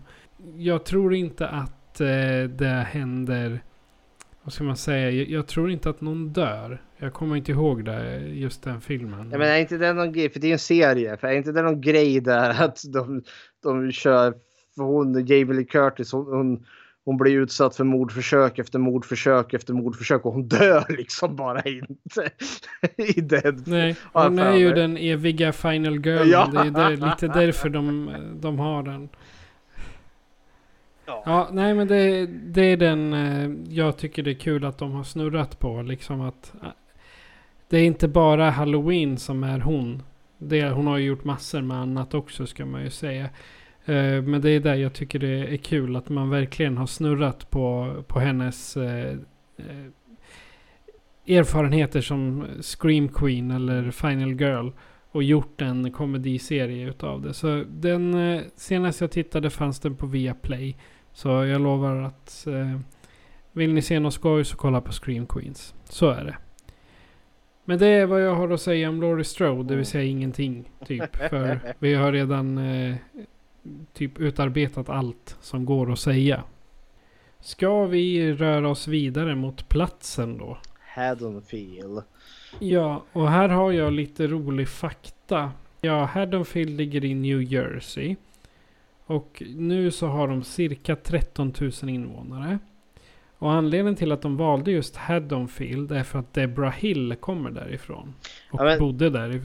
Jag 0.56 0.84
tror 0.84 1.14
inte 1.14 1.48
att 1.48 2.00
eh, 2.00 2.44
det 2.48 2.86
händer 2.90 3.60
vad 4.44 4.52
ska 4.52 4.64
man 4.64 4.76
säga? 4.76 5.10
Jag, 5.10 5.28
jag, 5.28 5.46
tror 5.46 5.70
inte 5.70 5.90
att 5.90 6.00
någon 6.00 6.32
dör. 6.32 6.82
Jag 6.98 7.12
kommer 7.12 7.36
inte 7.36 7.52
ihåg 7.52 7.84
det, 7.84 8.18
just 8.18 8.62
den 8.62 8.80
filmen. 8.80 9.28
Ja, 9.32 9.38
men 9.38 9.48
är 9.48 9.58
inte 9.58 9.78
det 9.78 9.92
någon 9.92 10.12
grej, 10.12 10.30
för 10.30 10.40
det 10.40 10.48
är 10.48 10.52
en 10.52 10.58
serie, 10.58 11.16
för 11.16 11.28
är 11.28 11.32
inte 11.32 11.52
det 11.52 11.62
någon 11.62 11.80
grej 11.80 12.20
där 12.20 12.50
att 12.64 12.82
de, 12.92 13.22
de 13.62 13.92
kör, 13.92 14.34
för 14.76 14.82
hon, 14.82 15.26
Jamie 15.26 15.54
Lee 15.54 15.64
Curtis, 15.64 16.12
hon, 16.12 16.26
hon, 16.26 16.66
hon 17.04 17.16
blir 17.16 17.32
utsatt 17.32 17.76
för 17.76 17.84
mordförsök 17.84 18.58
efter 18.58 18.78
mordförsök 18.78 19.54
efter 19.54 19.74
mordförsök 19.74 20.26
och 20.26 20.32
hon 20.32 20.48
dör 20.48 20.84
liksom 20.96 21.36
bara 21.36 21.62
inte 21.62 22.30
i 22.96 23.20
den. 23.20 23.64
Nej, 23.66 23.96
hon 24.12 24.38
är 24.38 24.56
ju 24.56 24.72
den 24.72 24.96
eviga 24.96 25.52
final 25.52 26.06
girl. 26.06 26.30
Ja. 26.30 26.50
Det 26.52 26.58
är 26.58 26.70
där, 26.70 26.90
lite 26.90 27.28
därför 27.28 27.68
de, 27.68 28.10
de 28.40 28.58
har 28.58 28.82
den. 28.82 29.08
Ja. 31.06 31.22
Ja, 31.26 31.48
nej 31.52 31.74
men 31.74 31.88
det, 31.88 32.26
det 32.26 32.62
är 32.62 32.76
den 32.76 33.12
eh, 33.12 33.74
jag 33.74 33.96
tycker 33.96 34.22
det 34.22 34.30
är 34.30 34.34
kul 34.34 34.64
att 34.64 34.78
de 34.78 34.92
har 34.92 35.04
snurrat 35.04 35.58
på. 35.58 35.82
Liksom 35.82 36.20
att 36.20 36.52
det 37.68 37.78
är 37.78 37.84
inte 37.84 38.08
bara 38.08 38.50
Halloween 38.50 39.18
som 39.18 39.44
är 39.44 39.58
hon. 39.58 40.02
Det, 40.38 40.70
hon 40.70 40.86
har 40.86 40.98
ju 40.98 41.06
gjort 41.06 41.24
massor 41.24 41.62
med 41.62 41.76
annat 41.76 42.14
också 42.14 42.46
ska 42.46 42.66
man 42.66 42.82
ju 42.82 42.90
säga. 42.90 43.24
Uh, 43.88 44.22
Men 44.22 44.40
det 44.40 44.50
är 44.50 44.60
där 44.60 44.74
jag 44.74 44.92
tycker 44.92 45.18
det 45.18 45.54
är 45.54 45.56
kul 45.56 45.96
att 45.96 46.08
man 46.08 46.30
verkligen 46.30 46.76
har 46.76 46.86
snurrat 46.86 47.50
på, 47.50 47.94
på 48.06 48.20
hennes 48.20 48.76
uh, 48.76 49.16
erfarenheter 51.26 52.00
som 52.00 52.46
Scream 52.60 53.08
Queen 53.08 53.50
eller 53.50 53.90
Final 53.90 54.40
Girl. 54.40 54.70
Och 55.10 55.22
gjort 55.22 55.60
en 55.60 55.92
komediserie 55.92 56.88
utav 56.88 57.22
det. 57.22 57.34
Så 57.34 57.64
den 57.68 58.14
eh, 58.14 58.42
senast 58.56 59.00
jag 59.00 59.10
tittade 59.10 59.50
fanns 59.50 59.80
den 59.80 59.96
på 59.96 60.06
Viaplay. 60.06 60.76
Så 61.12 61.28
jag 61.28 61.60
lovar 61.60 61.96
att 61.96 62.46
eh, 62.46 62.80
vill 63.52 63.74
ni 63.74 63.82
se 63.82 64.00
något 64.00 64.14
skoj 64.14 64.44
så 64.44 64.56
kolla 64.56 64.80
på 64.80 64.92
Scream 64.92 65.26
Queens. 65.26 65.74
Så 65.84 66.10
är 66.10 66.24
det. 66.24 66.36
Men 67.64 67.78
det 67.78 67.86
är 67.86 68.06
vad 68.06 68.22
jag 68.22 68.34
har 68.34 68.50
att 68.50 68.60
säga 68.60 68.88
om 68.88 69.00
Laurie 69.00 69.24
Strode, 69.24 69.68
det 69.68 69.76
vill 69.76 69.86
säga 69.86 70.04
ingenting. 70.04 70.70
Typ. 70.86 71.16
För 71.16 71.74
vi 71.78 71.94
har 71.94 72.12
redan 72.12 72.58
eh, 72.58 72.96
typ 73.92 74.20
utarbetat 74.20 74.88
allt 74.88 75.36
som 75.40 75.64
går 75.64 75.92
att 75.92 75.98
säga. 75.98 76.42
Ska 77.40 77.84
vi 77.84 78.32
röra 78.32 78.68
oss 78.68 78.88
vidare 78.88 79.34
mot 79.34 79.68
platsen 79.68 80.38
då? 80.38 80.58
Haddonfield. 80.94 82.02
Ja, 82.58 83.04
och 83.12 83.30
här 83.30 83.48
har 83.48 83.72
jag 83.72 83.92
lite 83.92 84.26
rolig 84.26 84.68
fakta. 84.68 85.52
Ja, 85.80 86.04
Haddonfield 86.04 86.76
ligger 86.76 87.04
i 87.04 87.14
New 87.14 87.42
Jersey. 87.42 88.16
Och 89.06 89.42
nu 89.56 89.90
så 89.90 90.06
har 90.06 90.28
de 90.28 90.42
cirka 90.44 90.96
13 90.96 91.52
000 91.60 91.90
invånare. 91.90 92.58
Och 93.38 93.52
anledningen 93.52 93.96
till 93.96 94.12
att 94.12 94.22
de 94.22 94.36
valde 94.36 94.70
just 94.70 94.96
Haddonfield 94.96 95.92
är 95.92 96.02
för 96.02 96.18
att 96.18 96.34
Deborah 96.34 96.72
Hill 96.72 97.16
kommer 97.20 97.50
därifrån. 97.50 98.14
Och 98.50 98.60
Ja, 98.60 98.64
men- 98.64 98.78
bodde 98.78 99.10
där. 99.10 99.40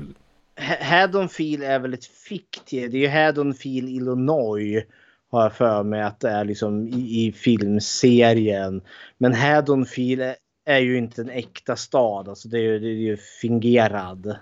Haddonfield 0.81 1.63
är 1.63 1.79
väl 1.79 1.93
ett 1.93 2.05
fiktiv. 2.05 2.91
Det 2.91 2.97
är 2.97 3.01
ju 3.01 3.07
Haddonfield, 3.25 3.89
Illinois. 3.89 4.83
Har 5.31 5.41
jag 5.43 5.53
för 5.53 5.83
mig 5.83 6.01
att 6.01 6.19
det 6.19 6.29
är 6.29 6.45
liksom 6.45 6.87
i, 6.87 7.25
i 7.27 7.31
filmserien. 7.31 8.81
Men 9.17 9.33
Haddonfield 9.33 10.21
är, 10.21 10.35
är 10.65 10.79
ju 10.79 10.97
inte 10.97 11.21
en 11.21 11.29
äkta 11.29 11.75
stad. 11.75 12.29
Alltså 12.29 12.47
det 12.49 12.57
är 12.57 12.61
ju, 12.61 12.79
det 12.79 12.87
är 12.87 12.91
ju 12.91 13.17
fingerad. 13.41 14.35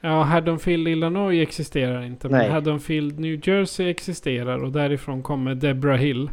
Ja, 0.00 0.22
Haddonfield, 0.22 0.88
Illinois 0.88 1.42
existerar 1.42 2.02
inte. 2.02 2.28
Nej. 2.28 2.42
Men 2.42 2.52
Haddonfield, 2.52 3.18
New 3.18 3.48
Jersey 3.48 3.88
existerar 3.90 4.58
och 4.64 4.72
därifrån 4.72 5.22
kommer 5.22 5.54
Deborah 5.54 5.96
Hill. 5.98 6.30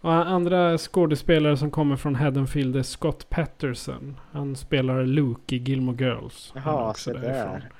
Och 0.00 0.12
andra 0.12 0.78
skådespelare 0.78 1.56
som 1.56 1.70
kommer 1.70 1.96
från 1.96 2.14
Haddonfield 2.14 2.76
är 2.76 2.82
Scott 2.82 3.30
Patterson. 3.30 4.16
Han 4.32 4.56
spelar 4.56 5.04
Luke 5.04 5.56
i 5.56 5.58
Gilmore 5.58 6.04
Girls. 6.04 6.52
Jaha, 6.54 6.94
så 6.94 7.12
därifrån. 7.12 7.32
där. 7.32 7.70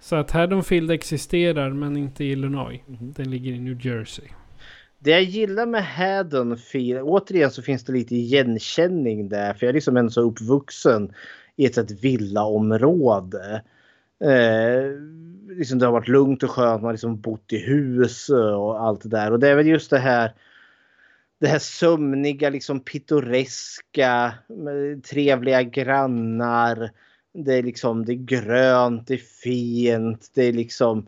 Så 0.00 0.16
att 0.16 0.30
Haddonfield 0.30 0.90
existerar 0.90 1.70
men 1.70 1.96
inte 1.96 2.24
i 2.24 2.30
Illinois. 2.30 2.80
Mhm. 2.86 3.12
Den 3.16 3.30
ligger 3.30 3.52
i 3.52 3.60
New 3.60 3.86
Jersey. 3.86 4.24
Det 4.98 5.10
jag 5.10 5.22
gillar 5.22 5.66
med 5.66 5.84
Haddonfield, 5.84 7.00
återigen 7.02 7.50
så 7.50 7.62
finns 7.62 7.84
det 7.84 7.92
lite 7.92 8.14
igenkänning 8.14 9.28
där. 9.28 9.54
För 9.54 9.66
jag 9.66 9.68
är 9.68 9.74
liksom 9.74 9.96
ändå 9.96 10.10
så 10.10 10.20
uppvuxen 10.20 11.12
i 11.56 11.66
ett, 11.66 11.78
ett 11.78 12.04
villaområde. 12.04 13.62
Eh, 14.24 14.90
liksom 15.56 15.78
det 15.78 15.86
har 15.86 15.92
varit 15.92 16.08
lugnt 16.08 16.42
och 16.42 16.50
skönt, 16.50 16.82
man 16.82 16.84
har 16.84 16.92
liksom 16.92 17.20
bott 17.20 17.52
i 17.52 17.58
hus 17.58 18.28
och 18.28 18.82
allt 18.82 19.02
det 19.02 19.08
där. 19.08 19.32
Och 19.32 19.38
det 19.38 19.48
är 19.48 19.54
väl 19.56 19.66
just 19.66 19.90
det 19.90 19.98
här 19.98 20.32
det 21.40 21.48
här 21.48 21.58
sömniga, 21.58 22.50
liksom 22.50 22.80
pittoreska, 22.80 24.34
eh, 24.48 25.00
trevliga 25.00 25.62
grannar. 25.62 26.90
Det 27.32 27.54
är 27.54 27.62
liksom 27.62 28.04
det 28.04 28.12
är 28.12 28.24
grönt, 28.24 29.06
det 29.06 29.14
är 29.14 29.42
fint, 29.42 30.30
det 30.34 30.42
är 30.42 30.52
liksom 30.52 31.06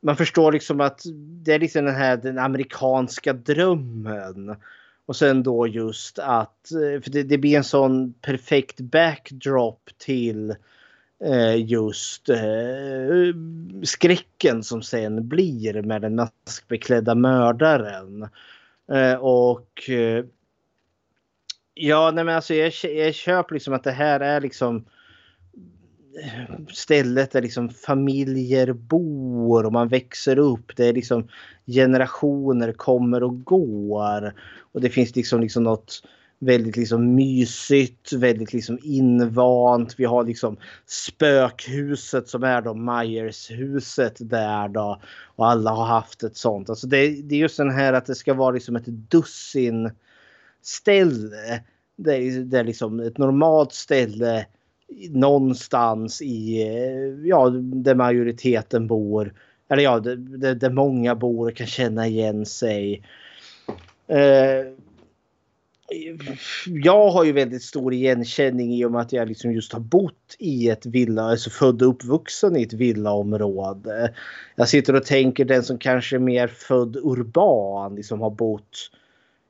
man 0.00 0.16
förstår 0.16 0.52
liksom 0.52 0.80
att 0.80 1.02
det 1.14 1.52
är 1.52 1.58
liksom 1.58 1.84
den 1.84 1.94
här 1.94 2.16
den 2.16 2.38
amerikanska 2.38 3.32
drömmen. 3.32 4.56
Och 5.06 5.16
sen 5.16 5.42
då 5.42 5.66
just 5.66 6.18
att, 6.18 6.70
eh, 6.70 7.02
för 7.02 7.10
det, 7.10 7.22
det 7.22 7.38
blir 7.38 7.56
en 7.56 7.64
sån 7.64 8.12
perfekt 8.12 8.80
backdrop 8.80 9.90
till 9.98 10.54
eh, 11.24 11.56
just 11.56 12.28
eh, 12.28 12.38
skräcken 13.82 14.62
som 14.62 14.82
sen 14.82 15.28
blir 15.28 15.82
med 15.82 16.02
den 16.02 16.14
maskbeklädda 16.14 17.14
mördaren. 17.14 18.28
Eh, 18.92 19.14
och 19.14 19.90
eh, 19.90 20.24
ja, 21.74 22.10
nej 22.14 22.24
men 22.24 22.36
alltså 22.36 22.54
jag, 22.54 22.72
jag 22.82 23.14
köper 23.14 23.54
liksom 23.54 23.74
att 23.74 23.84
det 23.84 23.90
här 23.90 24.20
är 24.20 24.40
liksom 24.40 24.84
eh, 26.22 26.56
stället 26.72 27.30
där 27.30 27.42
liksom 27.42 27.68
familjer 27.70 28.72
bor 28.72 29.66
och 29.66 29.72
man 29.72 29.88
växer 29.88 30.38
upp. 30.38 30.76
Det 30.76 30.86
är 30.86 30.92
liksom 30.92 31.28
generationer 31.66 32.72
kommer 32.72 33.22
och 33.22 33.44
går. 33.44 34.34
Och 34.72 34.80
det 34.80 34.90
finns 34.90 35.16
liksom, 35.16 35.40
liksom 35.40 35.62
något 35.62 36.02
väldigt 36.38 36.76
liksom 36.76 37.14
mysigt, 37.14 38.12
väldigt 38.12 38.52
liksom 38.52 38.78
invant. 38.82 39.94
Vi 39.98 40.04
har 40.04 40.24
liksom 40.24 40.56
spökhuset 40.86 42.28
som 42.28 42.42
är 42.42 42.62
då 42.62 42.74
Myers-huset 42.74 44.16
där 44.18 44.68
då. 44.68 45.00
Och 45.36 45.48
alla 45.48 45.70
har 45.70 45.86
haft 45.86 46.22
ett 46.22 46.36
sånt. 46.36 46.70
Alltså 46.70 46.86
det, 46.86 47.08
det 47.22 47.34
är 47.34 47.38
just 47.38 47.56
den 47.56 47.70
här 47.70 47.92
att 47.92 48.06
det 48.06 48.14
ska 48.14 48.34
vara 48.34 48.50
liksom 48.50 48.76
ett 48.76 48.86
dussin 48.86 49.90
ställe. 50.62 51.62
Det 51.96 52.16
är, 52.16 52.40
det 52.40 52.58
är 52.58 52.64
liksom 52.64 53.00
ett 53.00 53.18
normalt 53.18 53.72
ställe 53.72 54.46
någonstans 55.10 56.22
i, 56.22 56.62
eh, 56.62 57.28
ja, 57.28 57.50
där 57.60 57.94
majoriteten 57.94 58.86
bor. 58.86 59.34
Eller 59.68 59.82
ja, 59.82 60.00
där, 60.00 60.54
där 60.54 60.70
många 60.70 61.14
bor 61.14 61.48
och 61.50 61.56
kan 61.56 61.66
känna 61.66 62.06
igen 62.06 62.46
sig. 62.46 63.02
Eh, 64.08 64.72
jag 66.66 67.10
har 67.10 67.24
ju 67.24 67.32
väldigt 67.32 67.62
stor 67.62 67.94
igenkänning 67.94 68.74
i 68.74 68.84
och 68.84 68.92
med 68.92 69.00
att 69.00 69.12
jag 69.12 69.28
liksom 69.28 69.52
just 69.52 69.72
har 69.72 69.80
bott 69.80 70.36
i 70.38 70.68
ett 70.68 70.86
villa, 70.86 71.22
alltså 71.22 71.50
född 71.50 71.82
och 71.82 71.88
uppvuxen 71.88 72.56
i 72.56 72.62
ett 72.62 72.72
villaområde. 72.72 74.14
Jag 74.56 74.68
sitter 74.68 74.94
och 74.94 75.04
tänker 75.04 75.44
den 75.44 75.62
som 75.62 75.78
kanske 75.78 76.16
är 76.16 76.20
mer 76.20 76.48
född 76.48 76.96
urban, 76.96 77.94
liksom 77.94 78.20
har 78.20 78.30
bott 78.30 78.90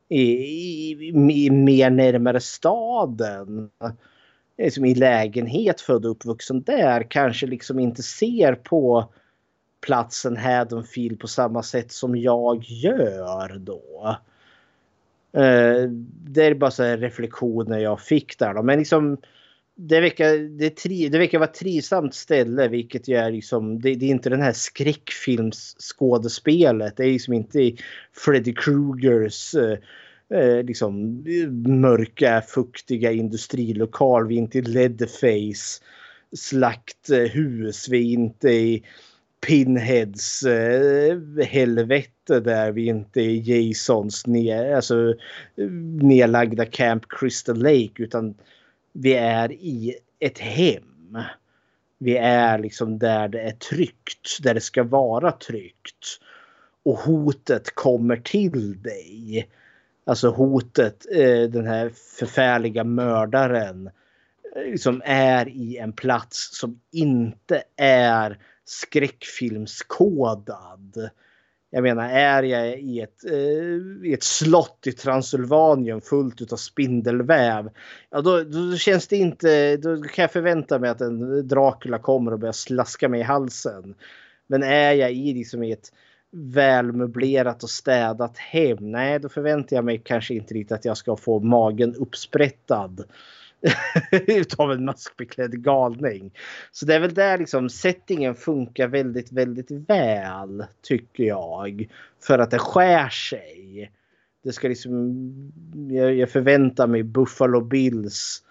i, 0.09 0.23
i, 0.23 0.91
i 1.47 1.51
mer 1.51 1.91
närmare 1.91 2.41
staden 2.41 3.71
liksom 4.59 4.85
i 4.85 4.95
lägenhet 4.95 5.81
född 5.81 6.05
och 6.05 6.11
uppvuxen 6.11 6.63
där 6.63 7.11
kanske 7.11 7.47
liksom 7.47 7.79
inte 7.79 8.03
ser 8.03 8.55
på 8.55 9.13
platsen 9.81 10.37
Haddonfield 10.37 11.21
på 11.21 11.29
samma 11.29 11.63
sätt 11.63 11.93
som 11.93 12.17
jag 12.17 12.65
gör 12.65 13.59
då. 13.59 14.17
Eh, 15.37 15.89
det 16.31 16.45
är 16.45 16.55
bara 16.55 16.71
så 16.71 16.83
här 16.83 16.99
reflektioner 16.99 17.79
jag 17.79 18.01
fick 18.01 18.39
där 18.39 18.55
då. 18.55 18.63
Men 18.63 18.79
liksom 18.79 19.19
det 19.77 20.01
verkar, 20.01 20.59
det, 20.59 20.71
tri, 20.71 21.09
det 21.09 21.19
verkar 21.19 21.39
vara 21.39 21.49
ett 21.49 21.55
trivsamt 21.55 22.15
ställe 22.15 22.69
vilket 22.69 23.09
ju 23.09 23.17
är 23.17 23.31
liksom, 23.31 23.81
det, 23.81 23.95
det 23.95 24.07
är 24.07 24.11
inte 24.11 24.31
den 24.31 24.43
här 24.43 24.53
skräckfilmsskådespelet. 24.53 26.97
Det 26.97 27.05
är 27.05 27.13
liksom 27.13 27.35
inte 27.35 27.61
i 27.61 27.79
Freddy 28.13 28.55
Krugers 28.55 29.55
eh, 29.55 29.79
eh 30.39 30.65
liksom 30.65 31.25
mörka 31.81 32.43
fuktiga 32.49 33.13
industrilokal. 33.13 34.27
Vi 34.27 34.35
är 34.35 34.39
inte 34.39 34.59
i 34.59 34.63
Leatherface 34.63 35.83
slakthus. 36.37 37.89
Vi 37.89 37.99
är 37.99 38.13
inte 38.13 38.51
i 38.51 38.85
Pinheads 39.47 40.43
eh, 40.43 41.19
helvete 41.47 42.41
där. 42.41 42.73
Vi 42.73 42.87
inte 42.87 43.21
är 43.21 43.35
Jasons 43.35 44.27
ner, 44.27 44.75
alltså, 44.75 45.15
nedlagda 46.03 46.67
Camp 46.67 47.05
Crystal 47.09 47.59
Lake 47.59 48.03
utan 48.03 48.35
vi 48.93 49.15
är 49.15 49.53
i 49.53 49.95
ett 50.19 50.39
hem. 50.39 51.19
Vi 51.99 52.17
är 52.17 52.59
liksom 52.59 52.99
där 52.99 53.29
det 53.29 53.41
är 53.41 53.53
tryggt, 53.53 54.43
där 54.43 54.55
det 54.55 54.61
ska 54.61 54.83
vara 54.83 55.33
tryggt. 55.33 56.21
Och 56.85 56.99
hotet 56.99 57.75
kommer 57.75 58.17
till 58.17 58.83
dig. 58.83 59.49
Alltså 60.05 60.31
hotet, 60.31 61.07
eh, 61.13 61.43
den 61.43 61.67
här 61.67 61.91
förfärliga 62.19 62.85
mördaren 62.85 63.91
eh, 64.57 64.77
som 64.77 65.03
är 65.05 65.49
i 65.49 65.77
en 65.77 65.93
plats 65.93 66.59
som 66.61 66.81
inte 66.93 67.63
är 67.77 68.39
skräckfilmskodad. 68.69 71.11
Jag 71.71 71.83
menar, 71.83 72.09
är 72.09 72.43
jag 72.43 72.79
i 72.79 73.01
ett, 73.01 73.25
eh, 73.25 74.09
i 74.09 74.13
ett 74.15 74.23
slott 74.23 74.87
i 74.87 74.93
Transylvanien 74.93 76.01
fullt 76.01 76.53
av 76.53 76.57
spindelväv. 76.57 77.71
Ja, 78.11 78.21
då, 78.21 78.43
då 78.43 78.77
känns 78.77 79.09
det 79.09 79.17
inte. 79.17 79.77
Då 79.77 80.03
kan 80.03 80.23
jag 80.23 80.33
förvänta 80.33 80.79
mig 80.79 80.91
att 80.91 81.01
en 81.01 81.49
Dracula 81.49 81.99
kommer 81.99 82.33
och 82.33 82.39
börjar 82.39 82.53
slaska 82.53 83.09
mig 83.09 83.21
i 83.21 83.23
halsen. 83.23 83.95
Men 84.47 84.63
är 84.63 84.93
jag 84.93 85.13
i 85.13 85.35
liksom 85.35 85.63
i 85.63 85.73
ett 85.73 85.93
välmöblerat 86.33 87.63
och 87.63 87.71
städat 87.71 88.39
hem. 88.39 88.79
Nej, 88.81 89.19
då 89.19 89.29
förväntar 89.29 89.77
jag 89.77 89.85
mig 89.85 90.03
kanske 90.05 90.35
inte 90.35 90.55
riktigt 90.55 90.79
att 90.79 90.85
jag 90.85 90.97
ska 90.97 91.17
få 91.17 91.41
magen 91.41 91.95
uppsprättad. 91.95 93.05
utav 94.27 94.73
en 94.73 94.85
maskbeklädd 94.85 95.63
galning. 95.63 96.33
Så 96.73 96.87
det 96.87 96.95
är 96.95 97.01
väl 97.01 97.15
där 97.15 97.39
liksom 97.39 97.69
settingen 97.69 98.35
funkar 98.35 98.89
väldigt, 98.89 99.33
väldigt 99.33 99.71
väl 99.71 100.65
tycker 100.83 101.25
jag. 101.25 101.89
För 102.23 102.39
att 102.39 102.51
det 102.51 102.59
skär 102.59 103.09
sig. 103.09 103.91
Det 104.45 104.53
ska 104.53 104.69
liksom, 104.69 105.53
jag, 105.91 106.15
jag 106.15 106.31
förväntar 106.31 106.87
mig 106.87 107.03
Buffalo 107.03 107.61
Bills 107.61 108.43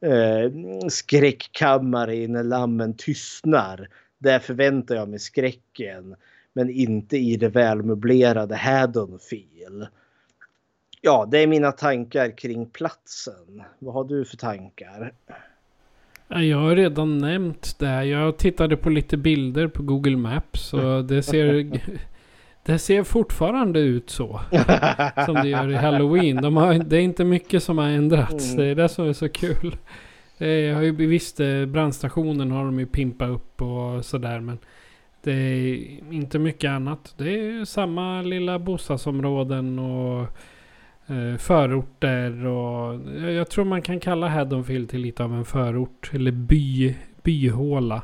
eh, 0.00 0.52
skräckkammare 0.88 2.28
när 2.28 2.42
lammen 2.42 2.94
tystnar. 2.96 3.88
Där 4.18 4.38
förväntar 4.38 4.94
jag 4.94 5.08
mig 5.08 5.18
skräcken. 5.18 6.16
Men 6.52 6.70
inte 6.70 7.16
i 7.16 7.36
det 7.36 7.48
välmöblerade 7.48 8.56
Haddonfield. 8.56 9.86
Ja, 11.04 11.28
det 11.30 11.38
är 11.38 11.46
mina 11.46 11.72
tankar 11.72 12.36
kring 12.36 12.66
platsen. 12.66 13.62
Vad 13.78 13.94
har 13.94 14.04
du 14.04 14.24
för 14.24 14.36
tankar? 14.36 15.12
Jag 16.28 16.58
har 16.58 16.76
redan 16.76 17.18
nämnt 17.18 17.78
det. 17.78 18.04
Jag 18.04 18.36
tittade 18.36 18.76
på 18.76 18.90
lite 18.90 19.16
bilder 19.16 19.68
på 19.68 19.82
Google 19.82 20.16
Maps 20.16 20.74
och 20.74 21.04
det 21.08 21.22
ser, 21.22 21.80
det 22.64 22.78
ser 22.78 23.02
fortfarande 23.02 23.80
ut 23.80 24.10
så. 24.10 24.40
Som 25.26 25.34
det 25.34 25.48
gör 25.48 25.68
i 25.68 25.74
Halloween. 25.74 26.36
De 26.36 26.56
har, 26.56 26.74
det 26.74 26.96
är 26.96 27.00
inte 27.00 27.24
mycket 27.24 27.62
som 27.62 27.78
har 27.78 27.88
ändrats. 27.88 28.56
Det 28.56 28.64
är 28.64 28.74
det 28.74 28.88
som 28.88 29.08
är 29.08 29.12
så 29.12 29.28
kul. 29.28 29.76
Jag 30.38 30.74
har 30.74 30.82
ju 30.82 30.92
visst, 30.92 31.40
eh, 31.40 31.64
brandstationen 31.66 32.50
har 32.50 32.64
de 32.64 32.78
ju 32.78 32.86
pimpat 32.86 33.30
upp 33.30 33.62
och 33.62 34.04
sådär. 34.04 34.40
Men 34.40 34.58
det 35.22 35.32
är 35.32 35.74
inte 36.12 36.38
mycket 36.38 36.70
annat. 36.70 37.14
Det 37.18 37.30
är 37.30 37.64
samma 37.64 38.22
lilla 38.22 38.58
bostadsområden 38.58 39.78
och 39.78 40.28
Eh, 41.06 41.36
förorter 41.36 42.46
och 42.46 43.10
jag 43.20 43.50
tror 43.50 43.64
man 43.64 43.82
kan 43.82 44.00
kalla 44.00 44.28
Haddonfield 44.28 44.90
till 44.90 45.00
lite 45.00 45.24
av 45.24 45.34
en 45.34 45.44
förort 45.44 46.10
eller 46.14 46.32
by, 46.32 46.96
byhåla. 47.22 48.02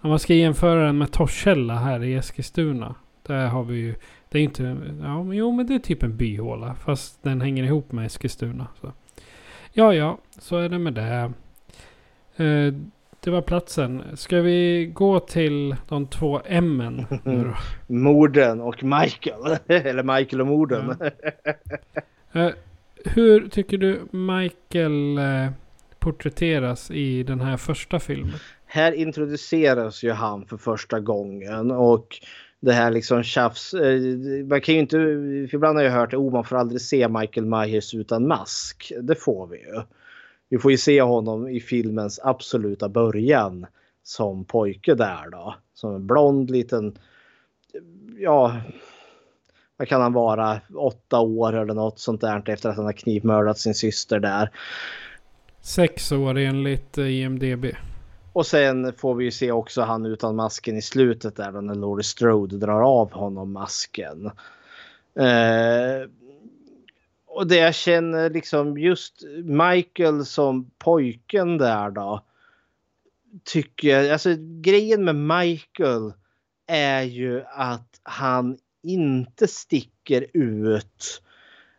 Om 0.00 0.10
man 0.10 0.18
ska 0.18 0.34
jämföra 0.34 0.86
den 0.86 0.98
med 0.98 1.12
Torshälla 1.12 1.74
här 1.74 2.04
i 2.04 2.14
Eskilstuna. 2.14 2.94
Där 3.22 3.46
har 3.46 3.64
vi 3.64 3.76
ju, 3.76 3.94
det 4.28 4.38
är 4.38 4.42
inte, 4.42 4.62
ja 5.02 5.22
men 5.22 5.36
jo 5.36 5.52
men 5.52 5.66
det 5.66 5.74
är 5.74 5.78
typ 5.78 6.02
en 6.02 6.16
byhåla 6.16 6.74
fast 6.74 7.22
den 7.22 7.40
hänger 7.40 7.64
ihop 7.64 7.92
med 7.92 8.06
Eskilstuna. 8.06 8.66
Så. 8.80 8.92
Ja 9.72 9.94
ja, 9.94 10.18
så 10.38 10.56
är 10.56 10.68
det 10.68 10.78
med 10.78 10.94
det. 10.94 11.32
Eh, 12.44 12.74
Eh, 13.26 13.30
det 13.30 13.30
var 13.30 13.42
platsen. 13.42 14.02
Ska 14.14 14.40
vi 14.40 14.90
gå 14.94 15.20
till 15.20 15.76
de 15.88 16.06
två 16.06 16.40
M 16.44 16.82
Morden 17.86 18.60
och 18.60 18.84
Michael. 18.84 19.58
Eller 19.86 20.02
Michael 20.02 20.40
och 20.40 20.46
morden. 20.46 20.96
Ja. 22.32 22.46
uh, 22.46 22.52
hur 23.04 23.48
tycker 23.48 23.78
du 23.78 24.00
Michael 24.10 25.18
uh, 25.18 25.50
porträtteras 25.98 26.90
i 26.90 27.22
den 27.22 27.40
här 27.40 27.56
första 27.56 28.00
filmen? 28.00 28.34
Här 28.66 28.92
introduceras 28.92 30.02
ju 30.02 30.12
han 30.12 30.46
för 30.46 30.56
första 30.56 31.00
gången 31.00 31.70
och 31.70 32.06
det 32.60 32.72
här 32.72 32.90
liksom 32.90 33.22
tjafs. 33.22 33.74
Uh, 33.74 34.46
man 34.46 34.60
kan 34.60 34.74
ju 34.74 34.80
inte, 34.80 34.96
för 35.50 35.54
ibland 35.54 35.78
har 35.78 35.84
jag 35.84 35.92
hört 35.92 36.12
att 36.12 36.18
oh, 36.18 36.32
man 36.32 36.44
får 36.44 36.56
aldrig 36.56 36.80
se 36.80 37.08
Michael 37.08 37.46
Myers 37.46 37.94
utan 37.94 38.28
mask. 38.28 38.92
Det 39.02 39.14
får 39.14 39.46
vi 39.46 39.58
ju. 39.58 39.82
Vi 40.48 40.58
får 40.58 40.70
ju 40.70 40.78
se 40.78 41.02
honom 41.02 41.48
i 41.48 41.60
filmens 41.60 42.20
absoluta 42.22 42.88
början 42.88 43.66
som 44.02 44.44
pojke 44.44 44.94
där 44.94 45.30
då. 45.30 45.54
Som 45.74 45.94
en 45.94 46.06
blond 46.06 46.50
liten, 46.50 46.98
ja, 48.18 48.60
vad 49.76 49.88
kan 49.88 50.00
han 50.00 50.12
vara, 50.12 50.60
åtta 50.74 51.20
år 51.20 51.56
eller 51.56 51.74
något 51.74 51.98
sånt 51.98 52.20
där 52.20 52.50
efter 52.50 52.70
att 52.70 52.76
han 52.76 52.84
har 52.84 52.92
knivmördat 52.92 53.58
sin 53.58 53.74
syster 53.74 54.20
där. 54.20 54.50
Sex 55.60 56.12
år 56.12 56.38
enligt 56.38 56.98
eh, 56.98 57.20
IMDB. 57.20 57.64
Och 58.32 58.46
sen 58.46 58.92
får 58.92 59.14
vi 59.14 59.24
ju 59.24 59.30
se 59.30 59.52
också 59.52 59.82
han 59.82 60.06
utan 60.06 60.36
masken 60.36 60.76
i 60.76 60.82
slutet 60.82 61.36
där 61.36 61.60
när 61.60 61.74
Laurie 61.74 62.04
Strode 62.04 62.56
drar 62.56 62.80
av 62.80 63.12
honom 63.12 63.52
masken. 63.52 64.26
Eh, 65.18 66.08
och 67.36 67.46
det 67.46 67.56
jag 67.56 67.74
känner 67.74 68.30
liksom 68.30 68.78
just 68.78 69.22
Michael 69.44 70.24
som 70.24 70.70
pojken 70.78 71.58
där 71.58 71.90
då. 71.90 72.20
Tycker 73.44 73.88
jag, 73.88 74.10
alltså 74.10 74.30
grejen 74.60 75.04
med 75.04 75.14
Michael 75.14 76.12
är 76.66 77.02
ju 77.02 77.42
att 77.46 78.00
han 78.02 78.58
inte 78.82 79.46
sticker 79.46 80.26
ut. 80.32 81.22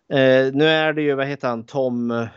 Eh, 0.10 0.54
nu 0.54 0.66
är 0.66 0.94
det 0.94 1.02
ju, 1.02 1.14
vad 1.14 1.28
heter 1.28 1.48
han, 1.48 1.64
Tom. 1.64 2.12
Eh, 2.12 2.28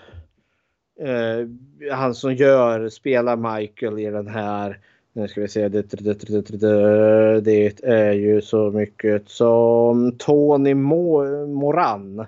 han 1.92 2.14
som 2.14 2.34
gör, 2.34 2.88
spelar 2.88 3.58
Michael 3.58 3.98
i 3.98 4.10
den 4.10 4.28
här. 4.28 4.78
Nu 5.12 5.28
ska 5.28 5.40
vi 5.40 5.48
se. 5.48 5.68
Det, 5.68 5.90
det, 5.90 6.50
det, 6.60 7.40
det 7.40 7.84
är 7.84 8.12
ju 8.12 8.42
så 8.42 8.70
mycket 8.70 9.28
som 9.28 10.12
Tony 10.18 10.74
Moran 10.74 12.26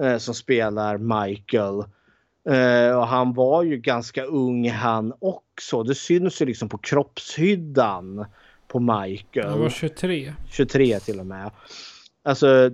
eh, 0.00 0.18
som 0.18 0.34
spelar 0.34 0.98
Michael. 0.98 1.84
Eh, 2.48 2.98
och 2.98 3.06
han 3.06 3.34
var 3.34 3.62
ju 3.62 3.76
ganska 3.76 4.24
ung 4.24 4.70
han 4.70 5.12
också. 5.18 5.82
Det 5.82 5.94
syns 5.94 6.42
ju 6.42 6.46
liksom 6.46 6.68
på 6.68 6.78
kroppshyddan 6.78 8.24
på 8.68 8.80
Michael. 8.80 9.48
Han 9.48 9.60
var 9.60 9.70
23. 9.70 10.32
23 10.50 11.00
till 11.00 11.20
och 11.20 11.26
med. 11.26 11.50
Alltså 12.22 12.70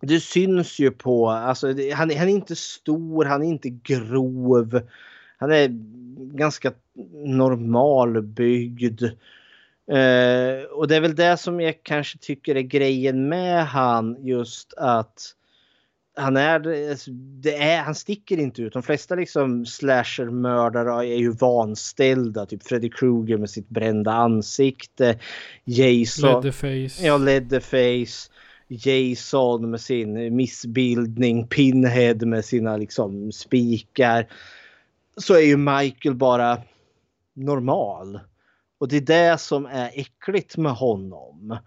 det 0.00 0.20
syns 0.20 0.78
ju 0.78 0.90
på, 0.90 1.30
alltså 1.30 1.66
han, 1.68 2.10
han 2.10 2.10
är 2.10 2.26
inte 2.28 2.56
stor, 2.56 3.24
han 3.24 3.42
är 3.42 3.46
inte 3.46 3.68
grov. 3.68 4.80
Han 5.38 5.52
är 5.52 5.68
ganska 6.36 6.72
normalbyggd. 7.14 9.02
Eh, 9.90 10.64
och 10.72 10.88
det 10.88 10.96
är 10.96 11.00
väl 11.00 11.14
det 11.14 11.36
som 11.36 11.60
jag 11.60 11.82
kanske 11.82 12.18
tycker 12.18 12.54
är 12.54 12.60
grejen 12.60 13.28
med 13.28 13.66
han 13.66 14.16
just 14.26 14.74
att 14.74 15.34
han 16.16 16.36
är, 16.36 16.90
alltså, 16.90 17.10
det 17.12 17.56
är, 17.56 17.82
han 17.82 17.94
sticker 17.94 18.38
inte 18.38 18.62
ut. 18.62 18.72
De 18.72 18.82
flesta 18.82 19.14
liksom 19.14 19.66
slashermördare 19.66 21.06
är 21.06 21.18
ju 21.18 21.30
vanställda. 21.30 22.46
Typ 22.46 22.62
Freddy 22.62 22.90
Krueger 22.90 23.36
med 23.38 23.50
sitt 23.50 23.68
brända 23.68 24.12
ansikte. 24.12 25.18
Jason. 25.64 26.30
Leatherface. 26.30 27.06
Ja, 27.06 27.16
Leatherface. 27.16 28.30
Jason 28.68 29.70
med 29.70 29.80
sin 29.80 30.36
missbildning. 30.36 31.46
Pinhead 31.46 32.26
med 32.26 32.44
sina 32.44 32.76
liksom 32.76 33.32
spikar. 33.32 34.26
Så 35.16 35.34
är 35.34 35.46
ju 35.46 35.56
Michael 35.56 36.14
bara 36.14 36.58
normal. 37.34 38.20
Och 38.78 38.88
det 38.88 38.96
är 38.96 39.00
det 39.00 39.40
som 39.40 39.66
är 39.66 39.90
äckligt 39.94 40.56
med 40.56 40.72
honom. 40.72 41.58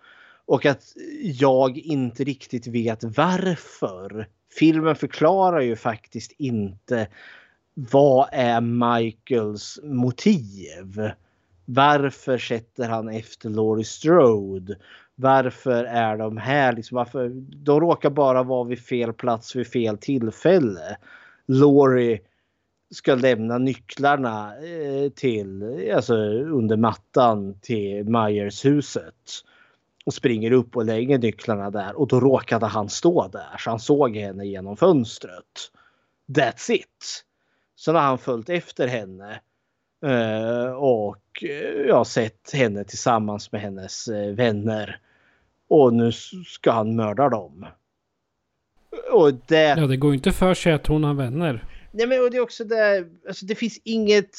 Och 0.46 0.66
att 0.66 0.84
jag 1.22 1.78
inte 1.78 2.24
riktigt 2.24 2.68
vet 2.68 3.04
varför 3.04 4.28
filmen 4.52 4.96
förklarar 4.96 5.62
ju 5.62 5.76
faktiskt 5.76 6.32
inte 6.38 7.08
vad 7.74 8.30
är 8.32 8.62
Michaels 8.62 9.80
motiv? 9.84 11.12
Varför 11.66 12.38
sätter 12.38 12.90
han 12.90 13.10
efter 13.10 13.50
Laurie 13.50 13.86
Strode? 13.86 14.76
Varför 15.16 15.84
är 15.84 16.18
de 16.18 16.38
här? 16.38 16.76
Liksom, 16.76 16.96
varför? 16.96 17.30
De 17.66 17.80
råkar 17.80 18.10
bara 18.10 18.44
vara 18.44 18.64
vid 18.64 18.80
fel 18.80 19.14
plats 19.14 19.56
vid 19.56 19.68
fel 19.68 19.98
tillfälle. 19.98 20.98
Laurie 21.48 22.20
ska 22.92 23.16
lämna 23.16 23.58
nycklarna 23.58 24.54
eh, 24.58 25.10
till, 25.10 25.64
alltså 25.96 26.16
under 26.34 26.78
mattan 26.78 27.60
till 27.62 28.06
Myers 28.06 28.66
huset 28.66 29.44
och 30.06 30.14
springer 30.14 30.52
upp 30.52 30.76
och 30.76 30.86
lägger 30.86 31.18
nycklarna 31.18 31.72
där 31.72 32.00
och 32.00 32.08
då 32.08 32.20
råkade 32.20 32.66
han 32.66 32.90
stå 32.90 33.28
där 33.28 33.58
så 33.58 33.70
han 33.70 33.80
såg 33.80 34.16
henne 34.16 34.46
genom 34.46 34.78
fönstret. 34.78 35.72
That's 36.28 36.72
it. 36.72 37.26
Sen 37.80 37.96
har 37.96 38.02
han 38.02 38.18
följt 38.18 38.50
efter 38.50 38.88
henne 38.88 39.40
eh, 40.06 40.72
och 40.72 41.44
eh, 41.44 41.88
jag 41.88 41.96
har 41.96 42.04
sett 42.04 42.52
henne 42.54 42.84
tillsammans 42.84 43.52
med 43.52 43.62
hennes 43.62 44.08
eh, 44.08 44.34
vänner. 44.34 45.02
Och 45.70 45.94
nu 45.94 46.12
ska 46.46 46.72
han 46.72 46.96
mörda 46.96 47.30
dem. 47.30 47.66
Och 49.12 49.34
det... 49.48 49.76
Ja, 49.78 49.88
det 49.88 49.98
går 49.98 50.14
inte 50.14 50.32
för 50.32 50.54
sig 50.54 50.74
att 50.74 50.88
hon 50.88 51.04
har 51.04 51.14
vänner. 51.14 51.66
Nej, 51.92 52.08
men 52.08 52.24
och 52.24 52.32
det 52.32 52.38
är 52.38 52.42
också 52.42 52.64
det. 52.64 53.08
Alltså, 53.28 53.46
det 53.46 53.56
finns 53.56 53.82
inget 53.84 54.30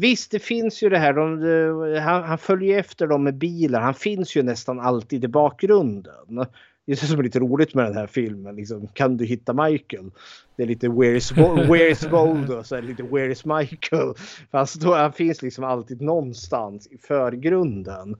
visst, 0.00 0.30
det 0.30 0.38
finns 0.38 0.82
ju 0.82 0.88
det 0.88 0.98
här. 0.98 1.12
De, 1.12 1.40
de, 1.40 2.00
han, 2.00 2.22
han 2.22 2.38
följer 2.38 2.78
efter 2.78 3.06
dem 3.06 3.24
med 3.24 3.34
bilar. 3.34 3.80
Han 3.80 3.94
finns 3.94 4.36
ju 4.36 4.42
nästan 4.42 4.80
alltid 4.80 5.24
i 5.24 5.28
bakgrunden. 5.28 6.46
Det 6.86 6.92
är 6.92 6.96
det 6.96 7.06
som 7.06 7.18
är 7.18 7.22
lite 7.22 7.38
roligt 7.38 7.74
med 7.74 7.84
den 7.84 7.96
här 7.96 8.06
filmen. 8.06 8.56
Liksom, 8.56 8.88
kan 8.88 9.16
du 9.16 9.24
hitta 9.24 9.52
Michael? 9.52 10.10
Det 10.56 10.62
är 10.62 10.66
lite 10.66 10.88
Where 10.88 11.16
is, 11.16 11.32
where 11.68 11.88
is 11.88 12.06
Voldo? 12.06 12.64
Så 12.64 12.80
lite 12.80 13.02
Where 13.02 13.32
is 13.32 13.44
Michael? 13.44 14.14
Han, 14.50 14.66
står, 14.66 14.96
han 14.96 15.12
finns 15.12 15.42
liksom 15.42 15.64
alltid 15.64 16.02
någonstans 16.02 16.86
i 16.86 16.98
förgrunden. 16.98 18.16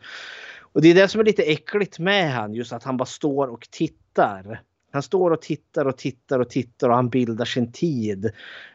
Och 0.60 0.82
det 0.82 0.88
är 0.88 0.94
det 0.94 1.08
som 1.08 1.20
är 1.20 1.24
lite 1.24 1.42
äckligt 1.42 1.98
med 1.98 2.32
han. 2.32 2.54
Just 2.54 2.72
att 2.72 2.84
han 2.84 2.96
bara 2.96 3.06
står 3.06 3.48
och 3.48 3.68
tittar. 3.70 4.62
Han 4.92 5.02
står 5.02 5.30
och 5.30 5.42
tittar 5.42 5.84
och 5.84 5.98
tittar 5.98 6.38
och 6.38 6.50
tittar 6.50 6.88
och 6.88 6.94
han 6.94 7.08
bildar 7.08 7.44
sin 7.44 7.72
tid. 7.72 8.30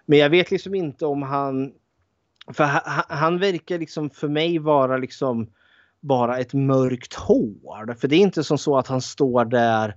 Men 0.06 0.20
jag 0.20 0.30
vet 0.30 0.52
liksom 0.52 0.76
inte 0.76 1.06
om 1.06 1.22
han... 1.22 1.72
För 2.54 2.64
han, 2.64 3.04
han 3.10 3.40
verkar 3.40 3.80
liksom 3.80 4.10
för 4.10 4.28
mig 4.28 4.60
vara 4.60 4.98
liksom 4.98 5.48
bara 6.02 6.40
ett 6.40 6.54
mörkt 6.54 7.14
hål. 7.14 7.96
För 7.98 8.08
det 8.08 8.16
är 8.16 8.20
inte 8.20 8.44
som 8.44 8.58
så 8.58 8.78
att 8.78 8.88
han 8.88 9.02
står 9.02 9.46
där 9.46 9.96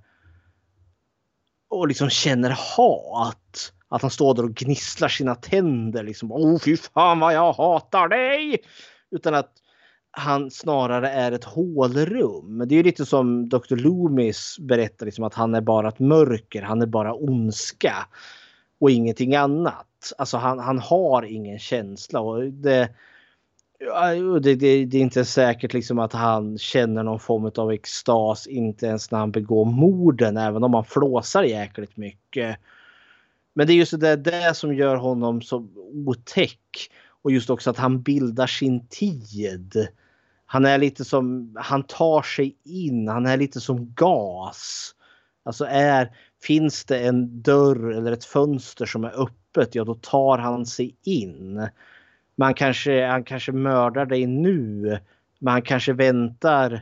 och 1.69 1.89
liksom 1.89 2.11
känner 2.11 2.57
hat. 2.77 3.73
Att 3.89 4.03
han 4.03 4.11
står 4.11 4.35
där 4.35 4.45
och 4.45 4.55
gnisslar 4.55 5.09
sina 5.09 5.35
tänder 5.35 6.03
liksom. 6.03 6.33
Åh 6.33 6.59
fy 6.59 6.77
fan 6.77 7.21
vad 7.21 7.35
jag 7.35 7.53
hatar 7.53 8.09
dig! 8.09 8.59
Utan 9.11 9.35
att 9.35 9.53
han 10.11 10.51
snarare 10.51 11.09
är 11.09 11.33
ett 11.33 11.45
hålrum. 11.45 12.59
Det 12.69 12.75
är 12.75 12.77
ju 12.77 12.83
lite 12.83 13.07
som 13.07 13.49
Dr. 13.49 13.77
Loomis 13.77 14.57
berättar 14.61 15.07
liksom 15.07 15.25
att 15.25 15.35
han 15.35 15.55
är 15.55 15.61
bara 15.61 15.89
ett 15.89 15.99
mörker. 15.99 16.63
Han 16.63 16.83
är 16.83 16.87
bara 16.87 17.15
ondska. 17.15 17.95
Och 18.79 18.91
ingenting 18.91 19.35
annat. 19.35 20.13
Alltså 20.19 20.37
han, 20.37 20.59
han 20.59 20.79
har 20.79 21.23
ingen 21.23 21.59
känsla. 21.59 22.21
Och 22.21 22.45
det, 22.45 22.89
det, 23.79 24.55
det, 24.55 24.85
det, 24.85 24.99
är 24.99 25.03
inte 25.03 25.25
säkert 25.25 25.73
liksom 25.73 25.99
att 25.99 26.13
han 26.13 26.59
känner 26.59 27.03
någon 27.03 27.21
form 27.21 27.51
av 27.57 27.73
extas 27.73 28.47
inte 28.47 28.87
ens 28.87 29.11
när 29.11 29.19
han 29.19 29.31
begår 29.31 29.65
morden 29.65 30.37
även 30.37 30.65
om 30.65 30.75
han 30.75 30.85
flåsar 30.85 31.43
jäkligt 31.43 31.97
mycket. 31.97 32.59
Men 33.55 33.67
det 33.67 33.73
är 33.73 33.75
just 33.75 34.01
det, 34.01 34.17
det 34.17 34.57
som 34.57 34.75
gör 34.75 34.97
honom 34.97 35.43
så 35.43 35.67
otäck. 36.07 36.91
Och 37.23 37.33
just 37.33 37.51
också 37.51 37.71
att 37.71 37.77
han 37.77 38.03
bildar 38.03 38.47
sin 38.47 38.87
tid. 38.87 39.89
Han 40.47 40.65
är 40.65 40.79
lite 40.79 41.05
som, 41.05 41.57
han 41.61 41.83
tar 41.83 42.23
sig 42.23 42.57
in, 42.65 43.09
han 43.09 43.27
är 43.27 43.37
lite 43.37 43.61
som 43.61 43.95
gas. 43.95 44.95
Alltså 45.45 45.65
är, 45.65 46.16
finns 46.43 46.85
det 46.85 46.99
en 46.99 47.43
dörr 47.43 47.93
eller 47.93 48.12
ett 48.12 48.25
fönster 48.25 48.87
som 48.87 49.05
är 49.05 49.23
öppet, 49.23 49.75
ja 49.75 49.85
då 49.85 49.95
tar 49.95 50.39
han 50.39 50.66
sig 50.66 50.97
in. 51.03 51.69
Man 52.37 52.55
kanske, 52.55 53.07
han 53.07 53.25
kanske 53.25 53.53
mördar 53.53 54.07
dig 54.07 54.27
nu. 54.27 54.99
Men 55.39 55.53
han 55.53 55.62
kanske 55.62 55.93
väntar 55.93 56.73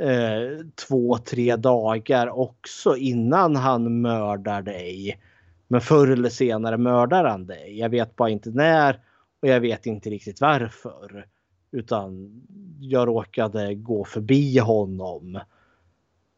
eh, 0.00 0.66
två, 0.88 1.18
tre 1.18 1.56
dagar 1.56 2.38
också 2.38 2.96
innan 2.96 3.56
han 3.56 4.00
mördar 4.00 4.62
dig. 4.62 5.20
Men 5.68 5.80
förr 5.80 6.08
eller 6.08 6.28
senare 6.28 6.76
mördar 6.76 7.24
han 7.24 7.46
dig. 7.46 7.78
Jag 7.78 7.88
vet 7.88 8.16
bara 8.16 8.30
inte 8.30 8.50
när 8.50 9.00
och 9.42 9.48
jag 9.48 9.60
vet 9.60 9.86
inte 9.86 10.10
riktigt 10.10 10.40
varför. 10.40 11.26
Utan 11.70 12.42
jag 12.80 13.08
råkade 13.08 13.74
gå 13.74 14.04
förbi 14.04 14.58
honom. 14.58 15.40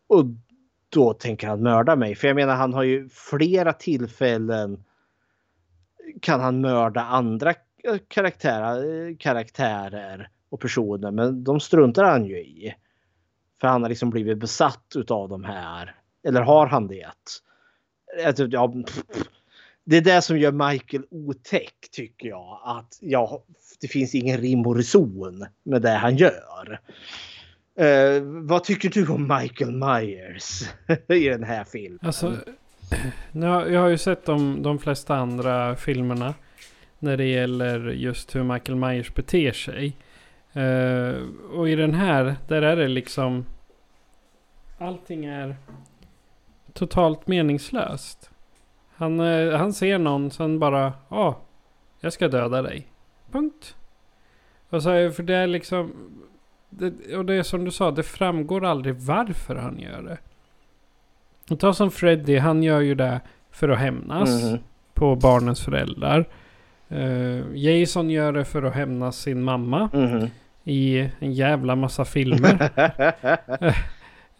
Och 0.06 0.24
då 0.88 1.12
tänker 1.12 1.48
han 1.48 1.62
mörda 1.62 1.96
mig. 1.96 2.14
För 2.14 2.28
jag 2.28 2.34
menar 2.34 2.56
han 2.56 2.74
har 2.74 2.82
ju 2.82 3.08
flera 3.08 3.72
tillfällen 3.72 4.84
kan 6.22 6.40
han 6.40 6.60
mörda 6.60 7.00
andra 7.00 7.50
eh, 7.84 7.98
karaktärer, 8.08 9.08
eh, 9.08 9.16
karaktärer 9.16 10.30
och 10.50 10.60
personer. 10.60 11.10
Men 11.10 11.44
de 11.44 11.60
struntar 11.60 12.04
han 12.04 12.24
ju 12.24 12.38
i. 12.38 12.74
För 13.60 13.68
han 13.68 13.82
har 13.82 13.88
liksom 13.88 14.10
blivit 14.10 14.38
besatt 14.38 14.92
utav 14.94 15.28
de 15.28 15.44
här. 15.44 15.94
Eller 16.24 16.40
har 16.40 16.66
han 16.66 16.88
det? 16.88 17.06
Eh, 18.24 18.34
typ, 18.34 18.52
ja, 18.52 18.74
det 19.84 19.96
är 19.96 20.00
det 20.00 20.22
som 20.22 20.38
gör 20.38 20.70
Michael 20.70 21.04
otäck 21.10 21.74
tycker 21.92 22.28
jag. 22.28 22.60
Att 22.64 22.98
ja, 23.00 23.44
det 23.80 23.88
finns 23.88 24.14
ingen 24.14 24.38
rim 24.38 24.66
och 24.66 24.76
reson 24.76 25.46
med 25.62 25.82
det 25.82 25.90
han 25.90 26.16
gör. 26.16 26.80
Uh, 27.80 28.22
vad 28.22 28.64
tycker 28.64 28.90
du 28.90 29.08
om 29.08 29.22
Michael 29.40 29.70
Myers 29.72 30.62
i 31.08 31.28
den 31.28 31.44
här 31.44 31.64
filmen? 31.64 31.98
Alltså, 32.02 32.36
jag 33.32 33.80
har 33.80 33.88
ju 33.88 33.98
sett 33.98 34.26
de, 34.26 34.62
de 34.62 34.78
flesta 34.78 35.16
andra 35.16 35.76
filmerna 35.76 36.34
när 36.98 37.16
det 37.16 37.24
gäller 37.24 37.90
just 37.90 38.36
hur 38.36 38.42
Michael 38.42 38.78
Myers 38.78 39.14
beter 39.14 39.52
sig. 39.52 39.96
Uh, 40.56 41.28
och 41.52 41.68
i 41.68 41.74
den 41.74 41.94
här, 41.94 42.36
där 42.48 42.62
är 42.62 42.76
det 42.76 42.88
liksom... 42.88 43.44
Allting 44.78 45.24
är 45.24 45.56
totalt 46.72 47.26
meningslöst. 47.26 48.30
Han, 48.94 49.20
uh, 49.20 49.56
han 49.56 49.72
ser 49.72 49.98
någon, 49.98 50.30
sen 50.30 50.58
bara, 50.58 50.92
ja, 51.08 51.28
oh, 51.28 51.36
jag 52.00 52.12
ska 52.12 52.28
döda 52.28 52.62
dig. 52.62 52.86
Punkt. 53.30 53.76
Och 54.70 54.82
så, 54.82 55.10
för 55.10 55.22
det 55.22 55.34
är 55.34 55.46
liksom... 55.46 55.92
Det, 56.70 57.16
och 57.16 57.24
det 57.24 57.34
är 57.34 57.42
som 57.42 57.64
du 57.64 57.70
sa, 57.70 57.90
det 57.90 58.02
framgår 58.02 58.64
aldrig 58.64 58.94
varför 58.94 59.56
han 59.56 59.78
gör 59.78 60.02
det. 60.02 60.18
Och 61.50 61.60
ta 61.60 61.74
som 61.74 61.90
Freddy, 61.90 62.38
han 62.38 62.62
gör 62.62 62.80
ju 62.80 62.94
det 62.94 63.20
för 63.50 63.68
att 63.68 63.78
hämnas 63.78 64.42
mm. 64.42 64.58
på 64.94 65.16
barnens 65.16 65.60
föräldrar. 65.60 66.28
Uh, 66.92 67.56
Jason 67.56 68.10
gör 68.10 68.32
det 68.32 68.44
för 68.44 68.62
att 68.62 68.74
hämnas 68.74 69.18
sin 69.18 69.42
mamma. 69.42 69.90
Mm. 69.92 70.28
I 70.64 71.10
en 71.18 71.32
jävla 71.32 71.76
massa 71.76 72.04
filmer. 72.04 72.70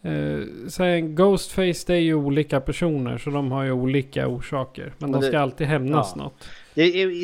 uh, 0.05 0.67
sen 0.67 1.15
Ghostface 1.15 1.83
det 1.87 1.93
är 1.93 1.99
ju 1.99 2.13
olika 2.13 2.61
personer 2.61 3.17
så 3.17 3.29
de 3.29 3.51
har 3.51 3.63
ju 3.63 3.71
olika 3.71 4.27
orsaker. 4.27 4.93
Men, 4.97 5.11
men 5.11 5.21
de 5.21 5.27
ska 5.27 5.37
det, 5.37 5.41
alltid 5.41 5.67
hämnas 5.67 6.13
ja. 6.15 6.23
något. 6.23 6.49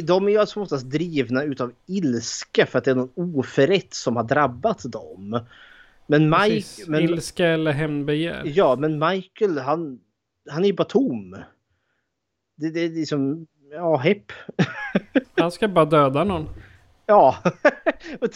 De 0.03 0.27
är 0.27 0.29
ju 0.29 0.37
alltså 0.37 0.61
oftast 0.61 0.85
drivna 0.85 1.43
utav 1.43 1.71
ilska 1.85 2.65
för 2.65 2.77
att 2.77 2.85
det 2.85 2.91
är 2.91 2.95
någon 2.95 3.35
oförrätt 3.35 3.93
som 3.93 4.15
har 4.15 4.23
drabbat 4.23 4.83
dem. 4.83 5.39
Men 6.07 6.29
Mike... 6.29 6.67
Men, 6.87 7.03
ilska 7.03 7.47
eller 7.47 7.71
hämndbegär. 7.71 8.43
Ja, 8.45 8.75
men 8.75 8.99
Michael 8.99 9.57
han, 9.57 9.99
han 10.49 10.63
är 10.63 10.67
ju 10.67 10.73
bara 10.73 10.83
tom. 10.83 11.37
Det, 12.55 12.69
det 12.69 12.79
är 12.79 12.89
liksom 12.89 13.47
ja, 13.71 13.97
hepp. 13.97 14.31
Han 15.37 15.51
ska 15.51 15.67
bara 15.67 15.85
döda 15.85 16.23
någon. 16.23 16.49
Ja. 17.05 17.35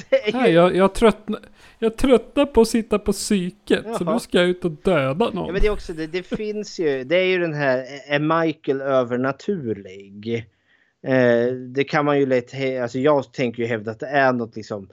är... 0.09 0.33
Nej, 0.33 0.51
jag, 0.51 0.75
jag, 0.75 0.93
tröttnar, 0.93 1.39
jag 1.79 1.97
tröttnar 1.97 2.45
på 2.45 2.61
att 2.61 2.67
sitta 2.67 2.99
på 2.99 3.11
psyket. 3.11 3.81
Jaha. 3.85 3.97
Så 3.97 4.03
nu 4.03 4.19
ska 4.19 4.37
jag 4.37 4.49
ut 4.49 4.65
och 4.65 4.71
döda 4.71 5.29
någon. 5.29 5.45
Ja, 5.45 5.51
men 5.51 5.61
det 5.61 5.67
är 5.67 5.71
också 5.71 5.93
det. 5.93 6.07
Det 6.07 6.23
finns 6.23 6.79
ju. 6.79 7.03
Det 7.03 7.15
är 7.15 7.25
ju 7.25 7.39
den 7.39 7.53
här. 7.53 7.85
Är 8.07 8.43
Michael 8.43 8.81
övernaturlig? 8.81 10.45
Eh, 11.03 11.53
det 11.53 11.83
kan 11.83 12.05
man 12.05 12.19
ju 12.19 12.25
lätt. 12.25 12.53
Alltså 12.81 12.99
jag 12.99 13.33
tänker 13.33 13.63
ju 13.63 13.69
hävda 13.69 13.91
att 13.91 13.99
det 13.99 14.07
är 14.07 14.33
något 14.33 14.55
liksom. 14.55 14.89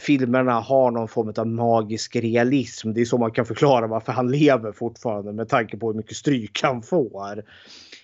Filmerna 0.00 0.52
har 0.52 0.90
någon 0.90 1.08
form 1.08 1.32
av 1.36 1.46
magisk 1.46 2.16
realism. 2.16 2.92
Det 2.92 3.00
är 3.00 3.04
så 3.04 3.18
man 3.18 3.32
kan 3.32 3.46
förklara 3.46 3.86
varför 3.86 4.12
han 4.12 4.30
lever 4.30 4.72
fortfarande 4.72 5.32
med 5.32 5.48
tanke 5.48 5.76
på 5.76 5.86
hur 5.86 5.94
mycket 5.94 6.16
stryk 6.16 6.60
han 6.62 6.82
får. 6.82 7.42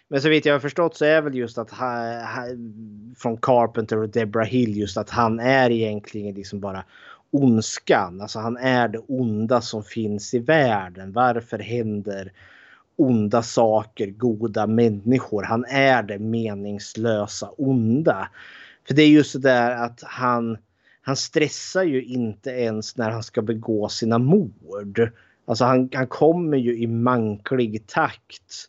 Men 0.09 0.23
så 0.23 0.29
vitt 0.29 0.47
jag 0.47 0.55
har 0.55 0.61
förstått 0.61 0.97
så 0.97 1.05
är 1.05 1.23
väl 1.23 1.35
just 1.35 1.59
att 1.59 1.71
ha, 1.71 2.21
ha, 2.21 2.47
från 3.17 3.37
Carpenter 3.37 3.99
och 3.99 4.09
Deborah 4.09 4.47
Hill 4.47 4.77
just 4.77 4.97
att 4.97 5.11
han 5.11 5.41
är 5.41 5.71
egentligen 5.71 6.35
liksom 6.35 6.61
bara 6.61 6.85
ondskan. 7.31 8.21
Alltså 8.21 8.39
han 8.39 8.57
är 8.57 8.89
det 8.89 8.99
onda 8.99 9.61
som 9.61 9.85
finns 9.85 10.35
i 10.35 10.39
världen. 10.39 11.13
Varför 11.13 11.59
händer 11.59 12.33
onda 12.97 13.43
saker, 13.43 14.07
goda 14.07 14.67
människor? 14.67 15.43
Han 15.43 15.65
är 15.65 16.03
det 16.03 16.19
meningslösa 16.19 17.51
onda. 17.57 18.29
För 18.87 18.95
det 18.95 19.03
är 19.03 19.09
just 19.09 19.33
det 19.33 19.39
där 19.39 19.71
att 19.85 20.03
han, 20.03 20.59
han 21.03 21.17
stressar 21.17 21.85
ju 21.85 22.05
inte 22.05 22.51
ens 22.51 22.97
när 22.97 23.11
han 23.11 23.23
ska 23.23 23.43
begå 23.43 23.89
sina 23.89 24.19
mord. 24.19 25.11
Alltså 25.47 25.65
han, 25.65 25.89
han 25.95 26.07
kommer 26.07 26.57
ju 26.57 26.79
i 26.79 26.87
manklig 26.87 27.87
takt 27.87 28.69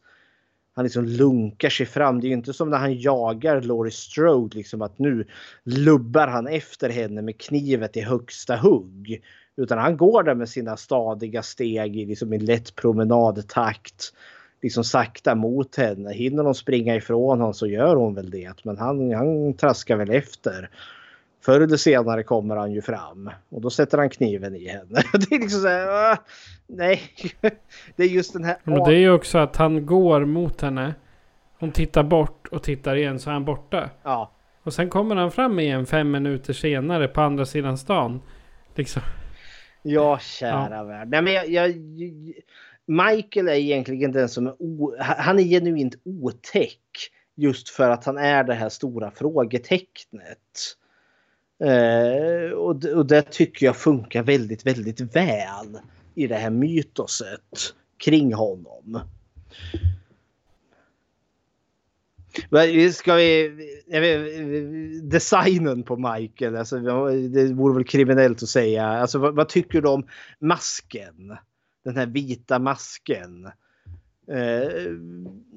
han 0.77 0.83
liksom 0.83 1.05
lunkar 1.05 1.69
sig 1.69 1.85
fram. 1.85 2.19
Det 2.19 2.27
är 2.27 2.29
ju 2.29 2.35
inte 2.35 2.53
som 2.53 2.69
när 2.69 2.77
han 2.77 2.99
jagar 2.99 3.61
Laurie 3.61 3.91
Strode 3.91 4.57
liksom 4.57 4.81
att 4.81 4.99
nu 4.99 5.27
lubbar 5.63 6.27
han 6.27 6.47
efter 6.47 6.89
henne 6.89 7.21
med 7.21 7.37
knivet 7.37 7.97
i 7.97 8.01
högsta 8.01 8.55
hugg. 8.55 9.21
Utan 9.57 9.77
han 9.77 9.97
går 9.97 10.23
där 10.23 10.35
med 10.35 10.49
sina 10.49 10.77
stadiga 10.77 11.43
steg 11.43 11.97
i 11.97 12.05
liksom 12.05 12.33
en 12.33 12.45
lätt 12.45 12.75
promenadtakt. 12.75 14.13
Liksom 14.61 14.83
sakta 14.83 15.35
mot 15.35 15.75
henne. 15.75 16.13
Hinner 16.13 16.43
hon 16.43 16.55
springa 16.55 16.95
ifrån 16.95 17.29
honom 17.39 17.53
så 17.53 17.67
gör 17.67 17.95
hon 17.95 18.13
väl 18.13 18.29
det. 18.29 18.53
Men 18.63 18.77
han, 18.77 19.13
han 19.13 19.53
traskar 19.53 19.95
väl 19.95 20.09
efter 20.09 20.69
förr 21.47 21.61
eller 21.61 21.77
senare 21.77 22.23
kommer 22.23 22.55
han 22.55 22.71
ju 22.71 22.81
fram 22.81 23.29
och 23.49 23.61
då 23.61 23.69
sätter 23.69 23.97
han 23.97 24.09
kniven 24.09 24.55
i 24.55 24.67
henne. 24.67 25.01
Det 25.13 25.35
är 25.35 25.39
liksom 25.39 25.61
så 25.61 25.67
här, 25.67 26.11
uh, 26.11 26.17
nej. 26.67 27.01
Det 27.95 28.03
är 28.03 28.07
just 28.07 28.33
den 28.33 28.43
här. 28.43 28.57
Men 28.63 28.83
det 28.83 28.93
är 28.93 28.99
ju 28.99 29.11
också 29.11 29.37
att 29.37 29.55
han 29.55 29.85
går 29.85 30.25
mot 30.25 30.61
henne. 30.61 30.95
Hon 31.59 31.71
tittar 31.71 32.03
bort 32.03 32.47
och 32.47 32.63
tittar 32.63 32.95
igen 32.95 33.19
så 33.19 33.29
är 33.29 33.33
han 33.33 33.45
borta. 33.45 33.89
Ja. 34.03 34.31
Och 34.63 34.73
sen 34.73 34.89
kommer 34.89 35.15
han 35.15 35.31
fram 35.31 35.59
igen 35.59 35.85
fem 35.85 36.11
minuter 36.11 36.53
senare 36.53 37.07
på 37.07 37.21
andra 37.21 37.45
sidan 37.45 37.77
stan. 37.77 38.21
Liksom. 38.75 39.01
Ja, 39.89 40.19
kära 40.19 40.75
Ja. 40.75 40.83
värld. 40.83 41.09
Nej, 41.09 41.21
men 41.21 41.33
jag, 41.33 41.49
jag, 41.49 41.73
Michael 42.85 43.47
är 43.47 43.53
egentligen 43.53 44.11
den 44.11 44.29
som 44.29 44.47
är 44.47 44.55
o, 44.59 44.95
han 44.99 45.39
är 45.39 45.43
genuint 45.43 45.95
otäck. 46.03 46.81
Just 47.35 47.69
för 47.69 47.89
att 47.89 48.05
han 48.05 48.17
är 48.17 48.43
det 48.43 48.53
här 48.53 48.69
stora 48.69 49.11
frågetecknet. 49.11 50.75
Eh, 51.63 52.51
och, 52.51 52.85
och 52.85 53.05
det 53.05 53.21
tycker 53.21 53.65
jag 53.65 53.75
funkar 53.77 54.23
väldigt, 54.23 54.65
väldigt 54.65 55.15
väl 55.15 55.79
i 56.15 56.27
det 56.27 56.35
här 56.35 56.49
mytoset 56.49 57.73
kring 57.97 58.33
honom. 58.33 58.99
Ska 62.93 63.15
vi, 63.15 63.51
jag 63.87 64.01
vet, 64.01 65.11
designen 65.11 65.83
på 65.83 65.95
Michael, 65.95 66.55
alltså, 66.55 66.79
det 67.29 67.53
vore 67.53 67.73
väl 67.73 67.83
kriminellt 67.83 68.43
att 68.43 68.49
säga. 68.49 68.87
Alltså, 68.87 69.19
vad, 69.19 69.35
vad 69.35 69.49
tycker 69.49 69.81
du 69.81 69.89
om 69.89 70.07
masken? 70.39 71.37
Den 71.85 71.97
här 71.97 72.05
vita 72.05 72.59
masken. 72.59 73.45
Eh, 74.31 74.91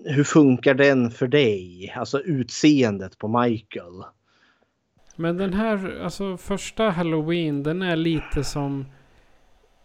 hur 0.05 0.25
funkar 0.25 0.75
den 0.75 1.11
för 1.11 1.29
dig? 1.29 1.93
Alltså 1.97 2.21
utseendet 2.21 3.19
på 3.19 3.41
Michael. 3.43 4.05
Men 5.17 5.37
den 5.37 5.55
här, 5.55 6.01
alltså 6.03 6.37
första 6.37 6.91
Halloween, 6.91 7.63
den 7.63 7.83
är 7.83 7.97
lite 7.97 8.45
som 8.45 8.87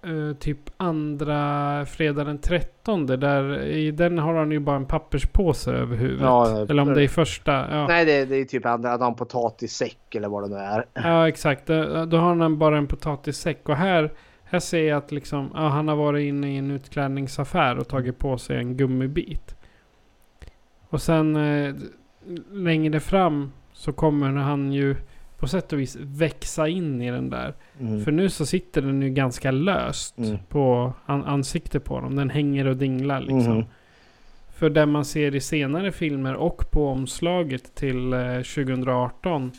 eh, 0.05 0.35
typ 0.39 0.59
andra 0.77 1.85
fredag 1.85 2.23
den 2.23 2.37
13. 2.37 3.05
Där 3.05 3.61
i 3.61 3.91
den 3.91 4.17
har 4.17 4.33
han 4.33 4.51
ju 4.51 4.59
bara 4.59 4.75
en 4.75 4.85
papperspåse 4.85 5.71
över 5.71 5.95
huvudet. 5.95 6.21
Ja, 6.21 6.65
eller 6.69 6.81
om 6.81 6.93
det 6.93 7.03
är 7.03 7.07
första. 7.07 7.51
Ja, 7.51 7.87
Nej, 7.87 8.05
det, 8.05 8.25
det 8.25 8.35
är 8.35 8.45
typ 8.45 8.65
andra, 8.65 8.89
han 8.89 9.01
har 9.01 9.07
en 9.07 9.15
potatissäck 9.15 10.15
eller 10.15 10.27
vad 10.27 10.43
det 10.43 10.55
nu 10.55 10.61
är. 10.61 10.85
ja 10.93 11.27
exakt. 11.27 11.67
Då, 11.67 12.05
då 12.05 12.17
har 12.17 12.35
han 12.35 12.57
bara 12.57 12.77
en 12.77 12.87
potatissäck. 12.87 13.69
Och 13.69 13.75
här, 13.75 14.13
här 14.43 14.59
ser 14.59 14.83
jag 14.83 14.97
att 14.97 15.11
liksom, 15.11 15.51
ja, 15.53 15.67
han 15.67 15.87
har 15.87 15.95
varit 15.95 16.23
inne 16.27 16.53
i 16.53 16.57
en 16.57 16.71
utklädningsaffär 16.71 17.77
och 17.77 17.87
tagit 17.87 18.19
på 18.19 18.37
sig 18.37 18.57
en 18.57 18.77
gummibit. 18.77 19.55
Och 20.89 21.01
sen 21.01 21.35
eh, 21.35 21.75
längre 22.51 22.99
fram 22.99 23.51
så 23.73 23.93
kommer 23.93 24.31
han 24.31 24.71
ju 24.71 24.95
på 25.37 25.47
sätt 25.47 25.73
och 25.73 25.79
vis 25.79 25.97
växa 25.99 26.67
in 26.67 27.01
i 27.01 27.11
den 27.11 27.29
där. 27.29 27.53
Mm. 27.79 28.03
För 28.03 28.11
nu 28.11 28.29
så 28.29 28.45
sitter 28.45 28.81
den 28.81 29.01
ju 29.01 29.09
ganska 29.09 29.51
löst 29.51 30.17
Mm. 30.17 30.37
på 30.49 30.93
an 31.05 31.23
ansiktet 31.23 31.83
på 31.83 31.99
dem. 32.01 32.15
Den 32.15 32.29
hänger 32.29 32.67
och 32.67 32.77
dinglar 32.77 33.19
liksom. 33.21 33.57
Mhm. 33.57 33.65
För 34.57 34.69
det 34.69 34.85
man 34.85 35.05
ser 35.05 35.35
i 35.35 35.39
senare 35.41 35.91
filmer 35.91 36.33
och 36.33 36.71
på 36.71 36.87
omslaget 36.87 37.75
till 37.75 38.13
eh, 38.13 38.35
2018. 38.35 39.51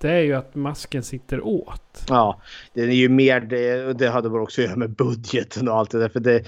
Det 0.00 0.10
är 0.10 0.20
ju 0.20 0.34
att 0.34 0.54
masken 0.54 1.02
sitter 1.02 1.46
åt. 1.46 2.04
Ja, 2.08 2.40
det 2.74 2.80
är 2.80 2.86
ju 2.90 3.08
mer 3.08 3.40
det, 3.40 3.92
det 3.92 4.08
hade 4.08 4.28
väl 4.28 4.40
också 4.40 4.60
att 4.60 4.66
göra 4.66 4.76
med 4.76 4.90
budgeten 4.90 5.68
och 5.68 5.74
allt 5.76 5.90
det 5.90 5.98
där. 5.98 6.08
För 6.08 6.20
det, 6.20 6.42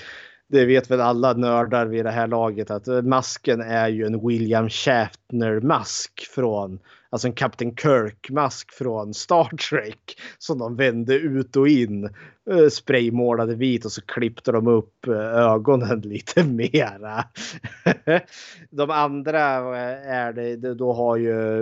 det 0.49 0.65
vet 0.65 0.91
väl 0.91 1.01
alla 1.01 1.33
nördar 1.33 1.87
vid 1.87 2.05
det 2.05 2.11
här 2.11 2.27
laget 2.27 2.71
att 2.71 2.89
eh, 2.89 3.03
masken 3.03 3.61
är 3.61 3.89
ju 3.89 4.07
en 4.07 4.29
William 4.29 4.69
Shatner-mask 4.69 6.21
från, 6.35 6.79
alltså 7.11 7.29
en 7.29 7.35
Captain 7.35 7.77
Kirk-mask 7.77 8.73
från 8.73 9.15
Star 9.15 9.57
Trek 9.71 10.21
som 10.39 10.59
de 10.59 10.77
vände 10.77 11.15
ut 11.15 11.57
och 11.57 11.69
in, 11.69 12.05
eh, 12.51 12.69
spraymålade 12.71 13.55
vit 13.55 13.85
och 13.85 13.93
så 13.93 14.03
klippte 14.03 14.53
de 14.53 14.67
upp 14.67 15.07
eh, 15.07 15.15
ögonen 15.15 16.01
lite 16.05 16.45
mera. 16.45 17.25
De 18.71 18.91
andra 18.91 19.57
eh, 19.57 20.11
är 20.11 20.33
det, 20.33 20.75
då 20.75 20.93
har, 20.93 21.17
ju, 21.17 21.59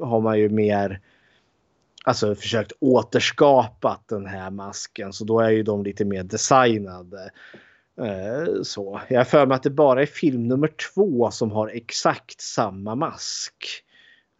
har 0.00 0.20
man 0.20 0.38
ju 0.38 0.48
mer 0.48 1.00
alltså 2.04 2.34
försökt 2.34 2.72
återskapa 2.80 4.00
den 4.06 4.26
här 4.26 4.50
masken. 4.50 5.12
Så 5.12 5.24
då 5.24 5.40
är 5.40 5.50
ju 5.50 5.62
de 5.62 5.82
lite 5.82 6.04
mer 6.04 6.22
designade. 6.22 7.30
Eh, 8.00 8.62
så. 8.62 9.00
Jag 9.08 9.20
har 9.20 9.24
för 9.24 9.46
mig 9.46 9.54
att 9.54 9.62
det 9.62 9.70
bara 9.70 10.02
är 10.02 10.06
film 10.06 10.48
nummer 10.48 10.70
två 10.94 11.30
som 11.30 11.52
har 11.52 11.68
exakt 11.68 12.40
samma 12.40 12.94
mask. 12.94 13.84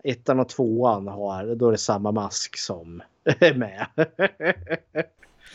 Ettan 0.04 0.40
och 0.40 0.48
tvåan 0.48 1.08
har, 1.08 1.54
då 1.54 1.68
är 1.68 1.72
det 1.72 1.78
samma 1.78 2.12
mask 2.12 2.58
som 2.58 3.02
är 3.40 3.54
med. 3.54 3.86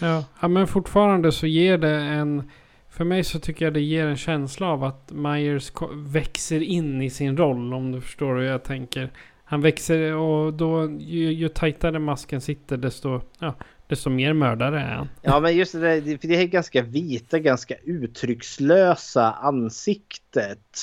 Ja, 0.02 0.24
ja 0.42 0.48
men 0.48 0.68
fortfarande 0.68 1.32
så 1.32 1.48
ger 1.48 1.78
det 1.78 1.90
en... 1.96 2.52
För 2.90 3.04
mig 3.04 3.24
så 3.24 3.40
tycker 3.40 3.66
jag 3.66 3.74
det 3.74 3.82
ger 3.82 4.06
en 4.06 4.18
känsla 4.18 4.68
av 4.68 4.84
att 4.84 5.12
Myers 5.12 5.72
växer 5.94 6.62
in 6.64 7.02
i 7.02 7.10
sin 7.10 7.38
roll. 7.38 7.74
Om 7.74 7.92
du 7.92 8.02
förstår 8.02 8.36
hur 8.36 8.44
jag 8.44 8.64
tänker. 8.64 9.10
Han 9.44 9.62
växer 9.62 10.14
och 10.16 10.54
då 10.54 10.90
ju, 11.00 11.34
ju 11.34 11.50
tajtare 11.50 12.00
masken 12.00 12.42
sitter 12.42 12.78
desto, 12.78 13.22
ja, 13.40 13.56
desto 13.88 14.10
mer 14.10 14.34
mördare 14.34 14.80
är 14.82 14.96
han. 14.96 15.10
Ja 15.22 15.40
men 15.40 15.56
just 15.56 15.72
det 15.74 15.80
där, 15.80 16.02
det- 16.02 16.18
för 16.22 16.28
det 16.28 16.36
är 16.36 16.48
ganska 16.48 16.82
vita, 16.82 17.40
ganska 17.40 17.76
uttryckslösa 17.84 19.32
ansiktet. 19.32 20.78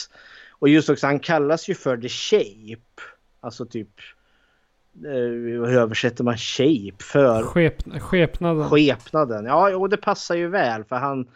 Och 0.51 0.69
just 0.69 0.89
också, 0.91 1.07
han 1.07 1.19
kallas 1.21 1.69
ju 1.69 1.75
för 1.75 1.97
the 1.97 2.09
shape. 2.09 3.03
Alltså 3.45 3.67
typ, 3.67 3.89
eh, 5.05 5.11
hur 5.11 5.69
översätter 5.69 6.25
man 6.25 6.37
shape 6.37 7.05
för? 7.05 7.43
Skep, 7.43 8.01
skepnaden. 8.01 8.71
Skepnaden. 8.71 9.45
Ja, 9.45 9.77
och 9.77 9.89
det 9.89 9.97
passar 9.97 10.35
ju 10.35 10.49
väl 10.49 10.85
för 10.85 10.97
han, 10.97 11.29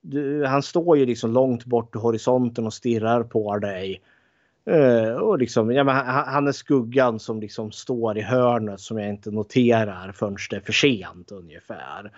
du, 0.00 0.44
han 0.44 0.62
står 0.62 0.98
ju 0.98 1.06
liksom 1.06 1.32
långt 1.32 1.64
bort 1.64 1.94
i 1.96 1.98
horisonten 1.98 2.66
och 2.66 2.74
stirrar 2.74 3.22
på 3.22 3.58
dig. 3.58 4.02
Eh, 4.70 5.14
och 5.14 5.38
liksom, 5.38 5.72
ja, 5.72 5.84
men 5.84 5.94
han, 5.94 6.24
han 6.26 6.48
är 6.48 6.52
skuggan 6.52 7.20
som 7.20 7.40
liksom 7.40 7.72
står 7.72 8.18
i 8.18 8.22
hörnet 8.22 8.80
som 8.80 8.98
jag 8.98 9.08
inte 9.08 9.30
noterar 9.30 10.12
förrän 10.12 10.36
det 10.50 10.56
är 10.56 10.60
för 10.60 10.72
sent 10.72 11.32
ungefär. 11.32 12.12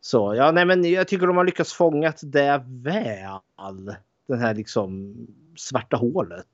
Så 0.00 0.34
ja, 0.34 0.52
nej 0.52 0.64
men 0.64 0.84
jag 0.84 1.08
tycker 1.08 1.26
de 1.26 1.36
har 1.36 1.44
lyckats 1.44 1.72
fånga 1.72 2.12
det 2.22 2.62
väl. 2.66 3.94
Den 4.28 4.38
här 4.38 4.54
liksom 4.54 5.14
svarta 5.56 5.96
hålet. 5.96 6.46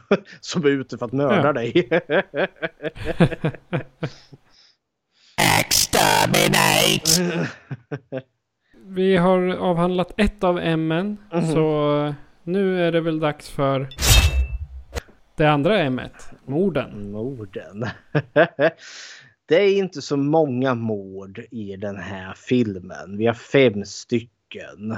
som 0.40 0.64
är 0.64 0.68
ute 0.68 0.98
för 0.98 1.06
att 1.06 1.12
mörda 1.12 1.46
Ja. 1.46 1.52
dig. 1.52 1.88
Vi 8.86 9.16
har 9.16 9.48
avhandlat 9.54 10.12
ett 10.16 10.44
av 10.44 10.58
ämnen. 10.58 11.16
Mhm. 11.32 11.52
Så 11.52 12.14
nu 12.42 12.82
är 12.82 12.92
det 12.92 13.00
väl 13.00 13.20
dags 13.20 13.50
för 13.50 13.88
det 15.36 15.46
andra 15.46 15.78
ämnet. 15.78 16.30
Morden. 16.46 17.12
Morden. 17.12 17.84
det 19.46 19.54
är 19.62 19.78
inte 19.78 20.02
så 20.02 20.16
många 20.16 20.74
mord 20.74 21.38
i 21.50 21.76
den 21.76 21.96
här 21.96 22.34
filmen. 22.36 23.16
Vi 23.16 23.26
har 23.26 23.34
fem 23.34 23.84
stycken. 23.84 24.96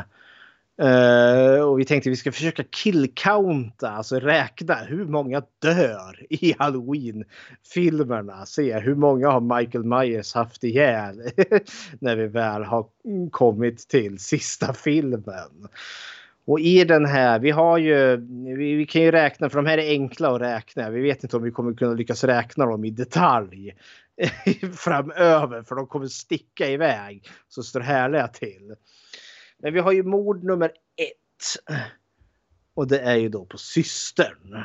Uh, 0.83 1.61
och 1.61 1.81
vi 1.81 1.85
tänkte 1.85 2.11
vi 2.11 2.17
ska 2.17 2.33
försöka 2.33 2.65
killcounta, 2.71 3.91
alltså 3.91 4.21
räkna 4.21 4.75
hur 4.75 5.05
många 5.05 5.43
dör 5.63 6.27
i 6.31 6.55
Halloween-filmerna. 6.59 8.47
Se 8.47 8.79
hur 8.79 8.95
många 8.95 9.31
har 9.31 9.59
Michael 9.59 9.85
Myers 9.85 10.35
haft 10.35 10.65
ihjäl 10.65 11.23
när 12.01 12.17
vi 12.17 12.27
väl 12.27 12.65
har 12.65 12.87
kommit 13.31 13.89
till 13.89 14.19
sista 14.19 14.73
filmen. 14.73 15.69
Och 16.47 16.61
i 16.61 16.85
den 16.85 17.07
här, 17.07 17.39
vi 17.39 17.51
har 17.51 17.79
ju, 17.79 18.17
vi, 18.57 18.75
vi 18.75 18.87
kan 18.87 19.03
ju 19.03 19.11
räkna 19.11 19.51
för 19.51 19.57
de 19.57 19.67
här 19.67 19.79
är 19.79 19.91
enkla 19.91 20.35
att 20.35 20.41
räkna. 20.41 20.91
Vi 20.91 21.01
vet 21.01 21.23
inte 21.23 21.37
om 21.37 21.43
vi 21.43 21.51
kommer 21.51 21.75
kunna 21.75 21.95
lyckas 21.95 22.25
räkna 22.25 22.67
dem 22.67 22.85
i 22.85 22.91
detalj 22.91 23.77
framöver 24.77 25.63
för 25.63 25.75
de 25.75 25.87
kommer 25.87 26.07
sticka 26.07 26.69
iväg. 26.69 27.29
Så 27.49 27.63
står 27.63 27.81
härliga 27.81 28.29
till. 28.29 28.75
Men 29.63 29.73
vi 29.75 29.81
har 29.81 29.93
ju 29.93 30.03
mord 30.03 30.45
nummer 30.45 30.69
ett. 30.97 31.73
Och 32.75 32.87
det 32.87 32.99
är 33.01 33.17
ju 33.17 33.29
då 33.29 33.45
på 33.45 33.59
systern. 33.59 34.65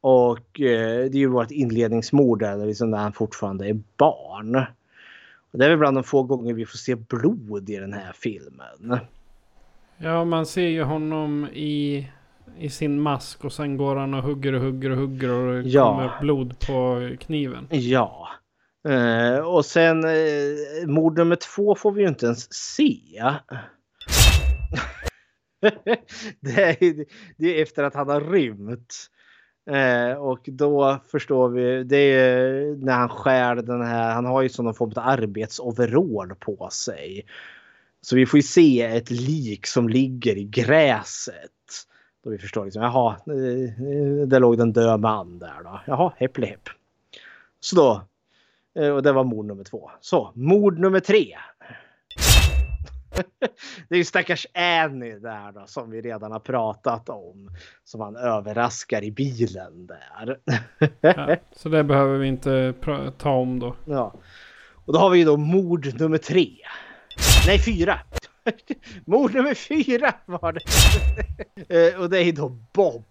Och 0.00 0.60
eh, 0.60 1.04
det 1.10 1.14
är 1.14 1.18
ju 1.18 1.26
vårt 1.26 1.50
inledningsmord 1.50 2.38
där, 2.40 2.66
liksom 2.66 2.90
när 2.90 2.98
han 2.98 3.12
fortfarande 3.12 3.68
är 3.68 3.80
barn. 3.96 4.56
Och 5.50 5.58
det 5.58 5.64
är 5.64 5.68
väl 5.68 5.78
bland 5.78 5.96
de 5.96 6.04
få 6.04 6.22
gånger 6.22 6.54
vi 6.54 6.66
får 6.66 6.78
se 6.78 6.94
blod 6.94 7.70
i 7.70 7.76
den 7.76 7.92
här 7.92 8.12
filmen. 8.12 8.98
Ja, 9.98 10.24
man 10.24 10.46
ser 10.46 10.68
ju 10.68 10.82
honom 10.82 11.48
i, 11.52 12.08
i 12.58 12.70
sin 12.70 13.00
mask 13.00 13.44
och 13.44 13.52
sen 13.52 13.76
går 13.76 13.96
han 13.96 14.14
och 14.14 14.22
hugger 14.22 14.52
och 14.52 14.60
hugger 14.60 14.90
och 14.90 14.96
hugger 14.96 15.30
och 15.30 15.62
det 15.62 15.68
Ja. 15.68 15.90
kommer 15.92 16.20
blod 16.20 16.58
på 16.66 17.10
kniven. 17.20 17.66
Ja. 17.70 18.28
Eh, 18.86 19.38
och 19.38 19.64
sen 19.64 20.04
eh, 20.04 20.86
mord 20.86 21.18
nummer 21.18 21.36
två 21.36 21.74
får 21.74 21.92
vi 21.92 22.02
ju 22.02 22.08
inte 22.08 22.26
ens 22.26 22.54
se. 22.54 23.22
det, 26.40 26.62
är, 26.62 27.04
det 27.36 27.58
är 27.58 27.62
efter 27.62 27.82
att 27.82 27.94
han 27.94 28.08
har 28.08 28.20
rymt. 28.20 28.94
Eh, 29.70 30.12
och 30.12 30.40
då 30.46 31.00
förstår 31.10 31.48
vi, 31.48 31.84
det 31.84 31.96
är 31.96 32.76
när 32.84 32.92
han 32.92 33.08
skär 33.08 33.54
den 33.54 33.82
här, 33.82 34.14
han 34.14 34.24
har 34.24 34.42
ju 34.42 34.48
sån 34.48 34.74
form 34.74 34.92
av 34.96 35.08
arbetsoverall 35.08 36.34
på 36.34 36.68
sig. 36.72 37.26
Så 38.00 38.16
vi 38.16 38.26
får 38.26 38.38
ju 38.38 38.42
se 38.42 38.82
ett 38.82 39.10
lik 39.10 39.66
som 39.66 39.88
ligger 39.88 40.36
i 40.36 40.44
gräset. 40.44 41.34
Då 42.24 42.30
vi 42.30 42.38
förstår 42.38 42.64
liksom, 42.64 42.82
jaha, 42.82 43.16
eh, 43.26 43.86
eh, 43.88 44.26
där 44.26 44.40
låg 44.40 44.56
det 44.56 44.62
en 44.62 44.72
död 44.72 45.00
man 45.00 45.38
där 45.38 45.62
då. 45.64 45.80
Jaha, 45.86 46.12
heppli 46.16 46.46
hepp. 46.46 46.68
Så 47.60 47.76
då, 47.76 48.02
och 48.76 49.02
det 49.02 49.12
var 49.12 49.24
mord 49.24 49.46
nummer 49.46 49.64
två. 49.64 49.90
Så, 50.00 50.32
mord 50.34 50.78
nummer 50.78 51.00
tre. 51.00 51.36
Det 53.88 53.94
är 53.94 53.98
ju 53.98 54.04
stackars 54.04 54.46
Annie 54.54 55.18
där 55.18 55.52
då 55.52 55.66
som 55.66 55.90
vi 55.90 56.00
redan 56.00 56.32
har 56.32 56.40
pratat 56.40 57.08
om. 57.08 57.50
Som 57.84 58.00
han 58.00 58.16
överraskar 58.16 59.04
i 59.04 59.12
bilen 59.12 59.86
där. 59.86 60.38
Ja, 61.00 61.36
så 61.52 61.68
det 61.68 61.84
behöver 61.84 62.18
vi 62.18 62.26
inte 62.28 62.74
ta 63.18 63.30
om 63.30 63.58
då. 63.58 63.76
Ja. 63.84 64.14
Och 64.86 64.92
då 64.92 64.98
har 64.98 65.10
vi 65.10 65.18
ju 65.18 65.24
då 65.24 65.36
mord 65.36 66.00
nummer 66.00 66.18
tre. 66.18 66.48
Nej, 67.46 67.58
fyra. 67.58 67.98
Mord 69.04 69.34
nummer 69.34 69.54
fyra 69.54 70.14
var 70.26 70.52
det. 70.52 70.60
Eh, 71.68 72.00
och 72.00 72.10
det 72.10 72.18
är 72.18 72.32
då 72.32 72.48
Bob 72.72 73.04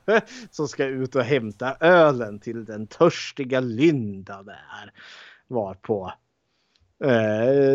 som 0.50 0.68
ska 0.68 0.84
ut 0.84 1.16
och 1.16 1.22
hämta 1.22 1.76
ölen 1.80 2.40
till 2.40 2.64
den 2.64 2.86
törstiga 2.86 3.60
Linda 3.60 4.42
där. 4.42 4.92
Var 5.48 5.74
på. 5.74 6.12
Eh, 7.04 7.74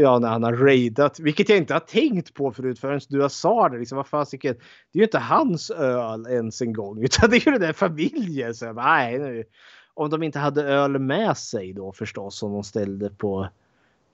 ja, 0.00 0.18
när 0.18 0.28
han 0.28 0.42
har 0.42 0.52
raidat, 0.52 1.20
vilket 1.20 1.48
jag 1.48 1.58
inte 1.58 1.72
har 1.72 1.80
tänkt 1.80 2.34
på 2.34 2.52
förut 2.52 2.78
förrän 2.78 3.00
du 3.08 3.28
sa 3.30 3.68
det. 3.68 3.78
Liksom, 3.78 3.96
vad 3.96 4.06
fasiken, 4.06 4.54
det 4.92 4.98
är 4.98 5.00
ju 5.00 5.04
inte 5.04 5.18
hans 5.18 5.70
öl 5.70 6.26
ens 6.26 6.62
en 6.62 6.72
gång, 6.72 7.04
utan 7.04 7.30
det 7.30 7.36
är 7.36 7.46
ju 7.46 7.52
den 7.52 7.60
där 7.60 7.72
familjen. 7.72 8.54
Så 8.54 8.64
jag 8.64 8.74
bara, 8.74 8.86
nej, 8.86 9.18
nu. 9.18 9.44
Om 9.94 10.10
de 10.10 10.22
inte 10.22 10.38
hade 10.38 10.62
öl 10.62 10.98
med 10.98 11.36
sig 11.36 11.72
då 11.72 11.92
förstås, 11.92 12.38
som 12.38 12.52
de 12.52 12.64
ställde 12.64 13.10
på 13.10 13.48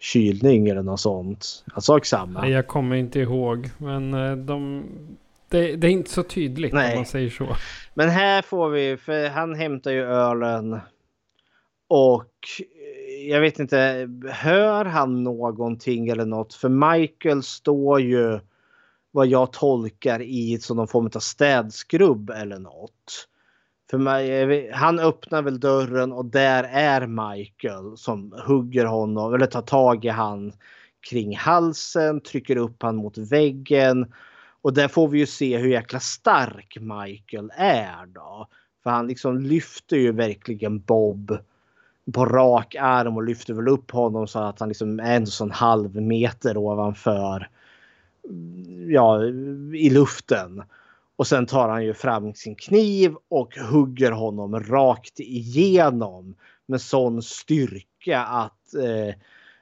kylning 0.04 0.68
eller 0.68 0.82
något 0.82 1.00
sånt. 1.00 1.64
Jag 1.74 1.82
sak 1.82 2.06
samma. 2.06 2.40
Nej, 2.40 2.50
Jag 2.50 2.66
kommer 2.66 2.96
inte 2.96 3.20
ihåg. 3.20 3.70
Men 3.78 4.14
eh, 4.14 4.36
de, 4.36 4.84
det, 5.48 5.76
det 5.76 5.86
är 5.86 5.90
inte 5.90 6.10
så 6.10 6.22
tydligt 6.22 6.72
Nej. 6.72 6.92
om 6.92 6.98
man 6.98 7.06
säger 7.06 7.30
så. 7.30 7.56
Men 7.94 8.08
här 8.08 8.42
får 8.42 8.68
vi, 8.68 8.96
för 8.96 9.28
han 9.28 9.54
hämtar 9.54 9.90
ju 9.90 10.04
ölen. 10.04 10.80
Och 11.88 12.32
eh, 12.58 13.28
jag 13.28 13.40
vet 13.40 13.58
inte, 13.58 14.08
hör 14.30 14.84
han 14.84 15.22
någonting 15.22 16.08
eller 16.08 16.26
något? 16.26 16.54
För 16.54 16.68
Michael 16.68 17.42
står 17.42 18.00
ju 18.00 18.40
vad 19.10 19.26
jag 19.26 19.52
tolkar 19.52 20.22
i 20.22 20.58
som 20.60 20.76
någon 20.76 20.88
form 20.88 21.10
av 21.14 21.20
städskrubb 21.20 22.30
eller 22.30 22.58
något. 22.58 23.28
För 23.90 23.98
mig, 23.98 24.70
han 24.70 24.98
öppnar 24.98 25.42
väl 25.42 25.60
dörren 25.60 26.12
och 26.12 26.24
där 26.24 26.64
är 26.64 27.06
Michael 27.06 27.96
som 27.96 28.34
hugger 28.46 28.84
honom 28.84 29.34
eller 29.34 29.46
tar 29.46 29.62
tag 29.62 30.04
i 30.04 30.08
han 30.08 30.52
kring 31.10 31.36
halsen, 31.36 32.20
trycker 32.20 32.56
upp 32.56 32.82
han 32.82 32.96
mot 32.96 33.18
väggen. 33.18 34.12
Och 34.62 34.74
där 34.74 34.88
får 34.88 35.08
vi 35.08 35.18
ju 35.18 35.26
se 35.26 35.58
hur 35.58 35.68
jäkla 35.68 36.00
stark 36.00 36.76
Michael 36.80 37.52
är 37.56 38.06
då. 38.06 38.48
För 38.82 38.90
han 38.90 39.06
liksom 39.06 39.38
lyfter 39.38 39.96
ju 39.96 40.12
verkligen 40.12 40.80
Bob 40.80 41.38
på 42.12 42.24
rak 42.24 42.74
arm 42.74 43.16
och 43.16 43.22
lyfter 43.22 43.54
väl 43.54 43.68
upp 43.68 43.90
honom 43.90 44.26
så 44.26 44.38
att 44.38 44.60
han 44.60 44.68
liksom 44.68 45.00
är 45.00 45.16
en 45.16 45.26
sån 45.26 45.50
halv 45.50 45.96
meter 45.96 46.56
ovanför. 46.56 47.48
Ja, 48.88 49.24
i 49.74 49.90
luften. 49.90 50.62
Och 51.16 51.26
sen 51.26 51.46
tar 51.46 51.68
han 51.68 51.84
ju 51.84 51.94
fram 51.94 52.34
sin 52.34 52.54
kniv 52.54 53.14
och 53.30 53.56
hugger 53.56 54.12
honom 54.12 54.60
rakt 54.60 55.20
igenom 55.20 56.34
med 56.66 56.80
sån 56.80 57.22
styrka 57.22 58.20
att 58.20 58.74
eh, 58.74 59.14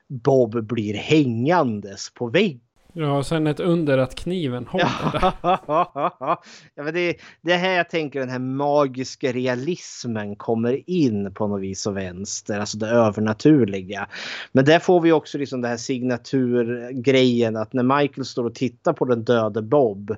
Bob 0.08 0.64
blir 0.64 0.94
hängandes 0.94 2.10
på 2.14 2.26
väggen. 2.26 2.60
Ja, 2.94 3.16
och 3.16 3.26
sen 3.26 3.46
ett 3.46 3.60
under 3.60 3.98
att 3.98 4.14
kniven 4.14 4.66
håller 4.66 4.88
ja, 5.42 6.42
men 6.74 6.94
det, 6.94 7.16
det 7.40 7.52
är 7.52 7.58
här 7.58 7.76
jag 7.76 7.90
tänker 7.90 8.20
den 8.20 8.28
här 8.28 8.38
magiska 8.38 9.32
realismen 9.32 10.36
kommer 10.36 10.90
in 10.90 11.34
på 11.34 11.46
något 11.46 11.60
vis 11.60 11.86
och 11.86 11.96
vänster. 11.96 12.60
Alltså 12.60 12.78
det 12.78 12.86
övernaturliga. 12.86 14.08
Men 14.52 14.64
där 14.64 14.78
får 14.78 15.00
vi 15.00 15.12
också 15.12 15.38
liksom 15.38 15.60
den 15.60 15.70
här 15.70 15.78
signaturgrejen 15.78 17.56
att 17.56 17.72
när 17.72 18.00
Michael 18.00 18.24
står 18.24 18.44
och 18.44 18.54
tittar 18.54 18.92
på 18.92 19.04
den 19.04 19.24
döde 19.24 19.62
Bob 19.62 20.16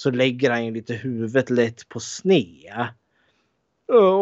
så 0.00 0.10
lägger 0.10 0.50
han 0.50 0.64
ju 0.64 0.70
lite 0.70 0.94
huvudet 0.94 1.50
lätt 1.50 1.88
på 1.88 2.00
sned. 2.00 2.86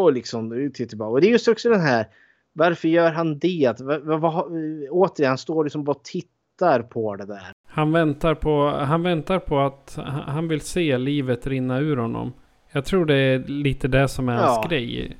Och 0.01 0.13
liksom 0.13 0.71
tittar 0.73 0.89
tillbaka. 0.89 1.09
Och 1.09 1.21
det 1.21 1.27
är 1.27 1.31
just 1.31 1.47
också 1.47 1.69
den 1.69 1.81
här 1.81 2.05
varför 2.53 2.87
gör 2.87 3.11
han 3.11 3.39
det? 3.39 3.75
Vad, 3.79 4.01
vad, 4.01 4.21
vad, 4.21 4.45
återigen, 4.89 5.29
han 5.29 5.37
står 5.37 5.63
liksom 5.63 5.83
bara 5.83 5.91
och 5.91 6.03
tittar 6.03 6.81
på 6.81 7.15
det 7.15 7.25
där. 7.25 7.51
Han 7.67 7.91
väntar 7.91 8.35
på, 8.35 8.69
han 8.69 9.03
väntar 9.03 9.39
på 9.39 9.59
att 9.59 9.97
han 10.27 10.47
vill 10.47 10.61
se 10.61 10.97
livet 10.97 11.47
rinna 11.47 11.79
ur 11.79 11.97
honom. 11.97 12.33
Jag 12.71 12.85
tror 12.85 13.05
det 13.05 13.15
är 13.15 13.39
lite 13.39 13.87
det 13.87 14.07
som 14.07 14.29
är 14.29 14.33
Ja, 14.35 14.41
hans 14.41 14.67
grej. 14.69 15.17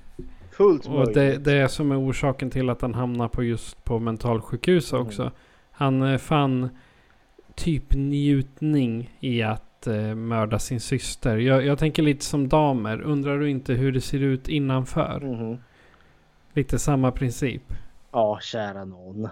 Fullt 0.51 0.85
Och 0.85 0.91
möjligt. 0.93 1.13
det, 1.13 1.37
det 1.37 1.53
är 1.53 1.67
som 1.67 1.91
är 1.91 1.99
orsaken 2.09 2.49
till 2.49 2.69
att 2.69 2.81
han 2.81 2.93
hamnar 2.93 3.27
på 3.27 3.43
just 3.43 3.83
på 3.83 3.99
mentalsjukhus 3.99 4.93
Mm. 4.93 5.05
också. 5.07 5.31
Han 5.71 6.01
eh, 6.01 6.17
fann 6.17 6.69
typ 7.55 7.93
njutning 7.93 9.17
i 9.19 9.41
att 9.41 9.68
eh, 9.87 10.15
mörda 10.15 10.59
sin 10.59 10.79
syster. 10.79 11.37
Jag, 11.37 11.65
jag 11.65 11.79
tänker 11.79 12.03
lite 12.03 12.25
som 12.25 12.49
damer. 12.49 13.01
Undrar 13.01 13.39
du 13.39 13.49
inte 13.49 13.73
hur 13.73 13.91
det 13.91 14.01
ser 14.01 14.19
ut 14.19 14.47
innanför? 14.47 15.19
Mhm. 15.19 15.57
Lite 16.53 16.79
samma 16.79 17.11
princip. 17.11 17.63
Ja, 18.11 18.39
kära 18.41 18.85
någon. 18.85 19.29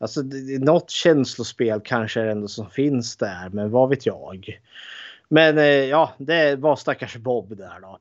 Alltså, 0.00 0.22
det, 0.22 0.46
det, 0.46 0.64
något 0.64 0.90
känslospel 0.90 1.80
kanske 1.84 2.20
är 2.20 2.24
det 2.24 2.30
ändå 2.30 2.48
som 2.48 2.70
finns 2.70 3.16
där, 3.16 3.48
men 3.52 3.70
vad 3.70 3.88
vet 3.88 4.06
jag. 4.06 4.60
Men 5.28 5.58
eh, 5.58 5.64
ja, 5.64 6.12
det 6.18 6.56
var 6.56 6.76
stackars 6.76 7.16
Bob 7.16 7.56
där 7.56 7.80
då. 7.80 7.98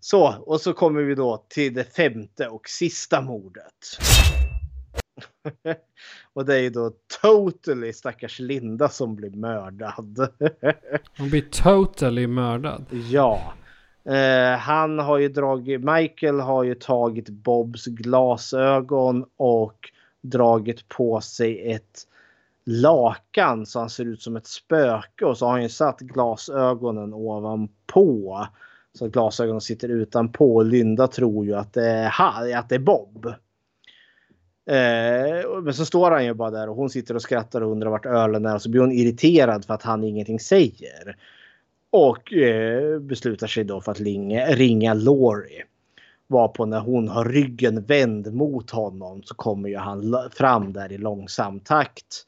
Så, 0.00 0.34
och 0.46 0.60
så 0.60 0.72
kommer 0.72 1.02
vi 1.02 1.14
då 1.14 1.44
till 1.48 1.74
det 1.74 1.84
femte 1.96 2.48
och 2.48 2.68
sista 2.68 3.20
mordet. 3.20 3.98
och 6.34 6.44
det 6.44 6.54
är 6.54 6.60
ju 6.60 6.70
då 6.70 6.90
totally 7.22 7.92
stackars 7.92 8.40
Linda 8.40 8.88
som 8.88 9.16
blir 9.16 9.30
mördad. 9.30 10.28
Hon 11.18 11.30
blir 11.30 11.50
totally 11.50 12.26
mördad. 12.26 12.84
Ja. 13.10 13.52
Eh, 14.04 14.58
han 14.58 14.98
har 14.98 15.18
ju 15.18 15.28
dragit, 15.28 15.80
Michael 15.84 16.40
har 16.40 16.64
ju 16.64 16.74
tagit 16.74 17.28
Bobs 17.28 17.86
glasögon 17.86 19.24
och 19.36 19.90
dragit 20.22 20.88
på 20.88 21.20
sig 21.20 21.72
ett 21.72 22.06
lakan 22.64 23.66
så 23.66 23.78
han 23.78 23.90
ser 23.90 24.04
ut 24.04 24.22
som 24.22 24.36
ett 24.36 24.46
spöke 24.46 25.24
och 25.24 25.38
så 25.38 25.46
har 25.46 25.52
han 25.52 25.62
ju 25.62 25.68
satt 25.68 26.00
glasögonen 26.00 27.14
ovanpå. 27.14 28.46
Så 28.98 29.08
glasögonen 29.08 29.60
sitter 29.60 29.88
utanpå. 29.88 30.62
Linda 30.62 31.06
tror 31.06 31.46
ju 31.46 31.54
att 31.54 31.72
det 31.72 31.90
är, 31.90 32.56
att 32.56 32.68
det 32.68 32.74
är 32.74 32.78
Bob. 32.78 33.34
Eh, 34.66 35.60
men 35.62 35.74
så 35.74 35.86
står 35.86 36.10
han 36.10 36.24
ju 36.24 36.34
bara 36.34 36.50
där 36.50 36.68
och 36.68 36.76
hon 36.76 36.90
sitter 36.90 37.14
och 37.14 37.22
skrattar 37.22 37.60
och 37.60 37.72
undrar 37.72 37.90
vart 37.90 38.06
ölen 38.06 38.46
är 38.46 38.54
och 38.54 38.62
så 38.62 38.70
blir 38.70 38.80
hon 38.80 38.92
irriterad 38.92 39.64
för 39.64 39.74
att 39.74 39.82
han 39.82 40.04
ingenting 40.04 40.40
säger. 40.40 41.16
Och 41.90 42.32
eh, 42.32 42.98
beslutar 42.98 43.46
sig 43.46 43.64
då 43.64 43.80
för 43.80 43.92
att 43.92 44.00
ringa, 44.00 44.46
ringa 44.46 44.94
Laurie. 44.94 45.64
Varpå 46.26 46.66
när 46.66 46.80
hon 46.80 47.08
har 47.08 47.24
ryggen 47.24 47.82
vänd 47.82 48.34
mot 48.34 48.70
honom 48.70 49.22
så 49.22 49.34
kommer 49.34 49.68
ju 49.68 49.76
han 49.76 50.30
fram 50.32 50.72
där 50.72 50.92
i 50.92 50.98
långsam 50.98 51.60
takt. 51.60 52.26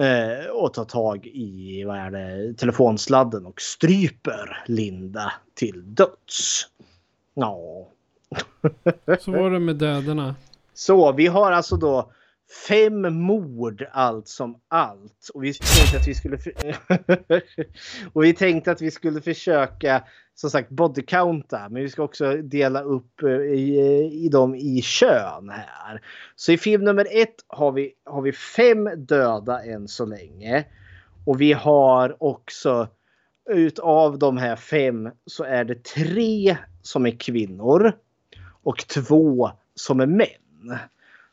Eh, 0.00 0.50
och 0.50 0.74
tar 0.74 0.84
tag 0.84 1.26
i 1.26 1.84
vad 1.84 1.96
är 1.96 2.10
det, 2.10 2.54
telefonsladden 2.54 3.46
och 3.46 3.60
stryper 3.60 4.64
Linda 4.66 5.32
till 5.54 5.94
döds. 5.94 6.68
Ja. 7.34 7.88
Så 9.20 9.32
var 9.32 9.50
det 9.50 9.58
med 9.58 9.76
dödarna. 9.76 10.34
Så 10.74 11.12
vi 11.12 11.26
har 11.26 11.52
alltså 11.52 11.76
då 11.76 12.12
fem 12.68 13.14
mord 13.14 13.86
allt 13.92 14.28
som 14.28 14.60
allt. 14.68 15.30
Och 15.34 15.44
vi 15.44 15.54
tänkte 15.54 15.96
att 15.96 16.08
vi 16.08 16.14
skulle, 16.14 16.38
och 18.12 18.24
vi 18.24 18.34
tänkte 18.34 18.70
att 18.72 18.82
vi 18.82 18.90
skulle 18.90 19.20
försöka 19.20 20.04
som 20.34 20.50
sagt 20.50 20.70
bodycounta. 20.70 21.68
Men 21.68 21.82
vi 21.82 21.88
ska 21.88 22.02
också 22.02 22.36
dela 22.36 22.82
upp 22.82 23.22
eh, 23.22 23.30
i, 23.30 23.80
eh, 23.80 24.24
i 24.24 24.28
dem 24.28 24.54
i 24.54 24.82
kön 24.82 25.48
här. 25.50 26.02
Så 26.36 26.52
i 26.52 26.58
film 26.58 26.84
nummer 26.84 27.06
ett 27.10 27.34
har 27.46 27.72
vi, 27.72 27.92
har 28.04 28.22
vi 28.22 28.32
fem 28.32 28.90
döda 28.96 29.64
än 29.64 29.88
så 29.88 30.06
länge. 30.06 30.64
Och 31.24 31.40
vi 31.40 31.52
har 31.52 32.22
också 32.22 32.88
utav 33.50 34.18
de 34.18 34.36
här 34.36 34.56
fem 34.56 35.10
så 35.26 35.44
är 35.44 35.64
det 35.64 35.84
tre 35.84 36.56
som 36.82 37.06
är 37.06 37.10
kvinnor 37.10 37.92
och 38.62 38.78
två 38.88 39.50
som 39.74 40.00
är 40.00 40.06
män. 40.06 40.41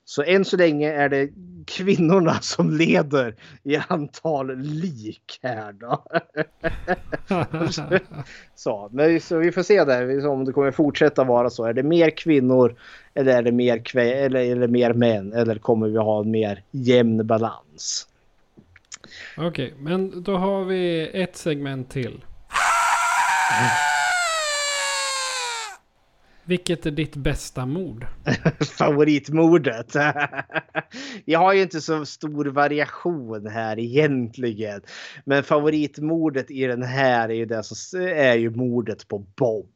Så 0.06 0.24
än 0.24 0.46
så 0.46 0.58
länge 0.58 0.92
är 0.92 1.10
det 1.10 1.30
kvinnorna 1.66 2.34
som 2.34 2.72
leder 2.72 3.36
i 3.64 3.78
antal 3.88 4.58
lik 4.58 5.40
här 5.42 5.72
då. 5.72 6.04
så, 8.56 8.90
men 8.92 9.22
så 9.22 9.38
vi 9.38 9.52
får 9.52 9.64
se 9.64 9.84
där 9.84 10.28
om 10.28 10.46
det 10.46 10.52
kommer 10.52 10.72
fortsätta 10.72 11.24
vara 11.24 11.50
så. 11.50 11.66
Är 11.66 11.74
det 11.74 11.84
mer 11.84 12.10
kvinnor 12.10 12.76
eller 13.14 13.38
är 13.38 13.42
det 13.42 13.52
mer, 13.52 13.98
eller 13.98 14.56
det 14.56 14.68
mer 14.68 14.94
män? 14.94 15.34
Eller 15.34 15.56
kommer 15.56 15.88
vi 15.88 15.98
ha 15.98 16.22
en 16.22 16.32
mer 16.32 16.64
jämn 16.72 17.28
balans? 17.28 18.08
Okej, 19.38 19.74
men 19.78 20.24
då 20.24 20.38
har 20.38 20.66
vi 20.66 21.10
ett 21.14 21.38
segment 21.38 21.90
till. 21.90 22.24
Vilket 26.50 26.86
är 26.86 26.92
ditt 26.92 27.16
bästa 27.16 27.66
mord? 27.66 28.08
Favoritmordet. 28.78 29.96
Jag 31.26 31.40
har 31.40 31.54
ju 31.54 31.62
inte 31.62 31.82
så 31.82 32.06
stor 32.06 32.46
variation 32.46 33.48
här 33.48 33.80
egentligen. 33.80 34.82
Men 35.26 35.44
favoritmordet 35.44 36.52
i 36.52 36.66
den 36.66 36.84
här 36.84 37.30
är 37.30 37.34
ju 37.34 37.46
det 37.46 37.64
som 37.64 38.02
är 38.02 38.36
ju 38.36 38.50
mordet 38.50 39.08
på 39.08 39.18
Bob. 39.18 39.70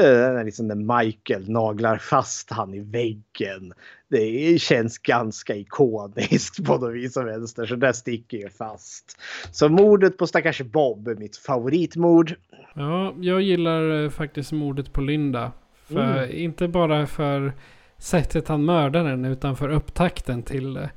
Uh, 0.00 0.44
liksom 0.44 0.68
när 0.68 1.02
Michael 1.02 1.50
naglar 1.50 1.98
fast 1.98 2.50
han 2.50 2.74
i 2.74 2.80
väggen. 2.80 3.72
Det 4.08 4.60
känns 4.60 4.98
ganska 4.98 5.56
ikoniskt 5.56 6.64
på 6.64 6.76
något 6.76 6.94
vis 6.94 7.16
och 7.16 7.26
vänster 7.26 7.66
så 7.66 7.76
där 7.76 7.92
sticker 7.92 8.38
ju 8.38 8.48
fast. 8.48 9.20
Så 9.52 9.68
mordet 9.68 10.18
på 10.18 10.26
stackars 10.26 10.60
Bob 10.60 11.08
är 11.08 11.14
mitt 11.14 11.36
favoritmord. 11.36 12.34
Ja, 12.74 13.14
jag 13.20 13.42
gillar 13.42 14.04
eh, 14.04 14.10
faktiskt 14.10 14.52
mordet 14.52 14.92
på 14.92 15.00
Linda. 15.00 15.52
För, 15.90 16.22
mm. 16.22 16.30
Inte 16.32 16.68
bara 16.68 17.06
för 17.06 17.52
sättet 17.98 18.48
han 18.48 18.64
mördar 18.64 19.04
den 19.04 19.24
utan 19.24 19.56
för 19.56 19.68
upptakten 19.68 20.42
till 20.42 20.74
det. 20.74 20.90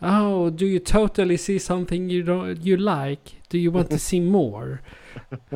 Oh, 0.00 0.50
do 0.50 0.64
you 0.64 0.78
totally 0.78 1.38
see 1.38 1.58
something 1.58 2.10
you, 2.10 2.24
don't, 2.24 2.66
you 2.66 2.76
like? 2.76 3.36
Do 3.48 3.58
you 3.58 3.72
want 3.72 3.90
to 3.90 3.98
see 3.98 4.20
more? 4.20 4.78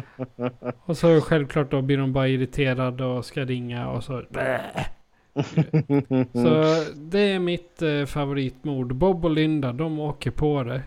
och 0.84 0.96
så 0.96 1.20
självklart 1.20 1.70
då 1.70 1.82
blir 1.82 1.98
de 1.98 2.12
bara 2.12 2.28
irriterade 2.28 3.04
och 3.04 3.24
ska 3.24 3.44
ringa 3.44 3.88
och 3.88 4.04
så... 4.04 4.22
så 6.32 6.84
det 6.94 7.20
är 7.20 7.38
mitt 7.38 7.82
eh, 7.82 8.04
favoritmord. 8.04 8.94
Bob 8.94 9.24
och 9.24 9.30
Linda, 9.30 9.72
de 9.72 9.98
åker 9.98 10.30
på 10.30 10.62
det. 10.62 10.82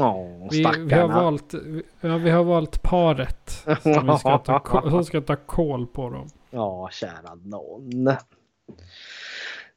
Oh, 0.00 0.48
vi, 0.50 0.66
vi, 0.78 0.94
har 0.94 1.08
valt, 1.08 1.54
ja, 2.00 2.16
vi 2.16 2.30
har 2.30 2.44
valt 2.44 2.82
paret 2.82 3.50
som, 3.82 4.06
vi 4.06 4.18
ska 4.18 4.38
ta, 4.38 4.82
som 4.90 5.04
ska 5.04 5.20
ta 5.20 5.36
koll 5.36 5.86
på 5.86 6.10
dem. 6.10 6.28
Ja, 6.54 6.88
kära 6.92 7.34
någon. 7.44 8.16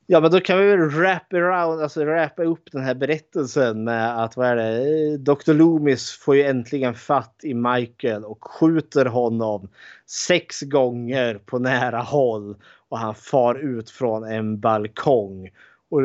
Ja, 0.06 0.20
men 0.20 0.32
då 0.32 0.40
kan 0.40 0.60
vi 0.60 0.68
väl 0.68 0.90
wrap 0.90 1.34
around, 1.34 1.82
alltså 1.82 2.06
wrappa 2.06 2.44
upp 2.44 2.72
den 2.72 2.84
här 2.84 2.96
berättelsen 2.96 3.84
med 3.84 4.24
att 4.24 4.38
vad 4.38 4.48
är 4.48 4.56
det? 4.56 5.18
Dr. 5.18 5.54
Loomis 5.54 6.12
får 6.12 6.36
ju 6.36 6.44
äntligen 6.44 6.96
fatt 6.96 7.40
i 7.44 7.54
Michael 7.54 8.26
och 8.26 8.44
skjuter 8.44 9.06
honom 9.06 9.70
sex 10.06 10.62
gånger 10.62 11.36
på 11.36 11.60
nära 11.60 12.00
håll 12.00 12.56
och 12.90 13.00
han 13.00 13.16
far 13.16 13.56
ut 13.56 13.90
från 13.90 14.24
en 14.24 14.60
balkong 14.60 15.50
och 15.90 16.02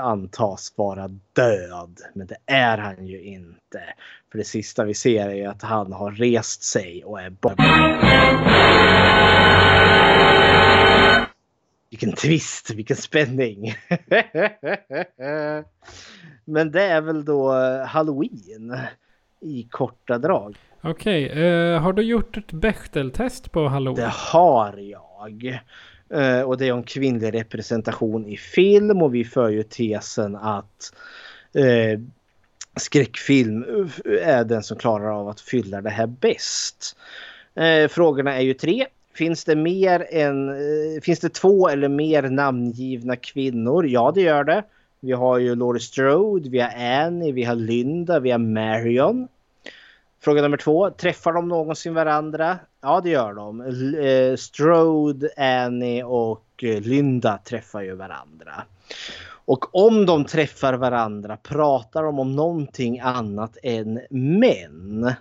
antas 0.00 0.74
vara 0.76 1.08
död. 1.32 2.00
Men 2.14 2.26
det 2.26 2.38
är 2.46 2.78
han 2.78 3.06
ju 3.06 3.22
inte. 3.22 3.80
För 4.30 4.38
det 4.38 4.44
sista 4.44 4.84
vi 4.84 4.94
ser 4.94 5.28
är 5.28 5.48
att 5.48 5.62
han 5.62 5.92
har 5.92 6.10
rest 6.10 6.62
sig 6.62 7.04
och 7.04 7.20
är 7.20 7.30
borta. 7.30 7.64
Vilken 11.90 12.12
twist, 12.12 12.70
vilken 12.70 12.96
spänning. 12.96 13.74
Men 16.44 16.70
det 16.70 16.82
är 16.82 17.00
väl 17.00 17.24
då 17.24 17.52
halloween 17.86 18.76
i 19.44 19.68
korta 19.70 20.18
drag. 20.18 20.56
Okej, 20.80 21.30
okay, 21.30 21.42
uh, 21.42 21.74
eh, 21.74 21.82
har 21.82 21.92
du 21.92 22.02
gjort 22.02 22.36
ett 22.36 22.52
Bechteltest 22.52 23.52
på 23.52 23.68
halloween? 23.68 24.04
Det 24.04 24.12
har 24.14 24.76
jag. 24.76 25.60
Uh, 26.14 26.42
och 26.42 26.58
det 26.58 26.68
är 26.68 26.72
om 26.72 26.82
kvinnlig 26.82 27.34
representation 27.34 28.26
i 28.26 28.36
film 28.36 29.02
och 29.02 29.14
vi 29.14 29.24
för 29.24 29.48
ju 29.48 29.62
tesen 29.62 30.36
att 30.36 30.92
uh, 31.58 32.00
skräckfilm 32.76 33.64
är 34.22 34.44
den 34.44 34.62
som 34.62 34.78
klarar 34.78 35.20
av 35.20 35.28
att 35.28 35.40
fylla 35.40 35.80
det 35.80 35.90
här 35.90 36.06
bäst. 36.06 36.96
frågorna 37.88 38.34
är 38.34 38.40
ju 38.40 38.54
tre. 38.54 38.86
Finns 39.14 39.44
det 39.44 39.56
mer 39.56 40.06
än, 40.10 40.48
eh, 40.48 41.00
finns 41.02 41.20
det 41.20 41.28
två 41.28 41.68
eller 41.68 41.88
mer 41.88 42.22
namngivna 42.22 43.16
kvinnor? 43.16 43.86
Ja, 43.86 44.12
det 44.14 44.20
gör 44.20 44.44
det. 44.44 44.64
Vi 45.00 45.12
har 45.12 45.38
ju 45.38 45.54
Laurie 45.54 45.80
Strode, 45.80 46.48
vi 46.48 46.60
har 46.60 47.02
Annie, 47.04 47.32
vi 47.32 47.44
har 47.44 47.54
Linda, 47.54 48.20
vi 48.20 48.30
har 48.30 48.38
Marion. 48.38 49.28
Fråga 50.20 50.42
nummer 50.42 50.56
två. 50.56 50.90
Träffar 50.90 51.32
de 51.32 51.48
någonsin 51.48 51.94
varandra? 51.94 52.58
Ja, 52.80 53.00
det 53.00 53.10
gör 53.10 53.32
de. 53.32 53.60
Eh, 53.60 54.36
Strode, 54.36 55.30
Annie 55.36 56.02
och 56.02 56.64
eh, 56.64 56.80
Linda 56.80 57.38
träffar 57.44 57.82
ju 57.82 57.94
varandra. 57.94 58.64
Och 59.26 59.74
om 59.74 60.06
de 60.06 60.24
träffar 60.24 60.74
varandra 60.74 61.36
pratar 61.36 62.02
de 62.02 62.18
om 62.18 62.36
någonting 62.36 63.00
annat 63.00 63.56
än 63.62 64.00
män. 64.10 65.12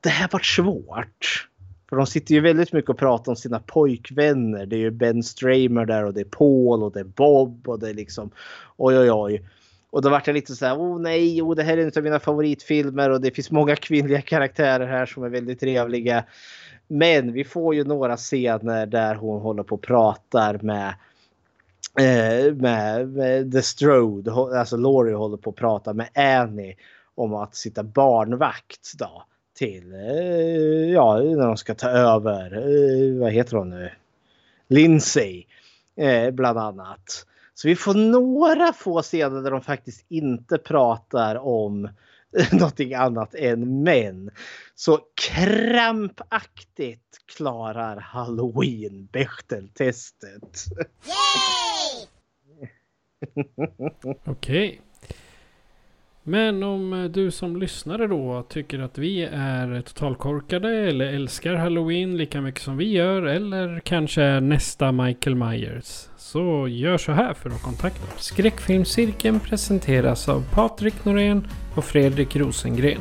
Det 0.00 0.08
här 0.08 0.28
var 0.32 0.40
svårt. 0.40 1.48
För 1.88 1.96
de 1.96 2.06
sitter 2.06 2.34
ju 2.34 2.40
väldigt 2.40 2.72
mycket 2.72 2.90
och 2.90 2.98
pratar 2.98 3.32
om 3.32 3.36
sina 3.36 3.58
pojkvänner. 3.58 4.66
Det 4.66 4.76
är 4.76 4.80
ju 4.80 4.90
Ben 4.90 5.22
Stramer 5.22 5.86
där 5.86 6.04
och 6.04 6.14
det 6.14 6.20
är 6.20 6.24
Paul 6.24 6.82
och 6.82 6.92
det 6.92 7.00
är 7.00 7.04
Bob 7.04 7.68
och 7.68 7.78
det 7.78 7.88
är 7.88 7.94
liksom 7.94 8.30
oj 8.76 8.98
oj 8.98 9.12
oj. 9.12 9.42
Och 9.90 10.02
då 10.02 10.08
vart 10.08 10.26
jag 10.26 10.34
lite 10.34 10.56
så 10.56 10.66
här, 10.66 10.76
oh 10.76 11.00
nej, 11.00 11.42
oh, 11.42 11.54
det 11.54 11.62
här 11.62 11.78
är 11.78 11.82
en 11.82 11.92
av 11.96 12.02
mina 12.02 12.20
favoritfilmer 12.20 13.10
och 13.10 13.20
det 13.20 13.30
finns 13.30 13.50
många 13.50 13.76
kvinnliga 13.76 14.20
karaktärer 14.20 14.86
här 14.86 15.06
som 15.06 15.24
är 15.24 15.28
väldigt 15.28 15.60
trevliga. 15.60 16.24
Men 16.88 17.32
vi 17.32 17.44
får 17.44 17.74
ju 17.74 17.84
några 17.84 18.16
scener 18.16 18.86
där 18.86 19.14
hon 19.14 19.40
håller 19.40 19.62
på 19.62 19.74
och 19.74 19.82
pratar 19.82 20.58
med 20.58 20.94
eh, 22.00 22.54
med, 22.54 23.08
med 23.08 23.52
The 23.52 23.62
Strode, 23.62 24.32
alltså 24.32 24.76
Laurie 24.76 25.14
håller 25.14 25.36
på 25.36 25.50
att 25.50 25.56
prata 25.56 25.94
med 25.94 26.08
Annie 26.14 26.76
om 27.14 27.34
att 27.34 27.56
sitta 27.56 27.82
barnvakt 27.82 28.92
då 28.98 29.24
till, 29.56 29.92
eh, 29.92 30.92
ja, 30.92 31.18
när 31.18 31.46
de 31.46 31.56
ska 31.56 31.74
ta 31.74 31.88
över, 31.88 32.56
eh, 32.56 33.20
vad 33.20 33.32
heter 33.32 33.56
hon 33.56 33.70
nu? 33.70 33.90
Lindsay, 34.68 35.44
eh, 35.96 36.30
bland 36.30 36.58
annat. 36.58 37.26
Så 37.54 37.68
vi 37.68 37.76
får 37.76 37.94
några 37.94 38.72
få 38.72 39.02
scener 39.02 39.42
där 39.42 39.50
de 39.50 39.62
faktiskt 39.62 40.04
inte 40.08 40.58
pratar 40.58 41.36
om 41.36 41.88
någonting 42.52 42.94
annat 42.94 43.34
än 43.34 43.82
män. 43.82 44.30
Så 44.74 45.00
krampaktigt 45.28 47.00
klarar 47.36 47.96
Halloween 47.96 49.08
Bechteltestet. 49.12 50.64
Okej. 54.24 54.68
Okay. 54.68 54.85
Men 56.28 56.62
om 56.62 56.92
eh, 56.92 57.04
du 57.04 57.30
som 57.30 57.56
lyssnare 57.56 58.06
då 58.06 58.46
tycker 58.48 58.78
att 58.78 58.98
vi 58.98 59.22
är 59.32 59.80
totalkorkade 59.80 60.68
eller 60.68 61.06
älskar 61.06 61.54
Halloween 61.54 62.16
lika 62.16 62.40
mycket 62.40 62.62
som 62.62 62.76
vi 62.76 62.88
gör 62.88 63.22
eller 63.22 63.80
kanske 63.80 64.22
är 64.22 64.40
nästa 64.40 64.92
Michael 64.92 65.36
Myers 65.36 66.08
så 66.16 66.68
gör 66.68 66.98
så 66.98 67.12
här 67.12 67.34
för 67.34 67.50
att 67.50 67.62
kontakta 67.62 68.14
oss. 68.16 68.22
Skräckfilmscirkeln 68.22 69.40
presenteras 69.40 70.28
av 70.28 70.44
Patrik 70.52 71.04
Norén 71.04 71.46
och 71.74 71.84
Fredrik 71.84 72.36
Rosengren. 72.36 73.00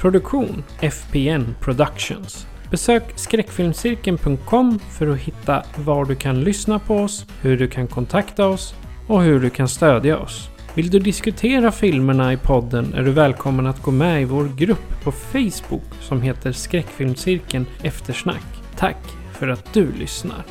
Produktion 0.00 0.64
FPN 0.80 1.54
Productions. 1.60 2.46
Besök 2.70 3.04
skräckfilmscirkeln.com 3.18 4.78
för 4.78 5.06
att 5.06 5.18
hitta 5.18 5.62
var 5.76 6.04
du 6.04 6.14
kan 6.14 6.40
lyssna 6.40 6.78
på 6.78 6.96
oss, 6.96 7.26
hur 7.42 7.56
du 7.56 7.68
kan 7.68 7.86
kontakta 7.86 8.46
oss 8.46 8.74
och 9.08 9.22
hur 9.22 9.40
du 9.40 9.50
kan 9.50 9.68
stödja 9.68 10.18
oss. 10.18 10.55
Vill 10.76 10.90
du 10.90 10.98
diskutera 10.98 11.72
filmerna 11.72 12.32
i 12.32 12.36
podden 12.36 12.94
är 12.94 13.02
du 13.02 13.12
välkommen 13.12 13.66
att 13.66 13.82
gå 13.82 13.90
med 13.90 14.22
i 14.22 14.24
vår 14.24 14.56
grupp 14.56 15.04
på 15.04 15.12
Facebook 15.12 15.94
som 16.00 16.22
heter 16.22 16.52
Skräckfilmscirkeln 16.52 17.66
Eftersnack. 17.82 18.44
Tack 18.76 18.96
för 19.32 19.48
att 19.48 19.74
du 19.74 19.92
lyssnar. 19.92 20.44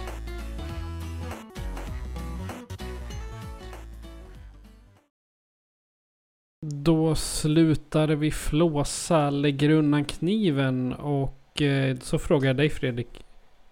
Då 6.61 7.15
slutade 7.15 8.15
vi 8.15 8.31
flåsa, 8.31 9.29
lägger 9.29 9.69
undan 9.69 10.05
kniven 10.05 10.93
och 10.93 11.61
eh, 11.61 11.97
så 11.97 12.19
frågar 12.19 12.47
jag 12.47 12.57
dig 12.57 12.69
Fredrik. 12.69 13.25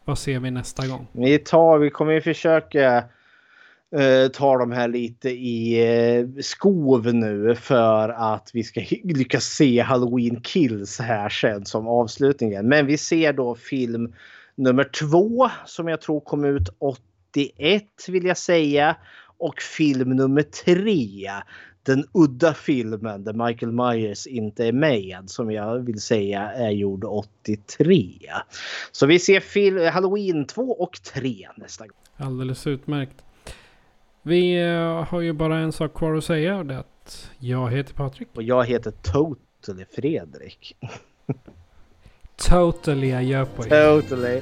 Vad 0.05 0.17
ser 0.17 0.39
vi 0.39 0.51
nästa 0.51 0.87
gång? 0.87 1.07
Vi 1.11 1.39
tar, 1.39 1.77
vi 1.77 1.89
kommer 1.89 2.13
ju 2.13 2.21
försöka 2.21 3.03
eh, 3.95 4.27
tar 4.27 4.59
de 4.59 4.71
här 4.71 4.87
lite 4.87 5.29
i 5.29 5.83
eh, 6.17 6.41
skov 6.41 7.13
nu 7.13 7.55
för 7.55 8.09
att 8.09 8.49
vi 8.53 8.63
ska 8.63 8.81
lyckas 9.03 9.43
se 9.43 9.81
Halloween 9.81 10.41
Kills 10.41 10.99
här 10.99 11.29
sen 11.29 11.65
som 11.65 11.87
avslutningen. 11.87 12.67
Men 12.67 12.85
vi 12.85 12.97
ser 12.97 13.33
då 13.33 13.55
film 13.55 14.13
nummer 14.55 14.83
två 14.83 15.49
som 15.65 15.87
jag 15.87 16.01
tror 16.01 16.19
kom 16.19 16.45
ut 16.45 16.69
81 16.79 17.83
vill 18.07 18.25
jag 18.25 18.37
säga. 18.37 18.95
Och 19.37 19.61
film 19.61 20.09
nummer 20.09 20.41
tre. 20.41 21.29
Den 21.83 22.03
udda 22.13 22.53
filmen 22.53 23.23
där 23.23 23.47
Michael 23.47 23.71
Myers 23.71 24.27
inte 24.27 24.65
är 24.65 24.71
med 24.71 25.23
som 25.25 25.51
jag 25.51 25.79
vill 25.79 26.01
säga 26.01 26.51
är 26.51 26.69
gjord 26.69 27.03
83. 27.03 28.19
Så 28.91 29.05
vi 29.05 29.19
ser 29.19 29.39
film, 29.39 29.91
Halloween 29.93 30.45
2 30.45 30.61
och 30.61 31.01
3 31.13 31.47
nästa 31.57 31.87
gång. 31.87 31.97
Alldeles 32.17 32.67
utmärkt. 32.67 33.23
Vi 34.25 34.61
eh, 34.61 35.03
har 35.03 35.21
ju 35.21 35.33
bara 35.33 35.57
en 35.57 35.71
sak 35.71 35.93
kvar 35.93 36.15
att 36.15 36.23
säga 36.23 36.57
och 36.57 36.65
det 36.65 36.73
är 36.73 36.79
att 36.79 37.31
jag 37.39 37.71
heter 37.71 37.93
Patrik. 37.93 38.27
Och 38.35 38.43
jag 38.43 38.65
heter 38.65 38.91
Totally 38.91 39.85
Fredrik. 39.95 40.75
totally 42.35 43.09
jag 43.09 43.23
gör 43.23 43.45
på 43.45 43.65
er. 43.65 44.01
Totally. 44.01 44.41